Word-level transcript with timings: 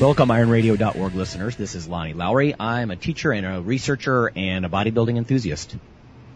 Welcome, 0.00 0.30
ironradio.org 0.30 1.14
listeners. 1.14 1.56
This 1.56 1.74
is 1.74 1.86
Lonnie 1.86 2.14
Lowery. 2.14 2.54
I'm 2.58 2.90
a 2.90 2.96
teacher 2.96 3.32
and 3.32 3.44
a 3.44 3.60
researcher 3.60 4.32
and 4.34 4.64
a 4.64 4.68
bodybuilding 4.70 5.18
enthusiast. 5.18 5.76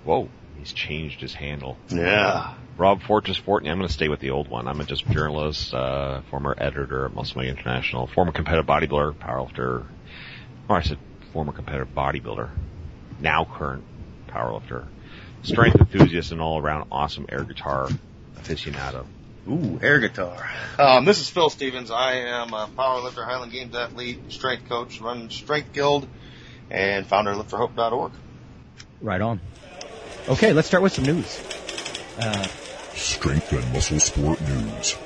Whoa, 0.04 0.28
he's 0.59 0.74
changed 0.74 1.23
his 1.23 1.32
handle. 1.32 1.78
Yeah. 1.88 2.56
Rob 2.77 3.00
Fortress 3.00 3.40
Fortney. 3.40 3.70
I'm 3.70 3.78
going 3.78 3.88
to 3.88 3.92
stay 3.92 4.10
with 4.10 4.20
the 4.20 4.32
old 4.32 4.48
one. 4.48 4.68
I'm 4.68 4.82
a 4.82 4.84
just 4.84 5.09
journalist, 5.09 5.73
uh, 5.73 6.20
former 6.28 6.54
editor 6.59 7.06
at 7.06 7.14
Muscle 7.14 7.38
Media 7.38 7.54
International, 7.54 8.06
former 8.06 8.32
competitive 8.32 8.66
bodybuilder, 8.66 9.14
powerlifter. 9.14 9.87
Or 10.68 10.76
I 10.76 10.82
said 10.82 10.98
former 11.32 11.52
competitive 11.52 11.95
bodybuilder, 11.95 12.51
now 13.18 13.46
current 13.46 13.82
powerlifter, 14.28 14.84
strength 15.42 15.80
enthusiast, 15.80 16.32
and 16.32 16.42
all 16.42 16.59
around 16.59 16.88
awesome 16.92 17.24
air 17.30 17.45
guitar 17.45 17.88
aficionado. 18.37 19.06
Ooh, 19.48 19.78
air 19.82 20.00
guitar. 20.00 20.50
Um, 20.78 21.04
this 21.04 21.20
is 21.20 21.28
Phil 21.28 21.50
Stevens. 21.50 21.90
I 21.90 22.14
am 22.14 22.54
a 22.54 22.66
powerlifter, 22.66 23.24
Highland 23.24 23.52
Games 23.52 23.74
athlete, 23.74 24.32
strength 24.32 24.68
coach, 24.70 25.02
run 25.02 25.28
Strength 25.28 25.74
Guild, 25.74 26.09
and 26.70 27.06
founder 27.06 27.32
of 27.32 27.46
liftforhope.org. 27.46 28.12
Right 29.02 29.20
on. 29.20 29.40
Okay, 30.30 30.54
let's 30.54 30.66
start 30.66 30.82
with 30.82 30.95
some 30.95 31.04
news. 31.04 31.40
Uh, 32.18 32.46
Strength 32.95 33.52
and 33.52 33.72
muscle 33.72 34.00
sport 34.00 34.40
news. 34.40 34.96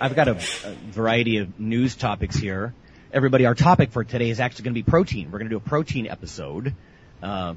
I've 0.00 0.14
got 0.14 0.28
a, 0.28 0.36
a, 0.36 0.74
variety 0.90 1.38
of 1.38 1.60
news 1.60 1.96
topics 1.96 2.36
here. 2.36 2.72
Everybody, 3.12 3.44
our 3.44 3.54
topic 3.54 3.90
for 3.90 4.04
today 4.04 4.30
is 4.30 4.40
actually 4.40 4.64
going 4.64 4.74
to 4.74 4.78
be 4.78 4.88
protein. 4.88 5.30
We're 5.30 5.38
going 5.40 5.50
to 5.50 5.54
do 5.54 5.56
a 5.58 5.68
protein 5.68 6.06
episode. 6.06 6.74
Uh, 7.22 7.56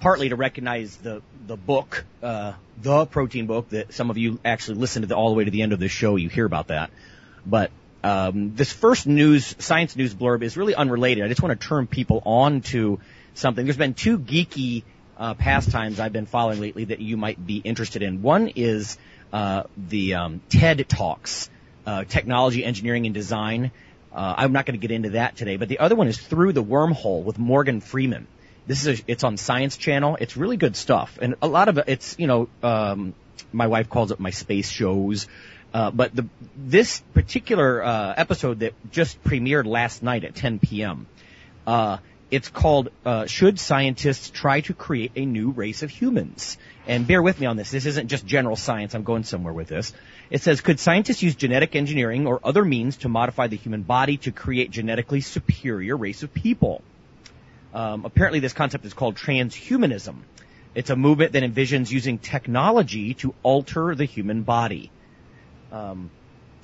partly 0.00 0.28
to 0.28 0.36
recognize 0.36 0.96
the 0.96 1.22
the 1.46 1.56
book, 1.56 2.04
uh, 2.22 2.54
the 2.82 3.06
protein 3.06 3.46
book 3.46 3.68
that 3.70 3.92
some 3.94 4.10
of 4.10 4.18
you 4.18 4.40
actually 4.44 4.78
listen 4.78 5.02
to 5.02 5.08
the, 5.08 5.16
all 5.16 5.30
the 5.30 5.36
way 5.36 5.44
to 5.44 5.50
the 5.50 5.62
end 5.62 5.72
of 5.72 5.78
the 5.78 5.88
show. 5.88 6.16
You 6.16 6.28
hear 6.28 6.44
about 6.44 6.68
that, 6.68 6.90
but 7.44 7.70
um, 8.04 8.54
this 8.54 8.72
first 8.72 9.06
news, 9.06 9.56
science 9.58 9.96
news 9.96 10.14
blurb 10.14 10.42
is 10.42 10.56
really 10.56 10.74
unrelated. 10.74 11.24
I 11.24 11.28
just 11.28 11.42
want 11.42 11.60
to 11.60 11.66
turn 11.66 11.86
people 11.86 12.22
on 12.24 12.60
to 12.62 13.00
something. 13.34 13.64
There's 13.64 13.76
been 13.76 13.94
two 13.94 14.18
geeky 14.18 14.84
uh, 15.16 15.34
pastimes 15.34 15.98
I've 15.98 16.12
been 16.12 16.26
following 16.26 16.60
lately 16.60 16.84
that 16.84 17.00
you 17.00 17.16
might 17.16 17.44
be 17.44 17.56
interested 17.56 18.02
in. 18.02 18.22
One 18.22 18.52
is 18.54 18.98
uh, 19.32 19.64
the 19.76 20.14
um, 20.14 20.40
TED 20.48 20.88
Talks, 20.88 21.50
uh, 21.86 22.04
technology, 22.04 22.64
engineering, 22.64 23.06
and 23.06 23.14
design. 23.14 23.70
Uh, 24.14 24.34
I'm 24.38 24.52
not 24.52 24.66
going 24.66 24.78
to 24.78 24.86
get 24.86 24.94
into 24.94 25.10
that 25.10 25.36
today, 25.36 25.56
but 25.56 25.68
the 25.68 25.78
other 25.78 25.94
one 25.94 26.08
is 26.08 26.18
Through 26.18 26.52
the 26.52 26.62
Wormhole 26.62 27.24
with 27.24 27.38
Morgan 27.38 27.80
Freeman. 27.80 28.26
This 28.66 28.86
is 28.86 29.00
a, 29.00 29.04
it's 29.06 29.24
on 29.24 29.36
Science 29.36 29.76
Channel. 29.76 30.16
It's 30.20 30.36
really 30.36 30.56
good 30.56 30.76
stuff, 30.76 31.18
and 31.20 31.36
a 31.40 31.46
lot 31.46 31.68
of 31.68 31.78
it, 31.78 31.84
it's 31.88 32.18
you 32.18 32.26
know, 32.26 32.48
um, 32.62 33.14
my 33.52 33.66
wife 33.66 33.88
calls 33.88 34.10
it 34.10 34.20
my 34.20 34.30
space 34.30 34.70
shows. 34.70 35.28
Uh, 35.72 35.90
but 35.90 36.14
the 36.14 36.26
this 36.56 37.00
particular 37.14 37.84
uh, 37.84 38.14
episode 38.16 38.60
that 38.60 38.74
just 38.90 39.22
premiered 39.22 39.66
last 39.66 40.02
night 40.02 40.24
at 40.24 40.34
10 40.34 40.58
p.m. 40.58 41.06
Uh, 41.66 41.98
it's 42.30 42.48
called 42.48 42.90
uh, 43.04 43.26
"Should 43.26 43.60
Scientists 43.60 44.30
Try 44.30 44.62
to 44.62 44.74
Create 44.74 45.12
a 45.16 45.24
New 45.24 45.50
Race 45.50 45.82
of 45.82 45.90
Humans?" 45.90 46.58
And 46.88 47.06
bear 47.06 47.20
with 47.20 47.40
me 47.40 47.46
on 47.46 47.56
this. 47.56 47.70
This 47.70 47.86
isn't 47.86 48.08
just 48.08 48.26
general 48.26 48.54
science. 48.54 48.94
I'm 48.94 49.02
going 49.02 49.24
somewhere 49.24 49.52
with 49.52 49.68
this. 49.68 49.92
It 50.30 50.42
says, 50.42 50.60
could 50.60 50.78
scientists 50.78 51.22
use 51.22 51.34
genetic 51.34 51.74
engineering 51.74 52.28
or 52.28 52.38
other 52.44 52.64
means 52.64 52.98
to 52.98 53.08
modify 53.08 53.48
the 53.48 53.56
human 53.56 53.82
body 53.82 54.18
to 54.18 54.30
create 54.30 54.70
genetically 54.70 55.20
superior 55.20 55.96
race 55.96 56.22
of 56.22 56.32
people? 56.32 56.82
Um, 57.76 58.06
apparently, 58.06 58.40
this 58.40 58.54
concept 58.54 58.86
is 58.86 58.94
called 58.94 59.16
transhumanism. 59.16 60.16
It's 60.74 60.88
a 60.88 60.96
movement 60.96 61.32
that 61.32 61.42
envisions 61.42 61.90
using 61.90 62.16
technology 62.16 63.12
to 63.14 63.34
alter 63.42 63.94
the 63.94 64.06
human 64.06 64.44
body. 64.44 64.90
Um, 65.70 66.10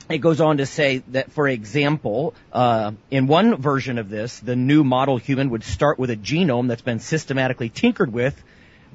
it 0.09 0.19
goes 0.19 0.41
on 0.41 0.56
to 0.56 0.65
say 0.65 1.03
that, 1.09 1.31
for 1.31 1.47
example, 1.47 2.34
uh, 2.50 2.93
in 3.11 3.27
one 3.27 3.56
version 3.56 3.99
of 3.99 4.09
this, 4.09 4.41
the 4.41 4.56
new 4.56 4.84
model 4.84 5.19
human 5.19 5.50
would 5.50 5.65
start 5.65 5.99
with 5.99 6.09
a 6.09 6.17
genome 6.17 6.69
that's 6.69 6.81
been 6.81 6.99
systematically 6.99 7.69
tinkered 7.69 8.11
with 8.11 8.43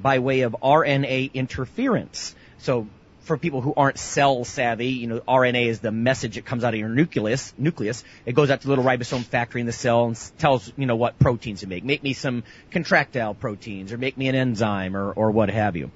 by 0.02 0.18
way 0.18 0.40
of 0.40 0.56
RNA 0.60 1.32
interference. 1.34 2.34
So 2.58 2.88
for 3.28 3.38
people 3.38 3.60
who 3.60 3.72
aren't 3.76 3.98
cell 3.98 4.44
savvy, 4.44 4.88
you 4.88 5.06
know, 5.06 5.20
RNA 5.20 5.66
is 5.66 5.78
the 5.78 5.92
message 5.92 6.34
that 6.34 6.44
comes 6.44 6.64
out 6.64 6.74
of 6.74 6.80
your 6.80 6.88
nucleus. 6.88 7.54
Nucleus. 7.56 8.02
It 8.26 8.34
goes 8.34 8.50
out 8.50 8.62
to 8.62 8.66
the 8.66 8.70
little 8.70 8.84
ribosome 8.84 9.24
factory 9.24 9.60
in 9.60 9.66
the 9.66 9.72
cell 9.72 10.06
and 10.06 10.32
tells 10.38 10.72
you 10.76 10.86
know 10.86 10.96
what 10.96 11.18
proteins 11.20 11.60
to 11.60 11.68
make. 11.68 11.84
Make 11.84 12.02
me 12.02 12.14
some 12.14 12.42
contractile 12.72 13.34
proteins, 13.34 13.92
or 13.92 13.98
make 13.98 14.18
me 14.18 14.26
an 14.28 14.34
enzyme, 14.34 14.96
or 14.96 15.12
or 15.12 15.30
what 15.30 15.50
have 15.50 15.76
you. 15.76 15.92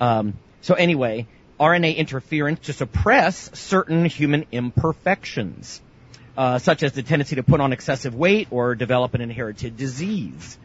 Um, 0.00 0.34
so 0.60 0.74
anyway, 0.74 1.26
RNA 1.58 1.96
interference 1.96 2.66
to 2.66 2.74
suppress 2.74 3.50
certain 3.58 4.04
human 4.04 4.44
imperfections, 4.52 5.80
uh, 6.36 6.58
such 6.58 6.82
as 6.82 6.92
the 6.92 7.02
tendency 7.02 7.36
to 7.36 7.42
put 7.42 7.60
on 7.60 7.72
excessive 7.72 8.14
weight 8.14 8.48
or 8.50 8.74
develop 8.74 9.14
an 9.14 9.20
inherited 9.20 9.76
disease. 9.76 10.58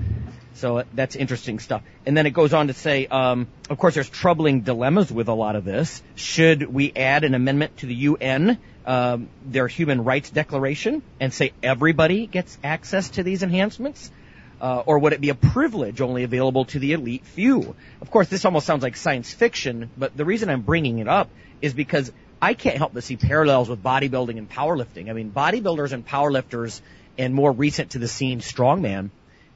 So 0.55 0.79
uh, 0.79 0.83
that's 0.93 1.15
interesting 1.15 1.59
stuff. 1.59 1.81
And 2.05 2.15
then 2.15 2.25
it 2.25 2.31
goes 2.31 2.53
on 2.53 2.67
to 2.67 2.73
say, 2.73 3.07
um, 3.07 3.47
of 3.69 3.77
course, 3.77 3.95
there's 3.95 4.09
troubling 4.09 4.61
dilemmas 4.61 5.11
with 5.11 5.27
a 5.27 5.33
lot 5.33 5.55
of 5.55 5.65
this. 5.65 6.03
Should 6.15 6.71
we 6.71 6.91
add 6.95 7.23
an 7.23 7.33
amendment 7.33 7.77
to 7.77 7.85
the 7.85 7.95
UN, 7.95 8.57
um, 8.85 9.29
their 9.45 9.67
Human 9.67 10.03
Rights 10.03 10.29
Declaration, 10.29 11.01
and 11.19 11.33
say 11.33 11.53
everybody 11.63 12.27
gets 12.27 12.57
access 12.63 13.09
to 13.11 13.23
these 13.23 13.43
enhancements? 13.43 14.11
Uh, 14.59 14.83
or 14.85 14.99
would 14.99 15.13
it 15.13 15.21
be 15.21 15.29
a 15.29 15.35
privilege 15.35 16.01
only 16.01 16.23
available 16.23 16.65
to 16.65 16.77
the 16.77 16.93
elite 16.93 17.25
few? 17.25 17.75
Of 17.99 18.11
course, 18.11 18.27
this 18.27 18.45
almost 18.45 18.67
sounds 18.67 18.83
like 18.83 18.95
science 18.95 19.33
fiction, 19.33 19.89
but 19.97 20.15
the 20.15 20.25
reason 20.25 20.49
I'm 20.49 20.61
bringing 20.61 20.99
it 20.99 21.07
up 21.07 21.29
is 21.63 21.73
because 21.73 22.11
I 22.41 22.53
can't 22.55 22.77
help 22.77 22.93
but 22.93 23.03
see 23.03 23.17
parallels 23.17 23.69
with 23.69 23.83
bodybuilding 23.83 24.37
and 24.37 24.49
powerlifting. 24.49 25.09
I 25.09 25.13
mean, 25.13 25.31
bodybuilders 25.31 25.91
and 25.91 26.05
powerlifters, 26.05 26.81
and 27.17 27.33
more 27.33 27.51
recent 27.51 27.91
to 27.91 27.99
the 27.99 28.07
scene, 28.07 28.39
strongman, 28.39 29.11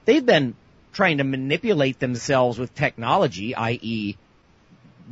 they've 0.05 0.25
been 0.25 0.55
trying 0.93 1.17
to 1.17 1.23
manipulate 1.23 1.99
themselves 1.99 2.59
with 2.59 2.73
technology, 2.75 3.55
i.e., 3.55 4.17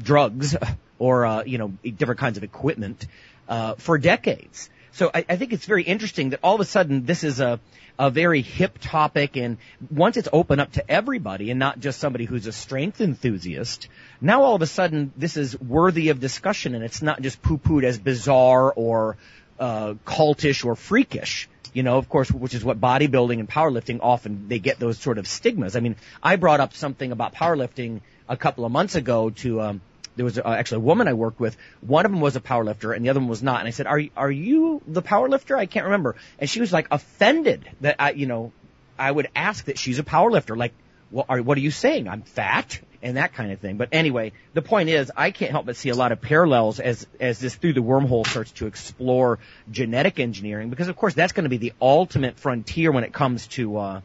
drugs 0.02 0.56
or 1.00 1.26
uh, 1.26 1.44
you 1.44 1.58
know 1.58 1.70
different 1.98 2.20
kinds 2.20 2.38
of 2.38 2.44
equipment 2.44 3.08
uh, 3.50 3.76
for 3.76 3.98
decades. 3.98 4.70
So 4.94 5.10
I, 5.14 5.26
I 5.28 5.36
think 5.38 5.54
it's 5.54 5.66
very 5.66 5.84
interesting 5.84 6.30
that 6.32 6.40
all 6.44 6.56
of 6.56 6.62
a 6.62 6.66
sudden 6.66 7.06
this 7.06 7.24
is 7.24 7.40
a 7.40 7.60
a 8.00 8.10
very 8.10 8.42
hip 8.42 8.80
topic 8.82 9.38
and 9.38 9.58
once 9.92 10.18
it's 10.18 10.28
open 10.34 10.60
up 10.60 10.72
to 10.72 10.92
everybody 10.92 11.52
and 11.52 11.60
not 11.60 11.80
just 11.80 12.00
somebody 12.00 12.26
who's 12.26 12.48
a 12.48 12.52
strength 12.52 13.02
enthusiast, 13.02 13.88
now 14.20 14.42
all 14.42 14.56
of 14.56 14.64
a 14.64 14.68
sudden 14.68 15.14
this 15.16 15.38
is 15.38 15.60
worthy 15.60 16.10
of 16.10 16.20
discussion 16.20 16.74
and 16.74 16.84
it's 16.84 17.04
not 17.04 17.22
just 17.22 17.42
poo-pooed 17.44 17.84
as 17.84 18.00
bizarre 18.00 18.74
or 18.74 19.18
uh, 19.60 19.94
cultish 20.06 20.66
or 20.66 20.76
freakish 20.76 21.48
you 21.74 21.82
know, 21.82 21.98
of 21.98 22.08
course, 22.08 22.32
which 22.32 22.54
is 22.54 22.64
what 22.64 22.80
bodybuilding 22.80 23.40
and 23.40 23.50
powerlifting 23.50 24.00
often 24.02 24.48
they 24.48 24.60
get 24.60 24.80
those 24.80 25.00
sort 25.00 25.18
of 25.18 25.28
stigmas. 25.28 25.76
I 25.76 25.80
mean, 25.80 25.96
I 26.22 26.36
brought 26.36 26.60
up 26.60 26.74
something 26.74 27.12
about 27.12 27.34
powerlifting 27.34 28.02
a 28.30 28.38
couple 28.38 28.64
of 28.64 28.72
months 28.72 28.94
ago 28.94 29.32
to 29.32 29.62
um, 29.62 29.82
there 30.16 30.26
was 30.26 30.38
uh, 30.38 30.44
actually 30.46 30.78
a 30.78 30.86
woman 30.86 31.08
I 31.08 31.14
worked 31.14 31.40
with. 31.40 31.58
One 31.82 32.06
of 32.06 32.12
them 32.12 32.22
was 32.22 32.36
a 32.36 32.42
powerlifter, 32.42 32.96
and 32.96 33.04
the 33.04 33.10
other 33.10 33.20
one 33.20 33.30
was 33.30 33.44
not. 33.44 33.60
And 33.60 33.68
I 33.68 33.72
said, 33.72 33.88
"Are 33.88 34.02
are 34.16 34.32
you 34.32 34.82
the 34.88 35.02
powerlifter?" 35.02 35.58
I 35.58 35.66
can't 35.66 35.86
remember. 35.86 36.16
And 36.40 36.50
she 36.50 36.60
was 36.60 36.72
like 36.72 36.88
offended 36.92 37.70
that 37.82 37.96
I, 38.00 38.12
you 38.12 38.26
know, 38.26 38.52
I 38.98 39.12
would 39.12 39.30
ask 39.36 39.66
that 39.66 39.78
she's 39.78 40.00
a 40.00 40.04
powerlifter. 40.04 40.56
Like, 40.58 40.74
what 41.10 41.26
are 41.30 41.42
what 41.42 41.58
are 41.58 41.62
you 41.62 41.72
saying? 41.72 42.08
I'm 42.08 42.22
fat 42.22 42.80
and 43.04 43.18
that 43.18 43.34
kind 43.34 43.52
of 43.52 43.60
thing. 43.60 43.78
But 43.78 43.90
anyway, 43.92 44.32
the 44.54 44.62
point 44.62 44.90
is, 44.90 45.12
I 45.16 45.32
can't 45.32 45.52
help 45.52 45.66
but 45.66 45.76
see 45.76 45.90
a 45.90 45.96
lot 45.96 46.12
of 46.12 46.22
parallels 46.22 46.80
as 46.80 47.06
as 47.20 47.40
this 47.40 47.54
through 47.56 47.74
the 47.74 47.82
wormhole 47.82 48.26
starts 48.26 48.52
to 48.54 48.68
explore 48.68 49.40
genetic 49.70 50.20
engineering, 50.20 50.70
because 50.70 50.88
of 50.88 50.96
course 50.96 51.14
that's 51.14 51.34
going 51.34 51.44
to 51.44 51.50
be 51.50 51.58
the 51.58 51.74
ultimate 51.82 52.40
frontier 52.40 52.92
when 52.92 53.04
it 53.04 53.14
comes 53.14 53.48
to 53.48 53.78
uh, 53.78 54.02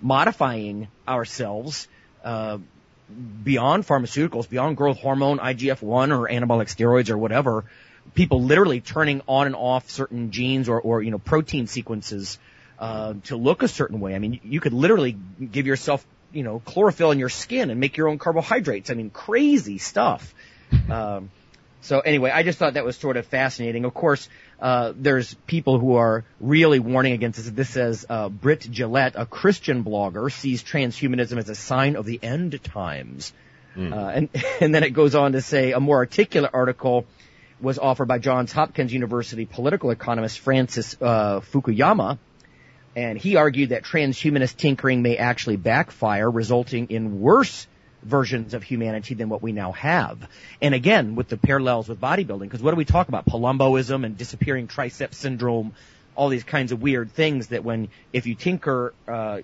modifying 0.00 0.88
ourselves. 1.06 1.88
Uh, 2.22 2.58
beyond 3.44 3.86
pharmaceuticals, 3.86 4.48
beyond 4.48 4.76
growth 4.76 4.98
hormone, 4.98 5.38
IGF-1 5.38 6.18
or 6.18 6.28
anabolic 6.28 6.66
steroids 6.66 7.10
or 7.10 7.18
whatever, 7.18 7.64
people 8.14 8.42
literally 8.42 8.80
turning 8.80 9.22
on 9.28 9.46
and 9.46 9.56
off 9.56 9.90
certain 9.90 10.30
genes 10.30 10.68
or, 10.68 10.80
or 10.80 11.02
you 11.02 11.10
know, 11.10 11.18
protein 11.18 11.66
sequences, 11.66 12.38
uh, 12.78 13.14
to 13.24 13.36
look 13.36 13.62
a 13.62 13.68
certain 13.68 14.00
way. 14.00 14.14
I 14.14 14.18
mean, 14.18 14.40
you 14.44 14.60
could 14.60 14.74
literally 14.74 15.12
give 15.12 15.66
yourself 15.66 16.06
you 16.32 16.42
know, 16.42 16.58
chlorophyll 16.60 17.12
in 17.12 17.18
your 17.18 17.28
skin 17.28 17.70
and 17.70 17.80
make 17.80 17.96
your 17.96 18.08
own 18.08 18.18
carbohydrates. 18.18 18.90
I 18.90 18.94
mean, 18.94 19.10
crazy 19.10 19.78
stuff. 19.78 20.34
Um, 20.90 21.30
so 21.80 22.00
anyway, 22.00 22.30
I 22.30 22.42
just 22.42 22.58
thought 22.58 22.74
that 22.74 22.84
was 22.84 22.96
sort 22.96 23.16
of 23.16 23.26
fascinating. 23.26 23.84
Of 23.84 23.94
course, 23.94 24.28
uh, 24.60 24.92
there's 24.96 25.34
people 25.46 25.78
who 25.78 25.96
are 25.96 26.24
really 26.40 26.78
warning 26.78 27.12
against 27.12 27.38
this. 27.38 27.50
This 27.50 27.68
says 27.70 28.06
uh, 28.08 28.28
Britt 28.28 28.68
Gillette, 28.70 29.14
a 29.16 29.26
Christian 29.26 29.84
blogger, 29.84 30.32
sees 30.32 30.62
transhumanism 30.62 31.38
as 31.38 31.48
a 31.48 31.54
sign 31.54 31.96
of 31.96 32.06
the 32.06 32.18
end 32.22 32.62
times. 32.64 33.32
Uh, 33.76 33.94
and 33.94 34.28
and 34.60 34.74
then 34.74 34.82
it 34.82 34.90
goes 34.90 35.14
on 35.14 35.32
to 35.32 35.42
say 35.42 35.72
a 35.72 35.80
more 35.80 35.96
articulate 35.96 36.50
article 36.54 37.04
was 37.60 37.78
offered 37.78 38.06
by 38.06 38.18
Johns 38.18 38.52
Hopkins 38.52 38.92
University 38.92 39.44
political 39.46 39.90
economist 39.90 40.38
Francis 40.40 40.96
uh, 41.00 41.40
Fukuyama, 41.40 42.18
and 42.94 43.18
he 43.18 43.36
argued 43.36 43.70
that 43.70 43.84
transhumanist 43.84 44.56
tinkering 44.56 45.02
may 45.02 45.16
actually 45.18 45.56
backfire, 45.56 46.30
resulting 46.30 46.88
in 46.88 47.20
worse 47.20 47.66
versions 48.06 48.54
of 48.54 48.62
humanity 48.62 49.14
than 49.14 49.28
what 49.28 49.42
we 49.42 49.52
now 49.52 49.72
have. 49.72 50.18
And 50.62 50.74
again, 50.74 51.16
with 51.16 51.28
the 51.28 51.36
parallels 51.36 51.88
with 51.88 52.00
bodybuilding, 52.00 52.40
because 52.40 52.62
what 52.62 52.70
do 52.70 52.76
we 52.76 52.84
talk 52.84 53.08
about? 53.08 53.26
Palumboism 53.26 54.04
and 54.04 54.16
disappearing 54.16 54.68
tricep 54.68 55.12
syndrome, 55.12 55.74
all 56.14 56.28
these 56.28 56.44
kinds 56.44 56.72
of 56.72 56.80
weird 56.80 57.12
things 57.12 57.48
that 57.48 57.64
when, 57.64 57.88
if 58.12 58.26
you 58.26 58.34
tinker, 58.34 58.94
uh, 59.08 59.40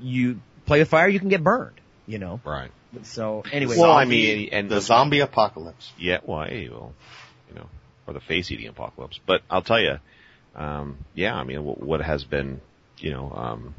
you 0.00 0.40
play 0.66 0.78
with 0.78 0.88
fire, 0.88 1.08
you 1.08 1.18
can 1.18 1.28
get 1.28 1.42
burned, 1.42 1.80
you 2.06 2.18
know? 2.18 2.40
Right. 2.44 2.70
So 3.02 3.42
anyway. 3.50 3.76
Well, 3.78 3.92
I 3.92 4.04
mean, 4.04 4.50
and 4.52 4.68
the 4.68 4.80
zombie 4.80 5.20
apocalypse. 5.20 5.92
Yeah, 5.98 6.18
well, 6.24 6.44
hey, 6.44 6.68
well, 6.68 6.92
you 7.48 7.54
know, 7.54 7.66
or 8.06 8.12
the 8.12 8.20
face-eating 8.20 8.68
apocalypse. 8.68 9.18
But 9.24 9.40
I'll 9.50 9.62
tell 9.62 9.80
you, 9.80 9.98
um, 10.54 10.98
yeah, 11.14 11.34
I 11.34 11.44
mean, 11.44 11.64
what, 11.64 11.82
what 11.82 12.00
has 12.02 12.24
been, 12.24 12.60
you 12.98 13.10
know, 13.10 13.32
um, 13.34 13.74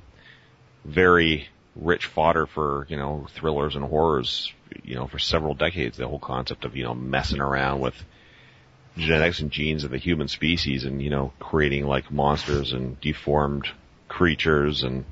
very 0.83 1.47
rich 1.75 2.05
fodder 2.05 2.45
for, 2.45 2.85
you 2.89 2.97
know, 2.97 3.27
thrillers 3.35 3.75
and 3.75 3.83
horrors, 3.83 4.51
you 4.83 4.95
know, 4.95 5.07
for 5.07 5.19
several 5.19 5.53
decades, 5.53 5.97
the 5.97 6.07
whole 6.07 6.19
concept 6.19 6.65
of, 6.65 6.75
you 6.75 6.83
know, 6.83 6.93
messing 6.93 7.41
around 7.41 7.79
with 7.79 7.95
genetics 8.97 9.39
and 9.39 9.51
genes 9.51 9.83
of 9.83 9.91
the 9.91 9.97
human 9.97 10.27
species 10.27 10.85
and, 10.85 11.01
you 11.01 11.09
know, 11.09 11.33
creating 11.39 11.85
like 11.85 12.11
monsters 12.11 12.73
and 12.73 12.99
deformed 13.01 13.67
creatures 14.07 14.83
and 14.83 15.03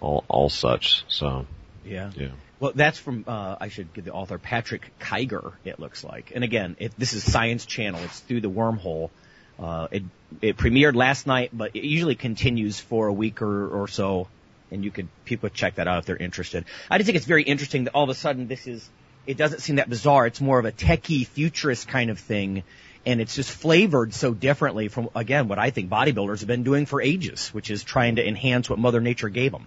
all, 0.00 0.24
all 0.28 0.48
such. 0.48 1.04
So, 1.08 1.46
yeah. 1.84 2.10
yeah. 2.16 2.28
Well, 2.58 2.72
that's 2.74 2.98
from, 2.98 3.24
uh, 3.26 3.56
I 3.60 3.68
should 3.68 3.92
give 3.94 4.04
the 4.04 4.12
author 4.12 4.38
Patrick 4.38 4.90
Kiger, 4.98 5.52
it 5.64 5.78
looks 5.78 6.02
like. 6.02 6.32
And 6.34 6.42
again, 6.42 6.76
it, 6.78 6.92
this 6.98 7.12
is 7.12 7.22
Science 7.22 7.66
Channel. 7.66 8.00
It's 8.04 8.20
through 8.20 8.40
the 8.40 8.50
wormhole. 8.50 9.10
Uh, 9.58 9.88
it, 9.90 10.02
it 10.40 10.56
premiered 10.56 10.94
last 10.96 11.26
night, 11.26 11.50
but 11.52 11.76
it 11.76 11.84
usually 11.84 12.16
continues 12.16 12.80
for 12.80 13.06
a 13.06 13.12
week 13.12 13.42
or, 13.42 13.68
or 13.82 13.88
so. 13.88 14.28
And 14.74 14.84
you 14.84 14.90
could, 14.90 15.08
people 15.24 15.48
check 15.48 15.76
that 15.76 15.88
out 15.88 15.98
if 16.00 16.06
they're 16.06 16.16
interested. 16.16 16.64
I 16.90 16.98
just 16.98 17.06
think 17.06 17.16
it's 17.16 17.26
very 17.26 17.44
interesting 17.44 17.84
that 17.84 17.94
all 17.94 18.02
of 18.02 18.10
a 18.10 18.14
sudden 18.14 18.48
this 18.48 18.66
is, 18.66 18.90
it 19.24 19.36
doesn't 19.36 19.60
seem 19.60 19.76
that 19.76 19.88
bizarre. 19.88 20.26
It's 20.26 20.40
more 20.40 20.58
of 20.58 20.64
a 20.64 20.72
techie, 20.72 21.26
futurist 21.26 21.88
kind 21.88 22.10
of 22.10 22.18
thing. 22.18 22.64
And 23.06 23.20
it's 23.20 23.36
just 23.36 23.50
flavored 23.50 24.12
so 24.14 24.34
differently 24.34 24.88
from, 24.88 25.10
again, 25.14 25.46
what 25.46 25.58
I 25.58 25.70
think 25.70 25.90
bodybuilders 25.90 26.40
have 26.40 26.48
been 26.48 26.64
doing 26.64 26.86
for 26.86 27.00
ages, 27.00 27.54
which 27.54 27.70
is 27.70 27.84
trying 27.84 28.16
to 28.16 28.26
enhance 28.26 28.68
what 28.68 28.78
Mother 28.78 29.00
Nature 29.00 29.28
gave 29.28 29.52
them. 29.52 29.66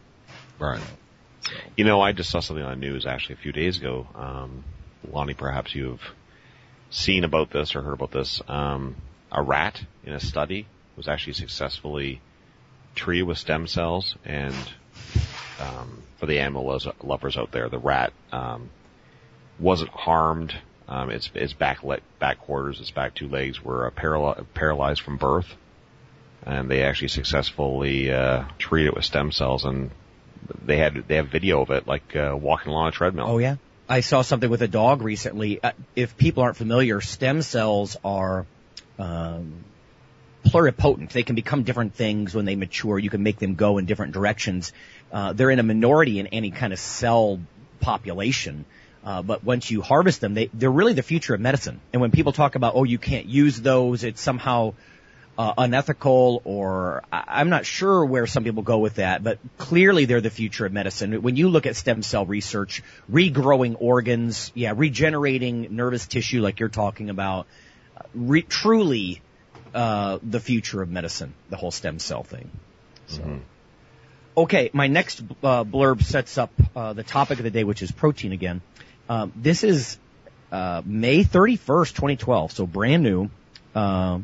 Right. 0.60 0.82
You 1.78 1.86
know, 1.86 2.02
I 2.02 2.12
just 2.12 2.30
saw 2.30 2.42
something 2.42 2.66
on 2.66 2.80
the 2.80 2.86
news 2.86 3.06
actually 3.06 3.36
a 3.36 3.38
few 3.38 3.52
days 3.52 3.78
ago. 3.78 4.08
Um, 4.14 4.64
Lonnie, 5.10 5.36
perhaps 5.36 5.74
you've 5.74 6.02
seen 6.90 7.24
about 7.24 7.50
this 7.52 7.76
or 7.76 7.82
heard 7.82 7.94
about 7.94 8.12
this. 8.12 8.42
Um, 8.48 8.96
a 9.32 9.42
rat 9.42 9.82
in 10.04 10.14
a 10.14 10.20
study 10.20 10.68
was 10.96 11.08
actually 11.08 11.34
successfully 11.34 12.22
treated 12.96 13.24
with 13.24 13.38
stem 13.38 13.68
cells 13.68 14.16
and 14.26 14.56
um, 15.60 16.02
for 16.18 16.26
the 16.26 16.40
animal 16.40 16.80
lovers 17.04 17.38
out 17.38 17.52
there, 17.52 17.70
the 17.70 17.80
rat 17.80 18.14
um, 18.32 18.70
wasn't 19.60 19.92
harmed. 19.92 20.56
Um, 20.90 21.10
its 21.10 21.30
its 21.36 21.52
back 21.52 21.84
le- 21.84 22.00
back 22.20 22.40
quarters, 22.40 22.80
its 22.80 22.92
back 22.92 23.14
two 23.14 23.28
legs 23.28 23.62
were 23.62 23.88
uh, 23.88 23.92
paral- 23.92 24.46
paralyzed 24.54 25.02
from 25.02 25.18
birth, 25.18 25.54
and 26.46 26.70
they 26.70 26.84
actually 26.84 27.10
successfully 27.10 28.10
uh, 28.12 28.46
treated 28.58 28.90
it 28.90 28.96
with 28.96 29.04
stem 29.04 29.34
cells, 29.34 29.66
and 29.66 29.92
they 30.64 30.78
had 30.78 31.04
they 31.08 31.18
have 31.18 31.28
video 31.28 31.62
of 31.62 31.72
it, 31.72 31.88
like 31.88 32.16
uh, 32.16 32.38
walking 32.40 32.72
along 32.72 32.88
a 32.88 32.92
treadmill. 32.92 33.26
Oh 33.28 33.38
yeah, 33.38 33.58
I 33.90 34.00
saw 34.00 34.22
something 34.22 34.50
with 34.50 34.62
a 34.62 34.68
dog 34.68 35.02
recently. 35.02 35.62
Uh, 35.62 35.72
if 35.96 36.18
people 36.18 36.44
aren't 36.44 36.56
familiar, 36.56 37.02
stem 37.02 37.42
cells 37.42 37.98
are 38.06 38.46
um, 38.98 39.64
pluripotent. 40.52 41.12
They 41.12 41.24
can 41.24 41.36
become 41.36 41.64
different 41.64 41.94
things 41.94 42.34
when 42.36 42.46
they 42.46 42.56
mature. 42.56 42.98
You 43.00 43.10
can 43.10 43.24
make 43.24 43.40
them 43.40 43.56
go 43.56 43.78
in 43.78 43.86
different 43.86 44.14
directions. 44.14 44.74
Uh, 45.12 45.34
they're 45.34 45.52
in 45.52 45.60
a 45.60 45.64
minority 45.64 46.20
in 46.20 46.28
any 46.28 46.52
kind 46.52 46.74
of 46.74 46.80
cell 46.80 47.40
population. 47.80 48.66
Uh, 49.04 49.22
but 49.22 49.44
once 49.44 49.72
you 49.72 49.82
harvest 49.82 50.20
them, 50.22 50.34
they, 50.34 50.50
they're 50.54 50.72
really 50.72 50.94
the 50.94 51.04
future 51.04 51.34
of 51.34 51.40
medicine. 51.40 51.80
And 51.94 52.02
when 52.02 52.12
people 52.12 52.34
talk 52.34 52.56
about, 52.56 52.74
oh, 52.76 52.84
you 52.84 52.98
can't 52.98 53.26
use 53.26 53.62
those, 53.62 54.04
it's 54.04 54.20
somehow 54.22 54.74
uh, 55.38 55.54
unethical 55.58 56.42
or 56.44 57.04
I- 57.12 57.24
I'm 57.28 57.50
not 57.50 57.66
sure 57.66 58.04
where 58.04 58.26
some 58.28 58.44
people 58.44 58.64
go 58.64 58.80
with 58.80 58.96
that, 58.96 59.24
but 59.24 59.38
clearly 59.58 60.06
they're 60.06 60.20
the 60.20 60.30
future 60.30 60.66
of 60.66 60.74
medicine. 60.74 61.22
When 61.22 61.36
you 61.36 61.48
look 61.50 61.66
at 61.66 61.76
stem 61.76 62.02
cell 62.04 62.26
research, 62.26 62.84
regrowing 63.10 63.78
organs, 63.80 64.52
yeah, 64.56 64.74
regenerating 64.76 65.76
nervous 65.76 66.08
tissue 66.08 66.42
like 66.42 66.60
you're 66.60 66.70
talking 66.70 67.10
about, 67.10 67.46
uh, 67.96 68.02
re- 68.16 68.42
truly 68.42 69.22
uh, 69.74 70.20
the 70.24 70.40
future 70.40 70.82
of 70.82 70.90
medicine, 70.90 71.34
the 71.50 71.58
whole 71.58 71.72
stem 71.72 72.00
cell 72.00 72.24
thing. 72.24 72.50
So. 73.08 73.40
Okay, 74.36 74.70
my 74.74 74.88
next 74.88 75.22
uh, 75.22 75.64
blurb 75.64 76.04
sets 76.04 76.38
up 76.38 76.52
uh, 76.76 76.94
the 76.94 77.04
topic 77.04 77.40
of 77.40 77.44
the 77.44 77.52
day, 77.52 77.64
which 77.64 77.82
is 77.82 77.92
protein 77.92 78.34
again. 78.34 78.62
Um, 79.10 79.32
this 79.36 79.64
is 79.64 79.98
uh, 80.52 80.82
May 80.86 81.24
31st, 81.24 81.94
2012, 81.94 82.52
so 82.52 82.68
brand 82.68 83.04
new. 83.04 83.30
Uh, 83.74 84.20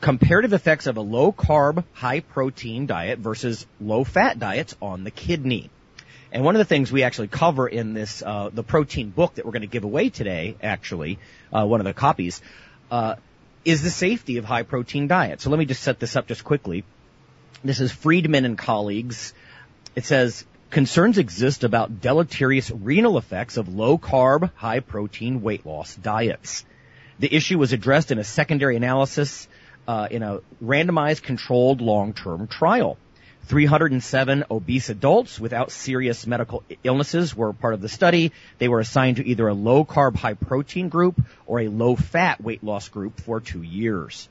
comparative 0.00 0.52
effects 0.52 0.86
of 0.86 0.96
a 0.96 1.00
low 1.00 1.32
carb, 1.32 1.84
high 1.92 2.20
protein 2.20 2.86
diet 2.86 3.18
versus 3.18 3.66
low 3.80 4.04
fat 4.04 4.38
diets 4.38 4.76
on 4.80 5.04
the 5.04 5.10
kidney. 5.10 5.70
And 6.32 6.44
one 6.44 6.54
of 6.54 6.58
the 6.58 6.64
things 6.64 6.92
we 6.92 7.02
actually 7.02 7.28
cover 7.28 7.66
in 7.66 7.94
this, 7.94 8.22
uh, 8.22 8.50
the 8.52 8.62
protein 8.62 9.10
book 9.10 9.34
that 9.34 9.46
we're 9.46 9.52
going 9.52 9.62
to 9.62 9.68
give 9.68 9.84
away 9.84 10.10
today, 10.10 10.56
actually, 10.62 11.18
uh, 11.52 11.64
one 11.64 11.80
of 11.80 11.84
the 11.86 11.94
copies, 11.94 12.42
uh, 12.90 13.16
is 13.66 13.82
the 13.82 13.90
safety 13.90 14.36
of 14.36 14.44
high 14.44 14.62
protein 14.62 15.08
diet. 15.08 15.40
So 15.40 15.50
let 15.50 15.58
me 15.58 15.64
just 15.64 15.82
set 15.82 15.98
this 15.98 16.14
up 16.14 16.28
just 16.28 16.44
quickly. 16.44 16.84
This 17.64 17.80
is 17.80 17.90
Friedman 17.90 18.44
and 18.44 18.56
colleagues. 18.56 19.34
It 19.96 20.04
says, 20.04 20.44
concerns 20.70 21.18
exist 21.18 21.64
about 21.64 22.00
deleterious 22.00 22.70
renal 22.70 23.18
effects 23.18 23.56
of 23.56 23.74
low 23.74 23.98
carb, 23.98 24.52
high 24.54 24.78
protein 24.78 25.42
weight 25.42 25.66
loss 25.66 25.96
diets. 25.96 26.64
The 27.18 27.34
issue 27.34 27.58
was 27.58 27.72
addressed 27.72 28.12
in 28.12 28.18
a 28.18 28.24
secondary 28.24 28.76
analysis 28.76 29.48
uh, 29.88 30.06
in 30.12 30.22
a 30.22 30.40
randomized 30.62 31.22
controlled 31.22 31.80
long-term 31.80 32.46
trial. 32.46 32.98
307 33.46 34.44
obese 34.50 34.88
adults 34.88 35.38
without 35.38 35.70
serious 35.70 36.26
medical 36.26 36.64
illnesses 36.82 37.34
were 37.34 37.52
part 37.52 37.74
of 37.74 37.80
the 37.80 37.88
study. 37.88 38.32
They 38.58 38.68
were 38.68 38.80
assigned 38.80 39.18
to 39.18 39.26
either 39.26 39.46
a 39.46 39.54
low 39.54 39.84
carb 39.84 40.16
high 40.16 40.34
protein 40.34 40.88
group 40.88 41.20
or 41.46 41.60
a 41.60 41.68
low 41.68 41.94
fat 41.94 42.40
weight 42.40 42.64
loss 42.64 42.88
group 42.88 43.20
for 43.20 43.40
two 43.40 43.62
years. 43.62 44.28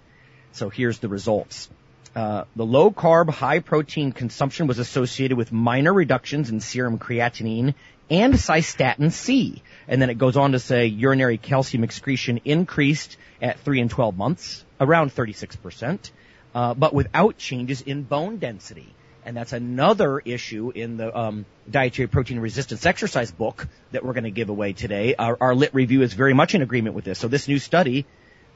So 0.51 0.69
here's 0.69 0.99
the 0.99 1.07
results. 1.07 1.69
Uh, 2.15 2.45
the 2.55 2.65
low 2.65 2.91
carb 2.91 3.29
high 3.29 3.59
protein 3.59 4.11
consumption 4.11 4.67
was 4.67 4.79
associated 4.79 5.37
with 5.37 5.51
minor 5.51 5.93
reductions 5.93 6.49
in 6.49 6.59
serum 6.59 6.97
creatinine 6.97 7.73
and 8.09 8.33
cystatin 8.33 9.11
C. 9.11 9.61
And 9.87 10.01
then 10.01 10.09
it 10.09 10.17
goes 10.17 10.37
on 10.37 10.53
to 10.53 10.59
say 10.59 10.87
urinary 10.87 11.37
calcium 11.37 11.83
excretion 11.83 12.41
increased 12.45 13.17
at 13.41 13.59
3 13.59 13.81
and 13.81 13.89
12 13.89 14.17
months, 14.17 14.63
around 14.79 15.13
36%, 15.13 16.11
uh, 16.53 16.73
but 16.73 16.93
without 16.93 17.37
changes 17.37 17.81
in 17.81 18.03
bone 18.03 18.37
density. 18.37 18.94
And 19.25 19.35
that's 19.35 19.53
another 19.53 20.19
issue 20.19 20.71
in 20.73 20.97
the 20.97 21.17
um, 21.17 21.45
dietary 21.69 22.07
protein 22.07 22.39
resistance 22.39 22.85
exercise 22.85 23.31
book 23.31 23.67
that 23.91 24.05
we're 24.05 24.13
going 24.13 24.25
to 24.25 24.31
give 24.31 24.49
away 24.49 24.73
today. 24.73 25.15
Our, 25.15 25.35
our 25.41 25.55
lit 25.55 25.73
review 25.73 26.03
is 26.03 26.13
very 26.13 26.35
much 26.35 26.53
in 26.53 26.61
agreement 26.61 26.95
with 26.95 27.05
this. 27.05 27.17
So 27.17 27.27
this 27.27 27.47
new 27.47 27.57
study 27.57 28.05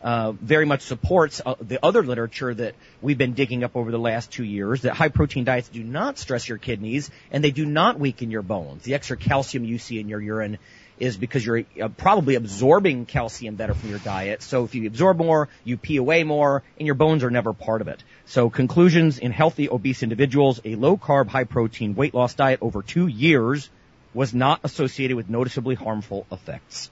uh, 0.01 0.31
very 0.33 0.65
much 0.65 0.81
supports 0.81 1.41
uh, 1.45 1.55
the 1.59 1.83
other 1.83 2.03
literature 2.03 2.53
that 2.53 2.75
we've 3.01 3.17
been 3.17 3.33
digging 3.33 3.63
up 3.63 3.75
over 3.75 3.91
the 3.91 3.99
last 3.99 4.31
two 4.31 4.43
years 4.43 4.83
that 4.83 4.93
high 4.93 5.09
protein 5.09 5.43
diets 5.43 5.69
do 5.69 5.83
not 5.83 6.17
stress 6.17 6.47
your 6.47 6.57
kidneys 6.57 7.09
and 7.31 7.43
they 7.43 7.51
do 7.51 7.65
not 7.65 7.99
weaken 7.99 8.31
your 8.31 8.41
bones. 8.41 8.83
The 8.83 8.93
extra 8.93 9.17
calcium 9.17 9.65
you 9.65 9.77
see 9.77 9.99
in 9.99 10.07
your 10.07 10.21
urine 10.21 10.59
is 10.99 11.17
because 11.17 11.45
you're 11.45 11.63
uh, 11.81 11.87
probably 11.89 12.35
absorbing 12.35 13.05
calcium 13.05 13.55
better 13.55 13.73
from 13.73 13.89
your 13.89 13.99
diet. 13.99 14.41
So 14.41 14.65
if 14.65 14.75
you 14.75 14.85
absorb 14.87 15.17
more, 15.17 15.49
you 15.63 15.77
pee 15.77 15.97
away 15.97 16.23
more, 16.23 16.63
and 16.77 16.85
your 16.85 16.95
bones 16.95 17.23
are 17.23 17.31
never 17.31 17.53
part 17.53 17.81
of 17.81 17.87
it. 17.87 18.03
So 18.25 18.49
conclusions 18.49 19.17
in 19.17 19.31
healthy 19.31 19.69
obese 19.69 20.03
individuals, 20.03 20.59
a 20.65 20.75
low 20.75 20.97
carb, 20.97 21.27
high 21.27 21.45
protein 21.45 21.95
weight 21.95 22.13
loss 22.13 22.33
diet 22.33 22.59
over 22.61 22.81
two 22.81 23.07
years 23.07 23.69
was 24.13 24.33
not 24.33 24.59
associated 24.63 25.15
with 25.15 25.29
noticeably 25.29 25.75
harmful 25.75 26.25
effects. 26.31 26.89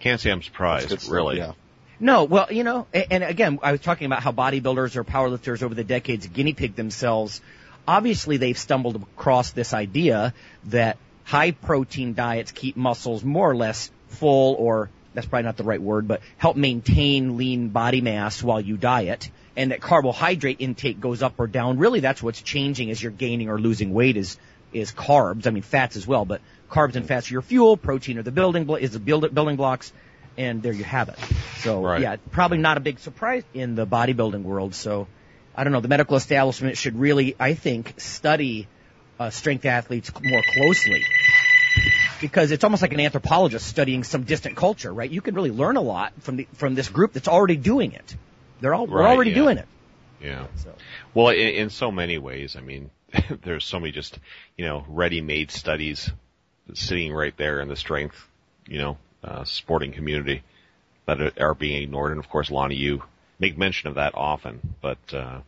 Can't 0.00 0.20
say 0.20 0.30
I'm 0.30 0.42
surprised, 0.42 0.90
stuff, 0.90 1.10
really. 1.10 1.38
Yeah. 1.38 1.52
No, 1.98 2.24
well, 2.24 2.48
you 2.50 2.62
know, 2.62 2.86
and 2.92 3.24
again, 3.24 3.58
I 3.62 3.72
was 3.72 3.80
talking 3.80 4.04
about 4.04 4.22
how 4.22 4.30
bodybuilders 4.32 4.96
or 4.96 5.04
powerlifters 5.04 5.62
over 5.62 5.74
the 5.74 5.84
decades 5.84 6.26
guinea 6.26 6.52
pig 6.52 6.74
themselves. 6.76 7.40
Obviously, 7.88 8.36
they've 8.36 8.58
stumbled 8.58 8.96
across 8.96 9.52
this 9.52 9.72
idea 9.72 10.34
that 10.64 10.98
high 11.26 11.50
protein 11.50 12.14
diets 12.14 12.52
keep 12.52 12.76
muscles 12.76 13.22
more 13.22 13.50
or 13.50 13.54
less 13.56 13.90
full 14.08 14.54
or 14.54 14.88
that's 15.12 15.26
probably 15.26 15.44
not 15.44 15.56
the 15.56 15.64
right 15.64 15.80
word, 15.80 16.06
but 16.06 16.20
help 16.36 16.56
maintain 16.56 17.36
lean 17.36 17.68
body 17.70 18.00
mass 18.00 18.42
while 18.42 18.60
you 18.60 18.76
diet. 18.76 19.30
and 19.58 19.70
that 19.70 19.80
carbohydrate 19.80 20.60
intake 20.60 21.00
goes 21.00 21.22
up 21.22 21.32
or 21.38 21.46
down. 21.46 21.78
Really, 21.78 22.00
that's 22.00 22.22
what's 22.22 22.42
changing 22.42 22.90
as 22.90 23.02
you're 23.02 23.10
gaining 23.12 23.48
or 23.48 23.58
losing 23.58 23.92
weight 23.94 24.16
is 24.18 24.38
is 24.72 24.92
carbs. 24.92 25.46
I 25.46 25.50
mean, 25.50 25.62
fats 25.62 25.96
as 25.96 26.06
well, 26.06 26.26
but 26.26 26.42
carbs 26.70 26.96
and 26.96 27.06
fats 27.06 27.30
are 27.30 27.34
your 27.34 27.42
fuel. 27.42 27.78
Protein 27.78 28.18
are 28.18 28.22
the 28.22 28.30
building 28.40 28.64
blo- 28.64 28.76
is 28.76 28.90
the 28.90 28.98
build, 28.98 29.32
building 29.34 29.56
blocks, 29.56 29.92
and 30.36 30.62
there 30.62 30.74
you 30.74 30.84
have 30.84 31.08
it. 31.08 31.18
So 31.60 31.82
Right. 31.82 32.02
yeah, 32.02 32.16
probably 32.30 32.58
not 32.58 32.76
a 32.76 32.80
big 32.80 32.98
surprise 32.98 33.42
in 33.54 33.74
the 33.76 33.86
bodybuilding 33.86 34.42
world. 34.42 34.74
So 34.74 35.06
I 35.56 35.64
don't 35.64 35.72
know. 35.72 35.80
The 35.80 35.88
medical 35.88 36.16
establishment 36.18 36.76
should 36.76 36.98
really, 37.00 37.34
I 37.40 37.54
think, 37.54 37.94
study 37.96 38.68
uh, 39.18 39.30
strength 39.30 39.64
athletes 39.64 40.10
more 40.22 40.42
closely 40.54 41.02
because 42.20 42.50
it's 42.50 42.64
almost 42.64 42.82
like 42.82 42.92
an 42.92 43.00
anthropologist 43.00 43.66
studying 43.66 44.04
some 44.04 44.24
distant 44.24 44.56
culture, 44.56 44.92
right? 44.92 45.10
You 45.10 45.20
can 45.20 45.34
really 45.34 45.50
learn 45.50 45.76
a 45.76 45.82
lot 45.82 46.12
from 46.20 46.36
the 46.36 46.48
from 46.54 46.74
this 46.74 46.88
group 46.88 47.12
that's 47.12 47.28
already 47.28 47.56
doing 47.56 47.92
it. 47.92 48.16
They're 48.60 48.74
all 48.74 48.86
we're 48.86 49.06
already 49.06 49.30
yeah. 49.30 49.36
doing 49.36 49.58
it. 49.58 49.68
Yeah. 50.22 50.46
So 50.56 50.72
Well, 51.14 51.28
in, 51.28 51.48
in 51.48 51.70
so 51.70 51.90
many 51.90 52.18
ways, 52.18 52.56
I 52.56 52.60
mean, 52.60 52.90
there's 53.42 53.64
so 53.64 53.78
many 53.78 53.92
just, 53.92 54.18
you 54.56 54.64
know, 54.64 54.84
ready-made 54.88 55.50
studies 55.50 56.10
sitting 56.74 57.12
right 57.12 57.36
there 57.36 57.60
in 57.60 57.68
the 57.68 57.76
strength, 57.76 58.16
you 58.66 58.78
know, 58.78 58.98
uh, 59.22 59.44
sporting 59.44 59.92
community 59.92 60.42
that 61.06 61.20
are, 61.20 61.32
are 61.38 61.54
being 61.54 61.82
ignored. 61.82 62.12
And 62.12 62.20
of 62.20 62.28
course, 62.28 62.50
Lonnie, 62.50 62.76
you 62.76 63.02
make 63.38 63.56
mention 63.56 63.88
of 63.88 63.96
that 63.96 64.14
often, 64.14 64.74
but, 64.80 64.98
uh, 65.12 65.40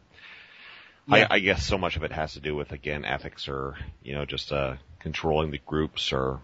Yeah. 1.09 1.27
I, 1.31 1.37
I 1.37 1.39
guess 1.41 1.65
so 1.65 1.79
much 1.79 1.97
of 1.97 2.03
it 2.03 2.13
has 2.13 2.35
to 2.35 2.41
do 2.41 2.55
with, 2.55 2.73
again, 2.73 3.05
ethics 3.05 3.49
or, 3.49 3.77
you 4.03 4.15
know, 4.15 4.25
just, 4.25 4.53
uh, 4.53 4.77
controlling 5.01 5.51
the 5.51 5.59
groups 5.65 6.13
or. 6.13 6.41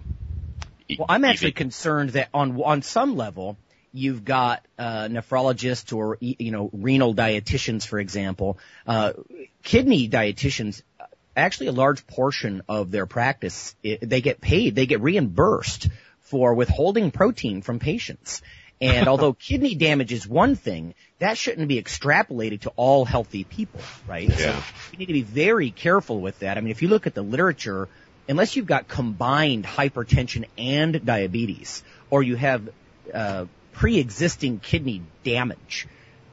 e- 0.88 0.96
Well, 0.98 1.06
I'm 1.08 1.24
actually 1.24 1.52
concerned 1.52 2.10
that 2.10 2.28
on 2.32 2.60
on 2.62 2.82
some 2.82 3.16
level, 3.16 3.56
you've 3.92 4.24
got 4.24 4.64
uh, 4.78 5.08
nephrologists 5.10 5.94
or 5.94 6.18
you 6.20 6.50
know 6.50 6.70
renal 6.72 7.14
dietitians, 7.14 7.86
for 7.86 7.98
example, 7.98 8.58
uh, 8.86 9.12
kidney 9.62 10.08
dietitians. 10.08 10.82
Actually, 11.36 11.66
a 11.66 11.72
large 11.72 12.06
portion 12.06 12.62
of 12.68 12.92
their 12.92 13.06
practice, 13.06 13.74
they 13.82 14.20
get 14.20 14.40
paid, 14.40 14.76
they 14.76 14.86
get 14.86 15.00
reimbursed 15.00 15.88
for 16.20 16.54
withholding 16.54 17.10
protein 17.10 17.60
from 17.60 17.80
patients. 17.80 18.40
And 18.80 19.08
although 19.08 19.32
kidney 19.32 19.74
damage 19.74 20.12
is 20.12 20.26
one 20.26 20.56
thing, 20.56 20.94
that 21.18 21.38
shouldn't 21.38 21.68
be 21.68 21.80
extrapolated 21.82 22.62
to 22.62 22.70
all 22.76 23.04
healthy 23.04 23.44
people, 23.44 23.80
right? 24.06 24.30
So 24.32 24.40
Yeah. 24.42 24.62
you 24.92 24.98
need 24.98 25.06
to 25.06 25.12
be 25.12 25.22
very 25.22 25.70
careful 25.70 26.20
with 26.20 26.38
that. 26.40 26.58
I 26.58 26.60
mean, 26.60 26.70
if 26.70 26.82
you 26.82 26.88
look 26.88 27.06
at 27.06 27.14
the 27.14 27.22
literature, 27.22 27.88
unless 28.28 28.56
you've 28.56 28.66
got 28.66 28.88
combined 28.88 29.64
hypertension 29.64 30.44
and 30.58 31.04
diabetes, 31.04 31.82
or 32.10 32.22
you 32.22 32.36
have 32.36 32.68
uh, 33.12 33.46
pre-existing 33.72 34.60
kidney 34.60 35.02
damage, 35.24 35.86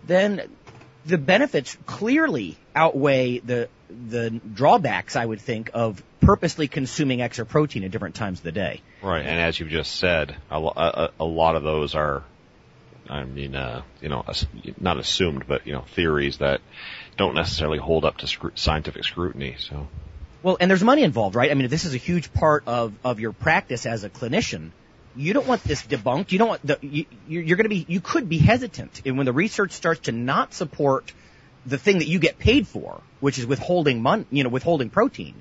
then 0.03 0.57
the 1.05 1.17
benefits 1.17 1.77
clearly 1.85 2.57
outweigh 2.75 3.39
the 3.39 3.69
the 3.89 4.29
drawbacks. 4.29 5.15
I 5.15 5.25
would 5.25 5.41
think 5.41 5.71
of 5.73 6.01
purposely 6.21 6.67
consuming 6.67 7.21
extra 7.21 7.45
protein 7.45 7.83
at 7.83 7.91
different 7.91 8.15
times 8.15 8.39
of 8.39 8.43
the 8.43 8.51
day. 8.51 8.81
Right, 9.01 9.25
and 9.25 9.39
as 9.39 9.59
you've 9.59 9.69
just 9.69 9.97
said, 9.97 10.35
a, 10.49 10.57
a, 10.57 11.11
a 11.19 11.25
lot 11.25 11.55
of 11.55 11.63
those 11.63 11.95
are, 11.95 12.23
I 13.09 13.23
mean, 13.25 13.55
uh, 13.55 13.81
you 14.01 14.09
know, 14.09 14.23
not 14.79 14.97
assumed, 14.97 15.45
but 15.47 15.67
you 15.67 15.73
know, 15.73 15.81
theories 15.95 16.37
that 16.37 16.61
don't 17.17 17.35
necessarily 17.35 17.79
hold 17.79 18.05
up 18.05 18.17
to 18.17 18.27
scru- 18.27 18.57
scientific 18.57 19.03
scrutiny. 19.03 19.55
So, 19.59 19.87
Well, 20.43 20.57
and 20.59 20.69
there's 20.69 20.83
money 20.83 21.03
involved, 21.03 21.35
right? 21.35 21.51
I 21.51 21.53
mean, 21.55 21.65
if 21.65 21.71
this 21.71 21.85
is 21.85 21.93
a 21.93 21.97
huge 21.97 22.31
part 22.31 22.63
of, 22.67 22.93
of 23.03 23.19
your 23.19 23.33
practice 23.33 23.85
as 23.85 24.03
a 24.03 24.09
clinician, 24.09 24.71
you 25.15 25.33
don't 25.33 25.47
want 25.47 25.63
this 25.63 25.83
debunked. 25.83 26.31
You 26.31 26.39
don't 26.39 26.47
want 26.47 26.65
the, 26.65 26.77
you, 26.81 27.05
you're, 27.27 27.57
going 27.57 27.65
to 27.65 27.69
be, 27.69 27.85
you 27.87 27.99
could 27.99 28.29
be 28.29 28.37
hesitant. 28.37 29.01
And 29.05 29.17
when 29.17 29.25
the 29.25 29.33
research 29.33 29.73
starts 29.73 30.01
to 30.01 30.11
not 30.11 30.53
support 30.53 31.11
the 31.65 31.77
thing 31.77 31.99
that 31.99 32.07
you 32.07 32.19
get 32.19 32.39
paid 32.39 32.67
for, 32.67 33.01
which 33.19 33.37
is 33.37 33.45
withholding 33.45 34.01
money, 34.01 34.25
you 34.31 34.43
know, 34.43 34.49
withholding 34.49 34.89
protein, 34.89 35.35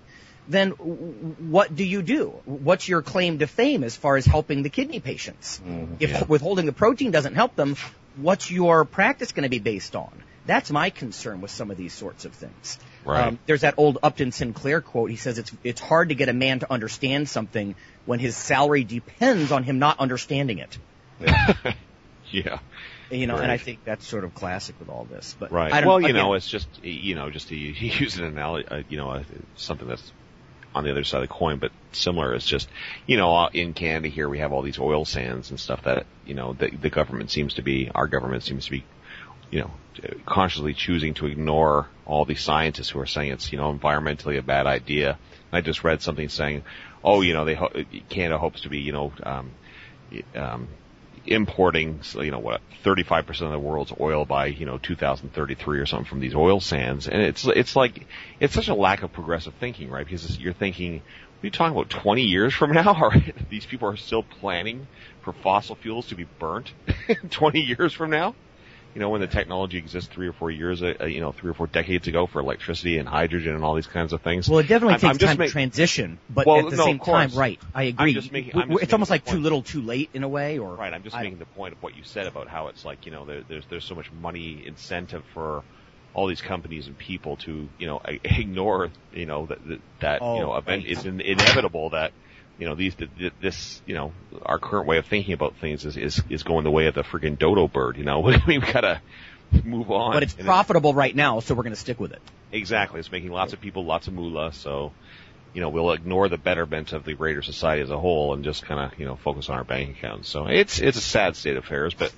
then 0.49 0.71
what 0.71 1.75
do 1.75 1.85
you 1.85 2.03
do? 2.03 2.41
What's 2.45 2.89
your 2.89 3.03
claim 3.03 3.39
to 3.39 3.47
fame 3.47 3.85
as 3.85 3.97
far 3.97 4.17
as 4.17 4.27
helping 4.27 4.63
the 4.63 4.71
kidney 4.71 5.01
patients? 5.01 5.61
If 5.99 6.11
Yeah. 6.11 6.25
withholding 6.25 6.67
the 6.67 6.73
protein 6.73 7.11
doesn't 7.11 7.35
help 7.35 7.55
them, 7.57 7.77
what's 8.17 8.51
your 8.51 8.85
practice 8.85 9.33
going 9.33 9.45
to 9.45 9.49
be 9.51 9.59
based 9.59 9.95
on? 9.95 10.11
That's 10.47 10.71
my 10.71 10.91
concern 10.91 11.41
with 11.43 11.51
some 11.51 11.71
of 11.71 11.77
these 11.77 11.93
sorts 11.93 12.25
of 12.25 12.33
things. 12.35 12.79
Right. 13.05 13.27
Um, 13.29 13.39
there's 13.47 13.61
that 13.61 13.75
old 13.77 13.99
Upton 14.03 14.33
Sinclair 14.33 14.81
quote. 14.81 15.11
He 15.11 15.17
says 15.17 15.39
it's 15.39 15.53
it's 15.63 15.81
hard 15.81 16.09
to 16.09 16.15
get 16.15 16.29
a 16.29 16.33
man 16.33 16.61
to 16.61 16.73
understand 16.73 17.29
something 17.29 17.77
when 18.07 18.19
his 18.19 18.37
salary 18.37 18.83
depends 18.83 19.53
on 19.53 19.63
him 19.63 19.79
not 19.79 20.01
understanding 20.01 20.59
it. 20.59 20.79
yeah, 22.33 22.59
You 23.11 23.27
know, 23.27 23.37
and 23.37 23.51
I 23.51 23.59
think 23.59 23.81
that's 23.85 24.07
sort 24.07 24.25
of 24.25 24.35
classic 24.35 24.77
with 24.79 24.89
all 24.89 25.05
this. 25.05 25.37
But 25.39 25.53
right. 25.53 25.85
Well, 25.85 26.01
you 26.01 26.07
again, 26.07 26.17
know, 26.17 26.35
it's 26.35 26.49
just, 26.49 26.69
you 26.83 27.15
know, 27.15 27.29
just 27.31 27.49
to 27.49 27.57
use 27.57 28.17
an 28.19 28.25
analogy, 28.25 28.69
uh, 28.69 28.83
you 28.89 28.97
know, 28.97 29.11
uh, 29.11 29.23
something 29.57 29.87
that's 29.89 30.13
on 30.75 30.85
the 30.85 30.91
other 30.91 31.05
side 31.05 31.23
of 31.23 31.29
the 31.29 31.35
coin, 31.35 31.59
but 31.59 31.73
similar 31.93 32.35
is 32.35 32.45
just, 32.45 32.69
you 33.07 33.17
know, 33.17 33.35
uh, 33.35 33.51
in 33.53 33.75
Canada 33.75 34.09
here 34.09 34.29
we 34.29 34.39
have 34.39 34.53
all 34.53 34.63
these 34.63 34.79
oil 34.79 35.05
sands 35.05 35.51
and 35.51 35.59
stuff 35.59 35.83
that, 35.83 36.07
you 36.25 36.35
know, 36.35 36.53
the, 36.53 36.71
the 36.71 36.91
government 36.91 37.31
seems 37.31 37.55
to 37.55 37.63
be, 37.63 37.91
our 37.95 38.07
government 38.07 38.43
seems 38.43 38.67
to 38.67 38.71
be, 38.71 38.85
you 39.51 39.61
know, 39.61 39.71
consciously 40.27 40.75
choosing 40.75 41.15
to 41.15 41.27
ignore 41.27 41.89
all 42.07 42.25
these 42.25 42.41
scientists 42.41 42.91
who 42.91 43.01
are 43.01 43.07
saying 43.07 43.33
it's, 43.33 43.51
you 43.53 43.59
know, 43.59 43.73
environmentally 43.73 44.39
a 44.39 44.43
bad 44.43 44.67
idea. 44.67 45.19
I 45.53 45.61
just 45.61 45.83
read 45.83 46.03
something 46.03 46.29
saying, 46.29 46.63
oh, 47.03 47.23
you 47.23 47.35
know, 47.35 47.45
they, 47.45 47.55
ho- 47.55 47.73
Canada 48.09 48.39
hopes 48.39 48.61
to 48.63 48.69
be, 48.69 48.79
you 48.79 48.93
know, 48.93 49.13
um, 49.25 49.51
um, 50.37 50.69
importing, 51.31 52.01
you 52.15 52.31
know, 52.31 52.41
what, 52.41 52.61
35% 52.85 53.29
of 53.43 53.53
the 53.53 53.59
world's 53.59 53.93
oil 53.99 54.25
by, 54.25 54.47
you 54.47 54.67
know, 54.67 54.79
2033 54.79 55.79
or 55.79 55.87
something 55.87 56.07
from 56.07 56.21
these 56.21 56.35
oil 56.35 56.61
sands. 56.61 57.07
And 57.07 57.23
it's, 57.23 57.47
it's 57.47 57.77
like, 57.77 58.07
it's 58.41 58.55
such 58.55 58.69
a 58.69 58.75
lack 58.75 59.03
of 59.03 59.13
progressive 59.13 59.55
thinking, 59.61 59.91
right? 59.91 60.05
Because 60.05 60.39
you're 60.39 60.53
thinking, 60.53 61.03
you 61.43 61.51
talking 61.51 61.77
about 61.77 61.89
20 61.89 62.23
years 62.23 62.53
from 62.53 62.73
now? 62.73 62.95
Are 63.01 63.13
these 63.49 63.65
people 63.65 63.89
are 63.89 63.97
still 63.97 64.23
planning 64.23 64.87
for 65.23 65.33
fossil 65.33 65.77
fuels 65.77 66.09
to 66.09 66.15
be 66.15 66.27
burnt 66.39 66.73
20 67.31 67.61
years 67.61 67.93
from 67.93 68.11
now? 68.11 68.35
You 68.95 69.01
know, 69.01 69.09
when 69.11 69.21
the 69.21 69.29
technology 69.29 69.79
exists 69.79 70.13
three 70.13 70.27
or 70.27 70.33
four 70.33 70.51
years, 70.51 70.83
uh, 70.83 71.05
you 71.05 71.21
know, 71.21 71.31
three 71.31 71.51
or 71.51 71.55
four 71.55 71.69
decades 71.69 72.09
ago 72.09 72.27
for 72.27 72.41
electricity 72.41 72.99
and 72.99 73.09
hydrogen 73.09 73.55
and 73.55 73.63
all 73.63 73.75
these 73.77 73.87
kinds 73.87 74.13
of 74.13 74.21
things. 74.23 74.49
Well, 74.49 74.59
it 74.59 74.63
definitely 74.67 74.95
I'm- 74.95 75.01
takes 75.01 75.23
I'm 75.23 75.37
time 75.37 75.47
to 75.47 75.49
transition, 75.49 76.19
but 76.29 76.47
Well, 76.47 76.59
at 76.59 76.71
the 76.71 76.77
no, 76.77 76.85
same 76.87 76.99
time, 76.99 77.31
right? 77.35 77.61
I 77.73 77.85
agree. 77.85 78.15
making- 78.33 78.51
W- 78.51 78.63
I'm 78.63 78.71
just 78.71 78.83
it's 78.83 78.93
almost 78.93 79.11
like 79.11 79.25
the 79.25 79.33
too 79.33 79.39
little, 79.41 79.63
too 79.63 79.81
late 79.81 80.11
in 80.13 80.25
a 80.25 80.29
way, 80.29 80.59
or 80.59 80.75
Right. 80.75 80.93
I'm 80.93 81.05
just 81.05 81.15
I 81.15 81.23
making 81.23 81.39
the 81.39 81.47
point 81.47 81.73
of 81.73 81.83
what 81.83 81.97
you 81.97 82.03
said 82.03 82.27
about 82.27 82.49
how 82.49 82.67
it's 82.67 82.85
like, 82.85 83.07
you 83.07 83.13
know, 83.13 83.25
there, 83.25 83.43
there's 83.49 83.67
there's 83.67 83.85
so 83.85 83.95
much 83.95 84.11
money 84.13 84.65
incentive 84.67 85.25
for 85.35 85.63
all 86.13 86.27
these 86.27 86.41
companies 86.41 86.89
and 86.89 86.99
people 86.99 87.37
to, 87.37 87.69
you 87.79 87.87
know, 87.87 88.01
ignore, 88.25 88.91
you 89.13 89.27
know, 89.27 89.47
that 89.47 89.59
that, 89.69 89.81
that 90.01 90.23
Oh, 90.23 90.35
you 90.35 90.41
know, 90.41 90.57
event 90.57 90.83
right. 90.83 90.91
it's 90.91 91.05
in, 91.05 91.21
inevitable 91.21 91.91
that, 91.91 92.13
you 92.61 92.69
know, 92.69 92.75
these 92.75 92.95
th- 92.95 93.11
th- 93.19 93.33
this, 93.41 93.81
you 93.87 93.95
know, 93.95 94.13
our 94.43 94.59
current 94.59 94.87
way 94.87 94.99
of 94.99 95.07
thinking 95.07 95.33
about 95.33 95.57
things 95.57 95.85
is 95.85 95.97
is 95.97 96.23
is 96.29 96.43
going 96.43 96.63
the 96.63 96.71
way 96.71 96.87
of 96.87 96.95
the 96.95 97.03
friggin' 97.03 97.39
dodo 97.39 97.67
bird. 97.67 97.97
You 97.97 98.05
know, 98.05 98.29
I 98.29 98.37
mean, 98.47 98.61
we 98.61 98.73
gotta 98.73 99.01
move 99.65 99.91
on. 99.91 100.13
But 100.13 100.23
it's 100.23 100.35
profitable 100.35 100.95
right 100.95 101.17
now, 101.17 101.41
so 101.41 101.55
we're 101.55 101.65
going 101.65 101.75
to 101.75 101.81
stick 101.81 101.99
with 101.99 102.13
it. 102.13 102.21
Exactly. 102.53 103.01
It's 103.01 103.11
making 103.11 103.31
lots 103.31 103.53
of 103.53 103.61
people 103.61 103.85
lots 103.85 104.07
of 104.07 104.15
moolah, 104.15 104.53
so 104.53 104.93
you 105.53 105.61
know, 105.61 105.69
we'll 105.69 105.91
ignore 105.91 106.29
the 106.29 106.37
betterment 106.37 106.93
of 106.93 107.05
the 107.05 107.15
greater 107.15 107.43
society 107.43 107.83
as 107.83 107.91
a 107.91 107.99
whole 107.99 108.35
and 108.35 108.45
just 108.45 108.65
kind 108.65 108.81
of, 108.81 108.99
you 109.01 109.05
know, 109.07 109.17
focus 109.17 109.49
on 109.49 109.57
our 109.57 109.65
bank 109.65 109.97
accounts. 109.97 110.29
So 110.29 110.47
it's 110.47 110.79
it's 110.79 110.99
a 110.99 111.01
sad 111.01 111.37
state 111.37 111.57
of 111.57 111.65
affairs, 111.65 111.95
but 111.95 112.15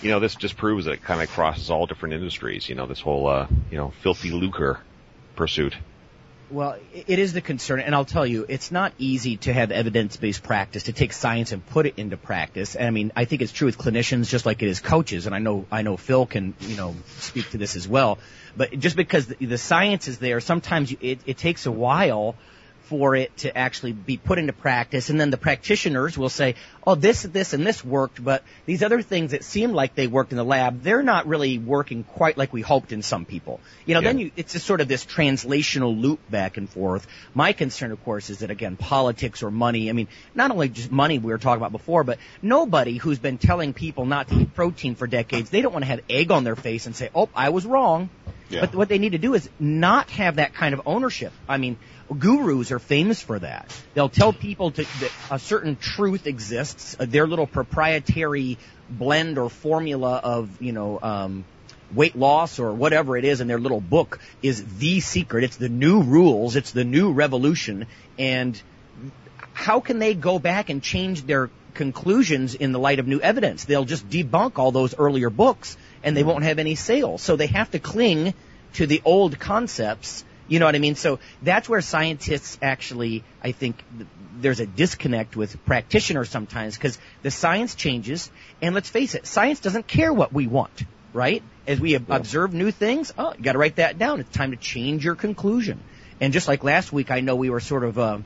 you 0.00 0.10
know, 0.10 0.20
this 0.20 0.34
just 0.34 0.56
proves 0.56 0.86
that 0.86 0.92
it 0.92 1.02
kind 1.02 1.20
of 1.20 1.28
crosses 1.28 1.70
all 1.70 1.86
different 1.86 2.14
industries, 2.14 2.68
you 2.68 2.74
know, 2.74 2.86
this 2.86 3.00
whole 3.00 3.26
uh, 3.26 3.46
you 3.70 3.76
know, 3.76 3.92
filthy 4.02 4.30
lucre 4.30 4.80
pursuit. 5.36 5.74
Well, 6.52 6.76
it 6.92 7.18
is 7.18 7.32
the 7.32 7.40
concern, 7.40 7.80
and 7.80 7.94
I'll 7.94 8.04
tell 8.04 8.26
you, 8.26 8.44
it's 8.46 8.70
not 8.70 8.92
easy 8.98 9.38
to 9.38 9.52
have 9.54 9.70
evidence-based 9.70 10.42
practice, 10.42 10.82
to 10.82 10.92
take 10.92 11.14
science 11.14 11.50
and 11.50 11.64
put 11.64 11.86
it 11.86 11.94
into 11.96 12.18
practice. 12.18 12.76
And 12.76 12.86
I 12.86 12.90
mean, 12.90 13.10
I 13.16 13.24
think 13.24 13.40
it's 13.40 13.52
true 13.52 13.64
with 13.64 13.78
clinicians 13.78 14.28
just 14.28 14.44
like 14.44 14.62
it 14.62 14.68
is 14.68 14.78
coaches, 14.78 15.24
and 15.24 15.34
I 15.34 15.38
know, 15.38 15.64
I 15.72 15.80
know 15.80 15.96
Phil 15.96 16.26
can, 16.26 16.52
you 16.60 16.76
know, 16.76 16.94
speak 17.20 17.48
to 17.52 17.58
this 17.58 17.74
as 17.74 17.88
well. 17.88 18.18
But 18.54 18.78
just 18.78 18.96
because 18.96 19.28
the, 19.28 19.46
the 19.46 19.56
science 19.56 20.08
is 20.08 20.18
there, 20.18 20.40
sometimes 20.40 20.92
it, 21.00 21.20
it 21.24 21.38
takes 21.38 21.64
a 21.64 21.72
while 21.72 22.36
for 22.84 23.14
it 23.16 23.36
to 23.38 23.56
actually 23.56 23.92
be 23.92 24.16
put 24.16 24.38
into 24.38 24.52
practice, 24.52 25.08
and 25.10 25.20
then 25.20 25.30
the 25.30 25.36
practitioners 25.36 26.18
will 26.18 26.28
say, 26.28 26.54
oh, 26.86 26.94
this, 26.94 27.22
this, 27.22 27.52
and 27.52 27.66
this 27.66 27.84
worked, 27.84 28.22
but 28.22 28.42
these 28.66 28.82
other 28.82 29.02
things 29.02 29.30
that 29.30 29.44
seemed 29.44 29.72
like 29.72 29.94
they 29.94 30.06
worked 30.06 30.32
in 30.32 30.36
the 30.36 30.44
lab, 30.44 30.82
they're 30.82 31.02
not 31.02 31.26
really 31.26 31.58
working 31.58 32.04
quite 32.04 32.36
like 32.36 32.52
we 32.52 32.60
hoped 32.60 32.92
in 32.92 33.02
some 33.02 33.24
people. 33.24 33.60
You 33.86 33.94
know, 33.94 34.00
Yeah. 34.00 34.08
then 34.08 34.18
you, 34.18 34.30
it's 34.36 34.52
just 34.52 34.66
sort 34.66 34.80
of 34.80 34.88
this 34.88 35.04
translational 35.04 35.98
loop 36.00 36.20
back 36.30 36.56
and 36.56 36.68
forth. 36.68 37.06
My 37.34 37.52
concern, 37.52 37.92
of 37.92 38.04
course, 38.04 38.30
is 38.30 38.38
that 38.40 38.50
again, 38.50 38.76
politics 38.76 39.42
or 39.42 39.50
money. 39.50 39.88
I 39.88 39.92
mean, 39.92 40.08
not 40.34 40.50
only 40.50 40.68
just 40.68 40.90
money 40.90 41.18
we 41.18 41.32
were 41.32 41.38
talking 41.38 41.60
about 41.60 41.72
before, 41.72 42.04
but 42.04 42.18
nobody 42.42 42.96
who's 42.96 43.18
been 43.18 43.38
telling 43.38 43.72
people 43.72 44.06
not 44.06 44.28
to 44.28 44.40
eat 44.40 44.54
protein 44.54 44.94
for 44.96 45.06
decades, 45.06 45.50
they 45.50 45.62
don't 45.62 45.72
want 45.72 45.84
to 45.84 45.88
have 45.90 46.00
egg 46.10 46.30
on 46.30 46.44
their 46.44 46.56
face 46.56 46.86
and 46.86 46.96
say, 46.96 47.10
oh, 47.14 47.28
I 47.34 47.50
was 47.50 47.64
wrong. 47.64 48.10
Yeah. 48.50 48.60
But 48.60 48.74
what 48.74 48.88
they 48.90 48.98
need 48.98 49.12
to 49.12 49.18
do 49.18 49.32
is 49.32 49.48
not 49.58 50.10
have 50.10 50.36
that 50.36 50.52
kind 50.52 50.74
of 50.74 50.82
ownership. 50.84 51.32
I 51.48 51.56
mean, 51.56 51.78
gurus 52.14 52.70
are 52.72 52.78
famous 52.78 53.20
for 53.20 53.38
that. 53.38 53.72
They'll 53.94 54.08
tell 54.08 54.32
people 54.32 54.70
to, 54.72 54.82
that 54.82 55.12
a 55.30 55.38
certain 55.38 55.76
truth 55.76 56.26
exists, 56.26 56.96
uh, 56.98 57.06
their 57.06 57.26
little 57.26 57.46
proprietary 57.46 58.58
blend 58.88 59.38
or 59.38 59.48
formula 59.48 60.20
of, 60.22 60.60
you 60.60 60.72
know, 60.72 60.98
um, 61.02 61.44
weight 61.94 62.16
loss 62.16 62.58
or 62.58 62.72
whatever 62.72 63.16
it 63.16 63.24
is 63.24 63.40
in 63.40 63.48
their 63.48 63.58
little 63.58 63.80
book 63.80 64.18
is 64.42 64.78
the 64.78 65.00
secret. 65.00 65.44
It's 65.44 65.56
the 65.56 65.68
new 65.68 66.02
rules. 66.02 66.56
It's 66.56 66.72
the 66.72 66.84
new 66.84 67.12
revolution. 67.12 67.86
And 68.18 68.60
how 69.52 69.80
can 69.80 69.98
they 69.98 70.14
go 70.14 70.38
back 70.38 70.70
and 70.70 70.82
change 70.82 71.22
their 71.24 71.50
conclusions 71.74 72.54
in 72.54 72.72
the 72.72 72.78
light 72.78 72.98
of 72.98 73.06
new 73.06 73.20
evidence? 73.20 73.64
They'll 73.64 73.84
just 73.84 74.08
debunk 74.08 74.58
all 74.58 74.72
those 74.72 74.94
earlier 74.98 75.30
books 75.30 75.76
and 76.02 76.16
they 76.16 76.22
won't 76.22 76.44
have 76.44 76.58
any 76.58 76.74
sales. 76.74 77.22
So 77.22 77.36
they 77.36 77.46
have 77.48 77.70
to 77.72 77.78
cling 77.78 78.34
to 78.74 78.86
the 78.86 79.02
old 79.04 79.38
concepts. 79.38 80.24
You 80.48 80.58
know 80.58 80.66
what 80.66 80.74
I 80.74 80.78
mean? 80.78 80.96
So 80.96 81.18
that's 81.42 81.68
where 81.68 81.80
scientists 81.80 82.58
actually, 82.60 83.24
I 83.42 83.52
think, 83.52 83.82
there's 84.38 84.60
a 84.60 84.66
disconnect 84.66 85.36
with 85.36 85.64
practitioners 85.64 86.28
sometimes 86.28 86.76
because 86.76 86.98
the 87.22 87.30
science 87.30 87.74
changes 87.74 88.30
and 88.60 88.74
let's 88.74 88.90
face 88.90 89.14
it, 89.14 89.26
science 89.26 89.60
doesn't 89.60 89.86
care 89.86 90.12
what 90.12 90.32
we 90.32 90.46
want, 90.46 90.84
right? 91.12 91.42
As 91.66 91.80
we 91.80 91.96
ob- 91.96 92.10
observe 92.10 92.52
new 92.52 92.70
things, 92.70 93.12
oh, 93.16 93.34
you 93.36 93.42
gotta 93.42 93.58
write 93.58 93.76
that 93.76 93.98
down. 93.98 94.20
It's 94.20 94.30
time 94.30 94.50
to 94.50 94.56
change 94.56 95.04
your 95.04 95.14
conclusion. 95.14 95.80
And 96.20 96.32
just 96.32 96.48
like 96.48 96.64
last 96.64 96.92
week, 96.92 97.10
I 97.10 97.20
know 97.20 97.36
we 97.36 97.50
were 97.50 97.60
sort 97.60 97.84
of, 97.84 97.98
uh, 97.98 98.18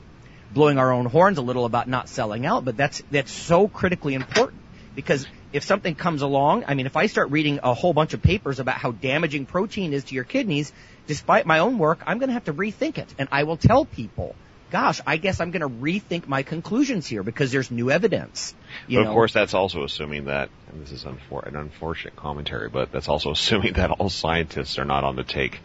blowing 0.53 0.77
our 0.79 0.91
own 0.91 1.05
horns 1.05 1.37
a 1.37 1.41
little 1.41 1.65
about 1.65 1.87
not 1.87 2.07
selling 2.09 2.45
out, 2.45 2.63
but 2.65 2.77
that's, 2.77 3.03
that's 3.11 3.31
so 3.31 3.67
critically 3.67 4.13
important 4.13 4.61
because 4.95 5.27
if 5.53 5.63
something 5.63 5.95
comes 5.95 6.21
along, 6.21 6.65
I 6.67 6.73
mean, 6.73 6.85
if 6.85 6.97
I 6.97 7.05
start 7.07 7.31
reading 7.31 7.59
a 7.63 7.73
whole 7.73 7.93
bunch 7.93 8.13
of 8.13 8.21
papers 8.21 8.59
about 8.59 8.77
how 8.77 8.91
damaging 8.91 9.45
protein 9.45 9.93
is 9.93 10.05
to 10.05 10.15
your 10.15 10.23
kidneys, 10.23 10.73
despite 11.07 11.45
my 11.45 11.59
own 11.59 11.77
work, 11.79 12.03
I'm 12.05 12.19
going 12.19 12.27
to 12.29 12.33
have 12.33 12.45
to 12.45 12.53
rethink 12.53 12.97
it. 12.97 13.13
And 13.17 13.27
I 13.31 13.43
will 13.43 13.57
tell 13.57 13.85
people, 13.85 14.35
gosh, 14.69 15.01
I 15.07 15.17
guess 15.17 15.39
I'm 15.39 15.51
going 15.51 15.61
to 15.61 15.69
rethink 15.69 16.27
my 16.27 16.43
conclusions 16.43 17.07
here 17.07 17.23
because 17.23 17.51
there's 17.51 17.71
new 17.71 17.89
evidence. 17.89 18.53
You 18.87 18.99
but 18.99 19.03
know? 19.03 19.09
of 19.09 19.13
course, 19.15 19.33
that's 19.33 19.53
also 19.53 19.83
assuming 19.83 20.25
that, 20.25 20.49
and 20.69 20.81
this 20.81 20.91
is 20.91 21.05
unfor- 21.05 21.47
an 21.47 21.55
unfortunate 21.55 22.15
commentary, 22.15 22.69
but 22.69 22.91
that's 22.91 23.07
also 23.07 23.31
assuming 23.37 23.73
that 23.73 23.91
all 23.91 24.09
scientists 24.09 24.77
are 24.77 24.85
not 24.85 25.03
on 25.03 25.15
the 25.15 25.23
take. 25.23 25.59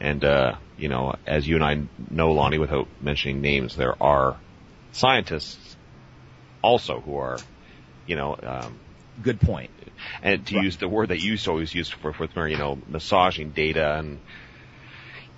And, 0.00 0.24
uh, 0.24 0.56
you 0.76 0.88
know, 0.88 1.14
as 1.26 1.46
you 1.46 1.56
and 1.56 1.64
I 1.64 1.82
know, 2.10 2.32
Lonnie, 2.32 2.58
without 2.58 2.88
mentioning 3.00 3.40
names, 3.40 3.74
there 3.74 4.00
are 4.02 4.36
scientists 4.92 5.76
also 6.62 7.00
who 7.00 7.16
are, 7.16 7.38
you 8.06 8.16
know, 8.16 8.36
um, 8.42 8.78
good 9.22 9.40
point. 9.40 9.70
and 10.22 10.46
to 10.46 10.62
use 10.62 10.76
the 10.76 10.88
word 10.88 11.08
that 11.08 11.20
you 11.20 11.32
used 11.32 11.48
always 11.48 11.74
use 11.74 11.88
for, 11.88 12.12
me, 12.12 12.52
you 12.52 12.58
know, 12.58 12.78
massaging 12.88 13.50
data 13.50 13.96
and, 13.98 14.20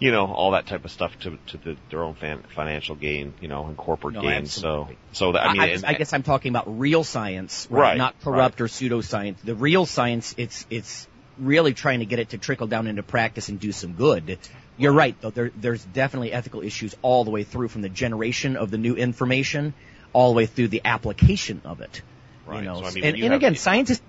you 0.00 0.11
know, 0.11 0.26
all 0.26 0.52
that 0.52 0.66
type 0.66 0.85
of 0.85 0.90
stuff 0.90 1.16
to, 1.21 1.38
to 1.49 1.57
the, 1.59 1.76
their 1.90 2.02
own 2.02 2.14
fan, 2.14 2.42
financial 2.54 2.97
gain, 2.97 3.35
you 3.40 3.49
know, 3.49 3.66
and 3.66 3.76
corporate 3.76 4.14
No, 4.14 4.23
gain. 4.23 4.33
absolutely. 4.33 4.97
So, 5.12 5.26
so 5.26 5.33
that, 5.33 5.47
I 5.47 5.52
mean, 5.52 5.61
I, 5.62 5.66
and- 5.66 5.85
I 5.85 5.92
guess 5.92 6.12
I'm 6.12 6.23
talking 6.23 6.50
about 6.50 6.78
real 6.80 7.04
science, 7.04 7.69
right? 7.71 7.80
Right, 7.80 7.99
Not 7.99 8.19
corrupt 8.23 8.61
or 8.61 8.66
pseudoscience. 8.66 9.37
The 9.45 9.54
real 9.54 9.87
science, 9.87 10.35
it's 10.38 10.66
it's 10.71 11.07
really 11.38 11.75
trying 11.75 12.00
to 12.00 12.07
get 12.07 12.19
it 12.19 12.30
to 12.30 12.38
trickle 12.38 12.66
down 12.66 12.87
into 12.87 13.02
practice 13.02 13.49
and 13.50 13.61
do 13.61 13.73
some 13.73 13.92
good. 13.92 14.38
You're 14.76 14.92
right, 14.92 15.14
though. 15.21 15.30
There, 15.30 15.50
there's 15.54 15.85
definitely 15.85 16.33
ethical 16.33 16.62
issues 16.62 16.97
all 17.02 17.25
the 17.25 17.30
way 17.30 17.45
through, 17.45 17.69
from 17.69 17.83
the 17.83 17.88
generation 17.90 18.57
of 18.57 18.71
the 18.71 18.78
new 18.78 18.95
information, 18.95 19.75
all 20.14 20.30
the 20.33 20.37
way 20.37 20.47
through 20.47 20.69
the 20.69 20.80
application 20.85 21.61
of 21.66 21.83
it. 21.83 22.00
Right. 22.47 22.61
You 22.61 22.64
know, 22.64 22.80
So, 22.80 22.87
I 22.87 22.90
mean, 22.92 23.04
and, 23.04 23.16
and 23.23 23.35
again, 23.35 23.54
scientists, 23.57 24.00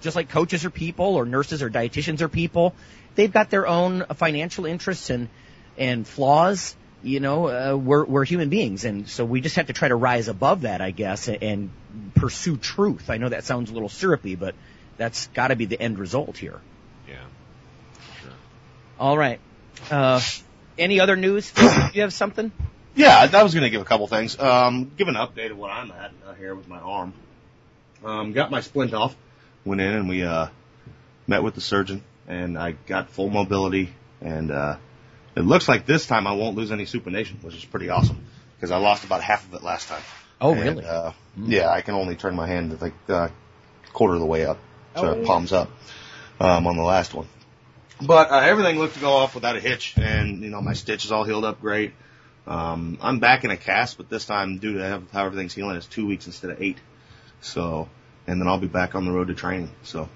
just 0.00 0.14
like 0.14 0.28
coaches 0.28 0.64
are 0.64 0.70
people, 0.70 1.16
or 1.16 1.26
nurses 1.26 1.62
or 1.62 1.70
dietitians 1.70 2.20
are 2.20 2.28
people, 2.28 2.74
they've 3.14 3.32
got 3.32 3.50
their 3.50 3.66
own 3.66 4.04
financial 4.14 4.66
interests 4.66 5.10
and 5.10 5.28
and 5.76 6.06
flaws. 6.06 6.76
You 7.02 7.20
know, 7.20 7.48
uh, 7.48 7.76
we're 7.76 8.04
we're 8.04 8.24
human 8.24 8.48
beings, 8.48 8.84
and 8.84 9.08
so 9.08 9.24
we 9.24 9.40
just 9.42 9.56
have 9.56 9.66
to 9.66 9.72
try 9.74 9.88
to 9.88 9.96
rise 9.96 10.28
above 10.28 10.62
that, 10.62 10.80
I 10.80 10.90
guess, 10.90 11.28
and, 11.28 11.42
and 11.42 11.70
pursue 12.14 12.56
truth. 12.56 13.10
I 13.10 13.18
know 13.18 13.28
that 13.28 13.44
sounds 13.44 13.70
a 13.70 13.74
little 13.74 13.90
syrupy, 13.90 14.36
but 14.36 14.54
that's 14.96 15.26
got 15.28 15.48
to 15.48 15.56
be 15.56 15.66
the 15.66 15.80
end 15.80 15.98
result 15.98 16.38
here. 16.38 16.60
yeah. 17.06 17.16
Sure. 18.22 18.30
All 18.98 19.18
right. 19.18 19.38
Uh, 19.90 20.20
any 20.78 21.00
other 21.00 21.16
news? 21.16 21.52
You 21.92 22.00
have 22.02 22.12
something? 22.12 22.50
Yeah, 22.96 23.16
I 23.16 23.38
I 23.38 23.42
was 23.42 23.54
going 23.54 23.64
to 23.64 23.70
give 23.70 23.82
a 23.82 23.84
couple 23.84 24.06
things. 24.06 24.38
Um, 24.38 24.90
give 24.96 25.08
an 25.08 25.14
update 25.14 25.50
of 25.50 25.58
what 25.58 25.70
I'm 25.70 25.90
at 25.90 26.12
uh, 26.26 26.32
here 26.34 26.54
with 26.54 26.68
my 26.68 26.78
arm. 26.78 27.12
Um, 28.04 28.32
got 28.32 28.50
my 28.50 28.60
splint 28.62 28.94
off. 28.94 29.14
Went 29.64 29.80
in 29.80 29.92
and 29.92 30.08
we 30.08 30.22
uh, 30.22 30.48
met 31.26 31.42
with 31.42 31.54
the 31.54 31.60
surgeon, 31.60 32.02
and 32.28 32.58
I 32.58 32.72
got 32.72 33.10
full 33.10 33.30
mobility. 33.30 33.92
And 34.20 34.50
uh, 34.50 34.76
it 35.36 35.42
looks 35.42 35.68
like 35.68 35.86
this 35.86 36.06
time 36.06 36.26
I 36.26 36.32
won't 36.32 36.56
lose 36.56 36.72
any 36.72 36.84
supination, 36.84 37.42
which 37.42 37.54
is 37.54 37.64
pretty 37.64 37.88
awesome 37.90 38.24
because 38.56 38.70
I 38.70 38.78
lost 38.78 39.04
about 39.04 39.22
half 39.22 39.46
of 39.46 39.54
it 39.54 39.62
last 39.62 39.88
time. 39.88 40.02
Oh, 40.40 40.54
And, 40.54 40.62
really? 40.78 40.84
Uh, 40.86 41.12
Yeah, 41.36 41.68
I 41.70 41.80
can 41.82 41.94
only 41.94 42.16
turn 42.16 42.34
my 42.34 42.46
hand 42.46 42.80
like 42.80 42.94
uh, 43.08 43.28
quarter 43.92 44.14
of 44.14 44.20
the 44.20 44.26
way 44.26 44.44
up, 44.46 44.58
so 44.96 45.06
Oh. 45.08 45.12
it 45.20 45.26
palms 45.26 45.52
up 45.52 45.70
um, 46.40 46.66
on 46.66 46.76
the 46.76 46.82
last 46.82 47.14
one. 47.14 47.26
But 48.00 48.30
uh, 48.30 48.38
everything 48.38 48.78
looked 48.78 48.94
to 48.94 49.00
go 49.00 49.12
off 49.12 49.34
without 49.34 49.56
a 49.56 49.60
hitch, 49.60 49.94
and 49.96 50.42
you 50.42 50.50
know 50.50 50.60
my 50.60 50.72
stitch 50.72 51.04
is 51.04 51.12
all 51.12 51.24
healed 51.24 51.44
up 51.44 51.60
great. 51.60 51.92
Um, 52.46 52.98
I'm 53.00 53.20
back 53.20 53.44
in 53.44 53.50
a 53.50 53.56
cast, 53.56 53.96
but 53.96 54.08
this 54.10 54.26
time 54.26 54.58
due 54.58 54.74
to 54.78 54.88
how- 54.88 55.02
how 55.12 55.26
everything's 55.26 55.54
healing, 55.54 55.76
it's 55.76 55.86
two 55.86 56.06
weeks 56.06 56.26
instead 56.26 56.50
of 56.50 56.60
eight. 56.60 56.78
So, 57.40 57.88
and 58.26 58.40
then 58.40 58.48
I'll 58.48 58.58
be 58.58 58.66
back 58.66 58.94
on 58.94 59.04
the 59.04 59.12
road 59.12 59.28
to 59.28 59.34
training. 59.34 59.70
So, 59.84 60.08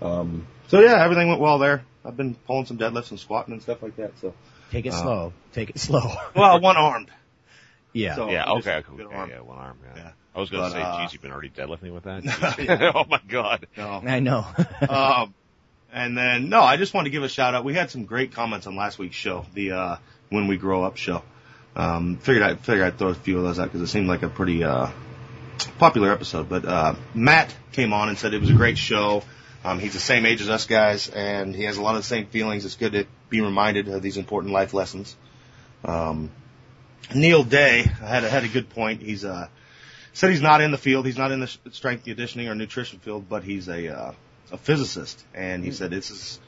um, 0.00 0.46
so 0.72 0.80
yeah, 0.80 1.04
everything 1.04 1.28
went 1.28 1.40
well 1.40 1.58
there. 1.58 1.84
I've 2.02 2.16
been 2.16 2.34
pulling 2.34 2.64
some 2.64 2.78
deadlifts 2.78 3.10
and 3.10 3.20
squatting 3.20 3.52
and 3.52 3.62
stuff 3.62 3.82
like 3.82 3.94
that. 3.96 4.12
So, 4.22 4.32
Take 4.70 4.86
it 4.86 4.94
Uh, 4.94 5.02
slow. 5.02 5.32
Take 5.52 5.68
it 5.70 5.78
slow. 5.78 6.00
well, 6.34 6.58
one 6.60 6.78
armed. 6.78 7.10
yeah. 7.92 8.14
So- 8.16 8.30
Yeah, 8.30 8.50
okay, 8.52 8.82
did 8.96 9.04
okay, 9.06 9.14
arm. 9.14 9.28
yeah, 9.28 9.40
one 9.40 9.58
arm, 9.58 9.76
yeah. 9.84 10.02
Yeah. 10.02 10.10
I 10.34 10.40
was 10.40 10.48
gonna 10.48 10.62
But, 10.62 10.72
say, 10.72 10.80
uh, 10.80 11.02
geez, 11.02 11.12
you've 11.12 11.20
been 11.20 11.30
already 11.30 11.50
deadlifting 11.50 11.92
with 11.92 12.04
that? 12.04 12.24
Oh 12.96 13.04
my 13.06 13.20
god. 13.28 13.66
No. 13.76 14.02
I 14.06 14.20
know. 14.20 14.46
um, 14.88 15.34
and 15.92 16.16
then 16.16 16.48
no, 16.48 16.62
I 16.62 16.78
just 16.78 16.94
want 16.94 17.04
to 17.04 17.10
give 17.10 17.22
a 17.22 17.28
shout 17.28 17.54
out. 17.54 17.64
We 17.64 17.74
had 17.74 17.90
some 17.90 18.06
great 18.06 18.32
comments 18.32 18.66
on 18.66 18.74
last 18.74 18.98
week's 18.98 19.14
show, 19.16 19.44
the 19.52 19.72
uh, 19.72 19.96
When 20.30 20.48
We 20.48 20.56
Grow 20.56 20.84
Up 20.84 20.96
show. 20.96 21.22
Um, 21.76 22.16
figured 22.16 22.42
I 22.42 22.54
figured 22.54 22.86
I'd 22.86 22.98
throw 22.98 23.08
a 23.08 23.14
few 23.14 23.36
of 23.36 23.44
those 23.44 23.58
out 23.58 23.64
because 23.64 23.82
it 23.82 23.88
seemed 23.88 24.08
like 24.08 24.22
a 24.22 24.28
pretty 24.30 24.64
uh, 24.64 24.88
popular 25.78 26.10
episode. 26.12 26.48
But 26.48 26.64
uh, 26.64 26.94
Matt 27.14 27.54
came 27.72 27.92
on 27.92 28.08
and 28.08 28.16
said 28.18 28.32
it 28.34 28.40
was 28.40 28.50
a 28.50 28.54
great 28.54 28.78
show. 28.78 29.22
Um, 29.64 29.78
he's 29.78 29.92
the 29.92 30.00
same 30.00 30.26
age 30.26 30.40
as 30.40 30.48
us 30.48 30.66
guys, 30.66 31.08
and 31.08 31.54
he 31.54 31.64
has 31.64 31.76
a 31.76 31.82
lot 31.82 31.94
of 31.94 32.02
the 32.02 32.06
same 32.08 32.26
feelings. 32.26 32.64
It's 32.64 32.76
good 32.76 32.92
to 32.92 33.06
be 33.28 33.40
reminded 33.40 33.88
of 33.88 34.02
these 34.02 34.16
important 34.16 34.52
life 34.52 34.74
lessons. 34.74 35.16
Um, 35.84 36.30
Neil 37.14 37.44
Day 37.44 37.82
had 37.82 38.24
a, 38.24 38.28
had 38.28 38.44
a 38.44 38.48
good 38.48 38.70
point. 38.70 39.02
He's 39.02 39.24
uh, 39.24 39.48
said 40.12 40.30
he's 40.30 40.42
not 40.42 40.60
in 40.60 40.70
the 40.70 40.78
field. 40.78 41.06
He's 41.06 41.18
not 41.18 41.30
in 41.30 41.40
the 41.40 41.50
strength 41.70 42.04
conditioning 42.04 42.48
or 42.48 42.54
nutrition 42.54 42.98
field, 42.98 43.28
but 43.28 43.44
he's 43.44 43.68
a 43.68 43.88
uh, 43.88 44.12
a 44.50 44.58
physicist, 44.58 45.24
and 45.34 45.64
he 45.64 45.72
said 45.72 45.90
this 45.90 46.10
is 46.10 46.40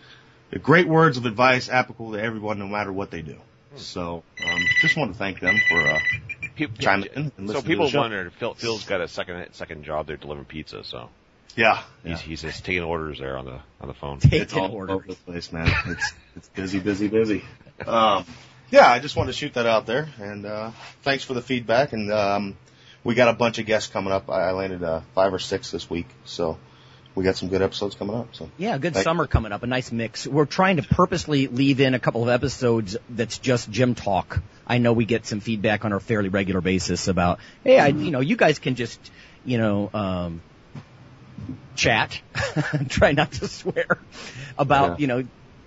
great 0.63 0.87
words 0.87 1.17
of 1.17 1.27
advice 1.27 1.69
applicable 1.69 2.13
to 2.13 2.23
everyone, 2.23 2.59
no 2.59 2.69
matter 2.69 2.93
what 2.93 3.11
they 3.11 3.23
do. 3.23 3.37
So, 3.77 4.23
um, 4.45 4.61
just 4.81 4.97
want 4.97 5.13
to 5.13 5.19
thank 5.19 5.41
them 5.41 5.57
for 5.69 5.81
uh, 5.81 5.99
People, 6.55 6.77
chiming 6.79 7.09
in. 7.17 7.33
And 7.37 7.51
so 7.51 7.61
people 7.61 7.91
wonder, 7.93 8.31
Phil, 8.39 8.55
Phil's 8.55 8.85
got 8.85 9.01
a 9.01 9.09
second 9.09 9.53
second 9.53 9.85
job 9.85 10.07
there 10.07 10.17
delivering 10.17 10.47
pizza, 10.47 10.85
so 10.85 11.11
Yeah, 11.57 11.83
he's 12.05 12.21
he's 12.21 12.43
just 12.43 12.65
taking 12.65 12.83
orders 12.83 13.19
there 13.21 13.37
on 13.37 13.45
the 13.45 13.61
on 13.81 13.89
the 13.89 13.95
phone. 13.95 14.19
Take 14.19 14.43
it's 14.43 14.55
all 14.55 14.73
order. 14.73 14.95
over 14.95 15.07
the 15.07 15.15
place, 15.15 15.53
man. 15.53 15.71
It's 15.87 16.13
it's 16.37 16.49
busy, 16.49 16.79
busy, 16.81 17.09
busy. 17.09 17.45
Um, 17.85 18.25
yeah, 18.71 18.89
I 18.89 19.01
just 19.01 19.17
wanted 19.17 19.33
to 19.33 19.39
shoot 19.39 19.55
that 19.55 19.67
out 19.67 19.85
there, 19.85 20.09
and 20.21 20.47
uh, 20.47 20.71
thanks 21.03 21.25
for 21.25 21.35
the 21.35 21.43
feedback. 21.43 21.93
And 21.93 22.13
um, 22.13 22.57
we 23.03 23.17
got 23.17 23.27
a 23.27 23.33
bunch 23.33 23.59
of 23.59 23.67
guests 23.67 23.93
coming 23.93 24.13
up. 24.13 24.31
I 24.31 24.51
I 24.51 24.53
landed 24.53 24.83
uh, 24.85 25.01
five 25.15 25.35
or 25.35 25.41
six 25.41 25.73
this 25.73 25.91
week, 25.91 26.07
so 26.25 26.57
we 27.17 27.25
got 27.25 27.35
some 27.37 27.49
good 27.49 27.63
episodes 27.63 27.97
coming 27.97 28.15
up. 28.17 28.29
So 28.35 28.49
Yeah, 28.59 28.79
good 28.79 28.95
Thank- 28.95 29.05
summer 29.05 29.27
coming 29.27 29.51
up, 29.53 29.63
a 29.65 29.67
nice 29.67 29.91
mix. 29.93 30.25
We're 30.27 30.45
trying 30.47 30.77
to 30.77 30.83
purposely 30.83 31.49
leave 31.49 31.81
in 31.81 31.95
a 31.95 31.99
couple 31.99 32.23
of 32.23 32.29
episodes 32.29 32.97
that's 33.11 33.39
just 33.39 33.71
gym 33.71 33.95
talk. 33.97 34.41
I 34.67 34.79
know 34.79 34.93
we 34.93 35.05
get 35.05 35.27
some 35.27 35.41
feedback 35.41 35.85
on 35.85 35.93
a 35.93 35.99
fairly 36.01 36.29
regular 36.29 36.61
basis 36.61 37.09
about, 37.09 37.39
hey, 37.65 37.79
I, 37.79 37.89
you 37.89 38.11
know, 38.13 38.21
you 38.21 38.37
guys 38.37 38.59
can 38.61 38.75
just, 38.77 38.99
you 39.45 39.59
know, 39.59 39.91
um, 39.93 40.41
chat, 41.77 42.21
try 42.89 43.13
not 43.13 43.33
to 43.33 43.49
swear 43.49 43.99
about, 44.59 44.91
Yeah. 44.91 44.97
you 44.99 45.07
know, 45.07 45.25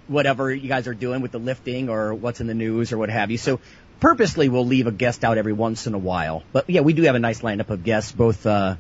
whatever 0.08 0.54
you 0.54 0.70
guys 0.70 0.88
are 0.88 0.94
doing 0.94 1.22
with 1.22 1.32
the 1.32 1.40
lifting 1.40 1.90
or 1.90 2.14
what's 2.14 2.40
in 2.42 2.48
the 2.48 2.54
news 2.54 2.94
or 2.94 2.98
what 2.98 3.10
have 3.10 3.30
you. 3.32 3.38
So 3.38 3.60
purposely 4.00 4.48
we'll 4.50 4.66
leave 4.66 4.88
a 4.88 4.92
guest 4.92 5.24
out 5.24 5.38
every 5.38 5.54
once 5.54 5.88
in 5.88 5.94
a 5.94 5.98
while. 5.98 6.44
But 6.54 6.70
yeah, 6.70 6.82
we 6.82 6.94
do 6.94 7.04
have 7.04 7.16
a 7.16 7.20
nice 7.20 7.42
lineup 7.42 7.70
of 7.70 7.84
guests, 7.84 8.12
both, 8.12 8.46
uh, 8.46 8.76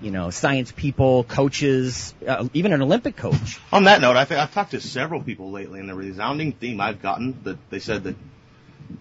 you 0.00 0.10
know, 0.10 0.30
science 0.30 0.70
people, 0.72 1.24
coaches, 1.24 2.14
uh, 2.26 2.46
even 2.52 2.72
an 2.72 2.82
Olympic 2.82 3.16
coach. 3.16 3.58
On 3.72 3.84
that 3.84 4.00
note, 4.00 4.16
I 4.16 4.24
think 4.24 4.40
I've 4.40 4.52
talked 4.52 4.72
to 4.72 4.80
several 4.80 5.22
people 5.22 5.50
lately, 5.50 5.80
and 5.80 5.88
the 5.88 5.94
resounding 5.94 6.52
theme 6.52 6.80
I've 6.80 7.00
gotten 7.02 7.38
that 7.44 7.58
they 7.70 7.78
said 7.78 8.04
that 8.04 8.16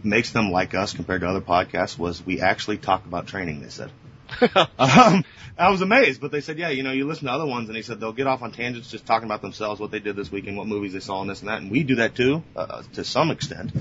makes 0.03 0.31
them 0.31 0.49
like 0.49 0.73
us 0.73 0.93
compared 0.93 1.21
to 1.21 1.27
other 1.27 1.41
podcasts 1.41 1.97
was 1.97 2.25
we 2.25 2.41
actually 2.41 2.77
talk 2.77 3.05
about 3.05 3.27
training. 3.27 3.62
They 3.62 3.69
said. 3.69 3.91
um, 4.79 5.23
I 5.57 5.69
was 5.69 5.81
amazed, 5.81 6.19
but 6.19 6.31
they 6.31 6.41
said, 6.41 6.57
yeah, 6.57 6.69
you 6.69 6.83
know, 6.83 6.91
you 6.91 7.05
listen 7.05 7.27
to 7.27 7.33
other 7.33 7.45
ones, 7.45 7.69
and 7.69 7.75
they 7.75 7.83
said 7.83 7.99
they'll 7.99 8.13
get 8.13 8.27
off 8.27 8.41
on 8.41 8.51
tangents 8.51 8.89
just 8.89 9.05
talking 9.05 9.25
about 9.25 9.41
themselves, 9.41 9.79
what 9.79 9.91
they 9.91 9.99
did 9.99 10.15
this 10.15 10.31
weekend, 10.31 10.57
what 10.57 10.67
movies 10.67 10.93
they 10.93 10.99
saw, 10.99 11.21
and 11.21 11.29
this 11.29 11.41
and 11.41 11.49
that, 11.49 11.61
and 11.61 11.69
we 11.69 11.83
do 11.83 11.95
that 11.95 12.15
too, 12.15 12.43
uh, 12.55 12.81
to 12.93 13.03
some 13.03 13.29
extent. 13.29 13.71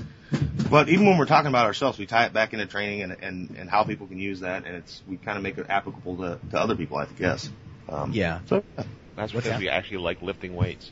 But 0.69 0.89
even 0.89 1.05
when 1.07 1.17
we're 1.17 1.25
talking 1.25 1.49
about 1.49 1.65
ourselves, 1.65 1.97
we 1.97 2.05
tie 2.05 2.25
it 2.25 2.33
back 2.33 2.53
into 2.53 2.65
training 2.65 3.01
and 3.03 3.15
and, 3.21 3.55
and 3.57 3.69
how 3.69 3.83
people 3.83 4.07
can 4.07 4.19
use 4.19 4.41
that, 4.41 4.65
and 4.65 4.75
it's 4.75 5.01
we 5.07 5.17
kind 5.17 5.37
of 5.37 5.43
make 5.43 5.57
it 5.57 5.65
applicable 5.69 6.17
to, 6.17 6.39
to 6.51 6.59
other 6.59 6.75
people, 6.75 6.97
I 6.97 7.05
guess. 7.05 7.49
Um, 7.89 8.11
Yeah. 8.13 8.39
So 8.47 8.63
That's 8.75 8.87
What's 9.15 9.31
because 9.31 9.49
that? 9.49 9.59
we 9.59 9.69
actually 9.69 9.97
like 9.97 10.21
lifting 10.21 10.55
weights. 10.55 10.91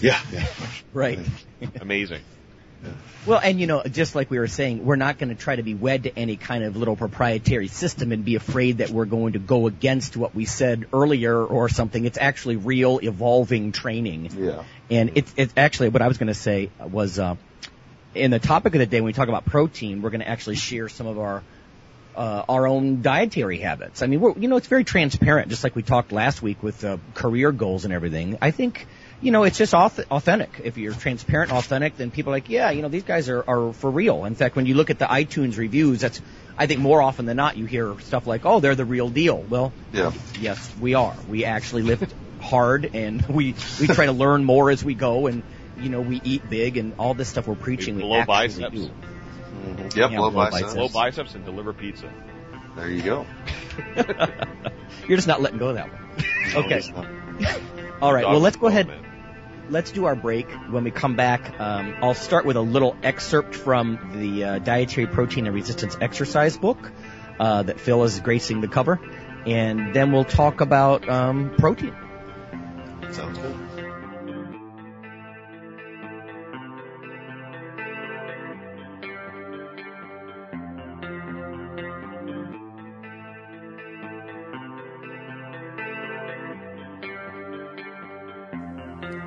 Yeah, 0.00 0.20
yeah. 0.32 0.46
Right. 0.92 1.18
Amazing. 1.80 2.22
Well, 3.24 3.40
and 3.42 3.60
you 3.60 3.68
know, 3.68 3.82
just 3.84 4.16
like 4.16 4.30
we 4.30 4.38
were 4.38 4.48
saying, 4.48 4.84
we're 4.84 4.96
not 4.96 5.18
going 5.18 5.28
to 5.28 5.36
try 5.36 5.54
to 5.54 5.62
be 5.62 5.74
wed 5.74 6.04
to 6.04 6.18
any 6.18 6.36
kind 6.36 6.64
of 6.64 6.76
little 6.76 6.96
proprietary 6.96 7.68
system 7.68 8.10
and 8.10 8.24
be 8.24 8.34
afraid 8.34 8.78
that 8.78 8.90
we're 8.90 9.04
going 9.04 9.34
to 9.34 9.38
go 9.38 9.68
against 9.68 10.16
what 10.16 10.34
we 10.34 10.44
said 10.44 10.86
earlier 10.92 11.40
or 11.40 11.68
something. 11.68 12.04
It's 12.04 12.18
actually 12.18 12.56
real 12.56 12.98
evolving 13.00 13.70
training. 13.70 14.30
Yeah. 14.36 14.64
And 14.90 15.12
it's, 15.14 15.32
it's 15.36 15.54
actually 15.56 15.90
what 15.90 16.02
I 16.02 16.08
was 16.08 16.18
going 16.18 16.28
to 16.28 16.34
say 16.34 16.70
was, 16.80 17.20
uh, 17.20 17.36
in 18.14 18.30
the 18.30 18.40
topic 18.40 18.74
of 18.74 18.80
the 18.80 18.86
day, 18.86 19.00
when 19.00 19.06
we 19.06 19.12
talk 19.12 19.28
about 19.28 19.44
protein, 19.46 20.02
we're 20.02 20.10
going 20.10 20.20
to 20.20 20.28
actually 20.28 20.56
share 20.56 20.88
some 20.88 21.06
of 21.06 21.18
our, 21.18 21.42
uh, 22.16 22.44
our 22.48 22.66
own 22.66 23.02
dietary 23.02 23.58
habits. 23.58 24.02
I 24.02 24.06
mean, 24.06 24.20
we're, 24.20 24.36
you 24.36 24.48
know, 24.48 24.56
it's 24.56 24.66
very 24.66 24.84
transparent, 24.84 25.48
just 25.48 25.62
like 25.64 25.76
we 25.76 25.82
talked 25.82 26.10
last 26.10 26.42
week 26.42 26.62
with 26.62 26.84
uh, 26.84 26.98
career 27.14 27.52
goals 27.52 27.84
and 27.84 27.94
everything. 27.94 28.36
I 28.42 28.50
think, 28.50 28.86
you 29.22 29.30
know, 29.30 29.44
it's 29.44 29.56
just 29.56 29.72
authentic. 29.72 30.60
If 30.64 30.76
you're 30.76 30.92
transparent 30.92 31.50
and 31.50 31.58
authentic, 31.58 31.96
then 31.96 32.10
people 32.10 32.32
are 32.32 32.36
like, 32.36 32.48
yeah, 32.50 32.70
you 32.70 32.82
know, 32.82 32.88
these 32.88 33.04
guys 33.04 33.28
are, 33.28 33.42
are 33.48 33.72
for 33.72 33.90
real. 33.90 34.24
In 34.24 34.34
fact, 34.34 34.56
when 34.56 34.66
you 34.66 34.74
look 34.74 34.90
at 34.90 34.98
the 34.98 35.04
iTunes 35.06 35.56
reviews, 35.56 36.00
that's, 36.00 36.20
I 36.58 36.66
think 36.66 36.80
more 36.80 37.00
often 37.00 37.24
than 37.26 37.36
not, 37.36 37.56
you 37.56 37.64
hear 37.64 37.98
stuff 38.00 38.26
like, 38.26 38.44
oh, 38.44 38.60
they're 38.60 38.74
the 38.74 38.84
real 38.84 39.08
deal. 39.08 39.38
Well, 39.40 39.72
Yeah. 39.92 40.12
yes, 40.40 40.70
we 40.80 40.94
are. 40.94 41.14
We 41.28 41.44
actually 41.44 41.82
lift 41.82 42.12
hard 42.40 42.90
and 42.94 43.22
we, 43.28 43.54
we 43.80 43.86
try 43.86 44.06
to 44.06 44.12
learn 44.12 44.44
more 44.44 44.70
as 44.70 44.82
we 44.84 44.94
go 44.94 45.28
and, 45.28 45.42
you 45.80 45.88
know, 45.88 46.00
we 46.00 46.20
eat 46.24 46.50
big 46.50 46.76
and 46.76 46.94
all 46.98 47.14
this 47.14 47.28
stuff 47.28 47.46
we're 47.46 47.54
preaching. 47.54 47.94
We 47.96 48.02
Blow 48.02 48.16
actually 48.18 48.64
biceps. 48.64 48.74
do. 48.74 48.90
Yep, 50.00 50.10
Yeah, 50.10 50.18
low 50.20 50.30
blow 50.30 50.50
biceps. 50.50 50.62
biceps. 50.62 50.76
Low 50.76 50.88
biceps 50.88 51.34
and 51.36 51.44
deliver 51.44 51.72
pizza. 51.72 52.12
There 52.74 52.88
you 52.88 53.02
go. 53.02 53.26
You're 55.06 55.16
just 55.18 55.28
not 55.28 55.40
letting 55.40 55.58
go 55.58 55.68
of 55.68 55.74
that 55.76 55.88
one. 55.92 56.64
Okay. 56.64 56.82
No, 56.94 57.56
All 58.02 58.12
right. 58.12 58.26
Well, 58.26 58.40
let's 58.40 58.56
go 58.56 58.66
ahead. 58.66 58.88
Man. 58.88 59.04
Let's 59.72 59.90
do 59.90 60.04
our 60.04 60.14
break. 60.14 60.48
When 60.70 60.84
we 60.84 60.90
come 60.90 61.16
back, 61.16 61.58
um, 61.58 61.96
I'll 62.02 62.14
start 62.14 62.44
with 62.44 62.56
a 62.56 62.60
little 62.60 62.94
excerpt 63.02 63.54
from 63.54 64.12
the 64.14 64.44
uh, 64.44 64.58
Dietary 64.58 65.06
Protein 65.06 65.46
and 65.46 65.54
Resistance 65.54 65.96
Exercise 66.00 66.56
book 66.56 66.92
uh, 67.40 67.62
that 67.62 67.80
Phil 67.80 68.04
is 68.04 68.20
gracing 68.20 68.60
the 68.60 68.68
cover, 68.68 69.00
and 69.46 69.94
then 69.94 70.12
we'll 70.12 70.24
talk 70.24 70.60
about 70.60 71.08
um, 71.08 71.54
protein. 71.56 71.94
Sounds 73.10 73.38
good. 73.38 73.61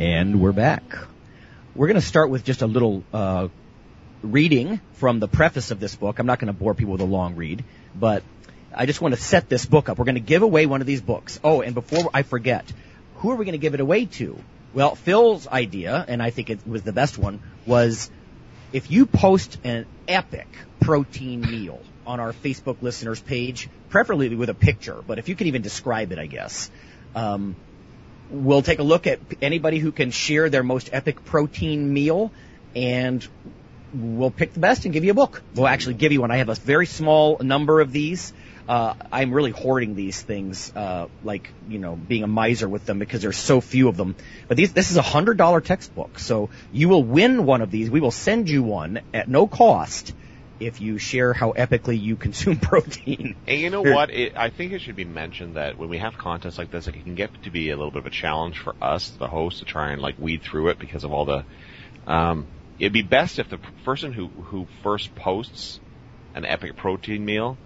And 0.00 0.40
we're 0.40 0.52
back. 0.52 0.82
We're 1.74 1.86
going 1.86 2.00
to 2.00 2.06
start 2.06 2.30
with 2.30 2.42
just 2.42 2.62
a 2.62 2.66
little 2.66 3.04
uh, 3.12 3.48
reading 4.22 4.80
from 4.94 5.20
the 5.20 5.28
preface 5.28 5.72
of 5.72 5.78
this 5.78 5.94
book. 5.94 6.18
I'm 6.18 6.24
not 6.24 6.38
going 6.38 6.46
to 6.46 6.58
bore 6.58 6.74
people 6.74 6.92
with 6.92 7.02
a 7.02 7.04
long 7.04 7.36
read, 7.36 7.62
but 7.94 8.22
I 8.74 8.86
just 8.86 9.02
want 9.02 9.14
to 9.14 9.20
set 9.20 9.50
this 9.50 9.66
book 9.66 9.90
up. 9.90 9.98
We're 9.98 10.06
going 10.06 10.14
to 10.14 10.22
give 10.22 10.40
away 10.40 10.64
one 10.64 10.80
of 10.80 10.86
these 10.86 11.02
books. 11.02 11.38
Oh, 11.44 11.60
and 11.60 11.74
before 11.74 12.08
I 12.14 12.22
forget, 12.22 12.72
who 13.16 13.30
are 13.30 13.34
we 13.34 13.44
going 13.44 13.52
to 13.52 13.58
give 13.58 13.74
it 13.74 13.80
away 13.80 14.06
to? 14.06 14.42
Well, 14.72 14.94
Phil's 14.94 15.46
idea, 15.46 16.02
and 16.08 16.22
I 16.22 16.30
think 16.30 16.48
it 16.48 16.66
was 16.66 16.82
the 16.82 16.94
best 16.94 17.18
one, 17.18 17.42
was 17.66 18.10
if 18.72 18.90
you 18.90 19.04
post 19.04 19.58
an 19.64 19.84
epic 20.08 20.48
protein 20.80 21.42
meal 21.42 21.78
on 22.06 22.20
our 22.20 22.32
Facebook 22.32 22.80
listeners 22.80 23.20
page, 23.20 23.68
preferably 23.90 24.34
with 24.34 24.48
a 24.48 24.54
picture, 24.54 25.04
but 25.06 25.18
if 25.18 25.28
you 25.28 25.36
can 25.36 25.48
even 25.48 25.60
describe 25.60 26.10
it, 26.10 26.18
I 26.18 26.24
guess, 26.24 26.70
um, 27.14 27.54
we'll 28.30 28.62
take 28.62 28.78
a 28.78 28.82
look 28.82 29.06
at 29.06 29.20
anybody 29.42 29.78
who 29.78 29.92
can 29.92 30.10
share 30.10 30.48
their 30.48 30.62
most 30.62 30.90
epic 30.92 31.24
protein 31.24 31.92
meal 31.92 32.30
and 32.74 33.26
we'll 33.92 34.30
pick 34.30 34.52
the 34.52 34.60
best 34.60 34.84
and 34.84 34.94
give 34.94 35.04
you 35.04 35.10
a 35.10 35.14
book. 35.14 35.42
We'll 35.54 35.66
actually 35.66 35.94
give 35.94 36.12
you 36.12 36.20
one. 36.20 36.30
I 36.30 36.36
have 36.36 36.48
a 36.48 36.54
very 36.54 36.86
small 36.86 37.38
number 37.40 37.80
of 37.80 37.92
these. 37.92 38.32
Uh, 38.68 38.94
I'm 39.10 39.32
really 39.32 39.50
hoarding 39.50 39.96
these 39.96 40.22
things, 40.22 40.72
uh, 40.76 41.08
like, 41.24 41.50
you 41.68 41.80
know, 41.80 41.96
being 41.96 42.22
a 42.22 42.28
miser 42.28 42.68
with 42.68 42.86
them 42.86 43.00
because 43.00 43.20
there's 43.20 43.36
so 43.36 43.60
few 43.60 43.88
of 43.88 43.96
them. 43.96 44.14
But 44.46 44.56
these, 44.56 44.72
this 44.72 44.92
is 44.92 44.96
a 44.96 45.02
hundred 45.02 45.38
dollar 45.38 45.60
textbook. 45.60 46.20
So 46.20 46.50
you 46.70 46.88
will 46.88 47.02
win 47.02 47.46
one 47.46 47.62
of 47.62 47.72
these. 47.72 47.90
We 47.90 48.00
will 48.00 48.12
send 48.12 48.48
you 48.48 48.62
one 48.62 49.00
at 49.12 49.28
no 49.28 49.48
cost 49.48 50.14
if 50.60 50.80
you 50.80 50.98
share 50.98 51.32
how 51.32 51.52
epically 51.52 52.00
you 52.00 52.16
consume 52.16 52.56
protein. 52.60 53.34
And 53.48 53.60
you 53.60 53.70
know 53.70 53.82
what? 53.82 54.10
It, 54.10 54.34
I 54.36 54.50
think 54.50 54.72
it 54.72 54.80
should 54.80 54.96
be 54.96 55.06
mentioned 55.06 55.56
that 55.56 55.78
when 55.78 55.88
we 55.88 55.98
have 55.98 56.18
contests 56.18 56.58
like 56.58 56.70
this, 56.70 56.86
it 56.86 56.92
can 56.92 57.14
get 57.14 57.42
to 57.42 57.50
be 57.50 57.70
a 57.70 57.76
little 57.76 57.90
bit 57.90 58.00
of 58.00 58.06
a 58.06 58.10
challenge 58.10 58.58
for 58.58 58.74
us, 58.80 59.08
the 59.10 59.26
host, 59.26 59.60
to 59.60 59.64
try 59.64 59.92
and 59.92 60.02
like 60.02 60.18
weed 60.18 60.42
through 60.42 60.68
it 60.68 60.78
because 60.78 61.02
of 61.04 61.12
all 61.12 61.24
the. 61.24 61.44
Um, 62.06 62.46
it'd 62.78 62.92
be 62.92 63.02
best 63.02 63.38
if 63.38 63.48
the 63.48 63.58
person 63.84 64.12
who 64.12 64.28
who 64.28 64.66
first 64.82 65.14
posts 65.14 65.80
an 66.34 66.44
epic 66.44 66.76
protein 66.76 67.24
meal, 67.24 67.56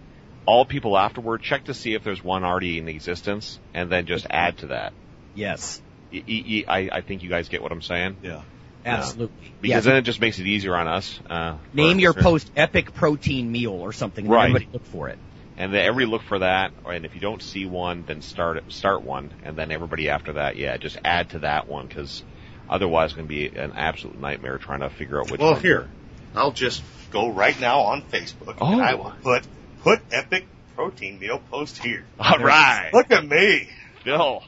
all 0.46 0.64
people 0.64 0.96
afterward 0.96 1.42
check 1.42 1.64
to 1.64 1.74
see 1.74 1.94
if 1.94 2.04
there's 2.04 2.22
one 2.22 2.44
already 2.44 2.78
in 2.78 2.88
existence, 2.88 3.58
and 3.74 3.90
then 3.90 4.06
just 4.06 4.26
add 4.30 4.58
to 4.58 4.68
that. 4.68 4.92
Yes, 5.34 5.82
I 6.12 7.02
think 7.06 7.22
you 7.22 7.28
guys 7.28 7.48
get 7.48 7.62
what 7.62 7.72
I'm 7.72 7.82
saying. 7.82 8.18
Yeah. 8.22 8.42
Absolutely. 8.84 9.52
Because 9.60 9.84
Yeah. 9.86 9.92
then 9.92 9.96
it 9.98 10.02
just 10.02 10.20
makes 10.20 10.38
it 10.38 10.46
easier 10.46 10.76
on 10.76 10.86
us. 10.88 11.18
Uh, 11.28 11.56
Name 11.72 11.98
your 11.98 12.12
post 12.12 12.50
epic 12.56 12.94
protein 12.94 13.50
meal 13.50 13.72
or 13.72 13.92
something. 13.92 14.24
and 14.26 14.32
Right. 14.34 14.44
Everybody 14.50 14.68
look 14.72 14.84
for 14.86 15.08
it. 15.08 15.18
and 15.56 15.72
then 15.72 15.80
everybody 15.86 16.10
look 16.10 16.22
for 16.22 16.40
that. 16.40 16.72
And 16.88 17.04
if 17.04 17.14
you 17.14 17.20
don't 17.20 17.42
see 17.42 17.64
one, 17.66 18.04
then 18.06 18.22
start 18.22 18.62
start 18.72 19.02
one, 19.02 19.30
and 19.44 19.56
then 19.56 19.70
everybody 19.70 20.08
after 20.10 20.34
that, 20.34 20.56
yeah, 20.56 20.76
just 20.76 20.98
add 21.04 21.30
to 21.30 21.38
that 21.40 21.68
one 21.68 21.86
because 21.86 22.22
otherwise 22.68 23.10
it's 23.10 23.14
going 23.14 23.28
to 23.28 23.34
be 23.34 23.46
an 23.56 23.72
absolute 23.76 24.18
nightmare 24.20 24.58
trying 24.58 24.80
to 24.80 24.90
figure 24.90 25.20
out 25.20 25.30
which. 25.30 25.40
Well, 25.40 25.52
one. 25.52 25.62
here, 25.62 25.88
I'll 26.34 26.50
just 26.52 26.82
go 27.12 27.28
right 27.30 27.58
now 27.60 27.80
on 27.80 28.02
Facebook 28.02 28.56
Oh. 28.60 28.72
and 28.72 28.82
I 28.82 28.94
will 28.94 29.14
put 29.22 29.46
put 29.82 30.00
epic 30.10 30.46
protein 30.74 31.20
meal 31.20 31.40
post 31.50 31.78
here. 31.78 32.04
All 32.18 32.38
right, 32.38 32.90
Look 32.92 33.12
at 33.12 33.24
me. 33.24 33.68
Phil, 34.02 34.42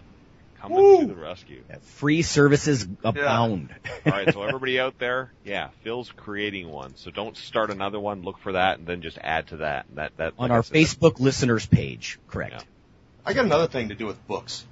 coming 0.61 0.79
Woo. 0.79 1.01
to 1.01 1.07
the 1.07 1.15
rescue. 1.15 1.63
Free 1.83 2.23
services 2.23 2.87
abound. 3.05 3.75
All 4.05 4.13
right, 4.13 4.33
so 4.33 4.43
everybody 4.43 4.79
out 4.81 4.99
there, 4.99 5.33
yeah, 5.45 5.69
Phil's 5.83 6.11
creating 6.17 6.69
one, 6.69 6.97
so 6.97 7.11
don't 7.11 7.37
start 7.37 7.71
another 7.71 8.01
one. 8.01 8.23
Look 8.23 8.39
for 8.39 8.53
that, 8.53 8.79
and 8.79 8.87
then 8.87 9.03
just 9.03 9.19
add 9.21 9.49
to 9.49 9.59
that. 9.59 9.87
That 9.95 10.17
that 10.17 10.33
On 10.39 10.49
like 10.49 10.57
our 10.57 10.63
said, 10.63 10.77
Facebook 10.77 11.21
listeners 11.21 11.67
page, 11.67 12.19
correct. 12.29 12.53
Yeah. 12.55 12.63
I 13.25 13.33
got 13.35 13.45
another 13.45 13.67
thing 13.67 13.89
to 13.89 13.95
do 13.95 14.07
with 14.07 14.25
books. 14.27 14.65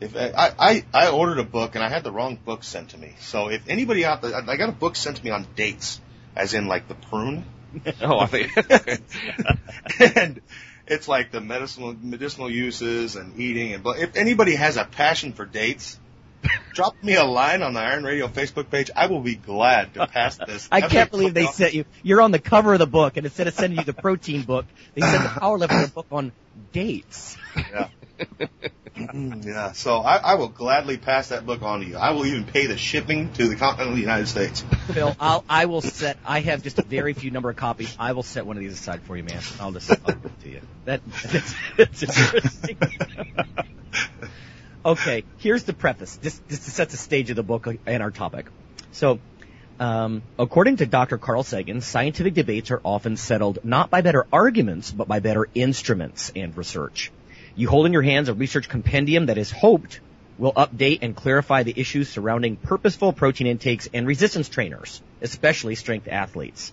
If 0.00 0.14
uh, 0.14 0.30
I, 0.36 0.52
I 0.58 0.84
I 1.06 1.08
ordered 1.10 1.38
a 1.38 1.44
book 1.44 1.74
and 1.74 1.82
I 1.84 1.88
had 1.88 2.04
the 2.04 2.12
wrong 2.12 2.36
book 2.36 2.62
sent 2.64 2.90
to 2.90 2.98
me, 2.98 3.14
so 3.20 3.48
if 3.48 3.68
anybody 3.68 4.04
out 4.04 4.22
there, 4.22 4.34
I 4.34 4.56
got 4.56 4.68
a 4.68 4.72
book 4.72 4.96
sent 4.96 5.16
to 5.16 5.24
me 5.24 5.30
on 5.30 5.46
dates, 5.56 6.00
as 6.36 6.54
in 6.54 6.68
like 6.68 6.86
the 6.88 6.94
prune, 6.94 7.44
Oh, 8.00 8.18
I 8.18 8.26
think. 8.26 8.52
and 10.16 10.40
it's 10.90 11.08
like 11.08 11.30
the 11.30 11.40
medicinal 11.40 11.94
medicinal 12.00 12.50
uses 12.50 13.16
and 13.16 13.38
eating 13.38 13.74
and 13.74 13.84
if 13.86 14.16
anybody 14.16 14.54
has 14.54 14.76
a 14.76 14.84
passion 14.84 15.32
for 15.32 15.44
dates, 15.44 15.98
drop 16.74 16.94
me 17.02 17.14
a 17.14 17.24
line 17.24 17.62
on 17.62 17.74
the 17.74 17.80
Iron 17.80 18.04
Radio 18.04 18.28
Facebook 18.28 18.70
page. 18.70 18.90
I 18.94 19.06
will 19.06 19.20
be 19.20 19.34
glad 19.34 19.94
to 19.94 20.06
pass 20.06 20.36
this. 20.36 20.68
I 20.70 20.80
can't 20.80 21.10
believe 21.10 21.34
they 21.34 21.46
sent 21.46 21.74
you. 21.74 21.84
You're 22.02 22.22
on 22.22 22.30
the 22.30 22.38
cover 22.38 22.72
of 22.72 22.78
the 22.78 22.86
book, 22.86 23.16
and 23.16 23.26
instead 23.26 23.46
of 23.46 23.54
sending 23.54 23.78
you 23.78 23.84
the 23.84 23.92
protein 23.92 24.42
book, 24.42 24.66
they 24.94 25.00
sent 25.00 25.22
the 25.22 25.40
powerlifting 25.40 25.92
book 25.94 26.06
on 26.10 26.32
dates. 26.72 27.36
Yeah. 27.56 27.88
Mm, 29.06 29.44
yeah. 29.44 29.72
So 29.72 29.98
I, 29.98 30.16
I 30.16 30.34
will 30.34 30.48
gladly 30.48 30.96
pass 30.96 31.28
that 31.28 31.46
book 31.46 31.62
on 31.62 31.80
to 31.80 31.86
you. 31.86 31.96
I 31.96 32.10
will 32.10 32.26
even 32.26 32.44
pay 32.44 32.66
the 32.66 32.76
shipping 32.76 33.32
to 33.34 33.48
the 33.48 33.56
continental 33.56 33.98
United 33.98 34.28
States. 34.28 34.64
Phil, 34.92 35.14
I'll, 35.20 35.44
I 35.48 35.66
will 35.66 35.80
set. 35.80 36.18
I 36.24 36.40
have 36.40 36.62
just 36.62 36.78
a 36.78 36.82
very 36.82 37.12
few 37.12 37.30
number 37.30 37.50
of 37.50 37.56
copies. 37.56 37.94
I 37.98 38.12
will 38.12 38.22
set 38.22 38.46
one 38.46 38.56
of 38.56 38.62
these 38.62 38.72
aside 38.72 39.02
for 39.02 39.16
you, 39.16 39.22
man. 39.22 39.40
I'll 39.60 39.72
just 39.72 39.90
I'll 39.90 40.14
give 40.14 40.24
it 40.24 40.40
to 40.42 40.48
you. 40.48 40.60
That 40.84 41.00
that's, 41.22 41.54
that's 41.76 42.02
interesting. 42.02 42.78
okay, 44.84 45.24
here's 45.38 45.64
the 45.64 45.72
preface. 45.72 46.18
Just 46.22 46.46
just 46.48 46.64
to 46.64 46.70
set 46.70 46.90
the 46.90 46.96
stage 46.96 47.30
of 47.30 47.36
the 47.36 47.42
book 47.42 47.68
and 47.86 48.02
our 48.02 48.10
topic. 48.10 48.46
So. 48.92 49.18
Um, 49.80 50.22
according 50.36 50.78
to 50.78 50.86
Dr. 50.86 51.18
Carl 51.18 51.44
Sagan, 51.44 51.82
scientific 51.82 52.34
debates 52.34 52.72
are 52.72 52.80
often 52.84 53.16
settled 53.16 53.60
not 53.62 53.90
by 53.90 54.00
better 54.00 54.26
arguments, 54.32 54.90
but 54.90 55.06
by 55.06 55.20
better 55.20 55.46
instruments 55.54 56.32
and 56.34 56.56
research. 56.56 57.12
You 57.58 57.66
hold 57.68 57.86
in 57.86 57.92
your 57.92 58.02
hands 58.02 58.28
a 58.28 58.34
research 58.34 58.68
compendium 58.68 59.26
that 59.26 59.36
is 59.36 59.50
hoped 59.50 59.98
will 60.38 60.52
update 60.52 61.00
and 61.02 61.16
clarify 61.16 61.64
the 61.64 61.74
issues 61.74 62.08
surrounding 62.08 62.54
purposeful 62.54 63.12
protein 63.12 63.48
intakes 63.48 63.88
and 63.92 64.06
resistance 64.06 64.48
trainers, 64.48 65.02
especially 65.20 65.74
strength 65.74 66.06
athletes. 66.06 66.72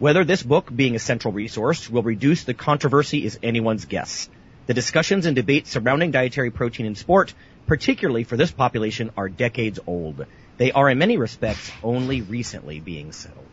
Whether 0.00 0.24
this 0.24 0.42
book, 0.42 0.74
being 0.74 0.96
a 0.96 0.98
central 0.98 1.32
resource, 1.32 1.88
will 1.88 2.02
reduce 2.02 2.42
the 2.42 2.52
controversy 2.52 3.24
is 3.24 3.38
anyone's 3.44 3.84
guess. 3.84 4.28
The 4.66 4.74
discussions 4.74 5.26
and 5.26 5.36
debates 5.36 5.70
surrounding 5.70 6.10
dietary 6.10 6.50
protein 6.50 6.86
in 6.86 6.96
sport, 6.96 7.32
particularly 7.68 8.24
for 8.24 8.36
this 8.36 8.50
population, 8.50 9.12
are 9.16 9.28
decades 9.28 9.78
old. 9.86 10.26
They 10.56 10.72
are 10.72 10.90
in 10.90 10.98
many 10.98 11.16
respects 11.16 11.70
only 11.80 12.22
recently 12.22 12.80
being 12.80 13.12
settled. 13.12 13.46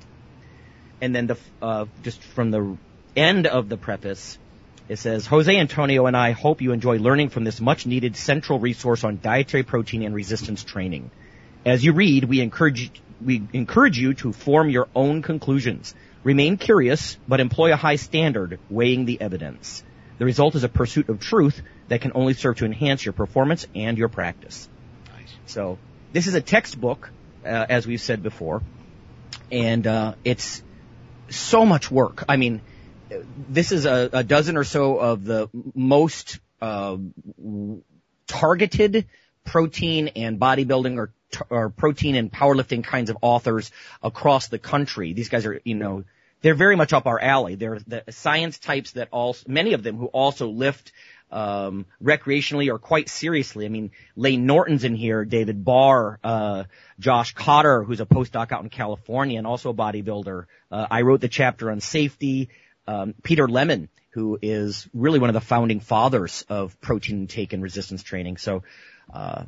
And 1.00 1.16
then 1.16 1.28
the, 1.28 1.38
uh, 1.62 1.86
just 2.02 2.24
from 2.24 2.50
the 2.50 2.76
end 3.16 3.46
of 3.46 3.70
the 3.70 3.78
preface, 3.78 4.40
it 4.92 5.00
says, 5.00 5.26
Jose 5.26 5.58
Antonio 5.58 6.06
and 6.06 6.18
I 6.18 6.32
hope 6.32 6.62
you 6.62 6.74
enjoy 6.74 6.98
learning 6.98 7.30
from 7.30 7.46
this 7.46 7.62
much 7.62 7.86
needed 7.86 8.18
central 8.18 8.60
resource 8.60 9.06
on 9.06 9.22
dietary 9.22 9.64
protein 9.64 10.04
and 10.04 10.14
resistance 10.14 10.66
training. 10.66 11.12
As 11.66 11.82
you 11.82 11.94
read, 11.94 12.26
we 12.26 12.42
encourage, 12.42 12.92
we 13.24 13.42
encourage 13.54 13.98
you 13.98 14.14
to 14.16 14.34
form 14.34 14.70
your 14.70 14.90
own 14.94 15.22
conclusions. 15.22 15.96
Remain 16.26 16.58
curious, 16.58 17.18
but 17.26 17.40
employ 17.40 17.72
a 17.72 17.78
high 17.78 17.96
standard, 17.96 18.60
weighing 18.70 19.06
the 19.06 19.22
evidence. 19.22 19.82
The 20.18 20.26
result 20.26 20.56
is 20.56 20.66
a 20.66 20.70
pursuit 20.70 21.08
of 21.08 21.22
truth 21.22 21.62
that 21.88 22.02
can 22.02 22.12
only 22.14 22.34
serve 22.34 22.58
to 22.58 22.66
enhance 22.66 23.06
your 23.06 23.14
performance 23.14 23.68
and 23.74 23.98
your 23.98 24.10
practice. 24.10 24.68
So, 25.46 25.78
this 26.12 26.28
is 26.28 26.34
a 26.34 26.42
textbook, 26.42 27.10
uh, 27.46 27.48
as 27.48 27.88
we've 27.88 28.02
said 28.02 28.22
before, 28.24 28.62
and 29.50 29.88
uh, 29.88 30.16
it's 30.26 30.62
so 31.30 31.66
much 31.66 31.90
work. 31.90 32.26
I 32.28 32.36
mean, 32.36 32.60
this 33.50 33.72
is 33.72 33.86
a, 33.86 34.10
a 34.14 34.24
dozen 34.24 34.58
or 34.58 34.64
so 34.64 34.98
of 34.98 35.24
the 35.26 35.50
most 35.76 36.40
uh, 36.62 36.98
targeted 38.28 39.08
protein 39.46 40.10
and 40.10 40.40
bodybuilding 40.40 40.98
or, 40.98 41.12
or 41.50 41.70
protein 41.70 42.16
and 42.16 42.32
powerlifting 42.32 42.84
kinds 42.84 43.10
of 43.10 43.18
authors 43.22 43.72
across 44.02 44.48
the 44.48 44.60
country. 44.60 45.14
These 45.14 45.30
guys 45.30 45.46
are, 45.46 45.60
you 45.64 45.76
know, 45.76 46.04
they're 46.42 46.56
very 46.56 46.76
much 46.76 46.94
up 46.94 47.06
our 47.06 47.20
alley. 47.20 47.56
They're 47.56 47.80
the 47.86 48.04
science 48.10 48.58
types 48.60 48.94
that 48.94 49.10
also, 49.12 49.46
many 49.48 49.74
of 49.74 49.84
them 49.84 49.98
who 49.98 50.08
also 50.08 50.48
lift 50.48 50.92
um, 51.32 51.86
recreationally 52.04 52.72
or 52.72 52.78
quite 52.78 53.10
seriously. 53.10 53.66
I 53.66 53.70
mean, 53.70 53.92
Layne 54.16 54.46
Norton's 54.46 54.84
in 54.84 54.96
here, 54.96 55.24
David 55.24 55.64
Barr, 55.64 56.20
uh, 56.24 56.64
Josh 57.00 57.34
Cotter, 57.34 57.84
who's 57.84 58.02
a 58.02 58.06
postdoc 58.06 58.52
out 58.52 58.64
in 58.64 58.70
California 58.70 59.38
and 59.38 59.48
also 59.48 59.70
a 59.70 59.74
bodybuilder. 59.74 60.46
Uh, 60.72 60.88
I 60.90 61.02
wrote 61.04 61.22
the 61.22 61.30
chapter 61.30 61.72
on 61.72 61.80
safety. 61.80 62.50
Um, 62.92 63.14
Peter 63.24 63.48
Lemon, 63.48 63.88
who 64.10 64.38
is 64.42 64.88
really 64.94 65.20
one 65.20 65.30
of 65.30 65.34
the 65.34 65.40
founding 65.42 65.80
fathers 65.80 66.44
of 66.50 66.80
protein 66.82 67.22
intake 67.22 67.54
and 67.54 67.64
resistance 67.64 68.04
training. 68.04 68.36
So, 68.36 68.64
uh, 69.14 69.44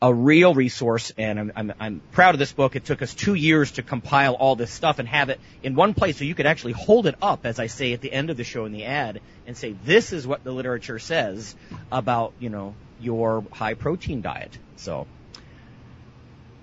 a 0.00 0.14
real 0.14 0.54
resource, 0.54 1.12
and 1.18 1.40
I'm, 1.40 1.52
I'm, 1.56 1.72
I'm 1.80 2.00
proud 2.12 2.36
of 2.36 2.38
this 2.38 2.52
book. 2.52 2.76
It 2.76 2.84
took 2.84 3.02
us 3.02 3.14
two 3.14 3.34
years 3.34 3.72
to 3.72 3.82
compile 3.82 4.34
all 4.34 4.54
this 4.54 4.70
stuff 4.70 5.00
and 5.00 5.08
have 5.08 5.28
it 5.28 5.40
in 5.64 5.74
one 5.74 5.92
place 5.92 6.18
so 6.18 6.24
you 6.24 6.36
could 6.36 6.46
actually 6.46 6.74
hold 6.74 7.08
it 7.08 7.16
up, 7.20 7.46
as 7.46 7.58
I 7.58 7.66
say 7.66 7.92
at 7.94 8.00
the 8.00 8.12
end 8.12 8.30
of 8.30 8.36
the 8.36 8.44
show 8.44 8.64
in 8.64 8.70
the 8.70 8.84
ad, 8.84 9.20
and 9.44 9.56
say, 9.56 9.74
this 9.84 10.12
is 10.12 10.24
what 10.24 10.44
the 10.44 10.52
literature 10.52 11.00
says 11.00 11.56
about, 11.90 12.32
you 12.38 12.48
know, 12.48 12.74
your 13.00 13.44
high 13.50 13.74
protein 13.74 14.22
diet. 14.22 14.56
So, 14.76 15.08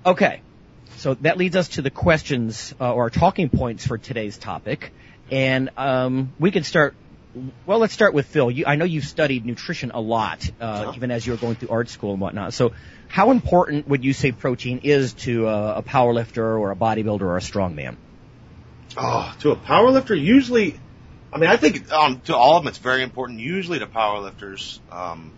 okay. 0.05 0.39
So 0.95 1.15
that 1.15 1.37
leads 1.37 1.57
us 1.57 1.67
to 1.75 1.81
the 1.81 1.91
questions, 1.91 2.73
uh, 2.79 2.93
or 2.93 3.09
talking 3.09 3.49
points 3.49 3.85
for 3.85 3.97
today's 3.97 4.37
topic. 4.37 4.93
And, 5.31 5.69
um, 5.77 6.33
we 6.39 6.51
can 6.51 6.63
start 6.63 6.95
well, 7.65 7.79
let's 7.79 7.93
start 7.93 8.13
with 8.13 8.27
Phil. 8.27 8.49
You, 8.49 8.65
I 8.65 8.75
know 8.75 8.85
you've 8.85 9.05
studied 9.05 9.45
nutrition 9.45 9.91
a 9.91 9.99
lot, 9.99 10.49
uh, 10.61 10.93
even 10.95 11.11
as 11.11 11.25
you 11.25 11.33
were 11.33 11.37
going 11.37 11.55
through 11.55 11.69
art 11.69 11.89
school 11.89 12.11
and 12.11 12.21
whatnot. 12.21 12.53
So, 12.53 12.73
how 13.07 13.31
important 13.31 13.87
would 13.87 14.03
you 14.03 14.13
say 14.13 14.31
protein 14.31 14.81
is 14.83 15.13
to 15.13 15.47
a, 15.47 15.75
a 15.75 15.81
power 15.81 16.13
lifter 16.13 16.57
or 16.57 16.71
a 16.71 16.75
bodybuilder 16.75 17.21
or 17.21 17.37
a 17.37 17.41
strongman? 17.41 17.97
Oh, 18.97 19.35
to 19.41 19.51
a 19.51 19.55
power 19.55 19.91
lifter, 19.91 20.15
usually, 20.15 20.79
I 21.33 21.37
mean, 21.37 21.49
I 21.49 21.57
think 21.57 21.91
um, 21.91 22.21
to 22.21 22.35
all 22.35 22.57
of 22.57 22.63
them 22.63 22.69
it's 22.69 22.77
very 22.77 23.03
important. 23.03 23.39
Usually 23.39 23.79
to 23.79 23.87
power 23.87 24.19
lifters, 24.19 24.79
um, 24.91 25.31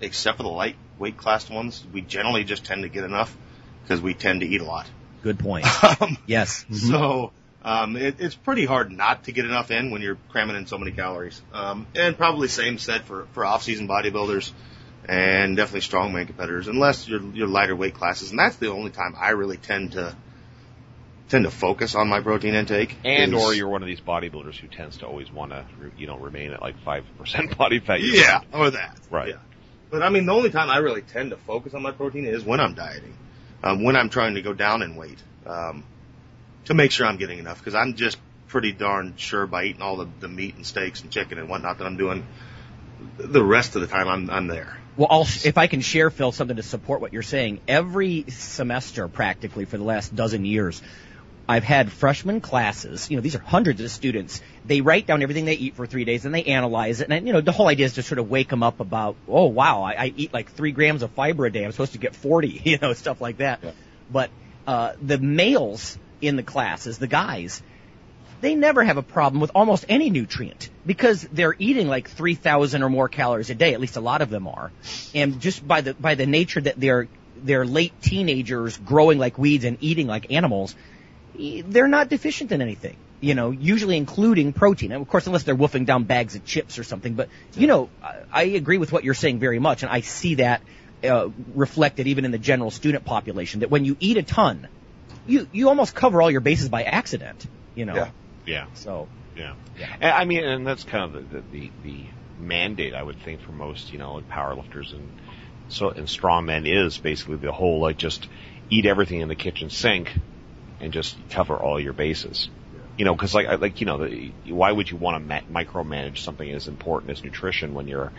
except 0.00 0.38
for 0.38 0.42
the 0.42 0.48
lightweight 0.48 1.18
class 1.18 1.50
ones, 1.50 1.84
we 1.92 2.00
generally 2.00 2.44
just 2.44 2.64
tend 2.64 2.82
to 2.82 2.88
get 2.88 3.04
enough 3.04 3.36
because 3.82 4.00
we 4.00 4.14
tend 4.14 4.40
to 4.40 4.46
eat 4.46 4.62
a 4.62 4.64
lot. 4.64 4.88
Good 5.22 5.38
point. 5.38 5.66
Um, 6.00 6.16
yes. 6.26 6.64
So 6.72 7.32
um, 7.62 7.96
it, 7.96 8.16
it's 8.18 8.34
pretty 8.34 8.64
hard 8.64 8.90
not 8.90 9.24
to 9.24 9.32
get 9.32 9.44
enough 9.44 9.70
in 9.70 9.90
when 9.90 10.02
you're 10.02 10.18
cramming 10.30 10.56
in 10.56 10.66
so 10.66 10.78
many 10.78 10.92
calories. 10.92 11.40
Um, 11.52 11.86
and 11.94 12.16
probably 12.16 12.48
same 12.48 12.78
said 12.78 13.02
for 13.04 13.26
for 13.32 13.44
off-season 13.44 13.86
bodybuilders 13.88 14.52
and 15.08 15.56
definitely 15.56 15.80
strongman 15.80 16.26
competitors, 16.26 16.68
unless 16.68 17.08
you're 17.08 17.22
you're 17.34 17.48
lighter 17.48 17.76
weight 17.76 17.94
classes. 17.94 18.30
And 18.30 18.38
that's 18.38 18.56
the 18.56 18.68
only 18.70 18.90
time 18.90 19.14
I 19.18 19.30
really 19.30 19.56
tend 19.56 19.92
to 19.92 20.14
tend 21.28 21.44
to 21.44 21.50
focus 21.50 21.94
on 21.94 22.08
my 22.08 22.20
protein 22.20 22.54
intake. 22.54 22.96
And 23.04 23.34
is- 23.34 23.40
or 23.42 23.54
you're 23.54 23.68
one 23.68 23.82
of 23.82 23.86
these 23.88 24.00
bodybuilders 24.00 24.56
who 24.56 24.66
tends 24.66 24.98
to 24.98 25.06
always 25.06 25.30
want 25.30 25.52
to, 25.52 25.64
you 25.96 26.06
know, 26.06 26.18
remain 26.18 26.52
at 26.52 26.60
like 26.60 26.78
five 26.84 27.04
percent 27.18 27.56
body 27.58 27.78
fat. 27.80 28.00
yeah, 28.02 28.40
or 28.52 28.70
that 28.70 28.96
Right. 29.10 29.28
Yeah. 29.28 29.36
But 29.90 30.02
I 30.02 30.08
mean, 30.08 30.26
the 30.26 30.32
only 30.32 30.50
time 30.50 30.70
I 30.70 30.78
really 30.78 31.02
tend 31.02 31.30
to 31.30 31.36
focus 31.36 31.74
on 31.74 31.82
my 31.82 31.90
protein 31.90 32.24
is 32.24 32.44
when 32.44 32.60
I'm 32.60 32.74
dieting, 32.74 33.16
um, 33.64 33.82
when 33.82 33.96
I'm 33.96 34.08
trying 34.08 34.34
to 34.36 34.42
go 34.42 34.52
down 34.52 34.82
in 34.82 34.94
weight, 34.94 35.18
um, 35.46 35.82
to 36.66 36.74
make 36.74 36.92
sure 36.92 37.06
I'm 37.06 37.16
getting 37.16 37.38
enough. 37.38 37.58
Because 37.58 37.74
I'm 37.74 37.94
just 37.94 38.18
pretty 38.48 38.72
darn 38.72 39.14
sure 39.16 39.46
by 39.46 39.64
eating 39.64 39.82
all 39.82 39.96
the, 39.96 40.08
the 40.20 40.28
meat 40.28 40.56
and 40.56 40.66
steaks 40.66 41.02
and 41.02 41.10
chicken 41.10 41.38
and 41.38 41.48
whatnot 41.48 41.78
that 41.78 41.86
I'm 41.86 41.96
doing, 41.96 42.26
the 43.16 43.42
rest 43.42 43.76
of 43.76 43.82
the 43.82 43.86
time 43.86 44.08
I'm 44.08 44.30
I'm 44.30 44.46
there. 44.46 44.76
Well, 44.96 45.08
I'll, 45.08 45.22
if 45.22 45.56
I 45.56 45.66
can 45.66 45.80
share, 45.80 46.10
Phil, 46.10 46.32
something 46.32 46.56
to 46.56 46.62
support 46.62 47.00
what 47.00 47.12
you're 47.12 47.22
saying. 47.22 47.60
Every 47.68 48.26
semester, 48.28 49.08
practically 49.08 49.64
for 49.64 49.78
the 49.78 49.84
last 49.84 50.14
dozen 50.14 50.44
years, 50.44 50.82
I've 51.48 51.64
had 51.64 51.90
freshman 51.90 52.40
classes. 52.40 53.10
You 53.10 53.16
know, 53.16 53.22
these 53.22 53.34
are 53.34 53.40
hundreds 53.40 53.80
of 53.80 53.90
students. 53.90 54.40
They 54.66 54.82
write 54.82 55.06
down 55.06 55.22
everything 55.22 55.46
they 55.46 55.54
eat 55.54 55.74
for 55.74 55.86
three 55.86 56.04
days 56.04 56.24
and 56.24 56.34
they 56.34 56.44
analyze 56.44 57.00
it. 57.00 57.10
And 57.10 57.26
you 57.26 57.32
know, 57.32 57.40
the 57.40 57.52
whole 57.52 57.68
idea 57.68 57.86
is 57.86 57.94
to 57.94 58.02
sort 58.02 58.18
of 58.18 58.30
wake 58.30 58.48
them 58.48 58.62
up 58.62 58.80
about, 58.80 59.16
oh 59.26 59.46
wow, 59.46 59.82
I, 59.82 59.92
I 59.92 60.12
eat 60.16 60.32
like 60.32 60.52
three 60.52 60.72
grams 60.72 61.02
of 61.02 61.10
fiber 61.12 61.46
a 61.46 61.50
day. 61.50 61.64
I'm 61.64 61.72
supposed 61.72 61.92
to 61.92 61.98
get 61.98 62.14
40. 62.14 62.62
You 62.64 62.78
know, 62.78 62.92
stuff 62.92 63.20
like 63.20 63.38
that. 63.38 63.60
But 64.12 64.30
uh, 64.66 64.92
the 65.00 65.18
males 65.18 65.98
in 66.20 66.36
the 66.36 66.42
classes, 66.42 66.98
the 66.98 67.06
guys, 67.06 67.62
they 68.40 68.54
never 68.54 68.82
have 68.82 68.96
a 68.96 69.02
problem 69.02 69.40
with 69.40 69.50
almost 69.54 69.84
any 69.88 70.10
nutrient 70.10 70.70
because 70.86 71.22
they're 71.32 71.54
eating 71.58 71.88
like 71.88 72.08
3,000 72.08 72.82
or 72.82 72.88
more 72.88 73.08
calories 73.08 73.50
a 73.50 73.54
day. 73.54 73.74
At 73.74 73.80
least 73.80 73.96
a 73.96 74.00
lot 74.00 74.22
of 74.22 74.30
them 74.30 74.48
are. 74.48 74.70
And 75.14 75.40
just 75.40 75.66
by 75.66 75.82
the, 75.82 75.94
by 75.94 76.14
the 76.14 76.26
nature 76.26 76.60
that 76.60 76.80
they're, 76.80 77.08
they're 77.36 77.66
late 77.66 77.92
teenagers 78.00 78.76
growing 78.78 79.18
like 79.18 79.38
weeds 79.38 79.64
and 79.64 79.78
eating 79.80 80.06
like 80.06 80.32
animals, 80.32 80.74
they're 81.34 81.88
not 81.88 82.08
deficient 82.08 82.52
in 82.52 82.62
anything. 82.62 82.96
You 83.20 83.34
know, 83.34 83.50
usually 83.50 83.98
including 83.98 84.54
protein. 84.54 84.92
And 84.92 85.02
of 85.02 85.08
course, 85.08 85.26
unless 85.26 85.42
they're 85.42 85.54
wolfing 85.54 85.84
down 85.84 86.04
bags 86.04 86.34
of 86.36 86.44
chips 86.46 86.78
or 86.78 86.84
something. 86.84 87.14
But, 87.14 87.28
you 87.54 87.66
know, 87.66 87.90
I, 88.02 88.22
I 88.32 88.42
agree 88.44 88.78
with 88.78 88.92
what 88.92 89.04
you're 89.04 89.12
saying 89.12 89.40
very 89.40 89.58
much. 89.58 89.82
And 89.82 89.92
I 89.92 90.00
see 90.00 90.36
that, 90.36 90.62
uh, 91.04 91.28
reflected 91.54 92.06
even 92.06 92.24
in 92.24 92.30
the 92.30 92.38
general 92.38 92.70
student 92.70 93.04
population 93.04 93.60
that 93.60 93.70
when 93.70 93.84
you 93.84 93.96
eat 94.00 94.16
a 94.16 94.22
ton, 94.22 94.68
you, 95.26 95.48
you 95.52 95.68
almost 95.68 95.94
cover 95.94 96.20
all 96.22 96.30
your 96.30 96.40
bases 96.40 96.68
by 96.68 96.82
accident. 96.82 97.46
You 97.74 97.86
know? 97.86 97.94
Yeah. 97.94 98.10
Yeah. 98.46 98.66
So, 98.74 99.08
Yeah. 99.36 99.54
Yeah. 99.78 100.16
I 100.16 100.24
mean, 100.24 100.44
and 100.44 100.66
that's 100.66 100.84
kind 100.84 101.14
of 101.14 101.30
the, 101.30 101.36
the, 101.36 101.44
the, 101.50 101.72
the 101.82 102.06
mandate, 102.38 102.94
I 102.94 103.02
would 103.02 103.18
think, 103.18 103.40
for 103.40 103.52
most, 103.52 103.92
you 103.92 103.98
know, 103.98 104.22
powerlifters 104.30 104.92
and 104.92 105.10
so 105.68 105.90
and 105.90 106.06
strongman 106.06 106.66
is 106.66 106.98
basically 106.98 107.36
the 107.36 107.52
whole 107.52 107.80
like 107.80 107.96
just 107.96 108.26
eat 108.68 108.86
everything 108.86 109.20
in 109.20 109.28
the 109.28 109.36
kitchen 109.36 109.70
sink 109.70 110.12
and 110.80 110.92
just 110.92 111.16
cover 111.30 111.56
all 111.56 111.78
your 111.80 111.92
bases. 111.92 112.48
You 112.96 113.04
know, 113.04 113.14
because 113.14 113.34
like 113.34 113.60
like 113.60 113.80
you 113.80 113.86
know, 113.86 114.04
the, 114.04 114.32
why 114.48 114.72
would 114.72 114.90
you 114.90 114.96
want 114.96 115.16
to 115.16 115.20
ma- 115.20 115.62
micromanage 115.62 116.18
something 116.18 116.50
as 116.50 116.68
important 116.68 117.12
as 117.12 117.24
nutrition 117.24 117.72
when 117.72 117.88
you're, 117.88 118.12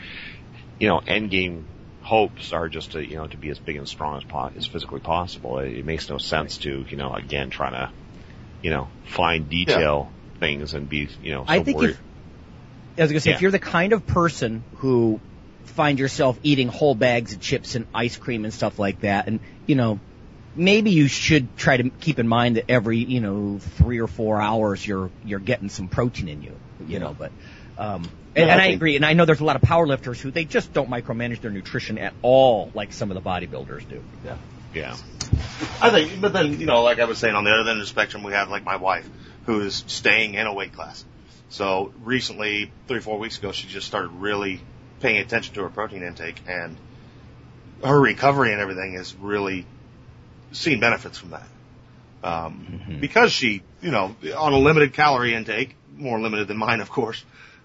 you 0.79 0.87
know, 0.87 1.01
end 1.05 1.29
game 1.29 1.67
hopes 2.01 2.51
are 2.51 2.67
just 2.67 2.93
to 2.93 3.05
you 3.05 3.15
know 3.15 3.27
to 3.27 3.37
be 3.37 3.49
as 3.49 3.59
big 3.59 3.77
and 3.77 3.87
strong 3.87 4.17
as 4.17 4.23
po- 4.23 4.51
as 4.55 4.65
physically 4.65 4.99
possible. 4.99 5.59
It, 5.59 5.77
it 5.77 5.85
makes 5.85 6.09
no 6.09 6.17
sense 6.17 6.57
to 6.59 6.85
you 6.89 6.97
know 6.97 7.13
again 7.13 7.49
trying 7.49 7.73
to, 7.73 7.89
you 8.61 8.71
know, 8.71 8.89
fine 9.05 9.43
detail 9.43 10.11
things 10.39 10.73
and 10.73 10.89
be 10.89 11.07
you 11.21 11.31
know. 11.31 11.45
So 11.45 11.51
I 11.51 11.63
think 11.63 11.77
worried. 11.77 11.91
if, 11.91 12.01
I 12.97 13.01
was 13.03 13.11
gonna 13.11 13.21
say, 13.21 13.31
if 13.31 13.41
you're 13.41 13.51
the 13.51 13.59
kind 13.59 13.93
of 13.93 14.05
person 14.05 14.63
who 14.77 15.19
find 15.65 15.99
yourself 15.99 16.37
eating 16.43 16.67
whole 16.67 16.95
bags 16.95 17.33
of 17.33 17.39
chips 17.39 17.75
and 17.75 17.87
ice 17.93 18.17
cream 18.17 18.43
and 18.43 18.53
stuff 18.53 18.79
like 18.79 19.01
that, 19.01 19.27
and 19.27 19.39
you 19.65 19.75
know, 19.75 19.99
maybe 20.55 20.91
you 20.91 21.07
should 21.07 21.55
try 21.55 21.77
to 21.77 21.89
keep 21.89 22.19
in 22.19 22.27
mind 22.27 22.57
that 22.57 22.69
every 22.69 22.97
you 22.97 23.21
know 23.21 23.59
three 23.59 24.01
or 24.01 24.07
four 24.07 24.41
hours 24.41 24.85
you're 24.85 25.11
you're 25.23 25.39
getting 25.39 25.69
some 25.69 25.87
protein 25.87 26.27
in 26.27 26.41
you, 26.41 26.55
you 26.87 26.99
know. 26.99 27.15
But 27.17 27.31
um, 27.77 28.09
and, 28.35 28.45
Yeah, 28.45 28.51
I 28.51 28.53
and 28.53 28.61
I 28.61 28.65
think- 28.65 28.75
agree, 28.75 28.95
and 28.95 29.05
I 29.05 29.13
know 29.13 29.25
there's 29.25 29.39
a 29.41 29.45
lot 29.45 29.55
of 29.55 29.61
powerlifters 29.61 30.19
who 30.19 30.31
they 30.31 30.45
just 30.45 30.73
don't 30.73 30.89
micromanage 30.89 31.41
their 31.41 31.51
nutrition 31.51 31.97
at 31.97 32.13
all, 32.21 32.71
like 32.73 32.93
some 32.93 33.11
of 33.11 33.15
the 33.15 33.29
bodybuilders 33.29 33.87
do. 33.89 34.01
Yeah. 34.25 34.37
yeah. 34.73 34.97
I 35.81 35.89
think, 35.89 36.19
but 36.21 36.33
then, 36.33 36.59
you 36.59 36.65
know, 36.65 36.81
like 36.83 36.99
I 36.99 37.05
was 37.05 37.17
saying, 37.17 37.35
on 37.35 37.43
the 37.43 37.51
other 37.51 37.69
end 37.69 37.79
of 37.79 37.79
the 37.79 37.85
spectrum, 37.85 38.23
we 38.23 38.33
have 38.33 38.49
like 38.49 38.63
my 38.63 38.75
wife, 38.77 39.07
who 39.45 39.61
is 39.61 39.83
staying 39.87 40.35
in 40.35 40.47
a 40.47 40.53
weight 40.53 40.73
class. 40.73 41.03
So 41.49 41.93
recently, 42.03 42.71
three, 42.87 42.99
four 42.99 43.17
weeks 43.19 43.37
ago, 43.37 43.51
she 43.51 43.67
just 43.67 43.87
started 43.87 44.09
really 44.11 44.61
paying 45.01 45.17
attention 45.17 45.55
to 45.55 45.63
her 45.63 45.69
protein 45.69 46.03
intake 46.03 46.35
and 46.47 46.77
her 47.83 47.99
recovery 47.99 48.51
and 48.53 48.61
everything 48.61 48.93
is 48.93 49.15
really 49.15 49.65
seeing 50.51 50.79
benefits 50.79 51.17
from 51.17 51.31
that. 51.31 51.47
Um, 52.23 52.97
because 53.01 53.31
she, 53.31 53.63
you 53.81 53.89
know, 53.91 54.15
on 54.37 54.53
a 54.53 54.57
limited 54.59 54.93
calorie 54.93 55.33
intake, 55.33 55.75
more 55.97 56.19
limited 56.19 56.47
than 56.47 56.57
mine, 56.57 56.79
of 56.79 56.89
course, 56.89 57.23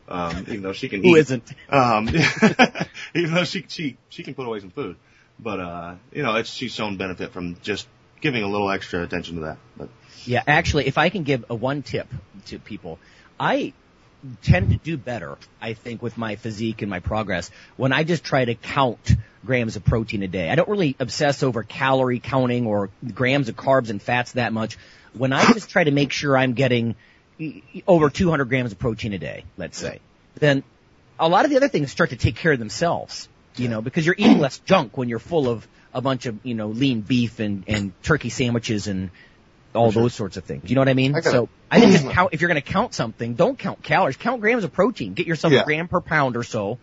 um, 0.09 0.39
even 0.49 0.63
though 0.63 0.73
she 0.73 0.89
can 0.89 1.03
Who 1.05 1.17
eat. 1.17 1.21
isn't? 1.21 1.53
Um, 1.69 2.09
even 3.15 3.35
though 3.35 3.45
she, 3.45 3.65
she, 3.69 3.97
she 4.09 4.23
can 4.23 4.35
put 4.35 4.47
away 4.47 4.61
some 4.61 4.71
food. 4.71 4.97
But, 5.39 5.61
uh, 5.61 5.95
you 6.13 6.23
know, 6.23 6.37
it's, 6.37 6.51
she's 6.51 6.73
shown 6.73 6.97
benefit 6.97 7.33
from 7.33 7.57
just 7.63 7.87
giving 8.21 8.43
a 8.43 8.49
little 8.49 8.71
extra 8.71 9.03
attention 9.03 9.37
to 9.37 9.41
that. 9.43 9.59
But, 9.77 9.89
Yeah, 10.25 10.43
actually, 10.47 10.87
if 10.87 10.97
I 10.97 11.11
can 11.11 11.23
give 11.25 11.45
a 11.51 11.55
one 11.55 11.83
tip 11.83 12.09
to 12.47 12.59
people, 12.59 12.99
I 13.39 13.75
tend 14.43 14.71
to 14.71 14.77
do 14.77 14.97
better, 14.97 15.37
I 15.61 15.75
think, 15.75 16.03
with 16.03 16.17
my 16.17 16.37
physique 16.37 16.81
and 16.83 16.91
my 16.91 17.01
progress 17.01 17.51
when 17.77 17.93
I 17.93 18.03
just 18.03 18.25
try 18.25 18.45
to 18.45 18.55
count 18.55 19.15
grams 19.45 19.77
of 19.77 19.85
protein 19.85 20.23
a 20.23 20.29
day. 20.29 20.51
I 20.51 20.55
don't 20.55 20.69
really 20.69 20.97
obsess 20.99 21.43
over 21.43 21.63
calorie 21.63 22.19
counting 22.19 22.67
or 22.67 22.91
grams 23.15 23.49
of 23.49 23.57
carbs 23.57 23.91
and 23.91 24.01
fats 24.03 24.33
that 24.33 24.53
much. 24.53 24.79
When 25.13 25.33
I 25.33 25.53
just 25.53 25.71
try 25.71 25.85
to 25.85 25.91
make 25.91 26.13
sure 26.13 26.37
I'm 26.37 26.55
getting 26.55 26.97
over 27.87 28.11
200 28.11 28.45
grams 28.47 28.73
of 28.73 28.79
protein 28.79 29.13
a 29.13 29.19
day, 29.19 29.45
let's 29.57 29.79
say, 29.79 30.01
then 30.39 30.63
a 31.19 31.29
lot 31.29 31.45
of 31.45 31.51
the 31.51 31.57
other 31.57 31.69
things 31.69 31.91
start 31.91 32.11
to 32.11 32.17
take 32.17 32.37
care 32.37 32.53
of 32.53 32.59
themselves, 32.59 33.29
you 33.57 33.69
know, 33.69 33.81
because 33.83 34.05
you're 34.07 34.15
eating 34.19 34.39
less 34.39 34.59
junk 34.61 34.97
when 34.97 35.09
you're 35.09 35.19
full 35.19 35.49
of 35.49 35.67
a 35.95 36.01
bunch 36.01 36.27
of, 36.27 36.39
you 36.45 36.55
know, 36.55 36.69
lean 36.69 37.01
beef 37.01 37.41
and, 37.41 37.65
and 37.69 37.93
turkey 38.03 38.29
sandwiches 38.29 38.87
and 38.87 39.11
all 39.75 39.91
those 39.91 40.15
sorts 40.15 40.37
of 40.37 40.45
things. 40.45 40.69
You 40.69 40.75
know 40.75 40.81
what 40.81 40.89
I 40.89 40.95
mean? 40.95 41.15
I 41.15 41.21
so 41.21 41.49
I 41.71 41.81
think 41.81 41.93
just 41.93 42.09
count, 42.11 42.31
if 42.33 42.41
you're 42.41 42.49
going 42.49 42.63
to 42.63 42.67
count 42.73 42.95
something, 42.95 43.35
don't 43.35 43.59
count 43.59 43.83
calories, 43.83 44.17
count 44.17 44.41
grams 44.41 44.65
of 44.65 44.73
protein. 44.73 45.15
Get 45.15 45.27
yourself 45.27 45.53
Yeah. 45.53 45.63
a 45.63 45.65
gram 45.65 45.89
per 45.89 46.01
pound 46.01 46.37
or 46.37 46.43
so. 46.43 46.79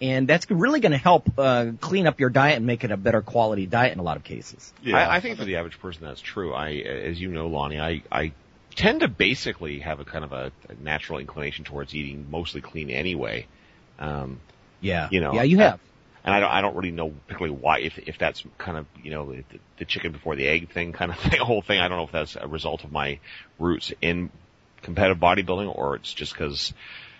And 0.00 0.28
that's 0.28 0.48
really 0.50 0.80
going 0.80 0.92
to 0.92 0.98
help, 0.98 1.28
uh, 1.38 1.72
clean 1.80 2.06
up 2.06 2.20
your 2.20 2.30
diet 2.30 2.56
and 2.56 2.64
make 2.66 2.84
it 2.84 2.90
a 2.92 2.96
better 2.96 3.20
quality 3.20 3.66
diet 3.66 3.92
in 3.92 3.98
a 3.98 4.02
lot 4.02 4.16
of 4.16 4.22
cases. 4.24 4.72
Yeah, 4.82 4.96
I, 4.96 5.16
I 5.16 5.20
think 5.20 5.38
for 5.38 5.44
the 5.44 5.56
average 5.56 5.80
person 5.80 6.04
that's 6.04 6.20
true. 6.20 6.54
I, 6.54 6.70
as 6.74 7.20
you 7.20 7.28
know, 7.28 7.48
Lonnie, 7.48 7.80
I, 7.80 8.02
I 8.12 8.32
tend 8.74 9.00
to 9.00 9.08
basically 9.08 9.80
have 9.80 10.00
a 10.00 10.04
kind 10.04 10.24
of 10.24 10.32
a, 10.32 10.52
a 10.68 10.74
natural 10.82 11.18
inclination 11.18 11.64
towards 11.64 11.94
eating 11.94 12.26
mostly 12.30 12.60
clean 12.60 12.90
anyway. 12.90 13.46
Um, 13.98 14.40
Yeah. 14.80 15.08
You 15.10 15.20
know, 15.20 15.32
Yeah, 15.34 15.42
you 15.42 15.58
uh, 15.58 15.62
have. 15.62 15.80
and 16.24 16.34
I 16.34 16.40
don't, 16.40 16.50
I 16.50 16.60
don't 16.60 16.76
really 16.76 16.90
know 16.92 17.10
particularly 17.26 17.58
why, 17.60 17.80
if, 17.80 17.98
if 17.98 18.18
that's 18.18 18.44
kind 18.58 18.78
of, 18.78 18.86
you 19.02 19.10
know, 19.10 19.32
the, 19.32 19.44
the 19.78 19.84
chicken 19.84 20.12
before 20.12 20.36
the 20.36 20.46
egg 20.46 20.70
thing 20.70 20.92
kind 20.92 21.10
of 21.10 21.18
thing, 21.20 21.40
whole 21.40 21.62
thing. 21.62 21.80
I 21.80 21.88
don't 21.88 21.98
know 21.98 22.04
if 22.04 22.12
that's 22.12 22.36
a 22.36 22.46
result 22.46 22.84
of 22.84 22.92
my 22.92 23.18
roots 23.58 23.92
in 24.00 24.30
competitive 24.82 25.18
bodybuilding 25.18 25.74
or 25.74 25.96
it's 25.96 26.12
just 26.12 26.32
because, 26.32 26.72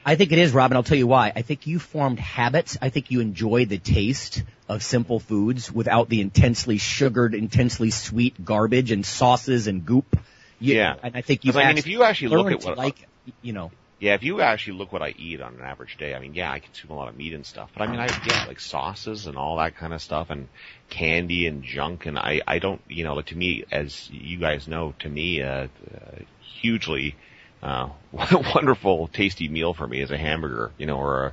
I 0.06 0.14
think 0.14 0.32
it 0.32 0.38
is, 0.38 0.52
Robin. 0.52 0.76
I'll 0.76 0.82
tell 0.84 0.96
you 0.96 1.06
why. 1.08 1.32
I 1.34 1.42
think 1.42 1.66
you 1.66 1.78
formed 1.78 2.18
habits. 2.18 2.78
I 2.80 2.88
think 2.88 3.10
you 3.10 3.20
enjoy 3.20 3.66
the 3.66 3.76
taste 3.78 4.42
of 4.68 4.82
simple 4.82 5.20
foods 5.20 5.70
without 5.70 6.08
the 6.08 6.20
intensely 6.22 6.78
sugared, 6.78 7.34
intensely 7.34 7.90
sweet 7.90 8.42
garbage 8.42 8.90
and 8.90 9.04
sauces 9.04 9.66
and 9.66 9.84
goop. 9.84 10.18
You- 10.60 10.74
Yeah. 10.74 10.96
And 11.02 11.16
I 11.16 11.20
think 11.20 11.44
you. 11.44 11.52
'Cause, 11.52 11.62
I 11.62 11.68
mean, 11.68 11.78
if 11.78 11.86
you 11.86 12.02
actually 12.02 12.28
look 12.36 12.50
at 12.52 12.60
to 12.60 12.66
what- 12.68 12.78
like, 12.78 13.04
you 13.42 13.52
know, 13.52 13.70
yeah, 14.00 14.14
if 14.14 14.22
you 14.22 14.40
actually 14.40 14.78
look 14.78 14.92
what 14.92 15.02
I 15.02 15.14
eat 15.18 15.40
on 15.40 15.54
an 15.54 15.60
average 15.60 15.96
day, 15.96 16.14
I 16.14 16.20
mean, 16.20 16.34
yeah, 16.34 16.52
I 16.52 16.60
consume 16.60 16.92
a 16.92 16.94
lot 16.94 17.08
of 17.08 17.16
meat 17.16 17.34
and 17.34 17.44
stuff, 17.44 17.70
but 17.74 17.82
I 17.82 17.86
mean, 17.90 18.00
I 18.00 18.08
yeah, 18.26 18.44
like 18.46 18.60
sauces 18.60 19.26
and 19.26 19.36
all 19.36 19.56
that 19.58 19.76
kind 19.76 19.92
of 19.92 20.00
stuff 20.00 20.30
and 20.30 20.48
candy 20.88 21.46
and 21.46 21.62
junk, 21.64 22.06
and 22.06 22.18
I, 22.18 22.40
I 22.46 22.58
don't, 22.58 22.80
you 22.88 23.04
know, 23.04 23.14
like 23.14 23.26
to 23.26 23.36
me, 23.36 23.64
as 23.72 24.08
you 24.10 24.38
guys 24.38 24.68
know, 24.68 24.94
to 25.00 25.08
me, 25.08 25.42
uh, 25.42 25.66
uh 25.94 26.18
hugely, 26.60 27.16
uh, 27.62 27.88
wonderful, 28.54 29.08
tasty 29.08 29.48
meal 29.48 29.74
for 29.74 29.86
me 29.86 30.00
is 30.00 30.10
a 30.10 30.16
hamburger, 30.16 30.70
you 30.78 30.86
know, 30.86 30.98
or 30.98 31.26
a, 31.26 31.32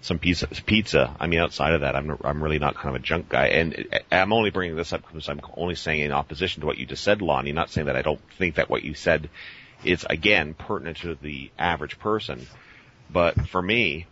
some 0.00 0.18
pizza, 0.18 0.46
pizza. 0.46 1.14
I 1.18 1.26
mean, 1.26 1.40
outside 1.40 1.74
of 1.74 1.80
that, 1.80 1.96
I'm, 1.96 2.18
I'm 2.22 2.42
really 2.42 2.58
not 2.58 2.74
kind 2.74 2.94
of 2.94 3.02
a 3.02 3.04
junk 3.04 3.28
guy, 3.28 3.48
and 3.48 4.02
I'm 4.12 4.32
only 4.32 4.50
bringing 4.50 4.76
this 4.76 4.92
up 4.92 5.06
because 5.06 5.28
I'm 5.28 5.40
only 5.56 5.74
saying 5.74 6.00
in 6.00 6.12
opposition 6.12 6.60
to 6.60 6.66
what 6.66 6.78
you 6.78 6.86
just 6.86 7.02
said, 7.02 7.22
Lonnie, 7.22 7.52
not 7.52 7.70
saying 7.70 7.86
that 7.86 7.96
I 7.96 8.02
don't 8.02 8.20
think 8.38 8.56
that 8.56 8.68
what 8.68 8.84
you 8.84 8.94
said 8.94 9.30
is 9.84 10.06
again 10.08 10.54
pertinent 10.54 10.98
to 10.98 11.14
the 11.14 11.50
average 11.58 11.98
person. 11.98 12.46
But 13.10 13.48
for 13.48 13.60
me, 13.60 14.06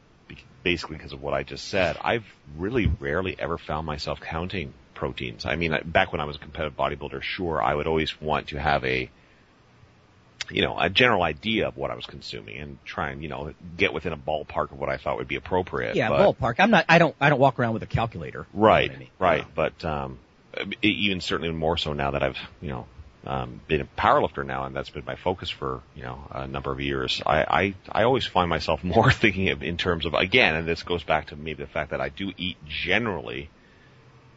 basically 0.63 0.97
because 0.97 1.13
of 1.13 1.23
what 1.23 1.35
I 1.35 1.43
just 1.43 1.69
said, 1.69 1.97
I've 2.03 2.25
really 2.57 2.87
rarely 2.87 3.37
ever 3.39 3.59
found 3.59 3.87
myself 3.87 4.21
counting 4.21 4.73
proteins. 4.95 5.47
I 5.47 5.57
mean, 5.57 5.77
back 5.85 6.13
when 6.13 6.21
I 6.21 6.25
was 6.25 6.37
a 6.37 6.41
competitive 6.41 6.77
bodybuilder, 6.77 7.23
sure, 7.23 7.63
I 7.63 7.75
would 7.75 7.87
always 7.87 8.21
want 8.21 8.49
to 8.49 8.59
have 8.59 8.85
a, 8.85 9.11
you 10.53 10.63
know, 10.63 10.79
a 10.79 10.91
general 10.91 11.23
idea 11.23 11.69
of 11.69 11.77
what 11.77 11.91
I 11.91 11.95
was 11.95 12.07
consuming 12.07 12.59
and 12.59 12.85
try 12.85 13.11
and, 13.11 13.23
you 13.23 13.29
know, 13.29 13.53
get 13.77 13.93
within 13.93 14.13
a 14.13 14.17
ballpark 14.17 14.73
of 14.73 14.79
what 14.79 14.89
I 14.89 14.97
thought 14.99 15.17
would 15.19 15.29
be 15.29 15.37
appropriate. 15.37 15.97
yeah, 15.97 16.09
but, 16.09 16.39
ballpark. 16.39 16.57
I'm 16.59 16.71
not. 16.71 16.85
I 16.89 16.99
don't. 16.99 17.15
I 17.21 17.31
don't 17.31 17.41
walk 17.41 17.59
around 17.59 17.75
with 17.75 17.83
a 17.83 17.87
calculator. 17.87 18.47
You 18.53 18.61
know 18.61 18.67
Right, 18.67 18.91
I 18.91 18.97
mean? 18.97 19.09
right. 19.19 19.45
But 19.55 19.85
um, 19.85 20.19
even 20.83 21.21
certainly 21.21 21.53
more 21.53 21.77
so 21.77 21.93
now 21.93 22.13
that 22.13 22.23
I've 22.23 22.39
you 22.61 22.69
know 22.69 22.87
um, 23.27 23.61
been 23.69 23.81
a 23.81 23.85
powerlifter 23.85 24.45
now, 24.45 24.65
and 24.65 24.75
that's 24.75 24.91
been 24.91 25.05
my 25.05 25.17
focus 25.17 25.51
for 25.51 25.83
you 25.95 26.03
know 26.03 26.27
a 26.31 26.47
number 26.47 26.73
of 26.73 26.81
years. 26.81 27.23
I 27.25 27.43
I, 27.43 27.75
I 27.91 28.03
always 28.05 28.27
find 28.27 28.49
myself 28.49 28.85
more 28.85 29.11
thinking 29.11 29.49
of 29.51 29.63
in 29.63 29.77
terms 29.77 30.07
of 30.07 30.15
again, 30.15 30.55
and 30.55 30.67
this 30.67 30.83
goes 30.83 31.05
back 31.05 31.29
to 31.29 31.37
maybe 31.37 31.63
the 31.63 31.71
fact 31.71 31.91
that 31.91 32.01
I 32.01 32.09
do 32.09 32.33
eat 32.37 32.57
generally 32.67 33.51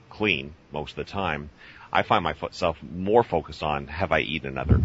clean 0.09 0.53
most 0.71 0.91
of 0.91 1.05
the 1.05 1.11
time. 1.11 1.49
I 1.91 2.03
find 2.03 2.23
myself 2.23 2.77
more 2.83 3.23
focused 3.23 3.63
on 3.63 3.87
have 3.87 4.11
I 4.11 4.19
eaten 4.19 4.49
another 4.49 4.81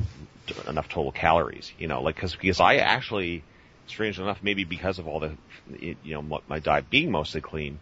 enough 0.67 0.89
total 0.89 1.13
calories, 1.13 1.71
you 1.79 1.87
know, 1.89 2.03
like 2.03 2.15
because 2.17 2.35
because 2.37 2.61
I 2.61 2.77
actually, 2.77 3.43
strangely 3.87 4.25
enough, 4.25 4.39
maybe 4.43 4.65
because 4.65 4.99
of 4.99 5.07
all 5.07 5.21
the, 5.21 5.37
you 5.79 5.97
know, 6.15 6.23
my- 6.23 6.41
my 6.49 6.59
diet 6.59 6.91
being 6.91 7.11
mostly 7.11 7.41
clean, 7.41 7.79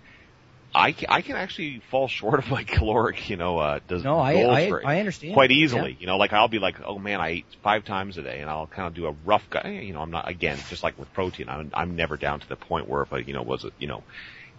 I 0.74 0.92
can, 0.92 1.06
I 1.08 1.22
can 1.22 1.36
actually 1.36 1.80
fall 1.90 2.08
short 2.08 2.38
of 2.40 2.50
my 2.50 2.62
caloric, 2.66 3.30
you 3.30 3.36
know, 3.36 3.58
uh, 3.58 3.80
does 3.88 4.04
No, 4.04 4.18
I 4.18 4.32
goals 4.34 4.48
I, 4.58 4.70
I 4.84 4.98
understand 4.98 5.34
quite 5.34 5.50
easily. 5.50 5.96
You 5.98 6.06
know, 6.06 6.16
like 6.18 6.32
I'll 6.32 6.48
be 6.48 6.58
like, 6.58 6.80
oh 6.84 6.98
man, 6.98 7.20
I 7.20 7.28
ate 7.30 7.46
five 7.62 7.84
times 7.84 8.18
a 8.18 8.22
day, 8.22 8.40
and 8.40 8.50
I'll 8.50 8.66
kind 8.66 8.88
of 8.88 8.94
do 8.94 9.06
a 9.06 9.14
rough 9.24 9.48
guy. 9.50 9.80
You 9.82 9.94
know, 9.94 10.00
I'm 10.00 10.10
not 10.10 10.28
again 10.28 10.58
just 10.68 10.82
like 10.82 10.98
with 10.98 11.12
protein. 11.12 11.48
I'm 11.48 11.70
I'm 11.74 11.96
never 11.96 12.16
down 12.16 12.40
to 12.40 12.48
the 12.48 12.56
point 12.56 12.88
where 12.88 13.02
if 13.02 13.12
I, 13.12 13.18
you 13.18 13.32
know, 13.32 13.42
was 13.42 13.64
it, 13.64 13.72
you 13.78 13.86
know, 13.86 14.04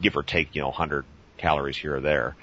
give 0.02 0.16
or 0.18 0.24
take, 0.24 0.56
you 0.56 0.62
know, 0.62 0.68
100 0.70 1.06
calories 1.38 1.78
here 1.78 1.96
or 1.98 2.02
there. 2.02 2.36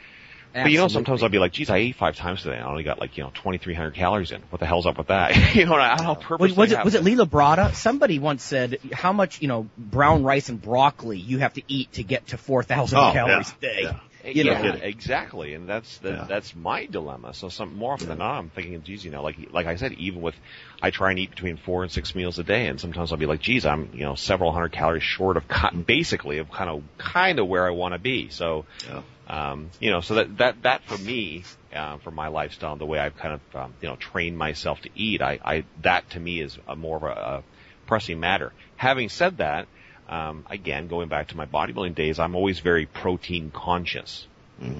But 0.65 0.71
you 0.73 0.79
know, 0.79 0.89
sometimes 0.89 1.23
I'll 1.23 1.29
be 1.29 1.39
like, 1.39 1.53
geez, 1.53 1.69
I 1.71 1.77
ate 1.77 1.97
five 1.97 2.17
times 2.17 2.43
today. 2.43 2.57
and 2.57 2.65
I 2.65 2.69
only 2.71 2.83
got 2.83 2.99
like, 3.01 3.17
you 3.17 3.25
know, 3.25 3.31
2,300 3.35 3.95
calories 3.95 4.31
in. 4.33 4.43
What 4.51 4.61
the 4.61 4.67
hell's 4.67 4.87
up 4.87 4.97
with 4.99 5.09
that? 5.09 5.55
you 5.55 5.67
know, 5.67 5.75
I- 5.75 5.97
I'll 6.03 6.17
purposely 6.17 6.49
Was, 6.53 6.57
was 6.57 6.73
it 6.73 6.85
was 6.85 6.95
it 6.95 7.03
Lila 7.05 7.27
Brada? 7.27 7.75
Somebody 7.75 8.19
once 8.19 8.43
said 8.43 8.79
how 8.93 9.13
much 9.13 9.43
you 9.43 9.49
know 9.49 9.69
brown 9.77 10.23
rice 10.25 10.49
and 10.49 10.61
broccoli 10.61 11.19
you 11.19 11.39
have 11.39 11.53
to 11.55 11.63
eat 11.69 11.93
to 11.95 12.03
get 12.03 12.29
to 12.29 12.39
four 12.39 12.63
thousand 12.63 12.99
Oh, 12.99 13.13
calories 13.13 13.53
yeah, 13.61 13.69
a 13.69 13.73
day. 13.75 13.81
yeah. 13.83 14.01
You 14.35 14.45
know, 14.45 14.53
yeah, 14.53 14.75
exactly, 14.75 15.55
and 15.55 15.69
that's 15.69 15.99
the, 15.99 16.11
Yeah. 16.11 16.27
that's 16.29 16.55
my 16.55 16.87
dilemma. 16.87 17.33
So 17.35 17.49
some 17.49 17.77
more 17.77 17.93
often 17.93 18.09
than 18.09 18.19
not, 18.19 18.39
I'm 18.39 18.51
thinking, 18.51 18.83
geez, 18.83 19.05
you 19.05 19.11
know, 19.11 19.23
like 19.23 19.37
like 19.51 19.67
I 19.67 19.77
said, 19.77 19.93
even 19.93 20.21
with 20.21 20.35
I 20.83 20.91
try 20.91 21.11
and 21.11 21.19
eat 21.19 21.31
between 21.31 21.57
four 21.57 21.83
and 21.83 21.93
six 21.93 22.15
meals 22.15 22.39
a 22.39 22.43
day, 22.45 22.67
and 22.67 22.81
sometimes 22.81 23.13
I'll 23.13 23.19
be 23.19 23.27
like, 23.27 23.41
geez, 23.41 23.65
I'm 23.65 23.91
you 23.93 24.03
know 24.03 24.15
several 24.15 24.53
hundred 24.53 24.73
calories 24.73 25.03
short 25.03 25.37
of 25.37 25.49
ki- 25.49 25.77
basically 25.87 26.39
of 26.39 26.51
kind 26.51 26.71
of 26.71 26.83
kind 26.99 27.39
of 27.39 27.47
where 27.47 27.67
I 27.67 27.71
want 27.71 27.95
to 27.95 27.99
be. 27.99 28.29
So, 28.31 28.65
Yeah. 28.85 29.03
um, 29.29 29.71
you 29.79 29.91
know, 29.91 30.01
so 30.01 30.15
that 30.17 30.37
that 30.39 30.63
that 30.63 30.83
for 30.85 30.99
me, 30.99 31.45
uh, 31.73 31.99
for 31.99 32.11
my 32.11 32.29
lifestyle, 32.29 32.73
and 32.73 32.81
the 32.81 32.87
way 32.87 32.99
I've 32.99 33.17
kind 33.17 33.35
of 33.35 33.61
um, 33.61 33.75
you 33.81 33.89
know 33.89 33.97
trained 33.97 34.37
myself 34.37 34.81
to 34.81 34.91
eat, 34.95 35.23
I, 35.23 35.39
I 35.45 35.65
that 35.83 36.11
to 36.11 36.21
me 36.21 36.41
is 36.41 36.59
a 36.67 36.75
more 36.75 36.97
of 36.97 37.03
a, 37.05 37.07
a 37.21 37.45
pressing 37.87 38.19
matter. 38.19 38.53
Having 38.77 39.11
said 39.11 39.39
that, 39.39 39.69
um, 40.09 40.45
again, 40.51 40.89
going 40.89 41.09
back 41.09 41.29
to 41.29 41.37
my 41.37 41.47
bodybuilding 41.47 41.95
days, 41.95 42.19
I'm 42.19 42.35
always 42.37 42.61
very 42.61 42.87
protein 42.87 43.51
conscious. 43.53 44.27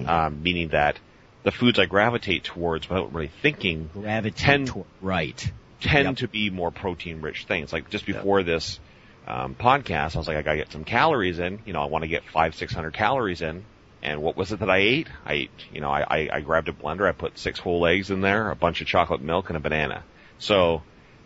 um, 0.07 0.41
meaning 0.41 0.69
that 0.69 0.97
the 1.43 1.51
foods 1.51 1.77
I 1.77 1.85
gravitate 1.85 2.43
towards 2.43 2.89
without 2.89 3.13
really 3.13 3.31
thinking 3.43 3.89
Gravitate 3.93 4.35
Tend- 4.35 4.67
toward- 4.67 4.87
right. 5.01 5.51
tend 5.81 6.05
Yep. 6.07 6.15
to 6.17 6.27
be 6.27 6.49
more 6.49 6.71
protein 6.71 7.21
rich 7.21 7.45
things. 7.45 7.71
Like 7.71 7.89
just 7.91 8.05
before 8.07 8.41
this 8.43 8.79
um, 9.27 9.53
podcast, 9.55 10.15
I 10.15 10.17
was 10.19 10.27
like, 10.27 10.37
I 10.37 10.41
gotta 10.41 10.57
get 10.57 10.71
some 10.71 10.83
calories 10.83 11.37
in. 11.37 11.59
You 11.65 11.73
know, 11.73 11.81
I 11.81 11.85
want 11.85 12.01
to 12.03 12.07
get 12.07 12.23
five, 12.25 12.55
six 12.55 12.73
hundred 12.73 12.93
calories 12.93 13.41
in. 13.41 13.65
And 14.01 14.21
what 14.23 14.35
was 14.37 14.51
it 14.51 14.59
that 14.61 14.69
I 14.69 14.77
ate? 14.77 15.07
I 15.25 15.33
ate, 15.33 15.51
you 15.73 15.81
know, 15.81 15.91
I, 15.91 16.01
I, 16.01 16.29
I 16.33 16.41
grabbed 16.41 16.69
a 16.69 16.71
blender, 16.73 17.07
I 17.07 17.11
put 17.11 17.37
six 17.37 17.59
whole 17.59 17.85
eggs 17.85 18.09
in 18.09 18.21
there, 18.21 18.49
a 18.49 18.55
bunch 18.55 18.79
of 18.81 18.87
chocolate 18.87 19.21
milk, 19.21 19.49
and 19.49 19.57
a 19.57 19.59
banana. 19.59 20.03
So, 20.39 20.81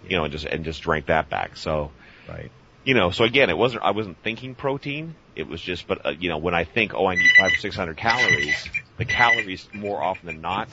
you 0.09 0.17
know, 0.17 0.23
and 0.25 0.31
just 0.31 0.45
and 0.45 0.65
just 0.65 0.81
drank 0.81 1.05
that 1.05 1.29
back. 1.29 1.55
So, 1.57 1.91
Right. 2.27 2.51
You 2.83 2.93
know, 2.93 3.11
so 3.11 3.23
again, 3.23 3.49
it 3.49 3.57
wasn't 3.57 3.83
I 3.83 3.91
wasn't 3.91 4.17
thinking 4.23 4.55
protein. 4.55 5.15
It 5.35 5.47
was 5.47 5.61
just, 5.61 5.87
but 5.87 6.05
uh, 6.05 6.09
you 6.19 6.29
know, 6.29 6.37
when 6.37 6.53
I 6.53 6.63
think, 6.65 6.93
oh, 6.93 7.05
I 7.05 7.15
need 7.15 7.29
five 7.37 7.51
or 7.53 7.57
six 7.57 7.75
hundred 7.75 7.97
calories, 7.97 8.67
the 8.97 9.05
calories 9.05 9.67
more 9.73 10.01
often 10.01 10.25
than 10.27 10.41
not, 10.41 10.67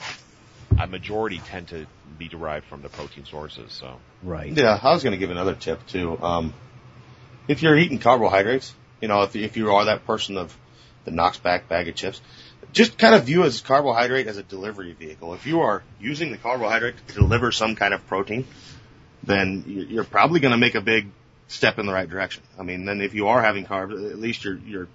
a 0.77 0.87
majority 0.87 1.39
tend 1.39 1.69
to 1.69 1.85
be 2.17 2.27
derived 2.27 2.65
from 2.65 2.81
the 2.81 2.89
protein 2.89 3.25
sources. 3.25 3.71
So. 3.71 3.97
Right. 4.23 4.51
Yeah, 4.51 4.77
I 4.81 4.91
was 4.91 5.03
going 5.03 5.11
to 5.11 5.17
give 5.17 5.31
another 5.31 5.55
tip 5.55 5.85
too. 5.87 6.21
Um, 6.21 6.53
if 7.47 7.61
you're 7.63 7.77
eating 7.77 7.99
carbohydrates, 7.99 8.73
you 9.01 9.07
know, 9.07 9.23
if, 9.23 9.35
if 9.35 9.55
you 9.57 9.71
are 9.73 9.85
that 9.85 10.05
person 10.05 10.37
of 10.37 10.55
the 11.05 11.11
knocks 11.11 11.37
back 11.37 11.69
bag 11.69 11.87
of 11.87 11.95
chips, 11.95 12.21
just 12.73 12.97
kind 12.97 13.15
of 13.15 13.23
view 13.23 13.43
as 13.43 13.61
carbohydrate 13.61 14.27
as 14.27 14.37
a 14.37 14.43
delivery 14.43 14.91
vehicle. 14.93 15.33
If 15.33 15.45
you 15.47 15.61
are 15.61 15.81
using 15.99 16.31
the 16.31 16.37
carbohydrate 16.37 16.95
to 17.07 17.13
deliver 17.13 17.51
some 17.51 17.75
kind 17.75 17.93
of 17.93 18.05
protein, 18.07 18.45
then 19.23 19.63
you- 19.65 19.83
you're 19.89 20.03
probably 20.03 20.39
going 20.41 20.51
to 20.51 20.57
make 20.57 20.75
a 20.75 20.81
big 20.81 21.07
step 21.49 21.79
in 21.79 21.85
the 21.85 21.91
right 21.91 22.09
direction. 22.09 22.43
I 22.57 22.63
mean, 22.63 22.85
then 22.85 23.01
if 23.01 23.13
you 23.13 23.27
are 23.27 23.41
having 23.41 23.65
carbs, 23.65 23.93
at 24.09 24.17
least 24.17 24.45
you're 24.45 24.57
you're 24.57 24.87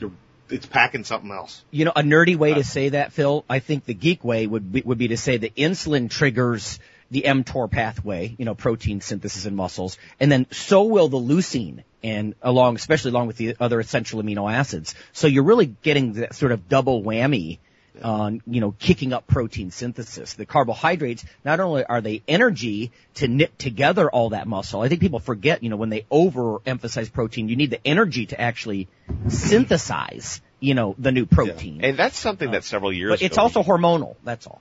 you're 0.00 0.10
it's 0.50 0.66
packing 0.66 1.04
something 1.04 1.30
else. 1.30 1.62
You 1.70 1.84
know, 1.84 1.92
a 1.94 2.02
nerdy 2.02 2.34
way 2.34 2.54
to 2.54 2.60
uh, 2.60 2.64
say 2.64 2.88
that, 2.88 3.12
Phil, 3.12 3.44
I 3.48 3.60
think 3.60 3.84
the 3.84 3.94
geek 3.94 4.24
way 4.24 4.46
would 4.46 4.72
be, 4.72 4.80
would 4.80 4.98
be 4.98 5.08
to 5.08 5.16
say 5.16 5.36
that 5.36 5.54
insulin 5.54 6.10
triggers 6.10 6.80
the 7.10 7.22
mTOR 7.22 7.70
pathway, 7.70 8.34
you 8.38 8.44
know, 8.44 8.54
protein 8.54 9.00
synthesis 9.00 9.46
in 9.46 9.54
muscles, 9.54 9.96
and 10.18 10.32
then 10.32 10.46
so 10.50 10.84
will 10.84 11.08
the 11.08 11.18
leucine 11.18 11.84
and 12.02 12.34
along, 12.42 12.76
especially 12.76 13.10
along 13.10 13.26
with 13.26 13.36
the 13.36 13.56
other 13.60 13.80
essential 13.80 14.22
amino 14.22 14.52
acids. 14.52 14.94
So 15.12 15.26
you're 15.26 15.44
really 15.44 15.66
getting 15.66 16.14
that 16.14 16.34
sort 16.34 16.52
of 16.52 16.68
double 16.68 17.02
whammy 17.02 17.58
on, 18.02 18.42
you 18.46 18.60
know, 18.60 18.74
kicking 18.78 19.12
up 19.12 19.26
protein 19.26 19.70
synthesis. 19.70 20.34
The 20.34 20.46
carbohydrates, 20.46 21.24
not 21.44 21.60
only 21.60 21.84
are 21.84 22.00
they 22.00 22.22
energy 22.28 22.92
to 23.14 23.28
knit 23.28 23.58
together 23.58 24.10
all 24.10 24.30
that 24.30 24.46
muscle, 24.46 24.80
I 24.82 24.88
think 24.88 25.00
people 25.00 25.20
forget, 25.20 25.62
you 25.62 25.70
know, 25.70 25.76
when 25.76 25.90
they 25.90 26.02
overemphasize 26.10 27.12
protein, 27.12 27.48
you 27.48 27.56
need 27.56 27.70
the 27.70 27.86
energy 27.86 28.26
to 28.26 28.40
actually 28.40 28.88
synthesize, 29.28 30.40
you 30.60 30.74
know, 30.74 30.94
the 30.98 31.12
new 31.12 31.26
protein. 31.26 31.80
And 31.82 31.98
that's 31.98 32.18
something 32.18 32.50
that 32.52 32.58
uh, 32.58 32.62
several 32.62 32.92
years 32.92 33.10
ago 33.10 33.14
But 33.14 33.22
it's 33.22 33.38
also 33.38 33.62
hormonal, 33.62 34.16
that's 34.24 34.46
all. 34.46 34.60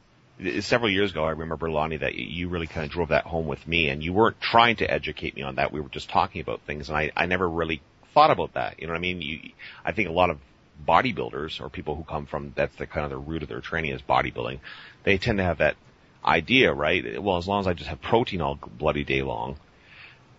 several 0.62 0.90
years 0.92 1.12
ago, 1.12 1.24
I 1.24 1.32
remember 1.32 1.70
Lonnie 1.70 1.98
that 1.98 2.16
you 2.16 2.50
really 2.50 2.68
kind 2.68 2.86
of 2.86 2.92
drove 2.92 3.10
that 3.10 3.26
home 3.26 3.48
with 3.48 3.66
me, 3.68 3.90
and 3.90 4.04
you 4.04 4.14
weren't 4.14 4.40
trying 4.42 4.78
to 4.78 4.92
educate 4.92 5.36
me 5.36 5.42
on 5.42 5.56
that. 5.56 5.72
We 5.72 5.80
were 5.80 5.90
just 5.90 6.10
talking 6.10 6.42
about 6.42 6.62
things, 6.62 6.90
and 6.90 6.98
I, 6.98 7.12
I 7.16 7.26
never 7.26 7.50
really 7.50 7.82
thought 8.14 8.32
about 8.32 8.54
that. 8.54 8.80
You 8.80 8.88
know 8.88 8.94
what 8.94 8.98
I 8.98 9.02
mean? 9.02 9.22
You, 9.22 9.52
I 9.86 9.92
think 9.92 10.10
a 10.10 10.12
lot 10.12 10.30
of 10.30 10.38
bodybuilders 10.86 11.62
or 11.62 11.70
people 11.70 11.96
who 11.96 12.04
come 12.04 12.26
from 12.26 12.54
that's 12.56 12.76
the 12.76 12.88
kind 12.88 13.06
of 13.06 13.12
the 13.12 13.18
root 13.18 13.44
of 13.44 13.50
their 13.50 13.62
training 13.62 13.92
is 13.92 14.02
bodybuilding. 14.02 14.60
They 15.04 15.18
tend 15.18 15.38
to 15.40 15.44
have 15.44 15.60
that 15.60 15.76
idea, 16.24 16.74
right? 16.74 17.22
Well, 17.22 17.38
as 17.38 17.48
long 17.48 17.62
as 17.62 17.68
I 17.68 17.74
just 17.74 17.90
have 17.90 18.02
protein 18.02 18.42
all 18.42 18.56
bloody 18.56 19.04
day 19.04 19.22
long, 19.22 19.58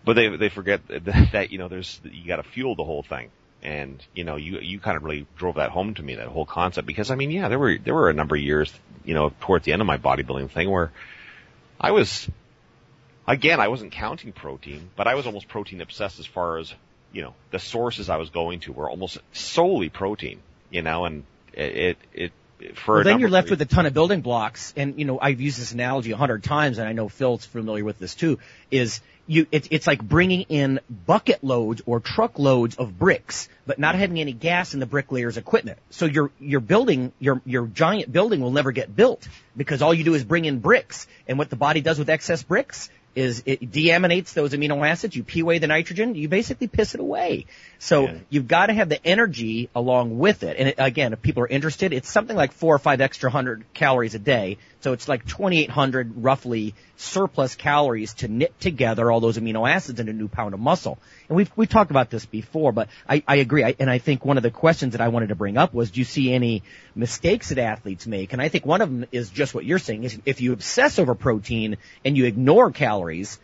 but 0.05 0.13
they 0.13 0.35
they 0.35 0.49
forget 0.49 0.81
that, 1.31 1.51
you 1.51 1.57
know 1.57 1.67
there's 1.67 1.99
you 2.03 2.27
got 2.27 2.37
to 2.37 2.43
fuel 2.43 2.75
the 2.75 2.83
whole 2.83 3.03
thing. 3.03 3.29
And 3.61 4.01
you 4.13 4.23
know, 4.23 4.37
you 4.37 4.59
you 4.59 4.79
kind 4.79 4.95
of 4.95 5.03
really 5.03 5.27
drove 5.37 5.55
that 5.55 5.71
home 5.71 5.93
to 5.95 6.03
me 6.03 6.15
that 6.15 6.27
whole 6.27 6.45
concept 6.45 6.87
because 6.87 7.11
I 7.11 7.15
mean, 7.15 7.29
yeah, 7.29 7.49
there 7.49 7.59
were 7.59 7.77
there 7.77 7.93
were 7.93 8.09
a 8.09 8.13
number 8.13 8.35
of 8.35 8.41
years, 8.41 8.73
you 9.03 9.13
know, 9.13 9.33
towards 9.41 9.65
the 9.65 9.73
end 9.73 9.81
of 9.81 9.85
my 9.85 9.97
bodybuilding 9.97 10.49
thing 10.51 10.69
where 10.69 10.91
I 11.79 11.91
was 11.91 12.29
again, 13.27 13.59
I 13.59 13.67
wasn't 13.67 13.91
counting 13.91 14.31
protein, 14.31 14.89
but 14.95 15.07
I 15.07 15.15
was 15.15 15.25
almost 15.25 15.49
protein 15.49 15.81
obsessed 15.81 16.19
as 16.19 16.25
far 16.25 16.57
as 16.57 16.73
you 17.11 17.21
know 17.21 17.33
the 17.51 17.59
sources 17.59 18.09
I 18.09 18.17
was 18.17 18.29
going 18.29 18.61
to 18.61 18.73
were 18.73 18.89
almost 18.89 19.19
solely 19.33 19.89
protein, 19.89 20.39
you 20.69 20.81
know, 20.81 21.05
and 21.05 21.23
it 21.53 21.97
it, 22.13 22.31
it 22.59 22.77
for 22.77 22.95
Well, 22.95 23.03
then 23.03 23.19
you're 23.19 23.29
left 23.29 23.49
with 23.49 23.61
a 23.61 23.65
ton 23.65 23.85
of 23.85 23.93
building 23.93 24.21
blocks, 24.21 24.73
and 24.75 24.99
you 24.99 25.05
know 25.05 25.19
I've 25.19 25.41
used 25.41 25.59
this 25.59 25.71
analogy 25.71 26.11
a 26.11 26.17
hundred 26.17 26.43
times, 26.43 26.77
and 26.77 26.87
I 26.87 26.93
know 26.93 27.09
Phil's 27.09 27.45
familiar 27.45 27.83
with 27.83 27.99
this 27.99 28.15
too. 28.15 28.39
Is 28.69 29.01
you 29.27 29.47
it's 29.51 29.67
it's 29.71 29.87
like 29.87 30.01
bringing 30.01 30.41
in 30.49 30.79
bucket 30.89 31.43
loads 31.43 31.81
or 31.85 31.99
truck 31.99 32.37
loads 32.37 32.75
of 32.75 32.97
bricks, 32.97 33.47
but 33.65 33.79
not 33.79 33.95
having 33.95 34.19
any 34.19 34.33
gas 34.33 34.73
in 34.73 34.79
the 34.79 34.85
bricklayer's 34.85 35.37
equipment. 35.37 35.79
So 35.89 36.05
your 36.05 36.31
your 36.39 36.59
building 36.59 37.13
your 37.19 37.41
your 37.45 37.67
giant 37.67 38.11
building 38.11 38.41
will 38.41 38.51
never 38.51 38.71
get 38.71 38.93
built 38.93 39.27
because 39.55 39.81
all 39.81 39.93
you 39.93 40.03
do 40.03 40.13
is 40.13 40.23
bring 40.23 40.45
in 40.45 40.59
bricks, 40.59 41.07
and 41.27 41.37
what 41.37 41.49
the 41.49 41.55
body 41.55 41.81
does 41.81 41.97
with 41.97 42.09
excess 42.09 42.43
bricks 42.43 42.89
is 43.15 43.43
it 43.45 43.71
deaminates 43.71 44.33
those 44.33 44.53
amino 44.53 44.87
acids. 44.87 45.15
You 45.15 45.23
pee 45.23 45.41
away 45.41 45.59
the 45.59 45.67
nitrogen. 45.67 46.15
You 46.15 46.29
basically 46.29 46.67
piss 46.67 46.93
it 46.93 47.01
away. 47.01 47.45
So 47.81 48.03
Yeah. 48.03 48.13
you've 48.29 48.47
got 48.47 48.65
to 48.65 48.73
have 48.73 48.89
the 48.89 49.03
energy 49.07 49.69
along 49.73 50.19
with 50.19 50.43
it. 50.43 50.57
And 50.59 50.67
it, 50.69 50.75
again, 50.77 51.13
if 51.13 51.21
people 51.21 51.43
are 51.43 51.47
interested, 51.47 51.93
it's 51.93 52.11
something 52.11 52.35
like 52.35 52.51
four 52.51 52.75
or 52.75 52.79
five 52.79 52.99
extra 52.99 53.31
hundred 53.31 53.63
calories 53.73 54.15
a 54.15 54.19
day. 54.19 54.57
So 54.81 54.91
it's 54.91 55.07
like 55.07 55.25
2,800 55.25 56.23
roughly 56.23 56.75
surplus 56.97 57.55
calories 57.55 58.13
to 58.15 58.27
knit 58.27 58.59
together 58.59 59.09
all 59.09 59.21
those 59.21 59.37
amino 59.37 59.69
acids 59.69 59.99
in 60.01 60.09
a 60.09 60.13
new 60.13 60.27
pound 60.27 60.53
of 60.53 60.59
muscle. 60.59 60.97
And 61.29 61.37
we've, 61.37 61.51
we've 61.55 61.69
talked 61.69 61.89
about 61.91 62.09
this 62.09 62.25
before, 62.25 62.73
but 62.73 62.89
I, 63.07 63.23
I 63.25 63.37
agree. 63.37 63.63
I, 63.63 63.75
and 63.79 63.89
I 63.89 63.97
think 63.99 64.25
one 64.25 64.35
of 64.35 64.43
the 64.43 64.51
questions 64.51 64.91
that 64.91 65.01
I 65.01 65.07
wanted 65.07 65.29
to 65.29 65.35
bring 65.35 65.57
up 65.57 65.73
was, 65.73 65.91
do 65.91 66.01
you 66.01 66.05
see 66.05 66.33
any 66.33 66.63
mistakes 66.95 67.47
that 67.47 67.59
athletes 67.59 68.05
make? 68.05 68.33
And 68.33 68.41
I 68.41 68.49
think 68.49 68.65
one 68.65 68.81
of 68.81 68.89
them 68.89 69.05
is 69.13 69.29
just 69.29 69.53
what 69.55 69.63
you're 69.63 69.79
saying 69.79 70.03
is 70.03 70.19
if 70.25 70.41
you 70.41 70.51
obsess 70.51 70.99
over 70.99 71.15
protein 71.15 71.77
and 72.03 72.17
you 72.17 72.25
ignore 72.25 72.71
calories, 72.71 73.39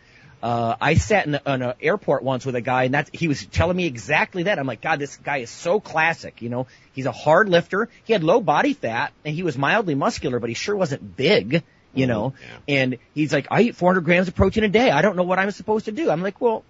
uh, 0.46 0.76
I 0.80 0.94
sat 0.94 1.26
in, 1.26 1.40
an 1.44 1.74
airport 1.80 2.22
once 2.22 2.46
with 2.46 2.54
a 2.54 2.60
guy, 2.60 2.84
and 2.84 2.94
that's 2.94 3.10
he 3.12 3.26
was 3.26 3.44
telling 3.46 3.76
me 3.76 3.86
exactly 3.86 4.44
that. 4.44 4.60
I'm 4.60 4.66
like, 4.68 4.80
God, 4.80 5.00
this 5.00 5.16
guy 5.16 5.38
is 5.38 5.50
so 5.50 5.80
classic. 5.80 6.40
You 6.40 6.50
know, 6.50 6.68
he's 6.92 7.06
a 7.06 7.10
hard 7.10 7.48
lifter. 7.48 7.88
He 8.04 8.12
had 8.12 8.22
low 8.22 8.40
body 8.40 8.72
fat, 8.72 9.12
and 9.24 9.34
he 9.34 9.42
was 9.42 9.58
mildly 9.58 9.96
muscular, 9.96 10.38
but 10.38 10.48
he 10.48 10.54
sure 10.54 10.76
wasn't 10.76 11.16
big. 11.16 11.64
You 11.94 12.06
know, 12.06 12.34
and 12.68 12.98
he's 13.12 13.32
like, 13.32 13.48
I 13.50 13.62
eat 13.62 13.74
400 13.74 14.02
grams 14.02 14.28
of 14.28 14.36
protein 14.36 14.62
a 14.62 14.68
day. 14.68 14.90
I 14.90 15.02
don't 15.02 15.16
know 15.16 15.24
what 15.24 15.40
I'm 15.40 15.50
supposed 15.50 15.86
to 15.86 15.92
do. 15.92 16.10
I'm 16.10 16.22
like, 16.22 16.40
well, 16.40 16.62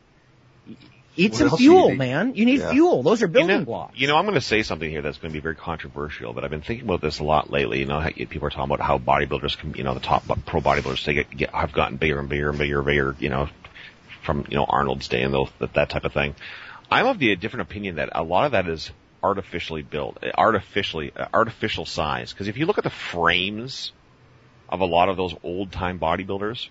eat 1.16 1.33
What 1.33 1.39
some 1.39 1.49
do 1.49 1.62
you 1.62 1.70
fuel, 1.70 1.95
man. 1.97 2.35
You 2.35 2.47
need 2.47 2.61
Yeah. 2.61 2.70
fuel. 2.70 3.03
Those 3.03 3.22
are 3.22 3.27
building 3.27 3.51
you 3.51 3.59
know, 3.59 3.64
blocks. 3.64 3.99
You 3.99 4.07
know, 4.07 4.16
I'm 4.16 4.24
going 4.24 4.37
to 4.37 4.41
say 4.41 4.62
something 4.62 4.89
here 4.89 5.03
that's 5.03 5.18
going 5.18 5.33
to 5.33 5.37
be 5.37 5.43
very 5.43 5.57
controversial, 5.57 6.33
but 6.33 6.45
I've 6.45 6.51
been 6.51 6.62
thinking 6.62 6.87
about 6.87 7.01
this 7.01 7.18
a 7.18 7.24
lot 7.24 7.51
lately. 7.51 7.81
You 7.81 7.87
know, 7.87 7.99
how 8.01 8.11
people 8.11 8.47
are 8.47 8.51
talking 8.51 8.72
about 8.72 8.87
how 8.87 8.99
bodybuilders 8.99 9.59
can, 9.59 9.74
you 9.74 9.83
know, 9.83 9.95
the 9.95 10.01
top 10.01 10.24
pro 10.47 10.61
bodybuilders, 10.61 11.05
they 11.05 11.14
get, 11.14 11.31
get 11.31 11.55
have 11.55 11.72
gotten 11.72 11.97
bigger 11.97 12.20
and 12.20 12.29
bigger 12.29 12.51
and 12.51 12.59
bigger 12.59 12.79
and 12.79 12.87
bigger, 12.87 13.16
you 13.18 13.29
know, 13.31 13.49
from, 14.27 14.45
you 14.51 14.57
know, 14.57 14.66
Arnold's 14.68 15.09
day 15.09 15.22
and 15.22 15.33
those, 15.33 15.49
that, 15.61 15.74
that 15.74 15.91
type 15.91 16.05
of 16.05 16.12
thing. 16.12 16.35
I'm 16.91 17.07
of 17.07 17.18
the 17.18 17.35
different 17.37 17.70
opinion 17.70 17.97
that 17.97 18.11
a 18.12 18.22
lot 18.22 18.45
of 18.45 18.53
that 18.53 18.68
is 18.68 18.91
artificially 19.22 19.83
built, 19.83 20.18
artificially, 20.37 21.12
uh, 21.16 21.27
artificial 21.33 21.87
size. 21.87 22.33
Because 22.33 22.49
if 22.49 22.57
you 22.59 22.66
look 22.66 22.79
at 22.79 22.85
the 22.85 22.91
frames 22.91 23.93
of 24.68 24.81
a 24.81 24.85
lot 24.85 25.09
of 25.09 25.16
those 25.16 25.35
old 25.43 25.72
time 25.72 25.99
bodybuilders, 25.99 26.68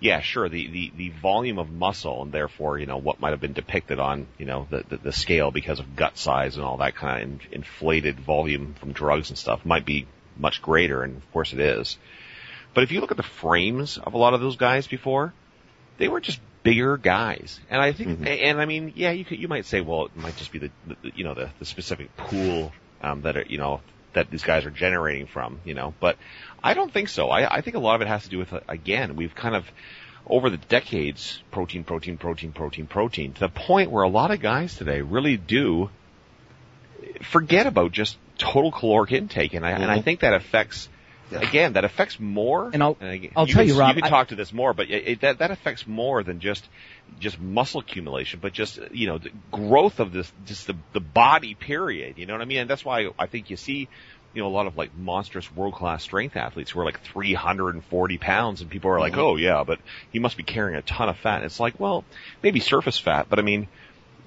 yeah, 0.00 0.20
sure. 0.20 0.48
The, 0.48 0.68
the, 0.68 0.92
the 0.96 1.08
volume 1.10 1.58
of 1.58 1.70
muscle 1.70 2.22
and 2.22 2.32
therefore, 2.32 2.78
you 2.78 2.86
know, 2.86 2.98
what 2.98 3.20
might 3.20 3.30
have 3.30 3.40
been 3.40 3.52
depicted 3.52 3.98
on, 3.98 4.28
you 4.38 4.46
know, 4.46 4.66
the, 4.70 4.84
the, 4.88 4.96
the 4.98 5.12
scale 5.12 5.50
because 5.50 5.80
of 5.80 5.96
gut 5.96 6.16
size 6.16 6.56
and 6.56 6.64
all 6.64 6.78
that 6.78 6.94
kind 6.94 7.22
of 7.22 7.52
in, 7.52 7.58
inflated 7.58 8.20
volume 8.20 8.74
from 8.74 8.92
drugs 8.92 9.30
and 9.30 9.38
stuff 9.38 9.66
might 9.66 9.84
be 9.84 10.06
much 10.36 10.62
greater, 10.62 11.02
and 11.02 11.16
of 11.16 11.32
course 11.32 11.52
it 11.52 11.58
is. 11.58 11.98
But 12.74 12.84
if 12.84 12.92
you 12.92 13.00
look 13.00 13.10
at 13.10 13.16
the 13.16 13.22
frames 13.24 13.98
of 13.98 14.14
a 14.14 14.18
lot 14.18 14.34
of 14.34 14.40
those 14.40 14.56
guys 14.56 14.86
before, 14.86 15.34
they 15.98 16.06
were 16.06 16.20
just 16.20 16.40
bigger 16.62 16.96
guys. 16.96 17.60
And 17.70 17.80
I 17.80 17.92
think, 17.92 18.26
and 18.26 18.60
I 18.60 18.64
mean, 18.64 18.92
yeah, 18.96 19.10
you 19.10 19.24
could, 19.24 19.38
you 19.38 19.48
might 19.48 19.66
say, 19.66 19.80
well, 19.80 20.06
it 20.06 20.16
might 20.16 20.36
just 20.36 20.52
be 20.52 20.58
the, 20.58 20.70
the 20.86 20.96
you 21.14 21.24
know, 21.24 21.34
the, 21.34 21.50
the 21.58 21.64
specific 21.64 22.16
pool, 22.16 22.72
um, 23.02 23.22
that 23.22 23.36
are, 23.36 23.44
you 23.48 23.58
know, 23.58 23.80
that 24.14 24.30
these 24.30 24.42
guys 24.42 24.64
are 24.64 24.70
generating 24.70 25.26
from, 25.26 25.60
you 25.64 25.74
know, 25.74 25.94
but 26.00 26.16
I 26.62 26.74
don't 26.74 26.92
think 26.92 27.08
so. 27.08 27.28
I, 27.28 27.56
I 27.56 27.60
think 27.60 27.76
a 27.76 27.78
lot 27.78 27.96
of 27.96 28.02
it 28.02 28.08
has 28.08 28.24
to 28.24 28.30
do 28.30 28.38
with, 28.38 28.52
uh, 28.52 28.60
again, 28.68 29.16
we've 29.16 29.34
kind 29.34 29.54
of, 29.54 29.64
over 30.26 30.50
the 30.50 30.56
decades, 30.56 31.42
protein, 31.50 31.84
protein, 31.84 32.18
protein, 32.18 32.52
protein, 32.52 32.86
protein, 32.86 33.32
to 33.34 33.40
the 33.40 33.48
point 33.48 33.90
where 33.90 34.02
a 34.02 34.08
lot 34.08 34.30
of 34.30 34.40
guys 34.40 34.74
today 34.74 35.00
really 35.00 35.36
do 35.36 35.90
forget 37.22 37.66
about 37.66 37.92
just 37.92 38.18
total 38.36 38.70
caloric 38.70 39.12
intake. 39.12 39.54
And 39.54 39.64
I, 39.64 39.70
and 39.70 39.90
I 39.90 40.02
think 40.02 40.20
that 40.20 40.34
affects, 40.34 40.88
again, 41.30 41.74
that 41.74 41.84
affects 41.84 42.18
more. 42.18 42.70
And 42.72 42.82
I'll- 42.82 42.96
again, 43.00 43.32
I'll 43.36 43.46
tell 43.46 43.56
can- 43.56 43.68
you, 43.68 43.78
Rob, 43.78 43.96
You 43.96 44.02
can 44.02 44.08
I- 44.08 44.10
talk 44.10 44.28
to 44.28 44.36
this 44.36 44.52
more, 44.52 44.74
but 44.74 44.90
it, 44.90 45.08
it, 45.08 45.20
that, 45.20 45.38
that 45.38 45.50
affects 45.50 45.86
more 45.86 46.22
than 46.22 46.40
just, 46.40 46.68
just 47.20 47.40
muscle 47.40 47.80
accumulation, 47.80 48.40
but 48.40 48.52
just, 48.52 48.78
you 48.92 49.06
know, 49.06 49.18
the 49.18 49.30
growth 49.50 50.00
of 50.00 50.12
this, 50.12 50.30
just 50.46 50.66
the, 50.66 50.76
the 50.92 51.00
body 51.00 51.54
period. 51.54 52.18
You 52.18 52.26
know 52.26 52.34
what 52.34 52.42
I 52.42 52.46
mean? 52.46 52.58
And 52.58 52.70
that's 52.70 52.84
why 52.84 53.10
I 53.18 53.26
think 53.26 53.50
you 53.50 53.56
see, 53.56 53.88
you 54.34 54.42
know, 54.42 54.48
a 54.48 54.50
lot 54.50 54.66
of 54.66 54.76
like 54.76 54.96
monstrous 54.96 55.50
world 55.54 55.74
class 55.74 56.02
strength 56.02 56.36
athletes 56.36 56.70
who 56.70 56.80
are 56.80 56.84
like 56.84 57.00
340 57.00 58.18
pounds 58.18 58.60
and 58.60 58.70
people 58.70 58.90
are 58.90 59.00
like, 59.00 59.12
mm-hmm. 59.12 59.20
oh 59.20 59.36
yeah, 59.36 59.64
but 59.64 59.80
he 60.12 60.18
must 60.18 60.36
be 60.36 60.42
carrying 60.42 60.76
a 60.78 60.82
ton 60.82 61.08
of 61.08 61.16
fat. 61.16 61.36
And 61.36 61.44
it's 61.46 61.60
like, 61.60 61.80
well, 61.80 62.04
maybe 62.42 62.60
surface 62.60 62.98
fat, 62.98 63.26
but 63.28 63.38
I 63.38 63.42
mean, 63.42 63.68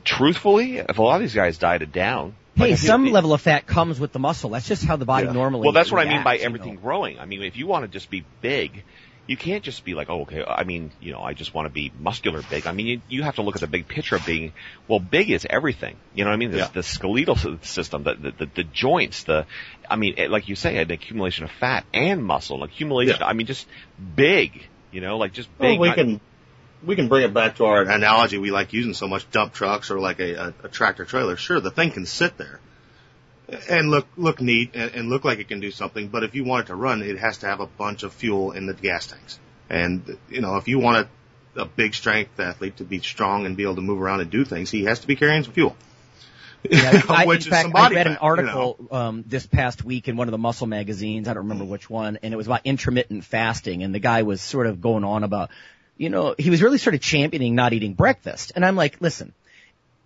truthfully, 0.04 0.78
if 0.78 0.98
a 0.98 1.02
lot 1.02 1.16
of 1.16 1.22
these 1.22 1.36
guys 1.36 1.58
dieted 1.58 1.92
down, 1.92 2.36
Hey, 2.64 2.72
Like, 2.72 2.80
some 2.80 3.08
it- 3.08 3.14
level 3.14 3.34
of 3.34 3.42
fat 3.42 3.66
comes 3.68 4.00
with 4.00 4.12
the 4.12 4.20
muscle. 4.20 4.52
That's 4.52 4.68
just 4.68 4.84
how 4.86 4.96
the 4.96 5.06
body 5.06 5.28
Yeah. 5.28 5.34
normally. 5.34 5.64
Well, 5.66 5.74
that's 5.74 5.92
what 5.92 6.06
I 6.06 6.10
mean 6.10 6.24
by 6.24 6.32
reacts, 6.32 6.42
you 6.44 6.46
everything 6.48 6.76
know. 6.76 6.82
growing. 6.82 7.20
I 7.20 7.26
mean, 7.26 7.42
if 7.44 7.58
you 7.58 7.68
want 7.68 7.84
to 7.86 7.88
just 7.88 8.10
be 8.10 8.24
big, 8.42 8.84
you 9.28 9.38
can't 9.38 9.64
just 9.64 9.86
be 9.86 9.94
like, 9.94 10.10
oh, 10.10 10.22
okay. 10.24 10.44
I 10.46 10.64
mean, 10.64 10.92
you 11.00 11.12
know, 11.14 11.22
I 11.22 11.34
just 11.34 11.54
want 11.54 11.68
to 11.68 11.70
be 11.72 11.92
muscular 12.00 12.42
big. 12.50 12.66
I 12.68 12.72
mean, 12.74 12.88
you, 12.88 13.02
you 13.08 13.24
have 13.24 13.36
to 13.36 13.44
look 13.44 13.56
at 13.56 13.62
the 13.62 13.68
big 13.68 13.88
picture 13.88 14.16
of 14.16 14.26
being, 14.26 14.52
well, 14.88 15.00
big 15.00 15.30
is 15.30 15.46
everything. 15.50 15.96
You 16.16 16.24
know 16.26 16.32
what 16.32 16.36
I 16.36 16.38
mean? 16.38 16.52
The, 16.52 16.58
Yeah. 16.58 16.68
the 16.74 16.84
skeletal 16.84 17.38
system, 17.62 18.04
the, 18.04 18.16
the, 18.16 18.32
the, 18.32 18.46
the 18.56 18.64
joints, 18.64 19.24
the, 19.24 19.46
I 19.90 19.96
mean, 19.96 20.16
eh, 20.18 20.28
like 20.28 20.50
you 20.50 20.56
say, 20.56 20.78
an 20.78 20.92
accumulation 20.92 21.46
of 21.46 21.52
fat 21.52 21.86
and 21.94 22.24
muscle, 22.26 22.58
an 22.58 22.64
accumulation, 22.70 23.18
Yeah. 23.20 23.28
I 23.28 23.34
mean, 23.34 23.48
just 23.48 23.68
big, 24.16 24.68
you 24.92 25.02
know, 25.02 25.18
like 25.18 25.34
just 25.34 25.50
Well, 25.60 25.72
big. 25.72 25.80
we 25.80 25.88
not- 25.90 25.98
can 25.98 26.20
we 26.86 26.96
can 26.96 27.08
bring 27.08 27.24
it 27.24 27.34
back 27.34 27.58
to 27.58 27.66
our 27.66 27.82
analogy 27.82 28.38
we 28.38 28.52
like 28.52 28.74
using 28.74 28.94
so 28.94 29.08
much: 29.08 29.30
dump 29.32 29.54
trucks 29.54 29.92
or 29.92 30.00
like 30.00 30.20
a, 30.20 30.34
a, 30.34 30.54
a 30.64 30.70
tractor 30.70 31.06
trailer. 31.06 31.36
Sure, 31.36 31.60
the 31.60 31.72
thing 31.72 31.92
can 31.92 32.06
sit 32.06 32.38
there 32.38 32.60
and 33.70 33.90
look 33.90 34.08
look 34.18 34.42
neat 34.42 34.72
and, 34.74 34.94
and 34.96 35.10
look 35.10 35.26
like 35.26 35.40
it 35.40 35.48
can 35.48 35.60
do 35.60 35.72
something, 35.72 36.08
but 36.08 36.24
if 36.24 36.36
you 36.36 36.44
want 36.44 36.66
it 36.66 36.68
to 36.68 36.76
run, 36.76 37.02
it 37.02 37.18
has 37.20 37.40
to 37.40 37.48
have 37.48 37.60
a 37.60 37.68
bunch 37.68 38.04
of 38.04 38.14
fuel 38.14 38.52
in 38.52 38.66
the 38.66 38.74
gas 38.74 39.08
tanks. 39.08 39.40
And 39.70 40.18
you 40.30 40.42
know, 40.42 40.58
if 40.58 40.68
you 40.68 40.80
want 40.80 41.08
a, 41.56 41.62
a 41.62 41.66
big 41.66 41.94
strength 41.94 42.40
athlete 42.40 42.78
to 42.78 42.84
be 42.84 43.00
strong 43.00 43.46
and 43.46 43.56
be 43.56 43.64
able 43.64 43.76
to 43.76 43.82
move 43.82 44.02
around 44.02 44.22
and 44.22 44.30
do 44.30 44.46
things, 44.46 44.70
he 44.72 44.86
has 44.86 45.00
to 45.00 45.08
be 45.08 45.16
carrying 45.16 45.44
some 45.44 45.54
fuel. 45.54 45.76
Yeah, 46.70 47.02
I, 47.10 47.26
in 47.26 47.42
fact, 47.42 47.70
I 47.74 47.90
read 47.90 48.08
an 48.08 48.14
fat, 48.14 48.22
you 48.22 48.28
article 48.28 48.88
um, 48.92 49.24
this 49.28 49.48
past 49.48 49.84
week 49.84 50.08
in 50.08 50.16
one 50.16 50.28
of 50.28 50.32
the 50.32 50.38
muscle 50.38 50.68
magazines. 50.68 51.28
I 51.28 51.34
don't 51.34 51.44
remember 51.44 51.66
which 51.66 51.90
one, 51.90 52.20
and 52.22 52.34
it 52.34 52.38
was 52.38 52.48
about 52.48 52.62
intermittent 52.66 53.26
fasting. 53.26 53.84
And 53.84 53.96
the 53.96 54.00
guy 54.00 54.24
was 54.24 54.42
sort 54.42 54.68
of 54.68 54.80
going 54.80 55.04
on 55.04 55.24
about, 55.24 55.50
you 56.02 56.10
know, 56.10 56.34
he 56.36 56.50
was 56.50 56.64
really 56.64 56.80
sort 56.80 56.96
of 56.96 57.02
championing 57.02 57.54
not 57.54 57.74
eating 57.74 57.94
breakfast. 57.94 58.54
And 58.56 58.66
I'm 58.66 58.76
like, 58.76 59.00
listen, 59.02 59.34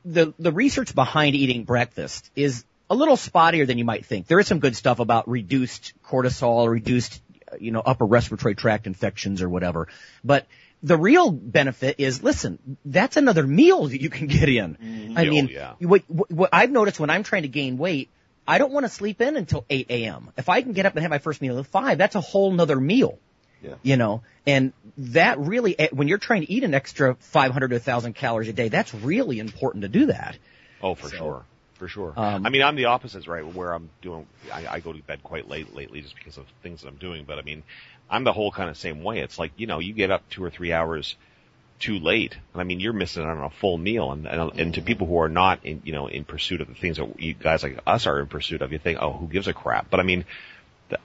the 0.03 0.33
the 0.37 0.51
research 0.51 0.93
behind 0.93 1.35
eating 1.35 1.63
breakfast 1.63 2.29
is 2.35 2.65
a 2.89 2.95
little 2.95 3.15
spottier 3.15 3.65
than 3.65 3.77
you 3.77 3.85
might 3.85 4.05
think. 4.05 4.27
There 4.27 4.39
is 4.41 4.45
some 4.45 4.59
good 4.59 4.75
stuff 4.75 4.99
about 4.99 5.29
reduced 5.29 5.93
cortisol, 6.05 6.69
reduced, 6.69 7.21
uh, 7.49 7.55
you 7.61 7.71
know, 7.71 7.79
upper 7.79 8.05
respiratory 8.05 8.55
tract 8.55 8.87
infections 8.87 9.41
or 9.41 9.47
whatever. 9.47 9.87
But 10.21 10.47
the 10.83 10.97
real 10.97 11.31
benefit 11.31 11.95
is, 11.99 12.21
listen, 12.21 12.59
that's 12.83 13.15
another 13.15 13.47
meal 13.47 13.87
that 13.87 14.01
you 14.01 14.09
can 14.09 14.27
get 14.27 14.49
in. 14.49 15.13
I 15.17 15.25
Oh, 15.25 15.29
mean, 15.29 15.47
yeah. 15.47 15.73
what, 15.79 16.03
what, 16.07 16.29
what 16.29 16.49
I've 16.51 16.71
noticed 16.71 16.99
when 16.99 17.09
I'm 17.09 17.23
trying 17.23 17.43
to 17.43 17.47
gain 17.47 17.77
weight, 17.77 18.09
I 18.45 18.57
don't 18.57 18.73
want 18.73 18.85
to 18.85 18.91
sleep 18.91 19.21
in 19.21 19.37
until 19.37 19.63
8 19.69 19.87
a.m. 19.89 20.29
If 20.37 20.49
I 20.49 20.61
can 20.61 20.73
get 20.73 20.85
up 20.85 20.93
and 20.93 21.01
have 21.03 21.09
my 21.09 21.19
first 21.19 21.41
meal 21.41 21.57
at 21.57 21.67
5, 21.67 21.97
that's 21.97 22.15
a 22.15 22.21
whole 22.21 22.51
nother 22.51 22.79
meal. 22.79 23.17
Yeah. 23.61 23.75
You 23.81 23.97
know, 23.97 24.21
and 24.45 24.73
that 24.97 25.39
really, 25.39 25.77
eh, 25.79 25.87
when 25.91 26.07
you're 26.07 26.17
trying 26.19 26.41
to 26.41 26.51
eat 26.51 26.63
an 26.63 26.73
extra 26.73 27.15
500 27.15 27.69
to 27.69 27.75
1,000 27.75 28.13
calories 28.13 28.47
a 28.47 28.53
day, 28.53 28.69
that's 28.69 28.93
really 28.93 29.39
important 29.39 29.81
to 29.83 29.87
do 29.87 30.07
that. 30.07 30.37
Oh, 30.81 30.95
for 30.95 31.09
So, 31.09 31.17
sure. 31.17 31.45
For 31.75 31.87
sure. 31.89 32.13
um, 32.15 32.45
I 32.45 32.49
mean, 32.49 32.61
I'm 32.63 32.75
the 32.77 32.85
opposite, 32.85 33.27
right? 33.27 33.45
Where 33.45 33.73
I'm 33.73 33.89
doing, 34.01 34.27
I, 34.53 34.65
I 34.67 34.79
go 34.79 34.93
to 34.93 34.99
bed 34.99 35.23
quite 35.23 35.49
late 35.49 35.75
lately 35.75 36.01
just 36.01 36.15
because 36.15 36.37
of 36.37 36.45
things 36.63 36.81
that 36.81 36.87
I'm 36.87 36.95
doing. 36.95 37.25
But 37.25 37.37
I 37.37 37.41
mean, 37.41 37.63
I'm 38.09 38.23
the 38.23 38.31
whole 38.31 38.51
kind 38.51 38.69
of 38.69 38.77
same 38.77 39.03
way. 39.03 39.19
It's 39.19 39.37
like, 39.37 39.51
you 39.57 39.67
know, 39.67 39.79
you 39.79 39.93
get 39.93 40.09
up 40.11 40.23
two 40.29 40.43
or 40.43 40.49
three 40.49 40.71
hours 40.71 41.15
too 41.79 41.99
late. 41.99 42.37
And 42.53 42.61
I 42.61 42.63
mean, 42.63 42.79
you're 42.79 42.93
missing 42.93 43.23
out 43.23 43.37
on 43.37 43.43
a 43.43 43.49
full 43.49 43.77
meal. 43.77 44.11
And, 44.13 44.25
and, 44.25 44.57
and 44.57 44.73
to 44.75 44.81
people 44.81 45.05
who 45.07 45.19
are 45.19 45.27
not 45.27 45.65
in, 45.65 45.81
you 45.83 45.91
know, 45.91 46.07
in 46.07 46.23
pursuit 46.23 46.61
of 46.61 46.67
the 46.67 46.75
things 46.75 46.95
that 46.95 47.19
you 47.19 47.33
guys 47.33 47.61
like 47.63 47.79
us 47.85 48.07
are 48.07 48.21
in 48.21 48.27
pursuit 48.27 48.61
of, 48.61 48.71
you 48.71 48.79
think, 48.79 48.99
oh, 49.01 49.11
who 49.11 49.27
gives 49.27 49.47
a 49.49 49.53
crap? 49.53 49.89
But 49.89 49.99
I 49.99 50.03
mean, 50.03 50.23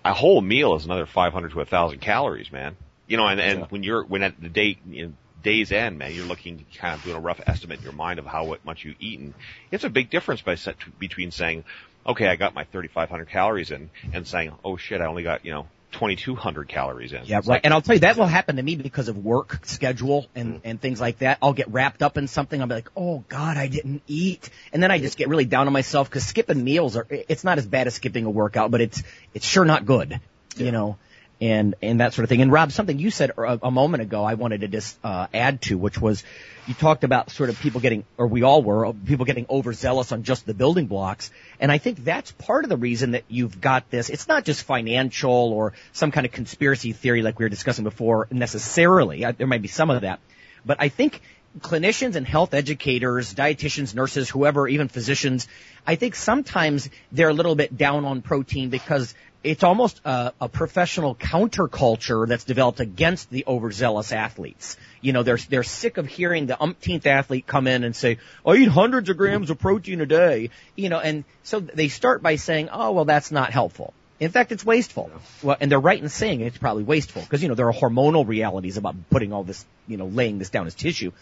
a 0.04 0.12
whole 0.12 0.40
meal 0.40 0.74
is 0.74 0.84
another 0.84 1.06
500 1.06 1.48
to 1.50 1.54
a 1.56 1.58
1,000 1.58 2.00
calories, 2.00 2.52
man. 2.52 2.76
You 3.06 3.16
know, 3.16 3.26
and, 3.26 3.40
and 3.40 3.66
when 3.70 3.82
you're, 3.82 4.04
when 4.04 4.22
at 4.22 4.40
the 4.40 4.48
day, 4.48 4.78
you 4.88 5.06
know, 5.06 5.12
day's 5.42 5.72
end, 5.72 5.98
man, 5.98 6.12
you're 6.12 6.26
looking, 6.26 6.64
kind 6.76 6.94
of 6.94 7.02
doing 7.02 7.16
a 7.16 7.20
rough 7.20 7.40
estimate 7.46 7.78
in 7.78 7.84
your 7.84 7.92
mind 7.92 8.18
of 8.18 8.26
how 8.26 8.56
much 8.64 8.84
you've 8.84 9.00
eaten. 9.00 9.34
It's 9.70 9.84
a 9.84 9.90
big 9.90 10.10
difference 10.10 10.42
by 10.42 10.54
set, 10.54 10.76
between 10.98 11.30
saying, 11.30 11.64
okay, 12.06 12.28
I 12.28 12.36
got 12.36 12.54
my 12.54 12.64
3,500 12.64 13.28
calories 13.28 13.70
in, 13.70 13.90
and 14.12 14.26
saying, 14.26 14.52
oh 14.64 14.76
shit, 14.76 15.00
I 15.00 15.06
only 15.06 15.22
got, 15.22 15.44
you 15.44 15.52
know, 15.52 15.66
2,200 15.92 16.68
calories 16.68 17.12
in. 17.12 17.24
Yeah, 17.24 17.36
right. 17.36 17.46
like- 17.46 17.60
and 17.64 17.74
I'll 17.74 17.82
tell 17.82 17.94
you, 17.96 18.00
that 18.00 18.16
will 18.16 18.26
happen 18.26 18.56
to 18.56 18.62
me 18.62 18.76
because 18.76 19.08
of 19.08 19.18
work 19.18 19.60
schedule 19.64 20.26
and, 20.34 20.54
mm. 20.54 20.60
and 20.64 20.80
things 20.80 21.00
like 21.00 21.18
that. 21.18 21.38
I'll 21.42 21.52
get 21.52 21.68
wrapped 21.68 22.02
up 22.02 22.16
in 22.16 22.28
something. 22.28 22.60
I'll 22.60 22.66
be 22.66 22.74
like, 22.74 22.90
oh 22.96 23.24
God, 23.28 23.56
I 23.56 23.66
didn't 23.66 24.02
eat. 24.06 24.50
And 24.72 24.82
then 24.82 24.90
I 24.90 24.98
just 24.98 25.16
get 25.16 25.28
really 25.28 25.44
down 25.44 25.66
on 25.66 25.72
myself 25.72 26.08
because 26.08 26.24
skipping 26.24 26.62
meals 26.62 26.96
are, 26.96 27.06
it's 27.10 27.44
not 27.44 27.58
as 27.58 27.66
bad 27.66 27.86
as 27.86 27.94
skipping 27.94 28.24
a 28.24 28.30
workout, 28.30 28.70
but 28.70 28.80
it's, 28.80 29.02
it's 29.34 29.46
sure 29.46 29.64
not 29.64 29.86
good, 29.86 30.20
you 30.56 30.72
know, 30.72 30.96
and, 31.40 31.74
and 31.80 32.00
that 32.00 32.12
sort 32.14 32.24
of 32.24 32.28
thing. 32.28 32.42
And 32.42 32.52
Rob, 32.52 32.72
something 32.72 32.98
you 32.98 33.10
said 33.10 33.30
a, 33.30 33.58
a 33.62 33.70
moment 33.70 34.02
ago, 34.02 34.24
I 34.24 34.34
wanted 34.34 34.60
to 34.60 34.68
just, 34.68 34.98
uh, 35.02 35.26
add 35.32 35.62
to, 35.62 35.78
which 35.78 36.00
was 36.00 36.22
you 36.66 36.74
talked 36.74 37.02
about 37.02 37.30
sort 37.30 37.48
of 37.48 37.58
people 37.58 37.80
getting, 37.80 38.04
or 38.16 38.26
we 38.26 38.42
all 38.42 38.62
were, 38.62 38.92
people 38.92 39.24
getting 39.24 39.46
overzealous 39.48 40.12
on 40.12 40.22
just 40.22 40.46
the 40.46 40.54
building 40.54 40.86
blocks. 40.86 41.30
And 41.58 41.72
I 41.72 41.78
think 41.78 42.04
that's 42.04 42.30
part 42.32 42.64
of 42.64 42.68
the 42.68 42.76
reason 42.76 43.12
that 43.12 43.24
you've 43.28 43.60
got 43.60 43.90
this. 43.90 44.10
It's 44.10 44.28
not 44.28 44.44
just 44.44 44.62
financial 44.62 45.30
or 45.32 45.72
some 45.92 46.10
kind 46.10 46.26
of 46.26 46.32
conspiracy 46.32 46.92
theory 46.92 47.22
like 47.22 47.38
we 47.38 47.44
were 47.44 47.50
discussing 47.50 47.84
before 47.84 48.28
necessarily. 48.30 49.24
I, 49.24 49.32
there 49.32 49.46
might 49.46 49.62
be 49.62 49.68
some 49.68 49.90
of 49.90 50.02
that. 50.02 50.20
But 50.64 50.76
I 50.80 50.88
think 50.88 51.22
clinicians 51.58 52.14
and 52.14 52.26
health 52.26 52.54
educators, 52.54 53.34
dietitians, 53.34 53.94
nurses, 53.94 54.30
whoever, 54.30 54.68
even 54.68 54.88
physicians, 54.88 55.48
I 55.86 55.96
think 55.96 56.14
sometimes 56.14 56.88
they're 57.10 57.30
a 57.30 57.34
little 57.34 57.56
bit 57.56 57.76
down 57.76 58.04
on 58.04 58.22
protein 58.22 58.70
because 58.70 59.14
it's 59.42 59.64
almost 59.64 60.00
a, 60.04 60.32
a 60.40 60.48
professional 60.48 61.14
counterculture 61.14 62.28
that's 62.28 62.44
developed 62.44 62.80
against 62.80 63.30
the 63.30 63.44
overzealous 63.46 64.12
athletes. 64.12 64.76
You 65.00 65.12
know, 65.12 65.22
they're, 65.22 65.38
they're 65.38 65.62
sick 65.62 65.96
of 65.96 66.06
hearing 66.06 66.46
the 66.46 66.60
umpteenth 66.60 67.06
athlete 67.06 67.46
come 67.46 67.66
in 67.66 67.84
and 67.84 67.96
say, 67.96 68.18
I 68.46 68.54
eat 68.54 68.68
hundreds 68.68 69.08
of 69.08 69.16
grams 69.16 69.48
of 69.48 69.58
protein 69.58 70.00
a 70.02 70.06
day. 70.06 70.50
You 70.76 70.90
know, 70.90 71.00
and 71.00 71.24
so 71.42 71.60
they 71.60 71.88
start 71.88 72.22
by 72.22 72.36
saying, 72.36 72.68
oh, 72.70 72.92
well, 72.92 73.06
that's 73.06 73.30
not 73.30 73.50
helpful. 73.50 73.94
In 74.18 74.30
fact, 74.30 74.52
it's 74.52 74.64
wasteful. 74.64 75.10
Well, 75.42 75.56
and 75.58 75.72
they're 75.72 75.80
right 75.80 76.00
in 76.00 76.10
saying 76.10 76.42
it's 76.42 76.58
probably 76.58 76.82
wasteful 76.82 77.22
because, 77.22 77.42
you 77.42 77.48
know, 77.48 77.54
there 77.54 77.68
are 77.68 77.72
hormonal 77.72 78.28
realities 78.28 78.76
about 78.76 78.94
putting 79.08 79.32
all 79.32 79.44
this, 79.44 79.64
you 79.88 79.96
know, 79.96 80.06
laying 80.06 80.38
this 80.38 80.50
down 80.50 80.66
as 80.66 80.74
tissue. 80.74 81.12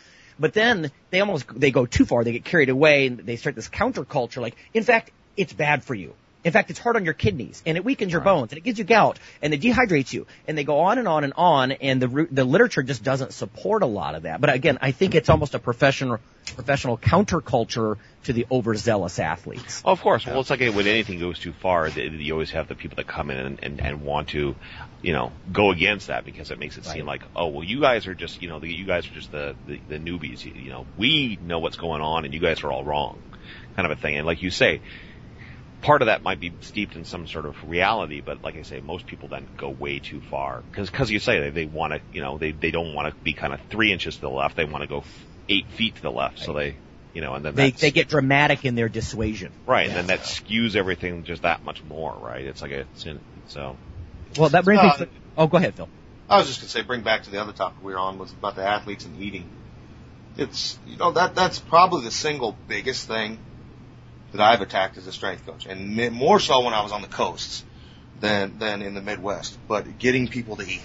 But 0.41 0.53
then 0.55 0.91
they 1.11 1.21
almost, 1.21 1.47
they 1.55 1.71
go 1.71 1.87
too 1.87 2.05
far. 2.05 2.25
They 2.25 2.33
get 2.33 2.45
carried 2.45 2.69
away 2.69 3.07
and 3.07 3.19
they 3.19 3.37
start 3.37 3.55
this 3.55 3.69
counterculture 3.69 4.43
like, 4.43 4.57
in 4.75 4.83
fact, 4.83 5.13
it's 5.37 5.53
bad 5.53 5.85
for 5.85 5.95
you. 5.95 6.15
In 6.45 6.53
fact, 6.53 6.71
it's 6.71 6.79
hard 6.79 6.97
on 6.97 7.05
your 7.05 7.15
kidneys 7.15 7.63
and 7.67 7.77
it 7.77 7.85
weakens 7.85 8.13
your 8.13 8.21
bones 8.21 8.53
and 8.53 8.59
it 8.59 8.63
gives 8.63 8.79
you 8.79 8.85
gout 8.85 9.19
and 9.43 9.53
it 9.53 9.61
dehydrates 9.61 10.13
you 10.13 10.27
and 10.47 10.57
they 10.57 10.65
go 10.65 10.81
on 10.81 10.99
and 10.99 11.09
on 11.09 11.25
and 11.25 11.33
on 11.37 11.73
and 11.73 12.01
the 12.01 12.29
the 12.31 12.45
literature 12.45 12.83
just 12.83 13.03
doesn't 13.03 13.33
support 13.33 13.83
a 13.83 13.87
lot 13.87 14.15
of 14.15 14.23
that. 14.23 14.41
But 14.41 14.55
again, 14.55 14.79
I 14.81 14.93
think 14.93 15.15
it's 15.15 15.29
almost 15.29 15.55
a 15.55 15.59
professional 15.59 16.21
professional 16.55 16.97
counterculture 16.97 17.97
to 18.25 18.33
the 18.33 18.47
overzealous 18.51 19.19
athletes. 19.19 19.83
Oh, 19.85 19.93
of 19.93 20.01
course. 20.01 20.27
Well, 20.27 20.41
it's 20.41 20.51
like 20.51 20.61
when 20.61 20.87
anything 20.87 21.19
goes 21.19 21.39
too 21.39 21.53
far, 21.53 21.89
you 21.89 22.33
always 22.33 22.51
have 22.51 22.69
the 22.69 22.75
people 22.75 22.97
that 22.97 23.07
come 23.07 23.31
in 23.31 23.39
and, 23.39 23.59
and, 23.63 23.81
and 23.81 24.03
want 24.03 24.29
to, 24.29 24.55
you 25.03 25.13
know, 25.13 25.33
go 25.53 25.71
against 25.71 26.09
that 26.09 26.25
because 26.25 26.51
it 26.51 26.59
makes 26.59 26.77
it 26.77 26.85
seem 26.85 27.07
like, 27.07 27.23
oh, 27.37 27.49
well, 27.49 27.65
you 27.65 27.81
guys 27.81 28.07
are 28.07 28.15
just, 28.15 28.43
you 28.43 28.49
know, 28.49 28.59
the, 28.59 28.73
you 28.73 28.85
guys 28.85 29.07
are 29.07 29.15
just 29.15 29.31
the, 29.31 29.55
the, 29.67 29.81
the 29.89 29.99
newbies. 29.99 30.45
You 30.45 30.71
know, 30.71 30.87
we 30.97 31.39
know 31.43 31.59
what's 31.59 31.77
going 31.77 32.01
on 32.01 32.25
and 32.25 32.35
you 32.35 32.41
guys 32.41 32.63
are 32.65 32.73
all 32.73 32.85
wrong, 32.85 33.21
kind 33.77 33.91
of 33.91 33.97
a 33.97 34.01
thing. 34.01 34.17
And 34.17 34.27
like 34.27 34.43
you 34.43 34.51
say, 34.51 34.81
part 35.81 36.03
of 36.03 36.07
that 36.07 36.23
might 36.23 36.41
be 36.41 36.53
steeped 36.61 36.97
in 36.97 37.05
some 37.05 37.27
sort 37.27 37.47
of 37.47 37.57
reality, 37.65 38.21
but 38.21 38.43
like 38.43 38.57
I 38.57 38.63
say, 38.63 38.81
most 38.81 39.07
people 39.07 39.29
then 39.29 39.49
go 39.57 39.71
way 39.71 39.99
too 39.99 40.21
far 40.21 40.63
because 40.71 40.91
because 40.91 41.11
you 41.11 41.19
say 41.19 41.41
they, 41.41 41.51
they 41.51 41.67
want 41.67 41.93
to, 41.93 42.01
you 42.13 42.21
know, 42.23 42.39
they 42.39 42.53
they 42.53 42.71
don't 42.71 42.95
want 42.95 43.09
to 43.09 43.23
be 43.23 43.33
kind 43.33 43.53
of 43.53 43.61
three 43.71 43.93
inches 43.93 44.17
to 44.17 44.21
the 44.23 44.31
left. 44.31 44.57
They 44.57 44.65
want 44.65 44.83
to 44.83 44.89
go 44.89 44.99
f- 44.99 45.27
eight 45.49 45.67
feet 45.71 45.97
to 45.97 46.03
the 46.03 46.11
left. 46.11 46.39
So 46.41 46.53
they, 46.53 46.77
you 47.13 47.21
know, 47.21 47.35
and 47.35 47.45
then 47.45 47.55
They 47.55 47.71
they 47.71 47.91
get 47.91 48.09
dramatic 48.09 48.65
in 48.65 48.75
their 48.75 48.89
dissuasion. 48.89 49.53
Right, 49.67 49.87
and 49.87 49.97
then 49.97 50.07
that 50.09 50.21
skews 50.21 50.77
everything 50.77 51.25
just 51.25 51.43
that 51.43 51.65
much 51.65 51.83
more, 51.85 52.15
right? 52.21 52.45
It's 52.45 52.63
like 52.63 52.73
a 52.73 52.81
it's 52.81 53.07
in, 53.07 53.21
so. 53.47 53.77
Well, 54.37 54.51
that 54.51 54.65
brings 54.65 54.83
No, 54.83 54.89
me. 54.89 54.95
To, 54.99 55.03
uh, 55.05 55.07
oh, 55.39 55.47
go 55.47 55.57
ahead, 55.57 55.75
Phil. 55.75 55.89
I 56.29 56.37
was 56.39 56.47
just 56.47 56.61
gonna 56.61 56.69
say, 56.69 56.83
bring 56.83 57.01
back 57.01 57.23
to 57.23 57.31
the 57.31 57.41
other 57.41 57.53
topic 57.53 57.83
we 57.83 57.93
were 57.93 57.99
on 57.99 58.19
was 58.19 58.31
about 58.33 58.57
the 58.57 58.63
athletes 58.65 59.07
and 59.07 59.23
eating. 59.23 59.49
It's 60.37 60.79
you 60.87 60.97
know 60.99 61.13
that 61.13 61.35
that's 61.35 61.59
probably 61.59 62.05
the 62.05 62.11
single 62.11 62.57
biggest 62.69 63.09
thing 63.09 63.39
that 64.33 64.41
I've 64.41 64.61
attacked 64.61 64.97
as 64.99 65.07
a 65.07 65.13
strength 65.13 65.47
coach, 65.47 65.67
and 65.67 66.13
more 66.13 66.41
so 66.41 66.65
when 66.65 66.75
I 66.75 66.83
was 66.83 66.93
on 66.93 67.03
the 67.03 67.09
coasts 67.09 67.65
than 68.21 68.59
than 68.59 68.83
in 68.83 68.95
the 68.95 69.01
Midwest. 69.01 69.59
But 69.67 69.99
getting 69.99 70.29
people 70.29 70.57
to 70.57 70.69
eat, 70.69 70.83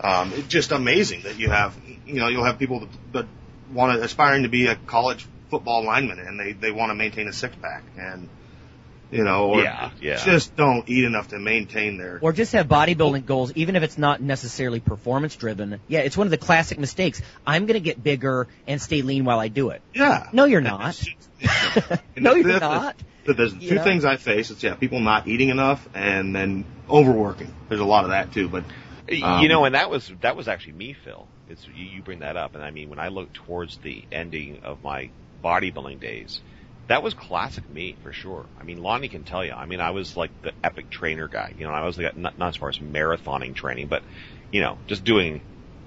um, 0.00 0.32
it's 0.32 0.48
just 0.48 0.72
amazing 0.72 1.22
that 1.22 1.38
you 1.38 1.50
have 1.50 1.76
you 2.06 2.20
know 2.20 2.28
you'll 2.28 2.44
have 2.44 2.58
people 2.58 2.80
that, 2.80 3.12
that 3.12 3.26
want 3.72 3.98
to 3.98 4.04
aspiring 4.04 4.44
to 4.44 4.48
be 4.48 4.66
a 4.66 4.76
college 4.76 5.26
football 5.50 5.84
lineman, 5.84 6.20
and 6.20 6.38
they 6.38 6.52
they 6.52 6.70
want 6.70 6.90
to 6.90 6.94
maintain 6.94 7.28
a 7.28 7.32
six 7.32 7.54
pack, 7.56 7.82
and 7.96 8.28
you 9.10 9.22
know, 9.24 9.50
or 9.50 9.62
Yeah, 9.62 9.90
yeah. 10.00 10.16
just 10.24 10.56
don't 10.56 10.88
eat 10.88 11.04
enough 11.04 11.28
to 11.28 11.38
maintain 11.38 11.96
their 11.96 12.18
Or 12.20 12.32
just 12.32 12.52
have 12.52 12.66
bodybuilding 12.68 13.24
goals, 13.26 13.52
even 13.54 13.76
if 13.76 13.82
it's 13.82 13.96
not 13.98 14.20
necessarily 14.20 14.80
performance 14.80 15.36
driven. 15.36 15.80
Yeah, 15.88 16.00
it's 16.00 16.16
one 16.16 16.26
of 16.26 16.30
the 16.32 16.38
classic 16.38 16.78
mistakes. 16.78 17.22
I'm 17.46 17.66
going 17.66 17.74
to 17.74 17.80
get 17.84 18.02
bigger 18.02 18.48
and 18.66 18.80
stay 18.82 19.02
lean 19.02 19.24
while 19.24 19.38
I 19.38 19.48
do 19.48 19.70
it. 19.70 19.82
yeah. 19.94 20.28
No, 20.32 20.44
you're 20.44 20.60
not. 20.60 21.00
no, 22.16 22.34
you're 22.34 22.58
not. 22.60 22.96
that- 23.24 23.36
There's 23.36 23.54
You 23.54 23.70
two 23.70 23.74
know? 23.76 23.84
things 23.84 24.04
I 24.04 24.16
face. 24.16 24.50
It's 24.50 24.62
yeah, 24.62 24.74
people 24.74 25.00
not 25.00 25.26
eating 25.28 25.48
enough 25.50 25.86
and 25.94 26.34
then 26.34 26.64
overworking. 26.88 27.52
There's 27.68 27.80
a 27.80 27.84
lot 27.84 28.04
of 28.04 28.10
that 28.10 28.32
too. 28.32 28.48
But 28.48 28.64
Um, 29.22 29.40
you 29.42 29.48
know, 29.48 29.64
and 29.64 29.74
that 29.74 29.90
was 29.90 30.10
that 30.22 30.36
was 30.36 30.48
actually 30.48 30.74
me, 30.74 30.92
Phil. 30.92 31.26
It's 31.48 31.64
you, 31.68 31.84
you 31.84 32.02
bring 32.02 32.20
that 32.20 32.36
up, 32.36 32.54
and 32.56 32.64
I 32.64 32.70
mean, 32.72 32.88
when 32.90 32.98
I 32.98 33.08
look 33.08 33.32
towards 33.32 33.76
the 33.78 34.02
ending 34.10 34.60
of 34.64 34.82
my 34.82 35.10
bodybuilding 35.44 36.00
days, 36.00 36.40
That 36.88 37.02
was 37.02 37.14
classic 37.14 37.68
me 37.68 37.96
for 38.02 38.12
sure. 38.12 38.46
I 38.60 38.62
mean, 38.62 38.82
Lonnie 38.82 39.08
can 39.08 39.24
tell 39.24 39.44
you. 39.44 39.52
I 39.52 39.66
mean, 39.66 39.80
I 39.80 39.90
was 39.90 40.16
like 40.16 40.30
the 40.42 40.52
epic 40.62 40.88
trainer 40.88 41.26
guy. 41.26 41.52
You 41.58 41.66
know, 41.66 41.72
I 41.72 41.84
was 41.84 41.96
the 41.96 42.04
guy, 42.04 42.12
not, 42.14 42.38
not 42.38 42.48
as 42.48 42.56
far 42.56 42.68
as 42.68 42.78
marathoning 42.78 43.54
training, 43.54 43.88
but 43.88 44.02
you 44.52 44.60
know, 44.60 44.78
just 44.86 45.04
doing. 45.04 45.40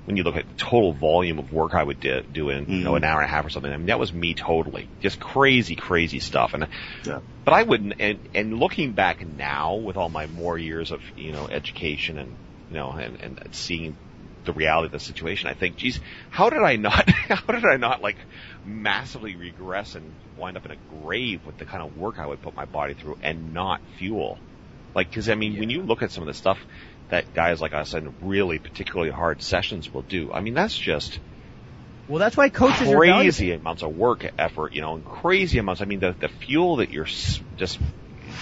When 0.05 0.17
you 0.17 0.23
look 0.23 0.37
at 0.37 0.49
the 0.49 0.55
total 0.55 0.91
volume 0.91 1.37
of 1.37 1.53
work 1.53 1.75
I 1.75 1.83
would 1.83 1.99
do, 1.99 2.21
do 2.21 2.49
in 2.49 2.67
you 2.67 2.83
know 2.83 2.91
mm-hmm. 2.91 2.97
an 2.97 3.03
hour 3.03 3.21
and 3.21 3.25
a 3.25 3.31
half 3.31 3.45
or 3.45 3.49
something, 3.49 3.71
I 3.71 3.77
mean 3.77 3.87
that 3.87 3.99
was 3.99 4.11
me 4.11 4.33
totally, 4.33 4.89
just 5.01 5.19
crazy, 5.19 5.75
crazy 5.75 6.19
stuff. 6.19 6.55
And 6.55 6.67
Yeah. 7.05 7.19
but 7.45 7.53
I 7.53 7.61
wouldn't. 7.61 7.93
And, 7.99 8.17
and 8.33 8.59
looking 8.59 8.93
back 8.93 9.23
now, 9.23 9.75
with 9.75 9.97
all 9.97 10.09
my 10.09 10.25
more 10.25 10.57
years 10.57 10.89
of 10.89 11.01
you 11.15 11.31
know 11.31 11.47
education 11.47 12.17
and 12.17 12.35
you 12.71 12.77
know 12.77 12.89
and, 12.91 13.21
and 13.21 13.49
seeing 13.51 13.95
the 14.45 14.53
reality 14.53 14.87
of 14.87 14.91
the 14.91 14.99
situation, 14.99 15.49
I 15.49 15.53
think, 15.53 15.77
geez, 15.77 15.99
how 16.29 16.49
did 16.49 16.61
I 16.61 16.75
not? 16.77 17.09
How 17.29 17.53
did 17.53 17.65
I 17.65 17.77
not 17.77 18.01
like 18.01 18.17
massively 18.65 19.35
regress 19.35 19.95
and 19.95 20.15
wind 20.37 20.57
up 20.57 20.65
in 20.65 20.71
a 20.71 20.77
grave 21.03 21.45
with 21.45 21.57
the 21.57 21.65
kind 21.65 21.83
of 21.83 21.95
work 21.97 22.19
I 22.19 22.25
would 22.25 22.41
put 22.41 22.55
my 22.55 22.65
body 22.65 22.93
through 22.95 23.17
and 23.21 23.53
not 23.53 23.81
fuel? 23.97 24.39
Like, 24.95 25.09
because 25.09 25.29
I 25.29 25.35
mean, 25.35 25.59
when 25.59 25.69
you 25.69 25.83
look 25.83 26.01
at 26.01 26.11
some 26.11 26.23
of 26.23 26.27
the 26.27 26.33
stuff 26.33 26.57
that 27.09 27.33
guys 27.33 27.61
like 27.61 27.73
us 27.73 27.93
in 27.93 28.13
really 28.21 28.59
particularly 28.59 29.11
hard 29.11 29.41
sessions 29.41 29.91
will 29.93 30.01
do, 30.03 30.31
I 30.33 30.41
mean, 30.41 30.53
that's 30.55 30.77
just 30.77 31.19
Well, 32.07 32.19
that's 32.19 32.35
why 32.37 32.49
coaches 32.49 32.89
are 32.89 32.97
crazy 32.97 33.51
amounts 33.51 33.83
of 33.83 33.91
work 33.95 34.25
effort, 34.37 34.73
you 34.73 34.81
know, 34.81 34.95
and 34.95 35.05
crazy 35.05 35.59
amounts. 35.59 35.81
I 35.81 35.85
mean, 35.85 35.99
the 35.99 36.15
the 36.19 36.29
fuel 36.29 36.77
that 36.77 36.89
you're 36.91 37.05
just 37.05 37.79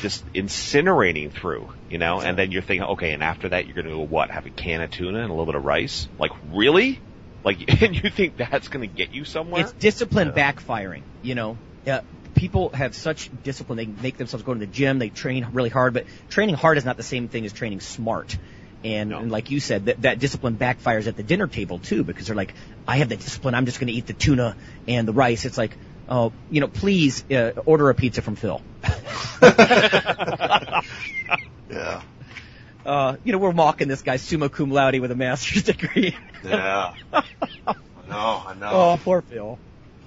just 0.01 0.25
incinerating 0.33 1.31
through, 1.31 1.69
you 1.89 1.97
know, 1.97 2.19
and 2.21 2.37
then 2.37 2.51
you're 2.51 2.61
thinking, 2.61 2.87
okay, 2.89 3.11
and 3.13 3.23
after 3.23 3.49
that 3.49 3.65
you're 3.65 3.75
going 3.75 3.85
to 3.85 3.91
go 3.91 4.01
what? 4.01 4.29
Have 4.29 4.45
a 4.45 4.49
can 4.49 4.81
of 4.81 4.91
tuna 4.91 5.19
and 5.19 5.29
a 5.29 5.33
little 5.33 5.45
bit 5.45 5.55
of 5.55 5.65
rice? 5.65 6.07
Like 6.19 6.31
really? 6.51 6.99
Like, 7.43 7.81
and 7.81 7.95
you 7.95 8.09
think 8.09 8.37
that's 8.37 8.67
going 8.67 8.87
to 8.87 8.93
get 8.93 9.13
you 9.13 9.25
somewhere? 9.25 9.61
It's 9.61 9.73
discipline 9.73 10.31
backfiring. 10.31 11.03
You 11.21 11.35
know, 11.35 11.57
uh, 11.85 12.01
people 12.35 12.69
have 12.69 12.95
such 12.95 13.29
discipline. 13.43 13.77
They 13.77 13.85
make 13.85 14.17
themselves 14.17 14.43
go 14.43 14.53
to 14.53 14.59
the 14.59 14.67
gym. 14.67 14.99
They 14.99 15.09
train 15.09 15.47
really 15.53 15.69
hard, 15.69 15.93
but 15.93 16.05
training 16.29 16.55
hard 16.55 16.77
is 16.77 16.85
not 16.85 16.97
the 16.97 17.03
same 17.03 17.27
thing 17.27 17.45
as 17.45 17.53
training 17.53 17.79
smart. 17.79 18.37
And, 18.83 19.09
No. 19.09 19.19
and 19.19 19.31
like 19.31 19.49
you 19.49 19.59
said, 19.59 19.85
that, 19.85 20.03
that 20.03 20.19
discipline 20.19 20.55
backfires 20.55 21.07
at 21.07 21.17
the 21.17 21.23
dinner 21.23 21.47
table 21.47 21.79
too, 21.79 22.03
because 22.03 22.27
they're 22.27 22.35
like, 22.35 22.53
I 22.87 22.97
have 22.97 23.09
the 23.09 23.15
discipline. 23.15 23.55
I'm 23.55 23.65
just 23.65 23.79
going 23.79 23.87
to 23.87 23.93
eat 23.93 24.05
the 24.05 24.13
tuna 24.13 24.55
and 24.87 25.07
the 25.07 25.13
rice. 25.13 25.45
It's 25.45 25.57
like, 25.57 25.75
oh, 26.09 26.33
you 26.49 26.61
know, 26.61 26.67
please 26.67 27.23
uh, 27.31 27.51
order 27.65 27.89
a 27.89 27.95
pizza 27.95 28.21
from 28.21 28.35
Phil. 28.35 28.61
Yeah. 31.69 32.01
Uh, 32.85 33.17
you 33.23 33.33
know, 33.33 33.37
we're 33.37 33.51
mocking 33.51 33.87
this 33.89 34.01
guy 34.01 34.15
summa 34.15 34.49
cum 34.49 34.71
laude 34.71 34.99
with 34.99 35.11
a 35.11 35.15
master's 35.15 35.63
degree. 35.63 36.15
Yeah. 36.43 36.93
Know. 38.07 38.43
I 38.47 38.53
know. 38.57 38.69
oh, 38.71 38.99
poor 39.03 39.21
Phil. 39.21 39.59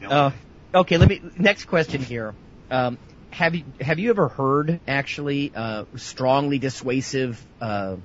Uh, 0.02 0.30
okay, 0.74 0.96
let 0.96 1.08
me. 1.08 1.20
Next 1.36 1.66
question 1.66 2.02
here. 2.02 2.34
Um, 2.70 2.96
have 3.30 3.54
you 3.54 3.64
have 3.78 3.98
you 3.98 4.08
ever 4.08 4.28
heard 4.28 4.80
actually 4.88 5.52
uh, 5.54 5.84
strongly 5.96 6.58
dissuasive 6.58 7.36
uh, 7.60 7.96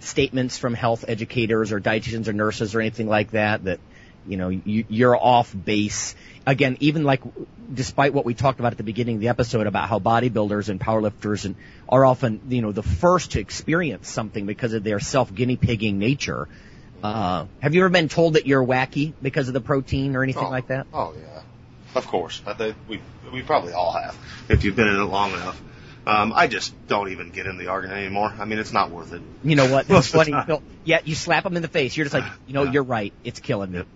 statements 0.00 0.58
from 0.58 0.74
health 0.74 1.04
educators 1.06 1.70
or 1.70 1.80
dietitians 1.80 2.26
or 2.26 2.32
nurses 2.32 2.74
or 2.74 2.80
anything 2.80 3.08
like 3.08 3.30
that 3.30 3.64
that 3.64 3.78
you 4.26 4.36
know 4.36 4.48
you, 4.48 4.84
you're 4.88 5.16
off 5.16 5.54
base? 5.54 6.14
Again, 6.46 6.76
even 6.80 7.04
like 7.04 7.22
despite 7.72 8.12
what 8.12 8.24
we 8.24 8.34
talked 8.34 8.58
about 8.60 8.72
at 8.72 8.78
the 8.78 8.84
beginning 8.84 9.16
of 9.16 9.20
the 9.20 9.28
episode 9.28 9.66
about 9.66 9.88
how 9.88 9.98
bodybuilders 9.98 10.68
and 10.68 10.80
powerlifters 10.80 11.44
and 11.44 11.54
are 11.88 12.04
often 12.04 12.40
you 12.48 12.62
know 12.62 12.72
the 12.72 12.82
first 12.82 13.32
to 13.32 13.40
experience 13.40 14.08
something 14.08 14.44
because 14.46 14.72
of 14.72 14.82
their 14.84 15.00
self 15.00 15.32
guinea 15.34 15.56
pigging 15.56 15.98
nature. 15.98 16.48
Uh, 17.02 17.46
have 17.60 17.74
you 17.74 17.80
ever 17.80 17.88
been 17.88 18.08
told 18.08 18.34
that 18.34 18.46
you're 18.46 18.64
wacky 18.64 19.12
because 19.20 19.48
of 19.48 19.54
the 19.54 19.60
protein 19.60 20.14
or 20.16 20.22
anything 20.22 20.44
Oh. 20.44 20.50
like 20.50 20.68
that? 20.68 20.86
Oh 20.92 21.14
yeah, 21.20 21.42
of 21.96 22.06
course. 22.06 22.40
I 22.46 22.54
think 22.54 22.76
we 22.88 23.00
we 23.32 23.42
probably 23.42 23.72
all 23.72 23.92
have 23.92 24.16
if 24.48 24.62
you've 24.64 24.76
been 24.76 24.88
in 24.88 24.96
it 24.96 25.04
long 25.04 25.32
enough. 25.32 25.60
Um, 26.04 26.32
I 26.34 26.48
just 26.48 26.74
don't 26.88 27.12
even 27.12 27.30
get 27.30 27.46
in 27.46 27.58
the 27.58 27.68
argument 27.68 28.00
anymore. 28.00 28.32
I 28.36 28.44
mean, 28.44 28.58
it's 28.58 28.72
not 28.72 28.90
worth 28.90 29.12
it. 29.12 29.22
You 29.44 29.54
know 29.54 29.70
what? 29.70 29.86
That's 29.88 30.08
funny. 30.08 30.34
Yeah, 30.84 30.98
you 31.04 31.14
slap 31.14 31.44
them 31.44 31.54
in 31.54 31.62
the 31.62 31.68
face. 31.68 31.96
You're 31.96 32.04
just 32.06 32.14
like, 32.14 32.24
you 32.48 32.54
know, 32.54 32.64
Yeah. 32.64 32.72
you're 32.72 32.82
right. 32.82 33.12
It's 33.22 33.38
killing 33.38 33.70
me. 33.70 33.78
It's 33.78 33.88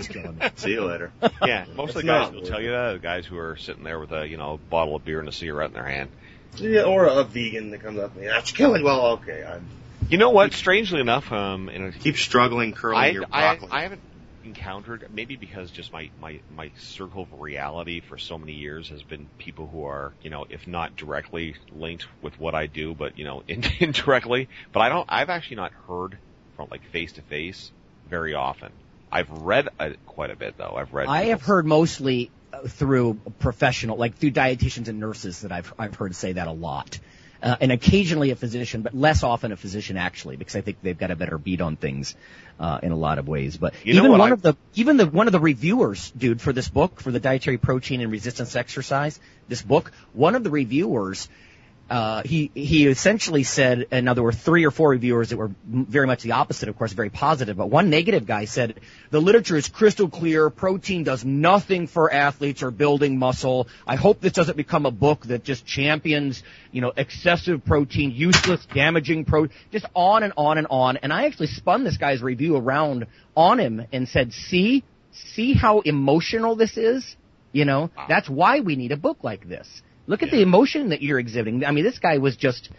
killing 0.00 0.38
me. 0.38 0.48
See 0.56 0.70
you 0.70 0.84
later. 0.84 1.12
yeah, 1.44 1.64
most 1.74 1.90
of 1.90 2.02
the 2.02 2.02
guys 2.04 2.32
will 2.32 2.42
tell 2.42 2.60
you 2.60 2.70
that. 2.70 2.92
The 2.94 2.98
guys 2.98 3.26
who 3.26 3.38
are 3.38 3.56
sitting 3.56 3.84
there 3.84 3.98
with 3.98 4.12
a 4.12 4.26
you 4.26 4.36
know 4.36 4.58
bottle 4.70 4.96
of 4.96 5.04
beer 5.04 5.20
and 5.20 5.28
a 5.28 5.32
cigarette 5.32 5.68
in 5.70 5.74
their 5.74 5.86
hand. 5.86 6.10
yeah, 6.56 6.82
or 6.82 7.04
a 7.06 7.24
vegan 7.24 7.70
that 7.70 7.82
comes 7.82 7.98
up 7.98 8.14
to 8.14 8.20
me. 8.20 8.26
That's 8.26 8.52
killing. 8.52 8.82
Well, 8.82 9.06
okay. 9.18 9.44
I 9.44 9.60
You 10.08 10.18
know 10.18 10.30
what? 10.30 10.52
Strangely 10.52 11.00
enough, 11.00 11.30
um, 11.32 11.68
in 11.68 11.86
a 11.86 11.92
keep 11.92 12.16
struggling 12.16 12.72
curling 12.72 12.98
I, 12.98 13.08
your 13.08 13.24
I, 13.30 13.40
broccoli. 13.56 13.68
I 13.70 13.82
haven't 13.82 14.00
encountered 14.44 15.08
maybe 15.12 15.36
because 15.36 15.70
just 15.70 15.92
my, 15.92 16.10
my, 16.20 16.40
my 16.54 16.70
circle 16.78 17.22
of 17.22 17.40
reality 17.40 18.00
for 18.00 18.18
so 18.18 18.38
many 18.38 18.52
years 18.52 18.88
has 18.88 19.02
been 19.02 19.28
people 19.38 19.66
who 19.66 19.84
are 19.84 20.12
you 20.22 20.30
know 20.30 20.46
if 20.48 20.66
not 20.66 20.96
directly 20.96 21.54
linked 21.74 22.06
with 22.22 22.38
what 22.40 22.54
I 22.54 22.66
do 22.66 22.94
but 22.94 23.18
you 23.18 23.24
know 23.24 23.42
indirectly 23.80 24.48
but 24.72 24.80
I 24.80 24.88
don't 24.88 25.06
I've 25.08 25.30
actually 25.30 25.56
not 25.56 25.72
heard 25.86 26.18
from 26.56 26.68
like 26.70 26.84
face 26.90 27.12
to 27.12 27.22
face 27.22 27.70
very 28.08 28.34
often 28.34 28.72
I've 29.12 29.30
read 29.30 29.68
uh, 29.78 29.90
quite 30.06 30.30
a 30.30 30.36
bit 30.36 30.56
though 30.56 30.74
I've 30.76 30.92
read 30.92 31.06
I 31.08 31.24
have 31.26 31.42
heard 31.42 31.66
mostly 31.66 32.30
uh, 32.52 32.66
through 32.66 33.20
professional, 33.38 33.96
like 33.96 34.16
through 34.16 34.32
dietitians 34.32 34.88
and 34.88 34.98
nurses 34.98 35.42
that 35.42 35.52
I've 35.52 35.72
I've 35.78 35.94
heard 35.94 36.14
say 36.14 36.32
that 36.32 36.46
a 36.48 36.52
lot, 36.52 36.98
uh, 37.42 37.56
and 37.60 37.70
occasionally 37.72 38.30
a 38.30 38.36
physician, 38.36 38.82
but 38.82 38.94
less 38.94 39.22
often 39.22 39.52
a 39.52 39.56
physician 39.56 39.96
actually, 39.96 40.36
because 40.36 40.56
I 40.56 40.62
think 40.62 40.78
they've 40.82 40.98
got 40.98 41.10
a 41.10 41.16
better 41.16 41.38
beat 41.38 41.60
on 41.60 41.76
things 41.76 42.14
uh, 42.58 42.78
in 42.82 42.90
a 42.92 42.96
lot 42.96 43.18
of 43.18 43.28
ways. 43.28 43.56
But 43.58 43.74
You 43.84 43.94
even 43.94 44.10
one 44.12 44.20
I- 44.20 44.30
of 44.30 44.42
the 44.42 44.56
even 44.74 44.96
the 44.96 45.06
one 45.06 45.26
of 45.28 45.32
the 45.32 45.40
reviewers, 45.40 46.10
dude, 46.12 46.40
for 46.40 46.52
this 46.52 46.68
book 46.68 47.00
for 47.00 47.10
the 47.10 47.20
dietary 47.20 47.58
protein 47.58 48.00
and 48.00 48.10
resistance 48.10 48.56
exercise, 48.56 49.20
this 49.48 49.62
book, 49.62 49.92
one 50.14 50.34
of 50.34 50.42
the 50.44 50.50
reviewers. 50.50 51.28
Uh, 51.90 52.22
he 52.22 52.50
he 52.54 52.86
essentially 52.86 53.42
said, 53.42 53.86
and 53.90 54.06
now 54.06 54.14
there 54.14 54.22
were 54.22 54.32
three 54.32 54.64
or 54.64 54.70
four 54.70 54.90
reviewers 54.90 55.28
that 55.28 55.36
were 55.36 55.50
very 55.66 56.06
much 56.06 56.22
the 56.22 56.32
opposite, 56.32 56.70
of 56.70 56.78
course, 56.78 56.92
very 56.92 57.10
positive. 57.10 57.56
But 57.56 57.68
one 57.68 57.90
negative 57.90 58.24
guy 58.24 58.46
said 58.46 58.80
the 59.10 59.20
literature 59.20 59.56
is 59.56 59.68
crystal 59.68 60.08
clear. 60.08 60.48
Protein 60.48 61.04
does 61.04 61.22
nothing 61.24 61.86
for 61.86 62.10
athletes 62.10 62.62
or 62.62 62.70
building 62.70 63.18
muscle. 63.18 63.68
I 63.86 63.96
hope 63.96 64.20
this 64.20 64.32
doesn't 64.32 64.56
become 64.56 64.86
a 64.86 64.90
book 64.90 65.26
that 65.26 65.44
just 65.44 65.66
champions, 65.66 66.42
you 66.70 66.80
know, 66.80 66.92
excessive 66.96 67.64
protein, 67.64 68.12
useless, 68.12 68.64
damaging 68.72 69.26
pro, 69.26 69.48
just 69.70 69.84
on 69.94 70.22
and 70.22 70.32
on 70.36 70.56
and 70.56 70.66
on. 70.70 70.96
And 70.96 71.12
I 71.12 71.26
actually 71.26 71.48
spun 71.48 71.84
this 71.84 71.98
guy's 71.98 72.22
review 72.22 72.56
around 72.56 73.06
on 73.36 73.60
him 73.60 73.86
and 73.92 74.08
said, 74.08 74.32
see, 74.32 74.82
see 75.12 75.52
how 75.52 75.80
emotional 75.80 76.56
this 76.56 76.78
is. 76.78 77.16
You 77.52 77.66
know, 77.66 77.90
that's 78.08 78.30
why 78.30 78.60
we 78.60 78.76
need 78.76 78.92
a 78.92 78.96
book 78.96 79.18
like 79.22 79.46
this. 79.46 79.82
Look 80.06 80.22
at 80.22 80.30
the 80.30 80.42
emotion 80.42 80.90
that 80.90 81.02
you're 81.02 81.18
exhibiting. 81.18 81.64
I 81.64 81.70
mean, 81.70 81.84
this 81.84 81.98
guy 81.98 82.18
was 82.18 82.36
just 82.36 82.70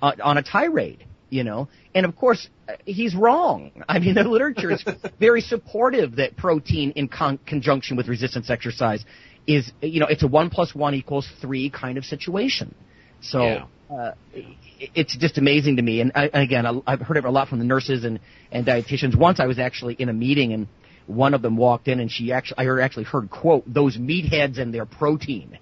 uh, 0.00 0.12
on 0.22 0.38
a 0.38 0.42
tirade, 0.42 1.04
you 1.30 1.44
know. 1.44 1.68
And 1.94 2.06
of 2.06 2.16
course, 2.16 2.48
uh, 2.68 2.72
he's 2.86 3.14
wrong. 3.14 3.70
I 3.88 3.98
mean, 3.98 4.14
the 4.14 4.24
literature 4.24 4.70
is 4.70 4.84
very 5.20 5.40
supportive 5.42 6.16
that 6.16 6.36
protein 6.36 6.92
in 6.92 7.08
con- 7.08 7.38
conjunction 7.46 7.96
with 7.96 8.08
resistance 8.08 8.48
exercise 8.50 9.04
is, 9.46 9.70
you 9.82 10.00
know, 10.00 10.06
it's 10.06 10.22
a 10.22 10.28
one 10.28 10.50
plus 10.50 10.74
one 10.74 10.94
equals 10.94 11.28
three 11.40 11.68
kind 11.70 11.98
of 11.98 12.04
situation. 12.04 12.74
So, 13.20 13.42
Yeah. 13.44 13.64
uh, 13.90 14.12
i- 14.34 14.56
it's 14.94 15.16
just 15.16 15.36
amazing 15.38 15.76
to 15.76 15.82
me. 15.82 16.00
And 16.00 16.12
I, 16.14 16.30
and 16.32 16.42
again, 16.42 16.66
I- 16.66 16.80
I've 16.86 17.00
heard 17.00 17.16
it 17.18 17.24
a 17.24 17.30
lot 17.30 17.48
from 17.48 17.58
the 17.58 17.64
nurses 17.64 18.04
and, 18.04 18.18
and 18.50 18.66
dietitians. 18.66 19.14
Once 19.14 19.40
I 19.40 19.46
was 19.46 19.58
actually 19.58 19.94
in 19.94 20.08
a 20.08 20.12
meeting 20.12 20.52
and 20.52 20.66
one 21.06 21.34
of 21.34 21.42
them 21.42 21.56
walked 21.56 21.88
in 21.88 22.00
and 22.00 22.10
she 22.10 22.32
actually, 22.32 22.66
I 22.66 22.80
actually 22.80 23.04
heard 23.04 23.28
quote, 23.30 23.64
those 23.66 23.96
meatheads 23.98 24.58
and 24.58 24.72
their 24.72 24.86
protein. 24.86 25.58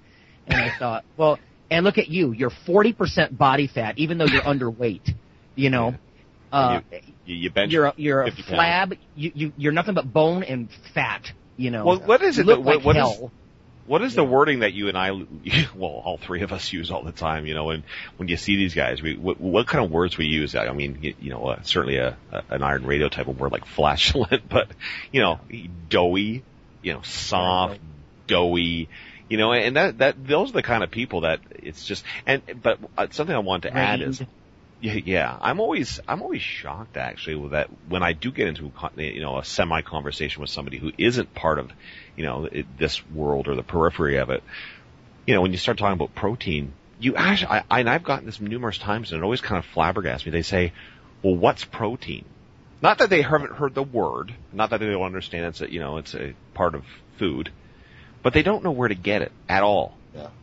And 0.46 0.56
I 0.60 0.76
thought, 0.78 1.04
well, 1.16 1.38
and 1.70 1.84
look 1.84 1.98
at 1.98 2.08
you, 2.08 2.32
you're 2.32 2.50
40% 2.50 3.36
body 3.36 3.66
fat, 3.68 3.98
even 3.98 4.18
though 4.18 4.24
you're 4.26 4.42
underweight, 4.42 5.14
you 5.54 5.70
know. 5.70 5.94
Uh, 6.52 6.80
you, 7.26 7.36
you 7.36 7.50
bench 7.50 7.72
you're 7.72 7.86
a, 7.86 7.94
you're 7.96 8.22
a 8.22 8.26
50 8.32 8.42
pounds. 8.42 8.92
flab. 8.92 8.98
You, 9.14 9.32
you 9.34 9.52
you're 9.56 9.72
nothing 9.72 9.94
but 9.94 10.12
bone 10.12 10.42
and 10.42 10.68
fat. 10.94 11.30
You 11.56 11.70
know. 11.70 11.84
Well, 11.84 12.00
what 12.00 12.22
is 12.22 12.38
it 12.38 12.46
look 12.46 12.58
that- 12.58 12.64
what- 12.64 12.76
like 12.78 12.84
what 12.84 12.96
is- 12.96 13.02
hell. 13.02 13.32
What 13.86 14.02
is 14.02 14.14
the 14.14 14.22
wording 14.22 14.60
that 14.60 14.72
you 14.72 14.86
and 14.86 14.96
I, 14.96 15.10
well, 15.74 15.90
all 16.04 16.16
three 16.16 16.42
of 16.42 16.52
us 16.52 16.72
use 16.72 16.92
all 16.92 17.02
the 17.02 17.10
time? 17.10 17.44
You 17.46 17.54
know, 17.54 17.70
and 17.70 17.82
when 18.18 18.28
you 18.28 18.36
see 18.36 18.54
these 18.54 18.72
guys, 18.72 19.02
we 19.02 19.16
what, 19.16 19.40
what 19.40 19.66
kind 19.66 19.84
of 19.84 19.90
words 19.90 20.16
we 20.16 20.26
use? 20.26 20.54
I 20.54 20.70
mean, 20.72 20.98
you, 21.02 21.14
you 21.20 21.30
know, 21.30 21.46
uh, 21.48 21.62
certainly 21.62 21.96
a, 21.96 22.16
a 22.30 22.42
an 22.50 22.62
Iron 22.62 22.86
Radio 22.86 23.08
type 23.08 23.26
of 23.26 23.40
word 23.40 23.50
like 23.50 23.64
flatulent, 23.66 24.48
but 24.48 24.68
you 25.10 25.20
know, 25.20 25.40
doughy, 25.88 26.44
you 26.82 26.92
know, 26.92 27.02
soft, 27.02 27.80
doughy, 28.28 28.88
you 29.30 29.36
know, 29.36 29.52
and 29.52 29.76
that 29.76 29.98
that 29.98 30.26
those 30.26 30.50
are 30.50 30.54
the 30.54 30.62
kind 30.62 30.82
of 30.82 30.90
people 30.90 31.20
that 31.20 31.40
it's 31.50 31.84
just 31.84 32.04
and 32.26 32.42
but 32.60 32.80
uh, 32.98 33.06
something 33.12 33.34
I 33.34 33.38
want 33.38 33.62
to 33.62 33.74
add 33.74 34.02
is. 34.02 34.20
Yeah, 34.82 34.94
yeah. 34.94 35.38
I'm 35.40 35.60
always 35.60 36.00
I'm 36.08 36.20
always 36.20 36.42
shocked 36.42 36.96
actually 36.96 37.36
with 37.36 37.52
that 37.52 37.68
when 37.88 38.02
I 38.02 38.12
do 38.12 38.32
get 38.32 38.48
into 38.48 38.72
a 38.82 39.02
you 39.02 39.20
know 39.20 39.38
a 39.38 39.44
semi 39.44 39.82
conversation 39.82 40.40
with 40.40 40.50
somebody 40.50 40.78
who 40.78 40.90
isn't 40.98 41.32
part 41.32 41.58
of 41.58 41.70
you 42.16 42.24
know 42.24 42.48
this 42.76 43.06
world 43.08 43.46
or 43.46 43.54
the 43.54 43.62
periphery 43.62 44.16
of 44.16 44.30
it. 44.30 44.42
You 45.26 45.34
know, 45.34 45.42
when 45.42 45.52
you 45.52 45.58
start 45.58 45.78
talking 45.78 45.92
about 45.92 46.14
protein, 46.14 46.72
you 46.98 47.14
actually 47.14 47.50
I, 47.50 47.64
I 47.70 47.80
and 47.80 47.90
I've 47.90 48.02
gotten 48.02 48.26
this 48.26 48.40
numerous 48.40 48.78
times 48.78 49.12
and 49.12 49.20
it 49.20 49.24
always 49.24 49.42
kind 49.42 49.62
of 49.62 49.70
flabbergasts 49.70 50.24
me. 50.24 50.32
They 50.32 50.42
say, 50.42 50.72
"Well, 51.22 51.36
what's 51.36 51.64
protein?" 51.64 52.24
Not 52.82 52.98
that 52.98 53.10
they 53.10 53.22
haven't 53.22 53.52
heard 53.52 53.74
the 53.74 53.82
word, 53.82 54.34
not 54.52 54.70
that 54.70 54.80
they 54.80 54.86
don't 54.86 55.02
understand 55.02 55.44
it's 55.44 55.60
a 55.60 55.70
you 55.70 55.78
know 55.78 55.98
it's 55.98 56.14
a 56.14 56.34
part 56.54 56.74
of 56.74 56.84
food, 57.18 57.52
but 58.22 58.32
they 58.32 58.42
don't 58.42 58.62
know 58.62 58.72
where 58.72 58.88
to 58.88 58.94
get 58.94 59.22
it 59.22 59.32
at 59.48 59.62
all. 59.62 59.96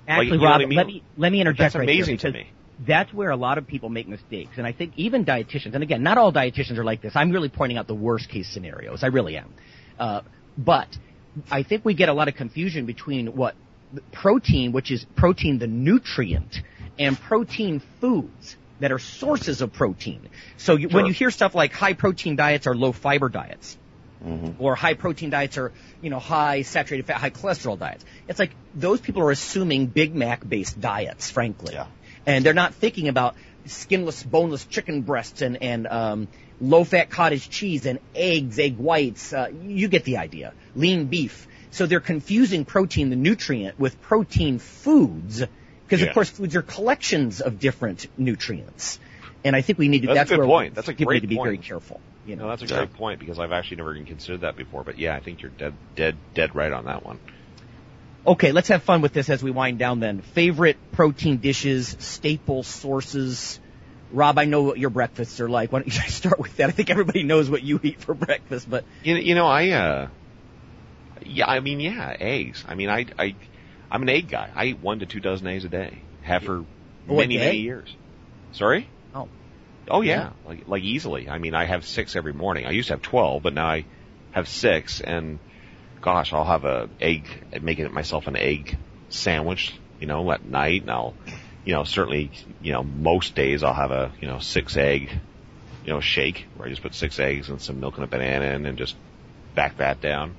Actually, 0.07 0.27
you 0.27 0.37
know 0.37 0.43
Rob, 0.43 0.61
I 0.61 0.65
mean? 0.65 0.77
let 0.77 0.87
me 0.87 1.03
let 1.17 1.31
me 1.31 1.41
interject 1.41 1.73
That's 1.73 1.75
right 1.75 1.83
amazing 1.83 2.17
there 2.21 2.31
to 2.31 2.37
me. 2.37 2.49
that's 2.85 3.13
where 3.13 3.29
a 3.29 3.35
lot 3.35 3.57
of 3.57 3.67
people 3.67 3.89
make 3.89 4.07
mistakes, 4.07 4.51
and 4.57 4.65
I 4.65 4.71
think 4.71 4.93
even 4.95 5.25
dietitians, 5.25 5.73
and 5.73 5.83
again, 5.83 6.03
not 6.03 6.17
all 6.17 6.31
dietitians 6.31 6.77
are 6.77 6.85
like 6.85 7.01
this. 7.01 7.13
I'm 7.15 7.31
really 7.31 7.49
pointing 7.49 7.77
out 7.77 7.87
the 7.87 7.95
worst 7.95 8.29
case 8.29 8.47
scenarios. 8.47 9.03
I 9.03 9.07
really 9.07 9.37
am. 9.37 9.53
Uh, 9.99 10.21
but 10.57 10.87
I 11.51 11.63
think 11.63 11.83
we 11.83 11.93
get 11.93 12.09
a 12.09 12.13
lot 12.13 12.27
of 12.27 12.35
confusion 12.35 12.85
between 12.85 13.35
what 13.35 13.55
protein, 14.11 14.71
which 14.71 14.91
is 14.91 15.05
protein, 15.15 15.59
the 15.59 15.67
nutrient, 15.67 16.55
and 16.97 17.19
protein 17.19 17.81
foods 17.99 18.55
that 18.79 18.91
are 18.91 18.99
sources 18.99 19.61
of 19.61 19.73
protein. 19.73 20.29
So 20.57 20.75
you, 20.75 20.87
when 20.89 21.05
you 21.05 21.13
hear 21.13 21.31
stuff 21.31 21.55
like 21.55 21.71
high 21.71 21.93
protein 21.93 22.35
diets 22.35 22.67
or 22.67 22.75
low 22.75 22.91
fiber 22.91 23.29
diets, 23.29 23.77
or 24.59 24.75
high 24.75 24.93
protein 24.95 25.29
diets 25.29 25.57
are, 25.57 25.71
you 26.01 26.09
know, 26.09 26.19
high 26.19 26.63
saturated 26.63 27.05
fat, 27.05 27.17
high 27.17 27.29
cholesterol 27.29 27.77
diets. 27.77 28.03
It's 28.27 28.39
like 28.39 28.51
those 28.75 28.99
people 28.99 29.21
are 29.21 29.31
assuming 29.31 29.87
Big 29.87 30.15
Mac 30.15 30.47
based 30.47 30.79
diets, 30.79 31.29
frankly. 31.31 31.73
Yeah. 31.73 31.87
And 32.25 32.45
they're 32.45 32.53
not 32.53 32.73
thinking 32.73 33.07
about 33.07 33.35
skinless, 33.65 34.23
boneless 34.23 34.65
chicken 34.65 35.01
breasts 35.01 35.41
and, 35.41 35.61
and, 35.61 35.87
um, 35.87 36.27
low 36.59 36.83
fat 36.83 37.09
cottage 37.09 37.49
cheese 37.49 37.85
and 37.85 37.99
eggs, 38.15 38.57
egg 38.59 38.77
whites. 38.77 39.31
Uh, 39.33 39.49
you 39.61 39.87
get 39.87 40.03
the 40.03 40.17
idea. 40.17 40.53
Lean 40.75 41.05
beef. 41.05 41.47
So 41.71 41.85
they're 41.85 41.99
confusing 41.99 42.65
protein, 42.65 43.09
the 43.09 43.15
nutrient, 43.15 43.79
with 43.79 44.01
protein 44.01 44.57
foods. 44.59 45.43
Because 45.85 46.01
Yeah. 46.01 46.07
of 46.07 46.13
course 46.13 46.29
foods 46.29 46.55
are 46.55 46.61
collections 46.61 47.39
of 47.41 47.59
different 47.59 48.07
nutrients. 48.17 48.99
And 49.43 49.55
I 49.55 49.61
think 49.61 49.77
we 49.79 49.87
need 49.87 50.01
to, 50.01 50.13
That's 50.13 50.31
a 50.31 50.33
good 50.33 50.39
where 50.39 50.47
point. 50.47 50.75
That's 50.75 50.87
a 50.87 50.93
people 50.93 51.05
great 51.11 51.17
need 51.17 51.21
to 51.21 51.27
be 51.27 51.35
very 51.35 51.57
point. 51.57 51.63
careful. 51.65 52.01
You 52.27 52.35
know. 52.35 52.43
No, 52.43 52.49
that's 52.49 52.61
a 52.61 52.67
Yeah. 52.67 52.77
great 52.77 52.93
point 52.93 53.19
because 53.19 53.39
I've 53.39 53.51
actually 53.51 53.77
never 53.77 53.93
even 53.95 54.05
considered 54.05 54.41
that 54.41 54.57
before. 54.57 54.83
But 54.83 54.99
yeah, 54.99 55.15
I 55.15 55.21
think 55.21 55.41
you're 55.41 55.51
dead, 55.51 55.73
dead, 55.95 56.17
dead 56.35 56.55
right 56.55 56.71
on 56.71 56.85
that 56.85 57.05
one. 57.05 57.19
Okay, 58.25 58.51
let's 58.51 58.67
have 58.67 58.83
fun 58.83 59.01
with 59.01 59.13
this 59.13 59.29
as 59.29 59.41
we 59.41 59.51
wind 59.51 59.79
down 59.79 60.01
then. 60.01 60.19
Favorite 60.21 60.77
protein 60.91 61.37
dishes, 61.37 61.95
staple 61.99 62.61
sources. 62.63 63.59
Rob, 64.11 64.37
I 64.37 64.43
know 64.43 64.63
what 64.63 64.77
your 64.77 64.89
breakfasts 64.89 65.39
are 65.39 65.47
like. 65.47 65.71
Why 65.71 65.79
don't 65.79 65.87
you 65.87 65.93
start 66.09 66.37
with 66.37 66.55
that? 66.57 66.67
I 66.67 66.73
think 66.73 66.89
everybody 66.89 67.23
knows 67.23 67.49
what 67.49 67.63
you 67.63 67.79
eat 67.81 68.01
for 68.01 68.13
breakfast, 68.13 68.69
but 68.69 68.83
You, 69.03 69.15
you 69.15 69.33
know, 69.35 69.47
I, 69.47 69.69
uh, 69.69 70.07
yeah, 71.21 71.47
I 71.47 71.61
mean, 71.61 71.79
yeah, 71.79 72.15
eggs. 72.19 72.65
I 72.67 72.75
mean, 72.75 72.89
I, 72.89 73.05
I, 73.17 73.35
I'm 73.89 74.01
an 74.01 74.09
egg 74.09 74.27
guy. 74.29 74.49
I 74.53 74.65
eat 74.65 74.79
one 74.79 74.99
to 74.99 75.05
two 75.05 75.21
dozen 75.21 75.47
eggs 75.47 75.63
a 75.63 75.69
day. 75.69 76.03
Have 76.21 76.43
for 76.43 76.65
Oh, 77.09 77.15
many, 77.15 77.37
day? 77.37 77.45
many 77.45 77.57
years. 77.59 77.95
Sorry? 78.51 78.89
Oh. 79.89 79.97
Oh 79.97 80.01
yeah, 80.01 80.31
like, 80.45 80.63
like 80.67 80.83
easily. 80.83 81.29
I 81.29 81.37
mean, 81.37 81.55
I 81.55 81.65
have 81.65 81.85
six 81.85 82.15
every 82.15 82.33
morning. 82.33 82.65
I 82.65 82.71
used 82.71 82.87
to 82.89 82.93
have 82.93 83.01
12, 83.01 83.43
but 83.43 83.53
now 83.53 83.67
I 83.67 83.85
have 84.31 84.47
six 84.47 85.01
and 85.01 85.39
gosh, 86.01 86.33
I'll 86.33 86.45
have 86.45 86.65
a 86.65 86.89
egg, 86.99 87.43
making 87.61 87.85
it 87.85 87.93
myself 87.93 88.27
an 88.27 88.35
egg 88.35 88.77
sandwich, 89.09 89.73
you 89.99 90.07
know, 90.07 90.31
at 90.31 90.45
night 90.45 90.81
and 90.81 90.91
I'll, 90.91 91.15
you 91.65 91.73
know, 91.73 91.83
certainly, 91.83 92.31
you 92.61 92.73
know, 92.73 92.83
most 92.83 93.35
days 93.35 93.63
I'll 93.63 93.73
have 93.73 93.91
a, 93.91 94.13
you 94.19 94.27
know, 94.27 94.39
six 94.39 94.77
egg, 94.77 95.09
you 95.83 95.91
know, 95.91 95.99
shake 95.99 96.47
where 96.53 96.67
I 96.67 96.69
just 96.69 96.81
put 96.81 96.93
six 96.93 97.19
eggs 97.19 97.49
and 97.49 97.61
some 97.61 97.79
milk 97.79 97.95
and 97.95 98.03
a 98.03 98.07
banana 98.07 98.45
in 98.55 98.65
and 98.65 98.77
just 98.77 98.95
back 99.55 99.77
that 99.77 100.01
down. 100.01 100.35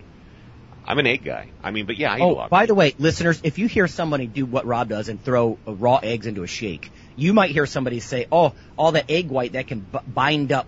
I'm 0.88 0.98
an 0.98 1.06
egg 1.06 1.22
guy. 1.22 1.50
I 1.62 1.70
mean, 1.70 1.84
but 1.84 1.98
yeah, 1.98 2.14
I 2.14 2.16
eat 2.16 2.22
a 2.22 2.24
oh, 2.24 2.48
by 2.48 2.64
the 2.64 2.74
way, 2.74 2.94
listeners, 2.98 3.42
if 3.44 3.58
you 3.58 3.66
hear 3.66 3.86
somebody 3.86 4.26
do 4.26 4.46
what 4.46 4.64
Rob 4.64 4.88
does 4.88 5.10
and 5.10 5.22
throw 5.22 5.58
raw 5.66 5.96
eggs 6.02 6.26
into 6.26 6.42
a 6.44 6.46
shake, 6.46 6.90
you 7.14 7.34
might 7.34 7.50
hear 7.50 7.66
somebody 7.66 8.00
say, 8.00 8.26
"Oh, 8.32 8.54
all 8.78 8.92
that 8.92 9.10
egg 9.10 9.28
white 9.28 9.52
that 9.52 9.66
can 9.66 9.80
b- 9.80 9.98
bind 10.06 10.50
up." 10.50 10.66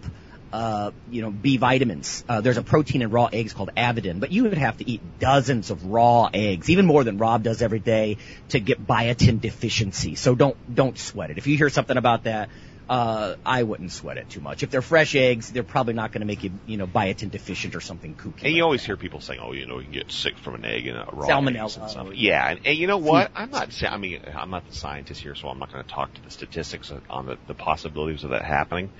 Uh, 0.52 0.90
you 1.08 1.22
know, 1.22 1.30
B 1.30 1.58
vitamins. 1.58 2.24
Uh, 2.28 2.40
there's 2.40 2.56
a 2.56 2.62
protein 2.62 3.02
in 3.02 3.10
raw 3.10 3.28
eggs 3.32 3.52
called 3.52 3.70
avidin, 3.76 4.18
but 4.18 4.32
you 4.32 4.42
would 4.42 4.58
have 4.58 4.76
to 4.78 4.90
eat 4.90 5.00
dozens 5.20 5.70
of 5.70 5.86
raw 5.86 6.28
eggs, 6.34 6.68
even 6.68 6.86
more 6.86 7.04
than 7.04 7.18
Rob 7.18 7.44
does 7.44 7.62
every 7.62 7.78
day, 7.78 8.16
to 8.48 8.58
get 8.58 8.84
biotin 8.84 9.40
deficiency. 9.40 10.16
So 10.16 10.34
don't 10.34 10.56
don't 10.74 10.98
sweat 10.98 11.30
it. 11.30 11.38
If 11.38 11.46
you 11.46 11.56
hear 11.56 11.70
something 11.70 11.96
about 11.96 12.24
that, 12.24 12.50
uh, 12.90 13.36
I 13.46 13.62
wouldn't 13.62 13.92
sweat 13.92 14.16
it 14.16 14.28
too 14.28 14.40
much. 14.40 14.64
If 14.64 14.70
they're 14.70 14.82
fresh 14.82 15.14
eggs, 15.14 15.48
they're 15.48 15.62
probably 15.62 15.94
not 15.94 16.10
going 16.10 16.22
to 16.22 16.26
make 16.26 16.42
you, 16.42 16.50
you 16.66 16.76
know, 16.76 16.88
biotin 16.88 17.30
deficient 17.30 17.76
or 17.76 17.80
something 17.80 18.16
kooky. 18.16 18.42
And 18.42 18.42
like 18.42 18.54
you 18.54 18.64
always 18.64 18.80
that. 18.80 18.86
hear 18.86 18.96
people 18.96 19.20
saying, 19.20 19.38
"Oh, 19.40 19.52
you 19.52 19.66
know, 19.66 19.78
you 19.78 19.84
can 19.84 19.92
get 19.92 20.10
sick 20.10 20.36
from 20.38 20.56
an 20.56 20.64
egg 20.64 20.88
and 20.88 20.98
a 20.98 21.06
raw 21.12 21.28
Salmonella. 21.28 21.80
and 21.80 21.88
stuff." 21.88 22.08
Yeah, 22.14 22.50
and, 22.50 22.60
and 22.64 22.76
you 22.76 22.88
know 22.88 22.98
what? 22.98 23.30
I'm 23.36 23.52
not. 23.52 23.72
I 23.84 23.96
mean, 23.96 24.20
I'm 24.34 24.50
not 24.50 24.66
the 24.66 24.72
scientist 24.72 25.22
here, 25.22 25.36
so 25.36 25.48
I'm 25.48 25.60
not 25.60 25.72
going 25.72 25.84
to 25.84 25.88
talk 25.90 26.12
to 26.14 26.22
the 26.24 26.32
statistics 26.32 26.92
on 27.08 27.26
the, 27.26 27.38
the 27.46 27.54
possibilities 27.54 28.24
of 28.24 28.30
that 28.30 28.42
happening. 28.42 28.90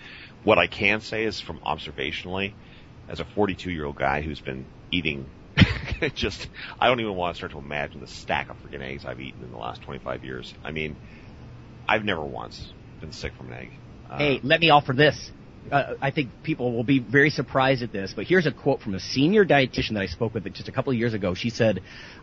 What 0.45 0.59
I 0.59 0.69
can 0.69 1.01
say 1.01 1.25
is, 1.25 1.41
from 1.41 1.59
observationally, 1.59 2.55
as 3.09 3.19
a 3.19 3.25
42 3.25 3.73
year 3.73 3.87
old 3.87 3.97
guy 3.97 4.23
who's 4.23 4.41
been 4.41 4.67
eating, 4.93 5.27
just 6.15 6.47
I 6.79 6.87
don't 6.87 7.01
even 7.01 7.17
want 7.17 7.35
to 7.35 7.39
start 7.39 7.51
to 7.53 7.59
imagine 7.59 8.01
the 8.01 8.07
stack 8.07 8.51
of 8.51 8.57
freaking 8.63 8.83
eggs 8.83 9.05
I've 9.05 9.21
eaten 9.21 9.43
in 9.43 9.51
the 9.51 9.59
last 9.59 9.83
25 9.83 10.23
years. 10.25 10.55
I 10.63 10.71
mean, 10.71 10.97
I've 11.89 12.05
never 12.05 12.25
once 12.25 12.73
been 13.01 13.13
sick 13.13 13.33
from 13.35 13.49
an 13.49 13.55
egg. 13.55 13.80
Uh, 14.11 14.19
Hey, 14.19 14.41
let 14.43 14.61
me 14.61 14.71
offer 14.71 14.93
this. 14.93 15.31
Uh, 15.71 15.95
I 16.01 16.11
think 16.11 16.31
people 16.43 16.73
will 16.73 16.85
be 16.85 16.99
very 16.99 17.31
surprised 17.31 17.83
at 17.83 17.93
this, 17.93 18.13
but 18.15 18.27
here's 18.27 18.47
a 18.47 18.51
quote 18.51 18.81
from 18.81 18.95
a 18.95 19.01
senior 19.01 19.45
dietitian 19.45 19.93
that 19.95 20.01
I 20.03 20.07
spoke 20.07 20.35
with 20.35 20.51
just 20.53 20.69
a 20.69 20.73
couple 20.73 20.91
of 20.93 20.99
years 20.99 21.15
ago. 21.15 21.35
She 21.35 21.51
said, 21.51 21.83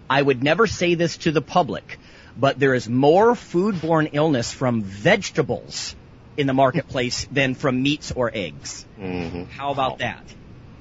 I 0.09 0.21
would 0.21 0.43
never 0.43 0.67
say 0.67 0.95
this 0.95 1.17
to 1.19 1.31
the 1.31 1.41
public, 1.41 1.97
but 2.35 2.59
there 2.59 2.73
is 2.73 2.89
more 2.89 3.33
foodborne 3.33 4.09
illness 4.13 4.51
from 4.51 4.81
vegetables 4.83 5.95
in 6.35 6.47
the 6.47 6.53
marketplace 6.53 7.25
than 7.31 7.53
from 7.55 7.81
meats 7.81 8.11
or 8.11 8.31
eggs. 8.33 8.85
Mm-hmm. 8.99 9.43
How 9.43 9.71
about 9.71 9.99
that? 9.99 10.23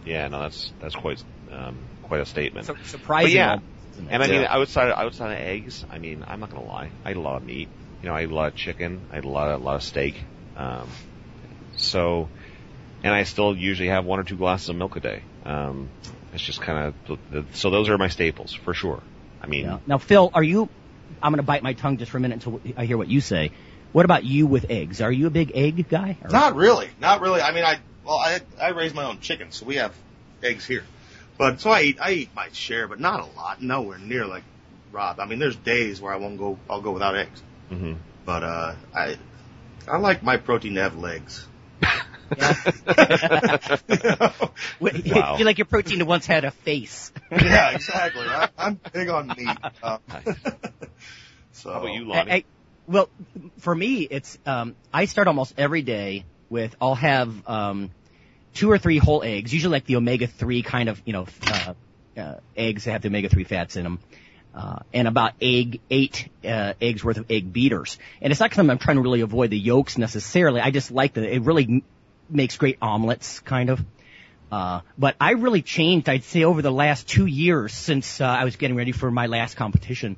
yeah, 0.04 0.28
no, 0.28 0.40
that's 0.40 0.72
that's 0.80 0.94
quite 0.94 1.22
um, 1.52 1.76
quite 2.04 2.20
a 2.20 2.26
statement. 2.26 2.66
So 2.66 2.74
surprising. 2.84 3.26
But 3.28 3.32
yeah, 3.32 3.50
almost, 3.50 3.64
isn't 3.92 4.06
it? 4.08 4.12
And 4.14 4.22
I 4.22 4.26
mean, 4.28 4.40
Yeah. 4.42 4.54
outside 4.56 4.90
outside 4.92 5.32
of 5.32 5.38
eggs, 5.38 5.84
I 5.90 5.98
mean, 5.98 6.24
I'm 6.26 6.40
not 6.40 6.50
gonna 6.50 6.64
lie, 6.66 6.90
I 7.04 7.10
eat 7.10 7.16
a 7.16 7.20
lot 7.20 7.36
of 7.36 7.44
meat. 7.44 7.68
You 8.02 8.08
know, 8.08 8.14
I 8.14 8.22
eat 8.22 8.30
a 8.30 8.34
lot 8.34 8.48
of 8.48 8.54
chicken. 8.56 9.00
I 9.12 9.18
eat 9.18 9.24
a 9.24 9.28
lot 9.28 9.50
of 9.50 9.60
a 9.60 9.64
lot 9.64 9.76
of 9.76 9.82
steak. 9.82 10.14
Um, 10.56 10.88
so, 11.76 12.28
and 13.02 13.14
I 13.14 13.24
still 13.24 13.56
usually 13.56 13.88
have 13.88 14.04
one 14.04 14.18
or 14.18 14.24
two 14.24 14.36
glasses 14.36 14.68
of 14.68 14.76
milk 14.76 14.96
a 14.96 15.00
day. 15.00 15.22
Um, 15.44 15.88
it's 16.32 16.42
just 16.42 16.60
kind 16.60 16.94
of 17.08 17.48
so 17.54 17.70
those 17.70 17.88
are 17.88 17.98
my 17.98 18.08
staples 18.08 18.52
for 18.52 18.74
sure. 18.74 19.02
I 19.40 19.46
mean, 19.46 19.64
Yeah. 19.64 19.78
Now, 19.86 19.98
Phil, 19.98 20.30
are 20.34 20.42
you? 20.42 20.68
I'm 21.22 21.32
going 21.32 21.38
to 21.38 21.46
bite 21.46 21.62
my 21.62 21.72
tongue 21.72 21.98
just 21.98 22.10
for 22.10 22.18
a 22.18 22.20
minute 22.20 22.44
until 22.44 22.60
I 22.76 22.84
hear 22.84 22.96
what 22.96 23.08
you 23.08 23.20
say. 23.20 23.52
What 23.92 24.04
about 24.04 24.24
you 24.24 24.46
with 24.46 24.66
eggs? 24.68 25.00
Are 25.00 25.12
you 25.12 25.26
a 25.28 25.30
big 25.30 25.52
egg 25.54 25.88
guy? 25.88 26.18
Or- 26.22 26.30
Not 26.30 26.56
really, 26.56 26.90
not 27.00 27.20
really. 27.20 27.40
I 27.40 27.52
mean, 27.52 27.64
I 27.64 27.78
well, 28.04 28.18
I 28.18 28.40
I 28.60 28.68
raise 28.70 28.92
my 28.92 29.04
own 29.04 29.20
chickens, 29.20 29.56
so 29.56 29.66
we 29.66 29.76
have 29.76 29.94
eggs 30.42 30.66
here. 30.66 30.84
But 31.38 31.60
so 31.60 31.70
I 31.70 31.82
eat 31.82 31.98
I 32.00 32.12
eat 32.12 32.30
my 32.34 32.48
share, 32.52 32.88
but 32.88 32.98
not 33.00 33.20
a 33.20 33.26
lot, 33.36 33.62
nowhere 33.62 33.98
near 33.98 34.26
like 34.26 34.42
Rob. 34.92 35.20
I 35.20 35.26
mean, 35.26 35.38
there's 35.38 35.56
days 35.56 36.00
where 36.00 36.12
I 36.12 36.16
won't 36.16 36.38
go. 36.38 36.58
I'll 36.68 36.80
go 36.80 36.92
without 36.92 37.16
eggs. 37.16 37.42
hmm 37.68 37.94
But 38.24 38.42
uh, 38.42 38.74
I 38.94 39.16
I 39.88 39.98
like 39.98 40.22
my 40.22 40.36
protein 40.36 40.74
to 40.74 40.82
have 40.82 40.96
legs. 40.96 41.46
Wait, 44.80 45.06
Wow. 45.14 45.36
You 45.38 45.44
like 45.44 45.58
your 45.58 45.64
protein 45.66 46.00
to 46.00 46.04
once 46.04 46.26
had 46.26 46.44
a 46.44 46.50
face. 46.50 47.12
yeah, 47.30 47.70
exactly. 47.70 48.22
I, 48.26 48.48
I'm 48.58 48.80
big 48.92 49.08
on 49.08 49.28
meat. 49.28 49.56
Uh, 49.82 49.98
so 51.52 51.72
how 51.72 51.78
about 51.80 51.92
you, 51.94 52.12
I- 52.12 52.16
Lonnie? 52.16 52.32
I- 52.32 52.44
well, 52.88 53.08
for 53.58 53.74
me, 53.74 54.02
it's 54.02 54.38
um, 54.46 54.76
I 54.92 55.06
start 55.06 55.26
almost 55.26 55.54
every 55.58 55.82
day 55.82 56.24
with 56.48 56.74
I'll 56.80 56.94
have 56.94 57.48
um, 57.48 57.90
two 58.54 58.70
or 58.70 58.78
three 58.78 58.98
whole 58.98 59.24
eggs, 59.24 59.52
usually 59.52 59.72
like 59.72 59.86
the 59.86 59.96
omega 59.96 60.28
three 60.28 60.62
kind 60.62 60.88
of 60.88 61.02
you 61.04 61.12
know 61.12 61.26
uh, 61.48 61.74
uh, 62.16 62.34
eggs 62.56 62.84
that 62.84 62.92
have 62.92 63.02
the 63.02 63.08
omega 63.08 63.28
three 63.28 63.42
fats 63.42 63.74
in 63.76 63.82
them. 63.82 63.98
Uh, 64.56 64.78
and 64.94 65.06
about 65.06 65.34
egg, 65.38 65.80
eight 65.90 66.30
uh, 66.42 66.72
eggs 66.80 67.04
worth 67.04 67.18
of 67.18 67.30
egg 67.30 67.52
beaters. 67.52 67.98
And 68.22 68.30
it's 68.30 68.40
not 68.40 68.48
because 68.48 68.66
I'm 68.66 68.78
trying 68.78 68.96
to 68.96 69.02
really 69.02 69.20
avoid 69.20 69.50
the 69.50 69.58
yolks 69.58 69.98
necessarily. 69.98 70.62
I 70.62 70.70
just 70.70 70.90
like 70.90 71.12
the 71.12 71.30
it 71.30 71.42
really 71.42 71.84
makes 72.30 72.56
great 72.56 72.78
omelets, 72.80 73.40
kind 73.40 73.68
of. 73.68 73.84
Uh, 74.50 74.80
but 74.96 75.16
I 75.20 75.32
really 75.32 75.62
changed, 75.62 76.08
I'd 76.08 76.24
say, 76.24 76.44
over 76.44 76.62
the 76.62 76.70
last 76.70 77.08
two 77.08 77.26
years 77.26 77.72
since 77.72 78.20
uh, 78.20 78.24
I 78.24 78.44
was 78.44 78.56
getting 78.56 78.76
ready 78.76 78.92
for 78.92 79.10
my 79.10 79.26
last 79.26 79.56
competition. 79.56 80.16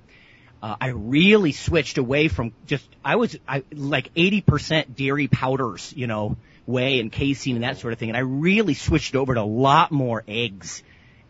Uh, 0.62 0.76
I 0.80 0.89
really 0.89 1.53
switched 1.53 1.99
away 1.99 2.28
from 2.28 2.53
just, 2.66 2.86
I 3.05 3.16
was 3.16 3.36
I, 3.47 3.64
like 3.72 4.12
80% 4.14 4.95
dairy 4.97 5.28
powders, 5.28 5.95
you 5.97 6.07
know, 6.07 6.36
whey 6.66 7.01
and 7.01 7.11
casein 7.11 7.55
and 7.57 7.64
that 7.64 7.78
sort 7.78 7.93
of 7.93 7.99
thing. 7.99 8.11
And 8.11 8.16
I 8.16 8.20
really 8.20 8.74
switched 8.74 9.14
over 9.14 9.34
to 9.34 9.41
a 9.41 9.43
lot 9.43 9.93
more 9.93 10.24
eggs. 10.26 10.82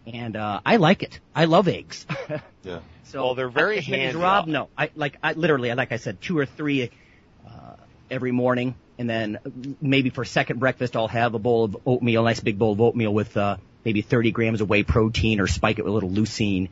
And, 0.06 0.34
uh, 0.34 0.60
I 0.64 0.76
like 0.76 1.02
it. 1.02 1.20
I 1.34 1.44
love 1.44 1.68
eggs. 1.68 2.06
yeah. 2.62 2.80
So, 3.08 3.24
Well, 3.24 3.34
they're 3.34 3.48
very 3.48 3.78
as 3.78 3.86
handy. 3.86 4.18
Rob, 4.18 4.46
no. 4.46 4.68
I, 4.76 4.90
like, 4.94 5.18
I 5.22 5.32
literally, 5.32 5.72
like 5.74 5.92
I 5.92 5.96
said, 5.96 6.20
two 6.20 6.38
or 6.38 6.46
three, 6.46 6.90
uh, 7.46 7.74
every 8.10 8.32
morning. 8.32 8.74
And 8.98 9.08
then 9.08 9.38
maybe 9.80 10.10
for 10.10 10.24
second 10.24 10.58
breakfast, 10.58 10.96
I'll 10.96 11.08
have 11.08 11.34
a 11.34 11.38
bowl 11.38 11.64
of 11.64 11.76
oatmeal, 11.86 12.22
a 12.22 12.24
nice 12.24 12.40
big 12.40 12.58
bowl 12.58 12.72
of 12.72 12.80
oatmeal 12.80 13.14
with, 13.14 13.36
uh, 13.36 13.56
maybe 13.84 14.02
30 14.02 14.32
grams 14.32 14.60
of 14.60 14.68
whey 14.68 14.82
protein 14.82 15.40
or 15.40 15.46
spike 15.46 15.78
it 15.78 15.84
with 15.84 15.90
a 15.90 15.94
little 15.94 16.10
leucine, 16.10 16.68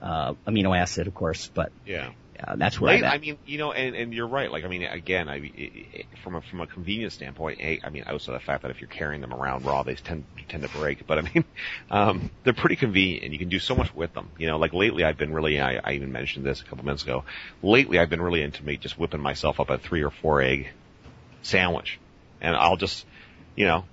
uh, 0.00 0.34
amino 0.46 0.76
acid, 0.76 1.06
of 1.06 1.14
course. 1.14 1.50
But 1.52 1.72
yeah. 1.86 2.10
Uh, 2.46 2.56
that's 2.56 2.80
where 2.80 2.94
Late. 2.94 3.04
I 3.04 3.18
mean, 3.18 3.38
you 3.44 3.58
know, 3.58 3.72
and, 3.72 3.94
and 3.94 4.12
you're 4.12 4.26
right. 4.26 4.50
Like, 4.50 4.64
I 4.64 4.68
mean, 4.68 4.82
again, 4.82 5.28
I 5.28 5.40
mean, 5.40 5.52
it- 5.54 5.72
it- 6.00 6.06
from 6.22 6.36
a 6.36 6.40
from 6.40 6.60
a 6.60 6.66
convenience 6.66 7.14
standpoint, 7.14 7.60
a, 7.60 7.80
I 7.84 7.90
mean, 7.90 8.04
also 8.04 8.32
the 8.32 8.40
fact 8.40 8.62
that 8.62 8.70
if 8.70 8.80
you're 8.80 8.88
carrying 8.88 9.20
them 9.20 9.32
around 9.32 9.64
raw, 9.64 9.82
they 9.82 9.94
tend 9.94 10.24
tend 10.48 10.62
to 10.62 10.68
break. 10.68 11.06
But 11.06 11.18
I 11.18 11.22
mean, 11.22 11.44
um, 11.90 12.30
they're 12.44 12.52
pretty 12.52 12.76
convenient, 12.76 13.24
and 13.24 13.32
you 13.32 13.38
can 13.38 13.48
do 13.48 13.58
so 13.58 13.74
much 13.74 13.94
with 13.94 14.12
them. 14.14 14.30
You 14.38 14.48
know, 14.48 14.58
like 14.58 14.72
lately, 14.72 15.04
I've 15.04 15.18
been 15.18 15.32
really. 15.32 15.60
I, 15.60 15.80
I 15.82 15.92
even 15.92 16.12
mentioned 16.12 16.44
this 16.44 16.60
a 16.60 16.64
couple 16.64 16.84
minutes 16.84 17.02
ago. 17.02 17.24
Lately, 17.62 17.98
I've 17.98 18.10
been 18.10 18.22
really 18.22 18.42
into 18.42 18.64
me 18.64 18.76
just 18.76 18.98
whipping 18.98 19.20
myself 19.20 19.60
up 19.60 19.70
a 19.70 19.78
three 19.78 20.02
or 20.02 20.10
four 20.10 20.42
egg 20.42 20.68
sandwich, 21.42 21.98
and 22.40 22.56
I'll 22.56 22.76
just, 22.76 23.04
you 23.56 23.66
know, 23.66 23.84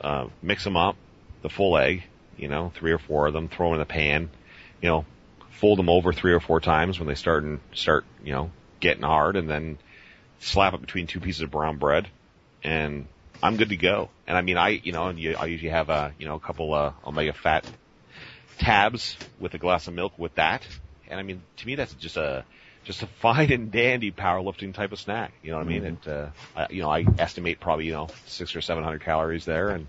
uh, 0.00 0.26
mix 0.42 0.64
them 0.64 0.76
up, 0.76 0.96
the 1.42 1.48
full 1.50 1.76
egg, 1.76 2.02
you 2.36 2.48
know, 2.48 2.72
three 2.74 2.92
or 2.92 2.98
four 2.98 3.26
of 3.26 3.32
them, 3.32 3.48
throw 3.48 3.68
them 3.68 3.74
in 3.74 3.80
the 3.80 3.86
pan, 3.86 4.30
you 4.80 4.88
know, 4.88 5.04
fold 5.64 5.78
them 5.78 5.88
over 5.88 6.12
three 6.12 6.34
or 6.34 6.40
four 6.40 6.60
times 6.60 6.98
when 6.98 7.08
they 7.08 7.14
start 7.14 7.42
and 7.42 7.58
start, 7.72 8.04
you 8.22 8.32
know, 8.32 8.50
getting 8.80 9.02
hard, 9.02 9.34
and 9.34 9.48
then 9.48 9.78
slap 10.38 10.74
it 10.74 10.80
between 10.82 11.06
two 11.06 11.20
pieces 11.20 11.40
of 11.40 11.50
brown 11.50 11.78
bread, 11.78 12.06
and 12.62 13.06
I'm 13.42 13.56
good 13.56 13.70
to 13.70 13.76
go. 13.78 14.10
And 14.26 14.36
I 14.36 14.42
mean, 14.42 14.58
I, 14.58 14.68
you 14.84 14.92
know, 14.92 15.06
and 15.06 15.18
you, 15.18 15.34
I 15.34 15.46
usually 15.46 15.70
have 15.70 15.88
a, 15.88 16.12
you 16.18 16.26
know, 16.26 16.34
a 16.34 16.38
couple 16.38 16.74
uh, 16.74 16.92
omega 17.06 17.32
fat 17.32 17.64
tabs 18.58 19.16
with 19.40 19.54
a 19.54 19.58
glass 19.58 19.88
of 19.88 19.94
milk 19.94 20.18
with 20.18 20.34
that, 20.34 20.68
and 21.08 21.18
I 21.18 21.22
mean, 21.22 21.40
to 21.56 21.66
me, 21.66 21.76
that's 21.76 21.94
just 21.94 22.18
a 22.18 22.44
just 22.84 23.02
a 23.02 23.06
fine 23.22 23.50
and 23.50 23.72
dandy 23.72 24.12
powerlifting 24.12 24.74
type 24.74 24.92
of 24.92 25.00
snack. 25.00 25.32
You 25.42 25.52
know 25.52 25.56
what 25.56 25.66
I 25.66 25.70
mean? 25.70 25.84
And 25.86 26.08
uh, 26.08 26.26
I, 26.54 26.66
you 26.68 26.82
know, 26.82 26.90
I 26.90 27.06
estimate 27.18 27.58
probably 27.58 27.86
you 27.86 27.92
know 27.92 28.08
six 28.26 28.54
or 28.54 28.60
seven 28.60 28.84
hundred 28.84 29.00
calories 29.00 29.46
there, 29.46 29.70
and 29.70 29.86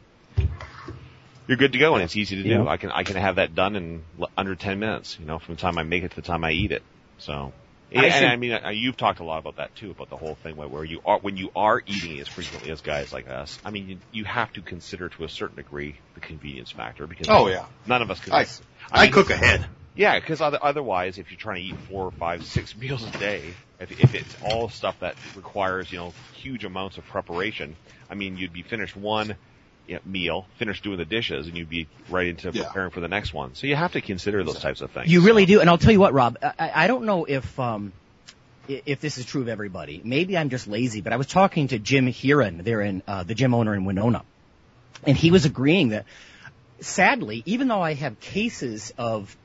you're 1.47 1.57
good 1.57 1.73
to 1.73 1.77
go. 1.79 1.95
And 1.95 2.03
it's 2.03 2.15
easy 2.15 2.37
to 2.37 2.43
do. 2.43 2.49
Yeah. 2.49 2.65
I 2.67 2.77
can 2.77 2.91
I 2.91 3.03
can 3.03 3.15
have 3.15 3.35
that 3.35 3.55
done 3.55 3.75
in 3.75 4.03
l- 4.19 4.29
under 4.37 4.55
ten 4.55 4.79
minutes. 4.79 5.17
You 5.19 5.25
know, 5.25 5.39
from 5.39 5.55
the 5.55 5.61
time 5.61 5.77
I 5.77 5.83
make 5.83 6.03
it 6.03 6.09
to 6.11 6.15
the 6.15 6.21
time 6.21 6.43
I 6.43 6.51
eat 6.51 6.71
it. 6.71 6.83
So. 7.17 7.53
I 7.95 8.05
and, 8.05 8.13
should- 8.13 8.23
and 8.23 8.31
I 8.31 8.35
mean, 8.35 8.51
uh, 8.51 8.69
you've 8.69 8.97
talked 8.97 9.19
a 9.19 9.23
lot 9.23 9.37
about 9.37 9.57
that 9.57 9.75
too, 9.75 9.91
about 9.91 10.09
the 10.09 10.17
whole 10.17 10.35
thing 10.35 10.55
where, 10.57 10.67
where 10.67 10.83
you 10.83 11.01
are, 11.05 11.19
when 11.19 11.37
you 11.37 11.51
are 11.55 11.81
eating 11.85 12.19
as 12.19 12.27
frequently 12.27 12.71
as 12.71 12.81
guys 12.81 13.13
like 13.13 13.29
us, 13.29 13.59
I 13.63 13.69
mean, 13.69 13.87
you, 13.87 13.97
you 14.11 14.23
have 14.25 14.51
to 14.53 14.61
consider 14.63 15.07
to 15.09 15.23
a 15.23 15.29
certain 15.29 15.55
degree 15.57 15.95
the 16.15 16.19
convenience 16.19 16.71
factor 16.71 17.05
because 17.07 17.27
Oh 17.29 17.47
yeah. 17.47 17.67
none 17.85 18.01
of 18.01 18.09
us 18.09 18.19
can. 18.19 18.33
I, 18.33 18.47
I 18.91 19.03
mean, 19.03 19.11
cook 19.13 19.29
ahead. 19.29 19.65
yeah, 19.95 20.19
because 20.19 20.41
otherwise, 20.41 21.19
if 21.19 21.29
you're 21.31 21.37
trying 21.37 21.61
to 21.61 21.69
eat 21.69 21.75
four, 21.87 22.11
five, 22.11 22.43
six 22.43 22.75
meals 22.79 23.03
a 23.05 23.11
day, 23.19 23.53
if, 23.79 23.91
if 23.91 24.15
it's 24.15 24.35
all 24.43 24.67
stuff 24.67 24.99
that 24.99 25.15
requires, 25.35 25.89
you 25.91 25.99
know, 25.99 26.11
huge 26.33 26.65
amounts 26.65 26.97
of 26.97 27.05
preparation, 27.05 27.77
I 28.09 28.15
mean, 28.15 28.35
you'd 28.35 28.51
be 28.51 28.63
finished 28.63 28.97
one 28.97 29.27
you 29.27 29.33
know, 29.33 29.37
meal, 30.05 30.45
finished 30.57 30.83
doing 30.83 30.97
the 30.97 31.05
dishes, 31.05 31.47
and 31.47 31.57
you'd 31.57 31.69
be 31.69 31.87
right 32.09 32.27
into 32.27 32.51
Yeah. 32.51 32.65
preparing 32.65 32.91
for 32.91 32.99
the 32.99 33.07
next 33.07 33.33
one. 33.33 33.55
So 33.55 33.67
you 33.67 33.75
have 33.75 33.93
to 33.93 34.01
consider 34.01 34.43
those 34.43 34.59
types 34.59 34.81
of 34.81 34.91
things. 34.91 35.11
You 35.11 35.21
really 35.21 35.43
So- 35.43 35.47
do, 35.53 35.61
and 35.61 35.69
I'll 35.69 35.77
tell 35.77 35.91
you 35.91 35.99
what, 35.99 36.13
Rob. 36.13 36.37
I, 36.41 36.71
I 36.83 36.87
don't 36.87 37.05
know 37.05 37.25
if 37.25 37.59
um, 37.59 37.93
if 38.67 38.99
this 38.99 39.17
is 39.17 39.25
true 39.25 39.41
of 39.41 39.47
everybody. 39.47 40.01
Maybe 40.03 40.37
I'm 40.37 40.49
just 40.49 40.67
lazy, 40.67 41.01
but 41.01 41.13
I 41.13 41.17
was 41.17 41.27
talking 41.27 41.67
to 41.69 41.79
Jim 41.79 42.07
Heron, 42.07 42.59
there 42.63 42.81
in 42.81 43.03
uh, 43.07 43.23
the 43.23 43.35
gym 43.35 43.53
owner 43.53 43.75
in 43.75 43.85
Winona, 43.85 44.23
and 45.03 45.15
he 45.15 45.29
was 45.31 45.45
agreeing 45.45 45.89
that 45.89 46.05
sadly, 46.79 47.43
even 47.45 47.67
though 47.67 47.81
I 47.81 47.93
have 47.93 48.19
cases 48.19 48.93
of 48.97 49.35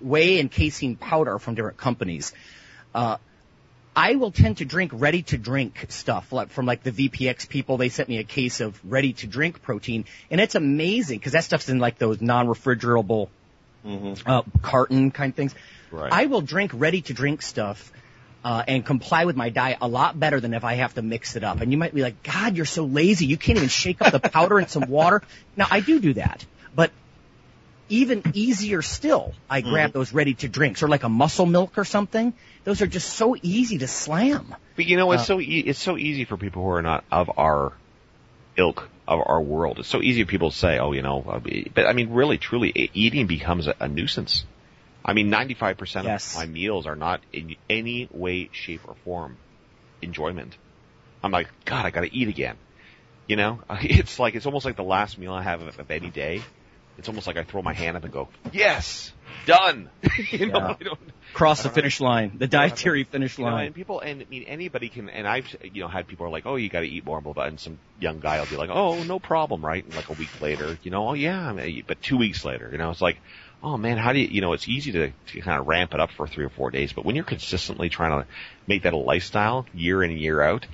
whey 0.00 0.38
and 0.40 0.50
casein 0.50 0.96
powder 0.96 1.38
from 1.38 1.54
different 1.56 1.76
companies, 1.78 2.32
uh, 2.94 3.16
I 3.96 4.16
will 4.16 4.32
tend 4.32 4.58
to 4.58 4.64
drink 4.64 4.90
ready 4.94 5.22
to 5.24 5.38
drink 5.38 5.86
stuff 5.88 6.32
like 6.32 6.50
from 6.50 6.66
like 6.66 6.82
the 6.82 6.90
VPX 6.90 7.48
people. 7.48 7.76
They 7.76 7.88
sent 7.88 8.08
me 8.08 8.18
a 8.18 8.24
case 8.24 8.60
of 8.60 8.80
ready 8.84 9.12
to 9.14 9.26
drink 9.26 9.62
protein 9.62 10.04
and 10.30 10.40
it's 10.40 10.54
amazing 10.54 11.18
because 11.18 11.32
that 11.32 11.44
stuff's 11.44 11.68
in 11.68 11.78
like 11.78 11.98
those 11.98 12.20
non-refrigerable 12.20 13.28
uh, 14.26 14.42
carton 14.62 15.10
kind 15.10 15.30
of 15.30 15.36
things. 15.36 15.54
Right. 15.90 16.12
I 16.12 16.26
will 16.26 16.40
drink 16.40 16.72
ready 16.74 17.02
to 17.02 17.14
drink 17.14 17.42
stuff 17.42 17.92
uh, 18.44 18.62
and 18.66 18.84
comply 18.84 19.24
with 19.24 19.36
my 19.36 19.48
diet 19.48 19.78
a 19.80 19.88
lot 19.88 20.18
better 20.18 20.40
than 20.40 20.54
if 20.54 20.64
I 20.64 20.74
have 20.74 20.94
to 20.94 21.02
mix 21.02 21.36
it 21.36 21.44
up. 21.44 21.60
And 21.60 21.72
you 21.72 21.78
might 21.78 21.94
be 21.94 22.02
like, 22.02 22.22
God, 22.22 22.56
you're 22.56 22.66
so 22.66 22.84
lazy. 22.84 23.26
You 23.26 23.36
can't 23.36 23.56
even 23.56 23.68
shake 23.68 24.02
up 24.02 24.12
the 24.12 24.20
powder 24.20 24.58
and 24.58 24.68
some 24.68 24.88
water. 24.88 25.22
Now 25.56 25.66
I 25.70 25.80
do 25.80 26.00
do 26.00 26.14
that, 26.14 26.44
but 26.74 26.90
even 27.88 28.22
easier 28.34 28.82
still, 28.82 29.32
I 29.48 29.60
grab 29.60 29.92
those 29.92 30.12
ready 30.12 30.34
to 30.34 30.48
drinks 30.48 30.82
or 30.82 30.88
like 30.88 31.02
a 31.04 31.08
muscle 31.08 31.46
milk 31.46 31.76
or 31.78 31.84
something. 31.84 32.34
Those 32.64 32.82
are 32.82 32.86
just 32.86 33.10
so 33.14 33.36
easy 33.42 33.78
to 33.78 33.86
slam. 33.88 34.54
But 34.76 34.86
you 34.86 34.96
know, 34.96 35.12
it's 35.12 35.22
Uh, 35.22 35.26
so 35.26 35.40
e- 35.40 35.64
it's 35.66 35.78
so 35.78 35.96
easy 35.96 36.24
for 36.24 36.36
people 36.36 36.62
who 36.62 36.70
are 36.70 36.82
not 36.82 37.04
of 37.10 37.30
our 37.36 37.72
ilk 38.56 38.88
of 39.06 39.20
our 39.26 39.40
world. 39.40 39.78
It's 39.80 39.88
so 39.88 40.00
easy 40.00 40.24
for 40.24 40.30
people 40.30 40.50
to 40.50 40.56
say, 40.56 40.78
"Oh, 40.78 40.92
you 40.92 41.02
know," 41.02 41.40
but 41.74 41.86
I 41.86 41.92
mean, 41.92 42.10
really, 42.10 42.38
truly, 42.38 42.90
eating 42.94 43.26
becomes 43.26 43.66
a, 43.66 43.74
a 43.80 43.88
nuisance. 43.88 44.44
I 45.04 45.12
mean, 45.12 45.28
ninety-five 45.28 45.76
percent 45.76 46.06
Yes. 46.06 46.32
of 46.32 46.38
my 46.40 46.46
meals 46.46 46.86
are 46.86 46.96
not 46.96 47.20
in 47.32 47.56
any 47.68 48.08
way, 48.10 48.48
shape, 48.52 48.80
or 48.88 48.94
form 49.04 49.36
enjoyment. 50.00 50.56
I'm 51.22 51.30
like, 51.30 51.48
God, 51.64 51.84
I 51.86 51.90
got 51.90 52.02
to 52.02 52.14
eat 52.16 52.28
again. 52.28 52.56
You 53.28 53.36
know, 53.36 53.60
it's 53.82 54.18
like 54.18 54.34
it's 54.34 54.46
almost 54.46 54.64
like 54.64 54.76
the 54.76 54.82
last 54.84 55.18
meal 55.18 55.32
I 55.34 55.42
have 55.42 55.60
of, 55.60 55.78
of 55.78 55.90
any 55.90 56.10
day. 56.10 56.40
It's 56.98 57.08
almost 57.08 57.26
like 57.26 57.36
I 57.36 57.44
throw 57.44 57.62
my 57.62 57.74
hand 57.74 57.96
up 57.96 58.04
and 58.04 58.12
go, 58.12 58.28
"Yes, 58.52 59.12
done." 59.46 59.90
you 60.30 60.46
know, 60.46 60.58
Yeah. 60.58 60.76
I 60.80 60.84
don't, 60.84 60.98
Cross 61.32 61.64
the 61.64 61.70
finish 61.80 62.00
line, 62.00 62.36
the 62.38 62.46
dietary 62.46 63.04
finish 63.04 63.38
you 63.38 63.44
know, 63.44 63.50
line. 63.50 63.66
and 63.66 63.74
people, 63.74 64.00
and 64.00 64.22
I 64.22 64.26
mean, 64.30 64.44
anybody 64.44 64.88
can, 64.88 65.08
and 65.08 65.26
I've, 65.26 65.46
you 65.62 65.82
know, 65.82 65.88
had 65.88 66.06
people 66.06 66.26
are 66.26 66.30
like, 66.30 66.46
oh, 66.46 66.56
you 66.56 66.68
got 66.68 66.80
to 66.80 66.86
eat 66.86 67.04
more, 67.04 67.20
blah, 67.20 67.32
blah, 67.32 67.44
and 67.44 67.58
some 67.58 67.78
young 67.98 68.20
guy 68.20 68.38
will 68.38 68.46
be 68.46 68.56
like, 68.56 68.70
oh, 68.70 69.02
no 69.02 69.18
problem, 69.18 69.64
right? 69.64 69.84
And 69.84 69.94
like 69.94 70.08
a 70.08 70.12
week 70.12 70.40
later, 70.40 70.78
you 70.82 70.90
know, 70.92 71.08
oh 71.08 71.14
yeah, 71.14 71.48
I 71.48 71.52
mean, 71.52 71.84
but 71.86 72.00
two 72.00 72.16
weeks 72.16 72.44
later, 72.44 72.68
you 72.70 72.78
know, 72.78 72.90
it's 72.90 73.00
like, 73.00 73.18
oh 73.62 73.76
man, 73.76 73.98
how 73.98 74.12
do 74.12 74.20
you, 74.20 74.28
you 74.28 74.40
know, 74.40 74.52
it's 74.52 74.68
easy 74.68 74.92
to, 74.92 75.10
to 75.32 75.40
kind 75.40 75.58
of 75.58 75.66
ramp 75.66 75.94
it 75.94 76.00
up 76.00 76.12
for 76.12 76.28
three 76.28 76.44
or 76.44 76.50
four 76.50 76.70
days, 76.70 76.92
but 76.92 77.04
when 77.04 77.16
you're 77.16 77.24
consistently 77.24 77.88
trying 77.88 78.22
to 78.22 78.28
make 78.68 78.82
that 78.82 78.92
a 78.92 78.98
lifestyle 78.98 79.66
year 79.74 80.02
in 80.04 80.10
and 80.10 80.20
year 80.20 80.40
out, 80.40 80.66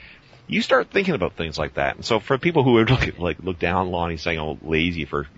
you 0.47 0.61
start 0.61 0.91
thinking 0.91 1.15
about 1.15 1.35
things 1.35 1.57
like 1.57 1.75
that. 1.75 1.97
And 1.97 2.05
so 2.05 2.19
for 2.19 2.37
people 2.37 2.65
who 2.65 2.73
would 2.73 2.91
look 2.91 3.07
at, 3.07 3.21
like, 3.21 3.39
look 3.39 3.61
down 3.61 3.77
on 3.77 3.91
Lonnie 3.93 4.17
saying, 4.17 4.39
oh, 4.41 4.59
lazy 4.63 5.05
for, 5.05 5.29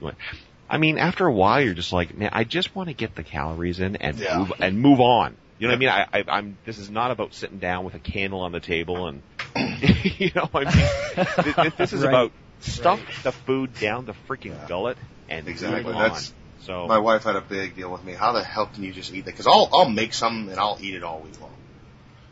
I 0.73 0.79
mean, 0.79 0.97
after 0.99 1.27
a 1.27 1.33
while, 1.33 1.61
you're 1.61 1.75
just 1.75 1.93
like, 1.93 2.17
man, 2.17 2.31
I 2.33 2.45
just 2.45 2.75
want 2.75 2.89
to 2.89 2.95
get 2.95 3.15
the 3.15 3.23
calories 3.23 3.79
in 3.79 3.97
and 3.97 4.19
Yeah. 4.19 4.39
move 4.39 4.53
and 4.59 4.81
move 4.81 5.01
on. 5.01 5.37
You 5.59 5.69
know 5.69 5.75
what 5.75 5.77
I 5.77 5.79
mean? 5.79 5.89
I, 5.91 6.07
I, 6.13 6.25
I'm. 6.39 6.57
This 6.65 6.79
is 6.79 6.91
not 6.91 7.11
about 7.13 7.35
sitting 7.35 7.59
down 7.59 7.85
with 7.85 7.95
a 7.95 7.99
candle 8.01 8.41
on 8.41 8.51
the 8.53 8.59
table 8.59 9.07
and, 9.07 9.23
you 10.19 10.31
know, 10.35 10.49
I 10.55 10.65
mean, 10.65 10.75
this, 11.15 11.55
this- 11.57 11.75
this 11.75 11.93
is 11.93 12.03
Right. 12.03 12.09
about 12.09 12.33
stuff 12.61 13.01
the 13.23 13.33
food 13.33 13.75
down 13.79 14.07
the 14.07 14.15
freaking 14.29 14.67
gullet 14.67 14.97
and 15.29 15.47
Exactly. 15.47 15.85
move 15.85 16.01
That's- 16.01 16.31
on. 16.31 16.35
So 16.65 16.87
My 16.87 16.99
wife 16.99 17.25
had 17.25 17.35
a 17.37 17.41
big 17.41 17.75
deal 17.77 17.91
with 17.91 18.05
me. 18.05 18.13
How 18.13 18.31
the 18.33 18.43
hell 18.45 18.67
can 18.67 18.85
you 18.85 18.93
just 18.93 19.13
eat 19.13 19.25
that? 19.25 19.33
Because 19.33 19.49
I'll 19.49 19.69
I'll 19.73 19.89
make 19.91 20.15
some 20.15 20.49
and 20.49 20.59
I'll 20.61 20.79
eat 20.81 20.95
it 20.95 21.03
all 21.03 21.19
week 21.21 21.41
long, 21.41 21.51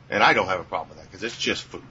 and 0.09 0.23
I 0.23 0.33
don't 0.35 0.47
have 0.47 0.61
a 0.61 0.65
problem 0.65 0.91
with 0.91 0.99
that 0.99 1.11
because 1.11 1.25
it's 1.25 1.37
just 1.37 1.65
food. 1.65 1.83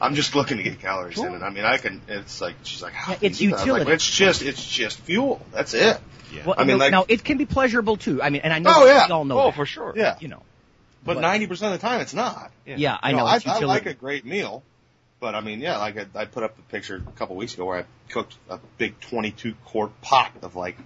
I'm 0.00 0.14
just 0.14 0.34
looking 0.34 0.58
to 0.58 0.62
get 0.62 0.80
calories 0.80 1.18
in, 1.18 1.26
and 1.34 1.42
I 1.44 1.50
mean 1.50 1.64
I 1.64 1.76
can. 1.78 2.00
It's 2.08 2.40
like 2.40 2.54
she's 2.62 2.82
like, 2.82 2.92
ah, 2.96 3.10
Yeah, 3.12 3.18
it's 3.22 3.40
you 3.40 3.50
do 3.50 3.56
that? 3.56 3.62
I'm 3.62 3.68
like, 3.68 3.78
utility. 3.80 3.92
it's 3.94 4.10
just 4.10 4.42
it's 4.42 4.68
just 4.68 4.98
fuel. 5.00 5.40
That's 5.52 5.74
it. 5.74 5.98
yeah. 6.32 6.44
Well, 6.46 6.54
I 6.58 6.64
mean, 6.64 6.78
no, 6.78 6.84
like- 6.84 6.92
now 6.92 7.04
it 7.08 7.24
can 7.24 7.36
be 7.38 7.46
pleasurable 7.46 7.96
too. 7.96 8.22
I 8.22 8.30
mean, 8.30 8.42
and 8.42 8.52
I 8.52 8.58
know 8.60 8.72
Oh, 8.74 8.86
yeah. 8.86 9.06
we 9.06 9.12
all 9.12 9.24
know 9.24 9.40
oh, 9.40 9.44
that, 9.46 9.54
for 9.56 9.66
sure. 9.66 9.92
Yeah. 9.96 10.16
you 10.20 10.28
know. 10.28 10.42
But 11.04 11.14
But- 11.14 11.20
ninety 11.22 11.46
percent 11.46 11.74
of 11.74 11.80
the 11.80 11.86
time, 11.86 12.00
it's 12.00 12.14
not. 12.14 12.52
Yeah, 12.66 12.96
I 13.02 13.10
You 13.10 13.16
know. 13.16 13.26
I, 13.26 13.36
it's 13.36 13.46
I 13.46 13.54
utility. 13.54 13.66
like 13.66 13.86
a 13.86 13.94
great 13.94 14.24
meal, 14.24 14.62
but 15.20 15.34
I 15.34 15.40
mean, 15.40 15.60
yeah, 15.60 15.78
like 15.78 15.96
I, 15.98 16.06
I 16.20 16.24
put 16.26 16.42
up 16.44 16.56
the 16.56 16.62
picture 16.62 16.96
a 17.04 17.18
couple 17.18 17.34
weeks 17.36 17.54
ago 17.54 17.64
where 17.64 17.78
I 17.80 17.84
cooked 18.12 18.36
a 18.48 18.58
big 18.76 19.00
22 19.00 19.54
quart 19.66 20.00
pot 20.00 20.30
of 20.42 20.54
like 20.54 20.76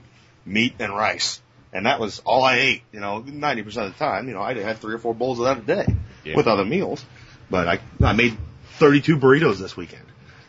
meat 0.46 0.74
and 0.78 0.94
rice, 0.94 1.40
and 1.72 1.84
that 1.86 2.00
was 2.00 2.20
all 2.24 2.44
I 2.44 2.56
ate. 2.56 2.82
You 2.92 3.00
know, 3.00 3.18
90 3.20 3.62
percent 3.62 3.86
of 3.88 3.92
the 3.92 3.98
time, 3.98 4.28
you 4.28 4.34
know, 4.34 4.42
I 4.42 4.54
had 4.54 4.78
three 4.78 4.94
or 4.94 4.98
four 4.98 5.14
bowls 5.14 5.38
of 5.38 5.44
that 5.46 5.58
a 5.58 5.84
day 5.84 5.94
Yeah. 6.24 6.36
with 6.36 6.46
other 6.46 6.64
meals. 6.64 7.04
But 7.50 7.68
I 7.68 7.78
I 8.02 8.12
made 8.14 8.36
32 8.78 9.18
burritos 9.18 9.58
this 9.58 9.76
weekend. 9.76 10.04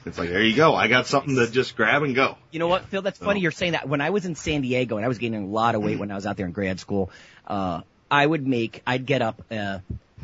It's 0.05 0.17
like 0.17 0.29
there 0.29 0.43
you 0.43 0.55
go. 0.55 0.75
I 0.75 0.87
got 0.87 1.07
something 1.07 1.35
to 1.35 1.49
just 1.49 1.75
grab 1.77 2.03
and 2.03 2.13
go. 2.13 2.37
You 2.51 2.59
know 2.59 2.67
what, 2.67 2.85
Phil? 2.85 3.01
That's 3.01 3.17
funny 3.17 3.39
you're 3.39 3.51
saying 3.51 3.71
that. 3.71 3.87
When 3.87 4.01
I 4.01 4.09
was 4.09 4.25
in 4.25 4.35
San 4.35 4.61
Diego 4.61 4.97
and 4.97 5.05
I 5.05 5.07
was 5.07 5.17
gaining 5.17 5.43
a 5.43 5.47
lot 5.47 5.75
of 5.75 5.81
weight 5.81 5.97
when 5.97 6.11
I 6.11 6.15
was 6.15 6.25
out 6.25 6.35
there 6.35 6.45
in 6.45 6.51
grad 6.51 6.79
school, 6.79 7.09
uh, 7.47 7.81
I 8.11 8.25
would 8.25 8.45
make, 8.45 8.81
I'd 8.85 9.05
get 9.05 9.21
up, 9.21 9.41
uh, 9.49 9.79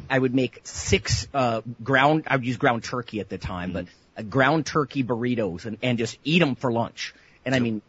I 0.10 0.20
would 0.20 0.36
make 0.36 0.62
six, 0.64 1.28
uh, 1.34 1.62
ground, 1.82 2.26
I 2.28 2.36
would 2.36 2.46
use 2.46 2.58
ground 2.58 2.84
turkey 2.84 3.20
at 3.20 3.30
the 3.30 3.38
time, 3.38 3.72
but 3.72 3.86
uh, 4.18 4.22
ground 4.22 4.66
turkey 4.66 5.04
burritos 5.04 5.66
and, 5.66 5.78
and 5.82 5.98
just 5.98 6.18
eat 6.24 6.40
them 6.40 6.56
for 6.56 6.72
lunch. 6.72 7.16
And 7.46 7.56
I 7.56 7.60
mean, 7.60 7.82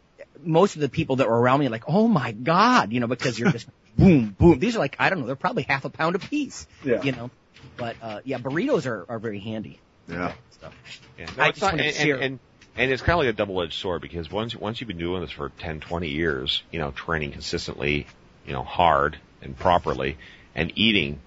most 0.42 0.76
of 0.76 0.80
the 0.80 0.88
people 0.88 1.16
that 1.16 1.28
were 1.28 1.38
around 1.38 1.60
me 1.60 1.66
are 1.66 1.70
like, 1.70 1.84
oh 1.88 2.08
my 2.08 2.32
God, 2.32 2.92
you 2.92 3.00
know, 3.00 3.08
because 3.08 3.38
you're 3.38 3.52
just 3.52 3.68
boom, 3.98 4.34
boom. 4.38 4.58
These 4.58 4.76
are 4.76 4.78
like, 4.78 4.96
I 4.98 5.10
don't 5.10 5.20
know, 5.20 5.26
they're 5.26 5.36
probably 5.36 5.64
half 5.64 5.84
a 5.84 5.90
pound 5.90 6.16
a 6.16 6.18
piece. 6.18 6.66
Yeah. 6.84 7.02
You 7.02 7.12
know, 7.12 7.30
but, 7.76 7.96
uh, 8.00 8.20
yeah, 8.24 8.38
burritos 8.38 8.86
are, 8.86 9.04
are 9.08 9.18
very 9.18 9.40
handy. 9.40 9.80
Yeah. 10.10 10.32
Stuff. 10.50 10.74
Yeah. 11.18 11.26
I 11.38 11.48
it's 11.48 11.58
just 11.58 11.62
not- 11.62 11.72
wanted 11.72 11.94
to 11.94 12.00
and, 12.00 12.10
and, 12.10 12.22
and, 12.22 12.38
and 12.76 12.92
it's 12.92 13.02
kind 13.02 13.18
of 13.18 13.26
like 13.26 13.34
a 13.34 13.36
double-edged 13.36 13.74
sword 13.74 14.02
because 14.02 14.30
once 14.30 14.54
once 14.56 14.80
you've 14.80 14.88
been 14.88 14.98
doing 14.98 15.20
this 15.20 15.30
for 15.30 15.50
10, 15.58 15.80
20 15.80 16.08
years, 16.08 16.62
you 16.70 16.78
know, 16.78 16.90
training 16.92 17.32
consistently, 17.32 18.06
you 18.46 18.52
know, 18.52 18.62
hard 18.62 19.18
and 19.42 19.58
properly, 19.58 20.16
and 20.54 20.72
eating 20.76 21.20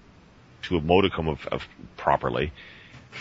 to 0.62 0.76
a 0.76 0.80
modicum 0.80 1.28
of, 1.28 1.46
of 1.48 1.66
properly. 1.96 2.52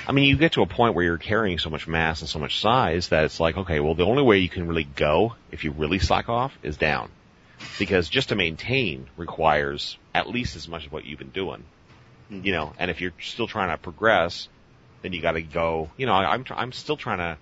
I 0.07 0.11
mean, 0.11 0.27
you 0.27 0.37
get 0.37 0.53
to 0.53 0.61
a 0.63 0.65
point 0.65 0.95
where 0.95 1.05
you're 1.05 1.17
carrying 1.17 1.59
so 1.59 1.69
much 1.69 1.87
mass 1.87 2.21
and 2.21 2.29
so 2.29 2.39
much 2.39 2.59
size 2.59 3.09
that 3.09 3.25
it's 3.25 3.39
like, 3.39 3.57
okay, 3.57 3.79
well, 3.79 3.93
the 3.93 4.05
only 4.05 4.23
way 4.23 4.39
you 4.39 4.49
can 4.49 4.67
really 4.67 4.85
go 4.85 5.35
if 5.51 5.63
you 5.63 5.71
really 5.71 5.99
slack 5.99 6.29
off 6.29 6.57
is 6.63 6.77
down, 6.77 7.11
because 7.77 8.09
just 8.09 8.29
to 8.29 8.35
maintain 8.35 9.07
requires 9.17 9.97
at 10.15 10.27
least 10.27 10.55
as 10.55 10.67
much 10.67 10.85
as 10.85 10.91
what 10.91 11.05
you've 11.05 11.19
been 11.19 11.29
doing. 11.29 11.63
Hmm. 12.29 12.41
you 12.43 12.53
know, 12.53 12.73
and 12.79 12.89
if 12.89 13.01
you're 13.01 13.13
still 13.21 13.47
trying 13.47 13.69
to 13.69 13.77
progress, 13.77 14.47
then 15.03 15.13
you 15.13 15.21
got 15.21 15.33
to 15.33 15.43
go. 15.43 15.91
You 15.97 16.07
know, 16.07 16.13
I, 16.13 16.33
I'm 16.33 16.43
tr- 16.43 16.55
I'm 16.55 16.71
still 16.71 16.97
trying 16.97 17.19
to, 17.19 17.37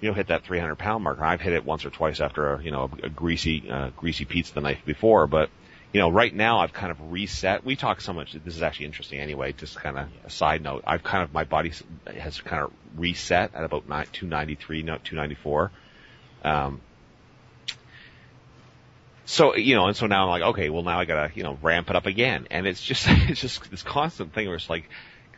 you 0.00 0.08
know, 0.08 0.14
hit 0.14 0.28
that 0.28 0.44
300 0.44 0.76
pound 0.76 1.04
marker. 1.04 1.22
I've 1.22 1.42
hit 1.42 1.52
it 1.52 1.66
once 1.66 1.84
or 1.84 1.90
twice 1.90 2.20
after 2.20 2.54
a 2.54 2.62
you 2.62 2.70
know 2.70 2.90
a, 3.02 3.06
a 3.06 3.08
greasy 3.10 3.70
uh, 3.70 3.90
greasy 3.90 4.24
pizza 4.24 4.54
the 4.54 4.62
night 4.62 4.78
before, 4.86 5.26
but 5.26 5.50
you 5.92 6.00
know, 6.00 6.08
right 6.08 6.32
now 6.34 6.60
I've 6.60 6.72
kind 6.72 6.92
of 6.92 7.12
reset. 7.12 7.64
We 7.64 7.74
talk 7.74 8.00
so 8.00 8.12
much. 8.12 8.32
This 8.32 8.54
is 8.54 8.62
actually 8.62 8.86
interesting 8.86 9.18
anyway. 9.18 9.52
Just 9.52 9.76
kind 9.76 9.98
of 9.98 10.08
a 10.24 10.30
side 10.30 10.62
note. 10.62 10.84
I've 10.86 11.02
kind 11.02 11.24
of 11.24 11.34
my 11.34 11.44
body 11.44 11.72
has 12.06 12.40
kind 12.40 12.62
of 12.62 12.72
reset 12.96 13.54
at 13.54 13.64
about 13.64 13.88
ni- 13.88 14.06
293, 14.12 14.82
no 14.82 14.98
294. 15.02 15.70
Um, 16.44 16.80
so 19.24 19.56
you 19.56 19.74
know, 19.74 19.86
and 19.86 19.96
so 19.96 20.06
now 20.06 20.24
I'm 20.24 20.30
like, 20.30 20.42
okay, 20.50 20.70
well 20.70 20.82
now 20.82 20.98
I 20.98 21.04
gotta 21.04 21.32
you 21.34 21.42
know 21.42 21.58
ramp 21.62 21.90
it 21.90 21.96
up 21.96 22.06
again, 22.06 22.46
and 22.50 22.66
it's 22.66 22.82
just 22.82 23.06
it's 23.08 23.40
just 23.40 23.70
this 23.70 23.82
constant 23.82 24.32
thing 24.32 24.46
where 24.46 24.56
it's 24.56 24.70
like, 24.70 24.88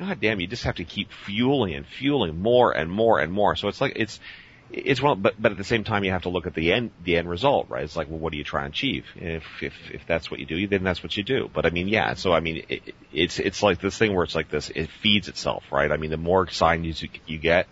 god 0.02 0.20
damn, 0.20 0.40
you 0.40 0.46
just 0.46 0.64
have 0.64 0.76
to 0.76 0.84
keep 0.84 1.10
fueling 1.12 1.74
and 1.74 1.86
fueling 1.86 2.40
more 2.40 2.72
and 2.72 2.90
more 2.90 3.18
and 3.20 3.32
more. 3.32 3.56
So 3.56 3.68
it's 3.68 3.80
like 3.80 3.94
it's 3.96 4.20
it's 4.72 5.02
one, 5.02 5.20
but 5.20 5.34
but 5.40 5.52
at 5.52 5.58
the 5.58 5.64
same 5.64 5.84
time 5.84 6.02
you 6.02 6.10
have 6.12 6.22
to 6.22 6.30
look 6.30 6.46
at 6.46 6.54
the 6.54 6.72
end 6.72 6.90
the 7.04 7.16
end 7.16 7.28
result, 7.28 7.68
right? 7.68 7.84
It's 7.84 7.96
like, 7.96 8.08
well, 8.08 8.18
what 8.18 8.32
do 8.32 8.38
you 8.38 8.44
try 8.44 8.64
and 8.64 8.72
achieve? 8.72 9.04
If 9.16 9.44
if 9.62 9.74
if 9.90 10.06
that's 10.06 10.30
what 10.30 10.40
you 10.40 10.46
do, 10.46 10.66
then 10.66 10.82
that's 10.82 11.02
what 11.02 11.16
you 11.16 11.22
do. 11.22 11.50
But 11.52 11.66
I 11.66 11.70
mean, 11.70 11.88
yeah. 11.88 12.14
So 12.14 12.32
I 12.32 12.40
mean, 12.40 12.64
it, 12.68 12.94
it's 13.12 13.38
it's 13.38 13.62
like 13.62 13.80
this 13.80 13.96
thing 13.98 14.14
where 14.14 14.24
it's 14.24 14.34
like 14.34 14.50
this. 14.50 14.70
It 14.70 14.88
feeds 15.02 15.28
itself, 15.28 15.64
right? 15.70 15.92
I 15.92 15.96
mean, 15.96 16.10
the 16.10 16.16
more 16.16 16.48
signs 16.48 17.02
you, 17.02 17.08
you 17.26 17.38
get, 17.38 17.66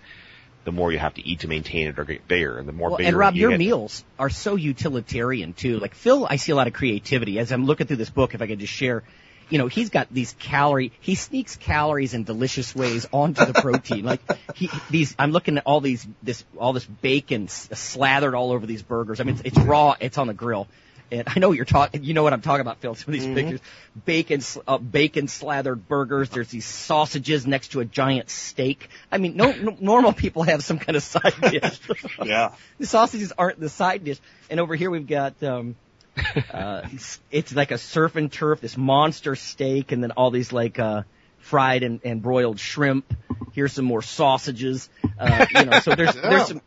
the 0.65 0.73
more 0.73 0.93
you 0.93 0.99
have 0.99 1.15
to 1.15 1.27
eat 1.27 1.41
to 1.41 1.49
maintain 1.49 1.89
it 1.89 1.99
or 1.99 2.05
get 2.05 2.29
bigger, 2.29 2.59
and 2.59 2.69
the 2.69 2.73
more 2.73 2.91
Well, 2.91 2.99
bigger 2.99 3.09
and 3.09 3.17
Rob, 3.17 3.35
you 3.35 3.43
your 3.43 3.51
get, 3.51 3.59
meals 3.59 4.05
are 4.19 4.31
so 4.31 4.57
utilitarian 4.57 5.55
too. 5.55 5.79
Like 5.79 5.95
Phil, 5.95 6.27
I 6.29 6.37
see 6.37 6.53
a 6.53 6.57
lot 6.57 6.67
of 6.67 6.75
creativity 6.75 7.39
as 7.39 7.51
I'm 7.51 7.65
looking 7.65 7.87
through 7.87 7.97
this 7.97 8.11
book. 8.11 8.35
If 8.35 8.43
I 8.43 8.47
could 8.47 8.59
just 8.59 8.73
share, 8.73 9.03
you 9.51 9.59
know, 9.59 9.67
he's 9.67 9.91
got 9.91 10.09
these 10.13 10.35
calorie. 10.39 10.93
He 11.01 11.15
sneaks 11.15 11.57
calories 11.57 12.15
in 12.15 12.25
delicious 12.25 12.75
ways 12.75 13.07
onto 13.13 13.45
the 13.45 13.53
protein. 13.53 14.05
like 14.05 14.21
he, 14.55 14.71
these, 14.89 15.15
I'm 15.19 15.33
looking 15.33 15.59
at 15.59 15.65
all 15.67 15.81
these, 15.81 16.07
this, 16.23 16.45
all 16.57 16.73
this 16.73 16.87
bacon 16.87 17.49
slathered 17.49 18.35
all 18.35 18.53
over 18.53 18.67
these 18.67 18.83
burgers. 18.83 19.21
I 19.21 19.25
mean, 19.25 19.35
it's, 19.35 19.57
it's 19.57 19.59
raw. 19.59 19.97
It's 20.01 20.19
on 20.19 20.29
the 20.29 20.35
grill. 20.35 20.69
And 21.13 21.25
I 21.27 21.41
know 21.41 21.49
what 21.49 21.57
you're 21.57 21.65
talking. 21.65 22.05
You 22.05 22.15
know 22.15 22.23
what 22.23 22.33
I'm 22.33 22.41
talking 22.41 22.61
about, 22.61 22.79
Phil. 22.79 22.95
Some 22.95 23.13
of 23.13 23.21
these 23.21 23.27
pictures, 23.27 23.61
bacon, 24.05 24.43
uh, 24.69 24.79
bacon 24.79 25.27
slathered 25.27 25.89
burgers. 25.89 26.29
There's 26.29 26.49
these 26.49 26.65
sausages 26.65 27.47
next 27.47 27.73
to 27.73 27.81
a 27.81 27.85
giant 27.85 28.31
steak. 28.31 28.89
I 29.11 29.19
mean, 29.19 29.37
no, 29.37 29.51
no 29.51 29.77
normal 29.81 30.13
people 30.13 30.45
have 30.45 30.63
some 30.63 30.79
kind 30.79 30.97
of 30.97 31.03
side 31.03 31.35
dish. 31.51 31.81
Yeah. 32.25 32.53
the 32.79 32.87
sausages 32.87 33.33
aren't 33.37 33.59
the 33.59 33.69
side 33.69 34.05
dish. 34.05 34.19
And 34.51 34.61
over 34.61 34.77
here 34.77 34.91
we've 34.91 35.07
got 35.07 35.43
um 35.43 35.75
uh 36.53 36.83
it's, 36.93 37.21
it's 37.31 37.55
like 37.55 37.71
a 37.71 37.79
surf 37.79 38.17
and 38.17 38.31
turf, 38.33 38.61
this 38.61 38.77
monster 38.77 39.37
steak, 39.37 39.93
and 39.93 40.03
then 40.03 40.11
all 40.13 40.31
these 40.31 40.53
like 40.53 40.79
uh 40.79 41.03
fried 41.39 41.83
and, 41.83 42.01
and 42.05 42.23
broiled 42.23 42.59
shrimp. 42.61 43.13
Here's 43.53 43.73
some 43.73 43.85
more 43.85 44.03
sausages. 44.03 44.89
Uh 45.19 45.47
you 45.55 45.65
know, 45.65 45.81
so 45.81 45.95
there's 45.95 46.15
there's 46.21 46.49
some 46.49 46.61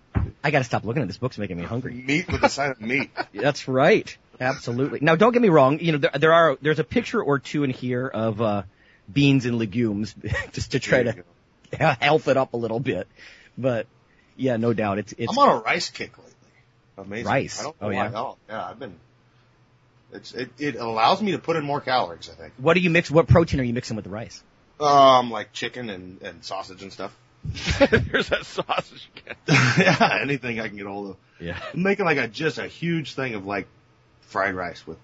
I 0.44 0.52
gotta 0.52 0.64
stop 0.64 0.84
looking 0.86 1.02
at 1.02 1.08
this 1.08 1.18
book, 1.18 1.32
it's 1.32 1.38
making 1.38 1.58
me 1.58 1.64
hungry. 1.64 1.94
Meat 1.94 2.32
with 2.32 2.44
a 2.44 2.50
side 2.50 2.72
of 2.72 2.82
meat. 2.82 3.12
That's 3.34 3.68
right. 3.68 4.16
Absolutely. 4.39 5.00
Now 5.02 5.16
don't 5.16 5.32
get 5.34 5.41
me 5.41 5.50
wrong, 5.50 5.80
you 5.80 5.91
know, 5.94 5.98
there, 6.00 6.12
there 6.20 6.34
are 6.34 6.58
there's 6.62 6.80
a 6.80 6.84
picture 6.84 7.22
or 7.22 7.39
two 7.39 7.64
in 7.64 7.70
here 7.70 8.08
of 8.08 8.41
uh 8.41 8.64
beans 9.12 9.46
and 9.46 9.58
legumes 9.58 10.16
just 10.54 10.72
to 10.72 10.80
try 10.80 11.04
to 11.04 11.16
you 11.72 11.78
go. 11.78 11.96
health 12.00 12.28
it 12.28 12.38
up 12.38 12.54
a 12.54 12.58
little 12.58 12.80
bit. 12.80 13.08
But 13.58 13.88
yeah, 14.36 14.58
no 14.58 14.74
doubt 14.74 14.98
it's 15.00 15.14
it's 15.18 15.32
I'm 15.32 15.38
on 15.38 15.50
a 15.58 15.62
rice 15.62 15.89
kick 15.89 16.18
lately. 16.18 16.32
Amazing. 16.98 17.26
Rice? 17.26 17.60
I 17.60 17.64
don't 17.64 17.82
know 17.82 17.88
Oh, 17.88 17.91
why. 17.91 18.04
yeah? 18.06 18.12
Oh, 18.20 18.38
yeah, 18.50 18.66
I've 18.66 18.80
been. 18.80 18.96
It's 20.14 20.34
it, 20.34 20.51
it 20.59 20.76
allows 20.76 21.22
me 21.22 21.32
to 21.32 21.39
put 21.39 21.55
in 21.55 21.64
more 21.64 21.82
calories. 21.82 22.30
I 22.30 22.36
think. 22.36 22.53
what 22.57 22.76
do 22.76 22.80
you 22.80 22.89
mix 22.89 23.09
what 23.09 23.28
protein 23.28 23.59
are 23.59 23.64
you 23.64 23.74
mixing 23.74 23.95
with 23.95 24.05
the 24.05 24.11
rice? 24.11 24.43
Um, 24.80 25.32
like 25.32 25.53
chicken 25.53 25.89
and 25.89 26.22
and 26.22 26.43
sausage 26.43 26.82
and 26.84 26.91
stuff. 26.91 27.16
There's 28.11 28.30
that 28.30 28.45
sausage 28.45 29.09
again. 29.16 29.36
yeah, 29.78 30.20
anything 30.22 30.59
I 30.59 30.68
can 30.68 30.78
get 30.78 30.88
hold 30.88 31.11
of. 31.11 31.18
Yeah. 31.39 31.59
I'm 31.74 31.84
making 31.84 32.05
like 32.05 32.18
a 32.18 32.28
just 32.28 32.57
a 32.57 32.68
huge 32.68 33.16
thing 33.16 33.36
of 33.36 33.45
like 33.45 33.68
fried 34.22 34.55
rice 34.55 34.86
with 34.88 34.97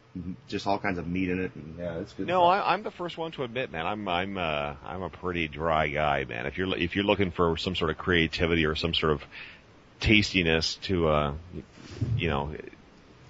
just 0.48 0.66
all 0.66 0.80
kinds 0.80 0.98
of 0.98 1.08
meat 1.08 1.30
in 1.30 1.40
it. 1.44 1.52
And 1.56 1.76
yeah, 1.78 2.00
it's 2.00 2.14
good. 2.14 2.28
No, 2.28 2.44
I, 2.44 2.74
I'm 2.74 2.84
the 2.84 2.92
first 2.92 3.18
one 3.18 3.32
to 3.34 3.44
admit, 3.44 3.72
man. 3.72 3.86
I'm 3.86 4.08
I'm 4.08 4.38
uh, 4.38 4.76
I'm 4.86 5.04
a 5.04 5.10
pretty 5.10 5.48
dry 5.48 5.88
guy, 5.88 6.26
man. 6.26 6.46
If 6.46 6.58
you're 6.58 6.76
if 6.78 6.96
you're 6.96 7.06
looking 7.06 7.32
for 7.32 7.58
some 7.58 7.76
sort 7.76 7.92
of 7.92 7.98
creativity 7.98 8.66
or 8.66 8.76
some 8.76 8.94
sort 8.94 9.14
of 9.14 9.24
tastiness 10.00 10.76
to, 10.84 11.08
uh, 11.08 11.34
you 12.18 12.30
know, 12.30 12.56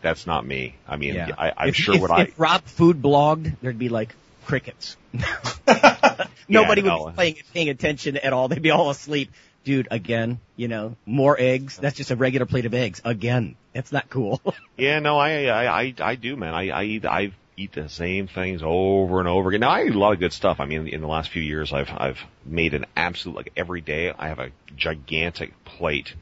that's 0.01 0.25
not 0.27 0.45
me. 0.45 0.75
I 0.87 0.95
mean, 0.97 1.15
Yeah. 1.15 1.31
I, 1.37 1.53
I'm 1.55 1.69
if, 1.69 1.75
sure 1.75 1.95
if, 1.95 2.01
what 2.01 2.11
I. 2.11 2.21
if 2.23 2.39
Rob 2.39 2.63
food 2.63 3.01
blogged, 3.01 3.55
there'd 3.61 3.79
be 3.79 3.89
like 3.89 4.15
crickets. 4.45 4.97
Nobody 6.47 6.81
no. 6.81 7.03
would 7.03 7.15
be 7.15 7.17
paying, 7.17 7.35
paying 7.53 7.69
attention 7.69 8.17
at 8.17 8.33
all. 8.33 8.47
They'd 8.47 8.61
be 8.61 8.71
all 8.71 8.89
asleep. 8.89 9.31
Dude, 9.63 9.87
again, 9.91 10.39
you 10.55 10.67
know, 10.67 10.95
more 11.05 11.35
eggs. 11.39 11.77
That's 11.77 11.97
just 11.97 12.11
a 12.11 12.15
regular 12.15 12.45
plate 12.45 12.65
of 12.65 12.73
eggs. 12.73 13.01
Again. 13.03 13.55
That's 13.73 13.91
not 13.91 14.09
cool. 14.09 14.41
Yeah, 14.77 14.99
no, 14.99 15.17
I 15.17 15.43
I 15.47 15.81
I, 15.81 15.93
I 15.99 16.15
do, 16.15 16.37
man. 16.37 16.53
I 16.53 16.69
I 16.69 16.83
eat 16.83 17.05
I 17.05 17.33
eat 17.57 17.73
the 17.73 17.89
same 17.89 18.27
things 18.27 18.61
over 18.63 19.19
and 19.19 19.27
over 19.27 19.49
again. 19.49 19.59
Now 19.59 19.71
I 19.71 19.83
eat 19.83 19.93
a 19.93 19.99
lot 19.99 20.13
of 20.13 20.19
good 20.19 20.31
stuff. 20.31 20.61
I 20.61 20.65
mean, 20.65 20.87
in 20.87 21.01
the 21.01 21.07
last 21.07 21.29
few 21.29 21.41
years, 21.41 21.73
I've 21.73 21.89
I've 21.89 22.19
made 22.45 22.73
an 22.73 22.85
absolute 22.95 23.35
like 23.35 23.51
every 23.57 23.81
day. 23.81 24.13
I 24.17 24.29
have 24.29 24.39
a 24.39 24.51
gigantic 24.77 25.65
plate 25.65 26.15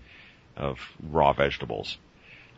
of 0.56 0.80
raw 1.08 1.34
vegetables. 1.34 2.00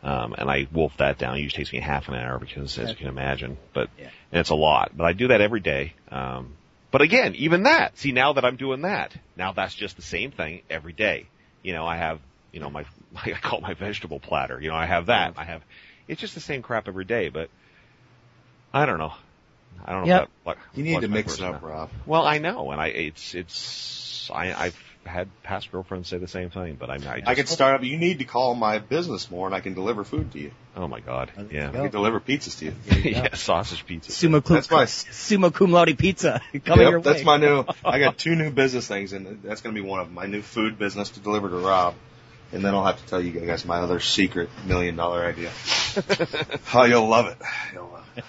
Um, 0.01 0.33
and 0.37 0.49
I 0.49 0.67
wolf 0.71 0.95
that 0.97 1.17
down. 1.17 1.37
It 1.37 1.41
usually 1.41 1.63
takes 1.63 1.73
me 1.73 1.79
half 1.81 2.07
an 2.07 2.15
hour 2.15 2.39
because, 2.39 2.77
as 2.79 2.89
you 2.89 2.95
can 2.95 3.07
imagine, 3.07 3.57
but 3.73 3.89
Yeah. 3.99 4.09
and 4.31 4.39
it's 4.39 4.49
a 4.49 4.55
lot. 4.55 4.95
But 4.95 5.03
I 5.05 5.13
do 5.13 5.27
that 5.27 5.41
every 5.41 5.59
day. 5.59 5.93
Um, 6.09 6.53
but 6.91 7.01
again, 7.01 7.35
even 7.35 7.63
that. 7.63 7.97
See, 7.97 8.11
now 8.11 8.33
that 8.33 8.45
I'm 8.45 8.55
doing 8.55 8.81
that, 8.81 9.13
now 9.35 9.51
that's 9.51 9.75
just 9.75 9.95
the 9.97 10.01
same 10.01 10.31
thing 10.31 10.61
every 10.69 10.93
day. 10.93 11.27
You 11.63 11.73
know, 11.73 11.85
I 11.85 11.97
have, 11.97 12.19
you 12.51 12.59
know, 12.59 12.69
my 12.69 12.85
I 13.15 13.31
call 13.31 13.59
it 13.59 13.61
my 13.63 13.73
vegetable 13.73 14.19
platter. 14.19 14.59
You 14.61 14.69
know, 14.69 14.75
I 14.75 14.85
have 14.85 15.07
that. 15.07 15.33
I 15.37 15.43
have. 15.43 15.63
It's 16.07 16.21
just 16.21 16.33
the 16.33 16.41
same 16.41 16.61
crap 16.61 16.87
every 16.87 17.05
day. 17.05 17.29
But 17.29 17.49
I 18.73 18.85
don't 18.85 18.99
know. 18.99 19.13
I 19.83 19.91
don't 19.91 20.01
know. 20.01 20.07
Yep. 20.07 20.21
If 20.21 20.27
that, 20.27 20.33
what, 20.43 20.57
you 20.75 20.83
need 20.83 21.01
to 21.01 21.07
mix 21.07 21.35
it 21.35 21.43
up, 21.43 21.61
now. 21.61 21.67
Rob. 21.67 21.89
Well, 22.05 22.25
I 22.25 22.37
know, 22.37 22.71
and 22.71 22.79
I 22.81 22.87
it's 22.87 23.35
it's 23.35 24.31
I 24.33 24.53
I've 24.53 24.88
had 25.05 25.27
past 25.43 25.71
girlfriends 25.71 26.07
say 26.09 26.17
the 26.17 26.27
same 26.27 26.49
thing, 26.49 26.75
but 26.79 26.89
I'm 26.89 27.01
I, 27.07 27.21
I 27.25 27.35
could 27.35 27.47
start 27.47 27.75
up. 27.75 27.83
You 27.83 27.97
need 27.97 28.19
to 28.19 28.25
call 28.25 28.53
my 28.53 28.79
business 28.79 29.31
more, 29.31 29.47
and 29.47 29.55
I 29.55 29.59
can 29.59 29.73
deliver 29.73 30.03
food 30.03 30.31
to 30.33 30.39
you. 30.39 30.51
Oh 30.75 30.87
my 30.87 30.99
god, 30.99 31.31
you 31.37 31.47
yeah, 31.51 31.69
I 31.69 31.71
can 31.73 31.89
deliver 31.89 32.19
pizzas 32.19 32.59
to 32.59 32.65
you. 32.65 32.73
yeah, 33.11 33.33
sausage 33.35 33.85
pizza. 33.85 34.11
Sumo 34.11 34.43
cum, 34.43 34.55
That's 34.55 34.69
my- 34.69 34.83
sumo 34.85 35.53
cum 35.53 35.71
laude 35.71 35.97
pizza 35.97 36.41
coming 36.65 36.87
your 36.87 36.97
Yep, 36.99 37.05
way. 37.05 37.13
that's 37.13 37.25
my 37.25 37.37
new. 37.37 37.65
I 37.83 37.99
got 37.99 38.17
two 38.25 38.35
new 38.35 38.51
business 38.51 38.87
things, 38.87 39.13
and 39.13 39.41
that's 39.43 39.61
going 39.61 39.73
to 39.75 39.81
be 39.81 39.87
one 39.87 39.99
of 39.99 40.07
them. 40.07 40.15
My 40.15 40.25
new 40.25 40.41
food 40.41 40.77
business 40.77 41.09
to 41.11 41.19
deliver 41.19 41.49
to 41.49 41.55
Rob, 41.57 41.95
and 42.51 42.63
then 42.63 42.73
I'll 42.75 42.85
have 42.85 43.01
to 43.01 43.07
tell 43.07 43.21
you 43.21 43.31
guys 43.39 43.65
my 43.65 43.77
other 43.79 43.99
secret 43.99 44.49
million 44.67 44.95
dollar 44.95 45.25
idea. 45.25 45.51
oh, 46.73 46.83
you'll 46.83 47.07
love 47.07 47.27
it. 47.27 47.37
You'll 47.73 47.89
love 47.89 48.05
it. 48.17 48.23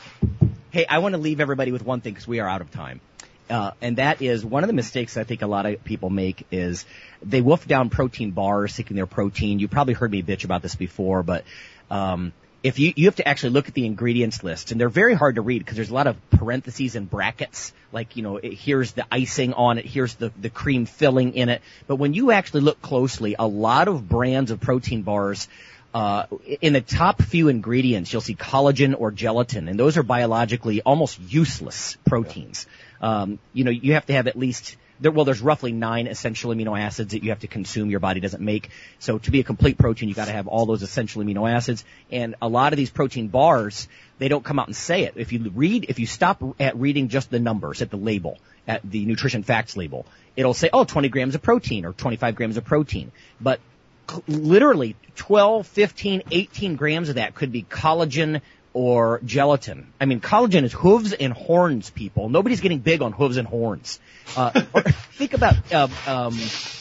Hey, 0.71 0.87
I 0.89 0.99
want 1.01 1.15
to 1.15 1.21
leave 1.21 1.41
everybody 1.41 1.73
with 1.73 1.85
one 1.85 2.01
thing 2.01 2.13
because 2.15 2.29
we 2.29 2.39
are 2.41 2.49
out 2.49 2.61
of 2.61 2.71
time. 2.71 3.01
Uh, 3.51 3.73
and 3.81 3.97
that 3.97 4.23
is 4.23 4.45
one 4.45 4.63
of 4.63 4.69
the 4.69 4.75
mistakes 4.75 5.17
I 5.17 5.25
think 5.25 5.43
a 5.43 5.47
lot 5.47 5.67
of 5.67 5.83
people 5.83 6.09
make 6.09 6.47
is 6.53 6.87
they 7.21 7.41
wolf 7.41 7.67
down 7.67 7.91
protein 7.91 8.31
bars 8.31 8.75
seeking 8.75 8.97
their 8.97 9.07
protein. 9.07 9.59
You 9.59 9.67
probably 9.67 9.95
heard 9.95 10.13
me 10.13 10.23
bitch 10.23 10.45
about 10.45 10.63
this 10.63 10.77
before, 10.77 11.23
but, 11.23 11.45
um, 11.91 12.33
if 12.63 12.79
you, 12.79 12.93
you 12.95 13.07
have 13.07 13.17
to 13.17 13.27
actually 13.27 13.51
look 13.51 13.69
at 13.69 13.75
the 13.75 13.87
ingredients 13.87 14.45
list 14.45 14.71
and 14.71 14.81
they're 14.81 14.91
very 14.91 15.15
hard 15.15 15.37
to 15.37 15.41
read 15.41 15.61
because 15.61 15.77
there's 15.77 15.91
a 15.91 15.95
lot 15.95 16.07
of 16.07 16.17
parentheses 16.31 16.95
and 16.95 17.09
brackets. 17.09 17.73
Like, 17.91 18.17
you 18.17 18.23
know, 18.23 18.37
it, 18.37 18.53
here's 18.53 18.93
the 18.93 19.07
icing 19.11 19.55
on 19.55 19.79
it, 19.79 19.87
here's 19.87 20.15
the, 20.15 20.31
the 20.39 20.51
cream 20.51 20.85
filling 20.87 21.35
in 21.35 21.49
it. 21.49 21.63
But 21.87 21.97
when 21.97 22.13
you 22.13 22.31
actually 22.31 22.61
look 22.61 22.83
closely, 22.83 23.35
a 23.39 23.47
lot 23.47 23.89
of 23.89 24.09
brands 24.09 24.51
of 24.51 24.61
protein 24.61 25.03
bars, 25.03 25.49
uh, 25.93 26.27
in 26.61 26.73
the 26.73 26.81
top 26.81 27.21
few 27.21 27.49
ingredients, 27.49 28.13
you'll 28.13 28.23
see 28.23 28.37
collagen 28.37 28.95
or 28.97 29.11
gelatin, 29.11 29.69
and 29.69 29.79
those 29.79 29.97
are 29.97 30.05
biologically 30.05 30.83
almost 30.83 31.19
useless 31.19 31.97
proteins. 32.05 32.67
Um, 33.01 33.39
you 33.53 33.65
know, 33.65 33.71
you 33.71 33.95
have 33.95 34.07
to 34.07 34.13
have 34.13 34.27
at 34.27 34.39
least 34.39 34.77
there, 35.01 35.11
well, 35.11 35.25
there's 35.25 35.41
roughly 35.41 35.73
nine 35.73 36.07
essential 36.07 36.53
amino 36.53 36.79
acids 36.79 37.13
that 37.13 37.23
you 37.23 37.31
have 37.31 37.41
to 37.41 37.47
consume 37.47 37.91
your 37.91 38.01
body 38.01 38.21
doesn't 38.21 38.43
make. 38.43 38.69
So 38.99 39.19
to 39.19 39.31
be 39.31 39.41
a 39.41 39.45
complete 39.45 39.79
protein, 39.79 40.09
you 40.09 40.15
got 40.15 40.27
to 40.27 40.33
have 40.33 40.47
all 40.47 40.67
those 40.67 40.83
essential 40.83 41.23
amino 41.23 41.51
acids. 41.51 41.85
And 42.11 42.35
a 42.43 42.49
lot 42.49 42.73
of 42.73 42.77
these 42.77 42.91
protein 42.91 43.29
bars, 43.29 43.89
they 44.19 44.29
don't 44.29 44.45
come 44.45 44.59
out 44.59 44.67
and 44.67 44.77
say 44.77 45.05
it. 45.05 45.15
If 45.17 45.33
you 45.33 45.51
read, 45.55 45.87
if 45.89 45.99
you 45.99 46.07
stop 46.07 46.43
at 46.61 46.77
reading 46.77 47.09
just 47.09 47.31
the 47.31 47.41
numbers 47.41 47.81
at 47.81 47.91
the 47.91 47.97
label, 47.97 48.39
at 48.69 48.83
the 48.89 49.07
nutrition 49.07 49.43
facts 49.43 49.77
label, 49.77 50.05
it'll 50.37 50.55
say, 50.55 50.69
oh, 50.73 50.85
20 50.85 51.09
grams 51.09 51.35
of 51.35 51.43
protein 51.43 51.87
or 51.87 51.93
25 51.95 52.35
grams 52.35 52.57
of 52.59 52.65
protein. 52.65 53.11
But 53.41 53.61
literally 54.29 54.97
12, 55.17 55.67
15, 55.67 56.23
18 56.31 56.77
grams 56.77 57.09
of 57.09 57.15
that 57.15 57.35
could 57.35 57.53
be 57.53 57.63
collagen 57.63 58.43
or 58.73 59.21
gelatin. 59.25 59.93
I 60.01 60.07
mean, 60.07 60.21
collagen 60.21 60.65
is 60.65 60.73
hooves 60.73 61.13
and 61.13 61.33
horns, 61.33 61.91
people. 61.91 62.29
Nobody's 62.29 62.61
getting 62.61 62.79
big 62.79 63.03
on 63.03 63.13
hooves 63.13 63.37
and 63.37 63.47
horns. 63.47 63.99
Uh, 64.37 64.51
think 65.13 65.35
about 65.35 65.73
um, 65.73 65.91
um, 66.07 66.41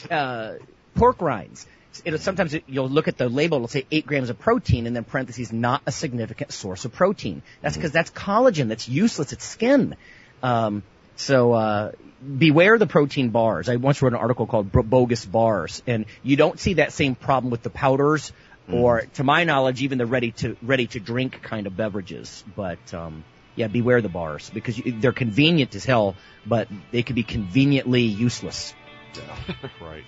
uh, 0.09 0.53
pork 0.95 1.21
rinds. 1.21 1.65
It'll, 2.05 2.19
sometimes 2.19 2.53
it, 2.53 2.63
you'll 2.67 2.89
look 2.89 3.07
at 3.07 3.17
the 3.17 3.27
label, 3.27 3.57
it'll 3.57 3.67
say 3.67 3.85
8 3.91 4.05
grams 4.05 4.29
of 4.29 4.39
protein, 4.39 4.87
and 4.87 4.95
then 4.95 5.03
parentheses, 5.03 5.51
not 5.51 5.81
a 5.85 5.91
significant 5.91 6.51
source 6.51 6.85
of 6.85 6.93
protein. 6.93 7.41
That's 7.61 7.75
because 7.75 7.91
that's 7.91 8.11
collagen. 8.11 8.67
That's 8.69 8.87
useless. 8.87 9.33
It's 9.33 9.43
skin. 9.43 9.95
Um, 10.41 10.83
So 11.19 11.51
uh, 11.51 11.91
beware 12.37 12.77
the 12.77 12.87
protein 12.87 13.29
bars. 13.29 13.67
I 13.67 13.75
once 13.75 14.01
wrote 14.01 14.13
an 14.13 14.19
article 14.19 14.47
called 14.47 14.71
bogus 14.71 15.25
bars, 15.25 15.83
and 15.85 16.05
you 16.23 16.37
don't 16.37 16.57
see 16.57 16.75
that 16.75 16.93
same 16.93 17.13
problem 17.13 17.51
with 17.51 17.61
the 17.61 17.69
powders, 17.69 18.31
or 18.71 19.01
to 19.15 19.23
my 19.23 19.43
knowledge, 19.43 19.81
even 19.81 19.97
the 19.97 20.05
ready 20.05 20.31
to 20.33 20.55
ready 20.61 20.87
to 20.87 20.99
drink 20.99 21.41
kind 21.41 21.67
of 21.67 21.75
beverages. 21.75 22.43
But 22.55 22.93
um, 22.93 23.23
yeah, 23.55 23.67
beware 23.67 24.01
the 24.01 24.09
bars 24.09 24.49
because 24.53 24.77
you, 24.77 24.93
they're 24.99 25.11
convenient 25.11 25.75
as 25.75 25.85
hell, 25.85 26.15
but 26.45 26.67
they 26.91 27.03
can 27.03 27.15
be 27.15 27.23
conveniently 27.23 28.03
useless. 28.03 28.73
Yeah. 29.15 29.69
right. 29.81 30.03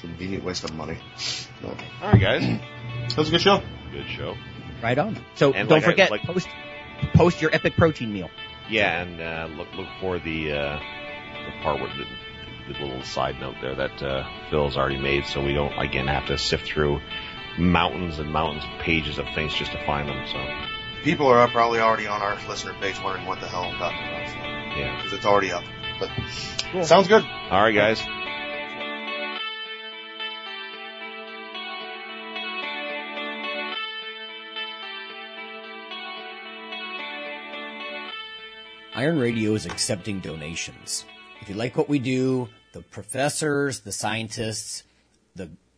Convenient 0.00 0.44
waste 0.44 0.64
of 0.64 0.74
money. 0.74 0.98
No. 1.62 1.68
All 2.02 2.12
right, 2.12 2.20
guys. 2.20 2.60
That 3.08 3.16
was 3.16 3.28
a 3.28 3.30
good 3.32 3.40
show. 3.40 3.62
Good 3.92 4.06
show. 4.08 4.34
Right 4.82 4.98
on. 4.98 5.18
So 5.34 5.52
And 5.52 5.68
don't 5.68 5.78
like 5.78 5.82
I- 5.84 5.90
forget 5.90 6.10
like- 6.10 6.22
post 6.22 6.48
post 7.14 7.40
your 7.42 7.54
epic 7.54 7.74
protein 7.76 8.12
meal. 8.12 8.30
Yeah, 8.70 9.02
and 9.02 9.20
uh, 9.20 9.56
look 9.56 9.68
look 9.74 9.88
for 10.00 10.18
the 10.18 10.52
uh, 10.52 10.78
the 11.46 11.62
part 11.62 11.80
where 11.80 11.90
the, 11.96 12.72
the 12.72 12.78
little 12.84 13.02
side 13.02 13.40
note 13.40 13.54
there 13.62 13.74
that 13.74 14.02
uh, 14.02 14.28
Phil's 14.50 14.76
already 14.76 14.98
made, 14.98 15.24
so 15.26 15.42
we 15.42 15.54
don't 15.54 15.72
again 15.78 16.06
have 16.06 16.26
to 16.26 16.36
sift 16.38 16.66
through 16.66 17.00
mountains 17.58 18.18
and 18.18 18.32
mountains 18.32 18.64
of 18.64 18.80
pages 18.80 19.18
of 19.18 19.26
things 19.34 19.52
just 19.54 19.72
to 19.72 19.84
find 19.84 20.08
them. 20.08 20.24
So 20.32 20.38
People 21.04 21.26
are 21.28 21.46
probably 21.48 21.80
already 21.80 22.06
on 22.06 22.22
our 22.22 22.36
listener 22.48 22.74
page 22.80 23.00
wondering 23.02 23.26
what 23.26 23.40
the 23.40 23.46
hell 23.46 23.62
I'm 23.62 23.78
talking 23.78 23.98
about. 23.98 24.28
So. 24.28 24.80
yeah. 24.80 24.96
Because 24.96 25.12
it's 25.12 25.26
already 25.26 25.52
up. 25.52 25.64
But 26.00 26.84
sounds 26.84 27.08
good. 27.08 27.24
All 27.50 27.62
right, 27.62 27.74
guys. 27.74 28.00
Iron 38.94 39.20
Radio 39.20 39.54
is 39.54 39.64
accepting 39.64 40.18
donations. 40.18 41.04
If 41.40 41.48
you 41.48 41.54
like 41.54 41.76
what 41.76 41.88
we 41.88 42.00
do, 42.00 42.48
the 42.72 42.80
professors, 42.80 43.80
the 43.80 43.92
scientists, 43.92 44.82
the 45.36 45.48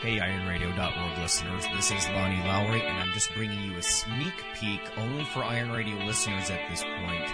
Hey, 0.00 0.16
IronRadio.org 0.16 1.18
listeners, 1.18 1.66
this 1.76 1.90
is 1.90 2.08
Lonnie 2.08 2.42
Lowery, 2.48 2.80
and 2.80 2.98
I'm 2.98 3.12
just 3.12 3.34
bringing 3.34 3.60
you 3.60 3.76
a 3.76 3.82
sneak 3.82 4.32
peek 4.54 4.80
only 4.96 5.24
for 5.24 5.44
Iron 5.44 5.70
Radio 5.70 5.94
listeners 6.06 6.48
at 6.48 6.70
this 6.70 6.82
point. 6.82 7.30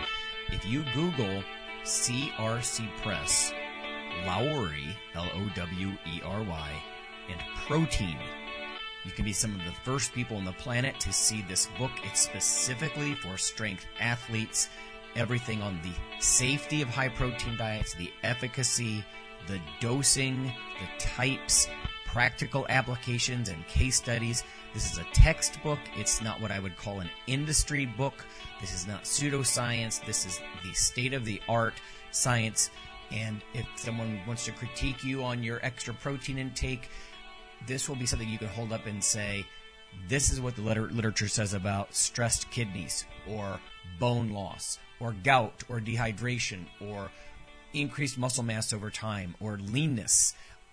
If 0.50 0.66
you 0.66 0.84
Google 0.92 1.44
CRC 1.84 2.88
Press, 3.04 3.52
Lowery, 4.26 4.96
L-O-W-E-R-Y, 5.14 6.82
and 7.28 7.40
protein, 7.68 8.18
you 9.04 9.12
can 9.12 9.24
be 9.24 9.32
some 9.32 9.54
of 9.54 9.64
the 9.64 9.80
first 9.84 10.12
people 10.12 10.36
on 10.36 10.44
the 10.44 10.50
planet 10.54 10.98
to 10.98 11.12
see 11.12 11.42
this 11.42 11.68
book. 11.78 11.92
It's 12.02 12.22
specifically 12.22 13.14
for 13.14 13.38
strength 13.38 13.86
athletes, 14.00 14.70
everything 15.14 15.62
on 15.62 15.78
the 15.84 15.94
safety 16.20 16.82
of 16.82 16.88
high 16.88 17.10
protein 17.10 17.56
diets, 17.56 17.94
the 17.94 18.10
efficacy, 18.24 19.04
the 19.46 19.60
dosing, 19.80 20.46
the 20.46 20.98
types, 20.98 21.68
practical 22.06 22.66
applications 22.68 23.48
and 23.48 23.66
case 23.68 23.96
studies. 23.96 24.44
This 24.74 24.92
is 24.92 24.98
a 24.98 25.04
textbook. 25.12 25.78
It's 25.96 26.22
not 26.22 26.40
what 26.40 26.50
I 26.50 26.58
would 26.58 26.76
call 26.76 27.00
an 27.00 27.10
industry 27.26 27.86
book. 27.86 28.24
This 28.60 28.74
is 28.74 28.86
not 28.86 29.04
pseudoscience. 29.04 30.04
This 30.04 30.26
is 30.26 30.40
the 30.64 30.72
state 30.72 31.12
of 31.12 31.24
the 31.24 31.40
art 31.48 31.74
science. 32.10 32.70
And 33.10 33.42
if 33.54 33.66
someone 33.76 34.20
wants 34.26 34.44
to 34.46 34.52
critique 34.52 35.04
you 35.04 35.22
on 35.22 35.42
your 35.42 35.64
extra 35.64 35.94
protein 35.94 36.38
intake, 36.38 36.88
this 37.66 37.88
will 37.88 37.96
be 37.96 38.06
something 38.06 38.28
you 38.28 38.38
can 38.38 38.48
hold 38.48 38.72
up 38.72 38.86
and 38.86 39.02
say, 39.02 39.46
this 40.08 40.32
is 40.32 40.40
what 40.40 40.56
the 40.56 40.62
liter- 40.62 40.90
literature 40.90 41.28
says 41.28 41.54
about 41.54 41.94
stressed 41.94 42.50
kidneys 42.50 43.04
or 43.28 43.60
bone 43.98 44.30
loss 44.30 44.78
or 45.00 45.12
gout 45.12 45.64
or 45.68 45.80
dehydration 45.80 46.64
or 46.80 47.10
increased 47.72 48.18
muscle 48.18 48.42
mass 48.42 48.72
over 48.72 48.90
time 48.90 49.34
or 49.40 49.58
leanness 49.58 50.34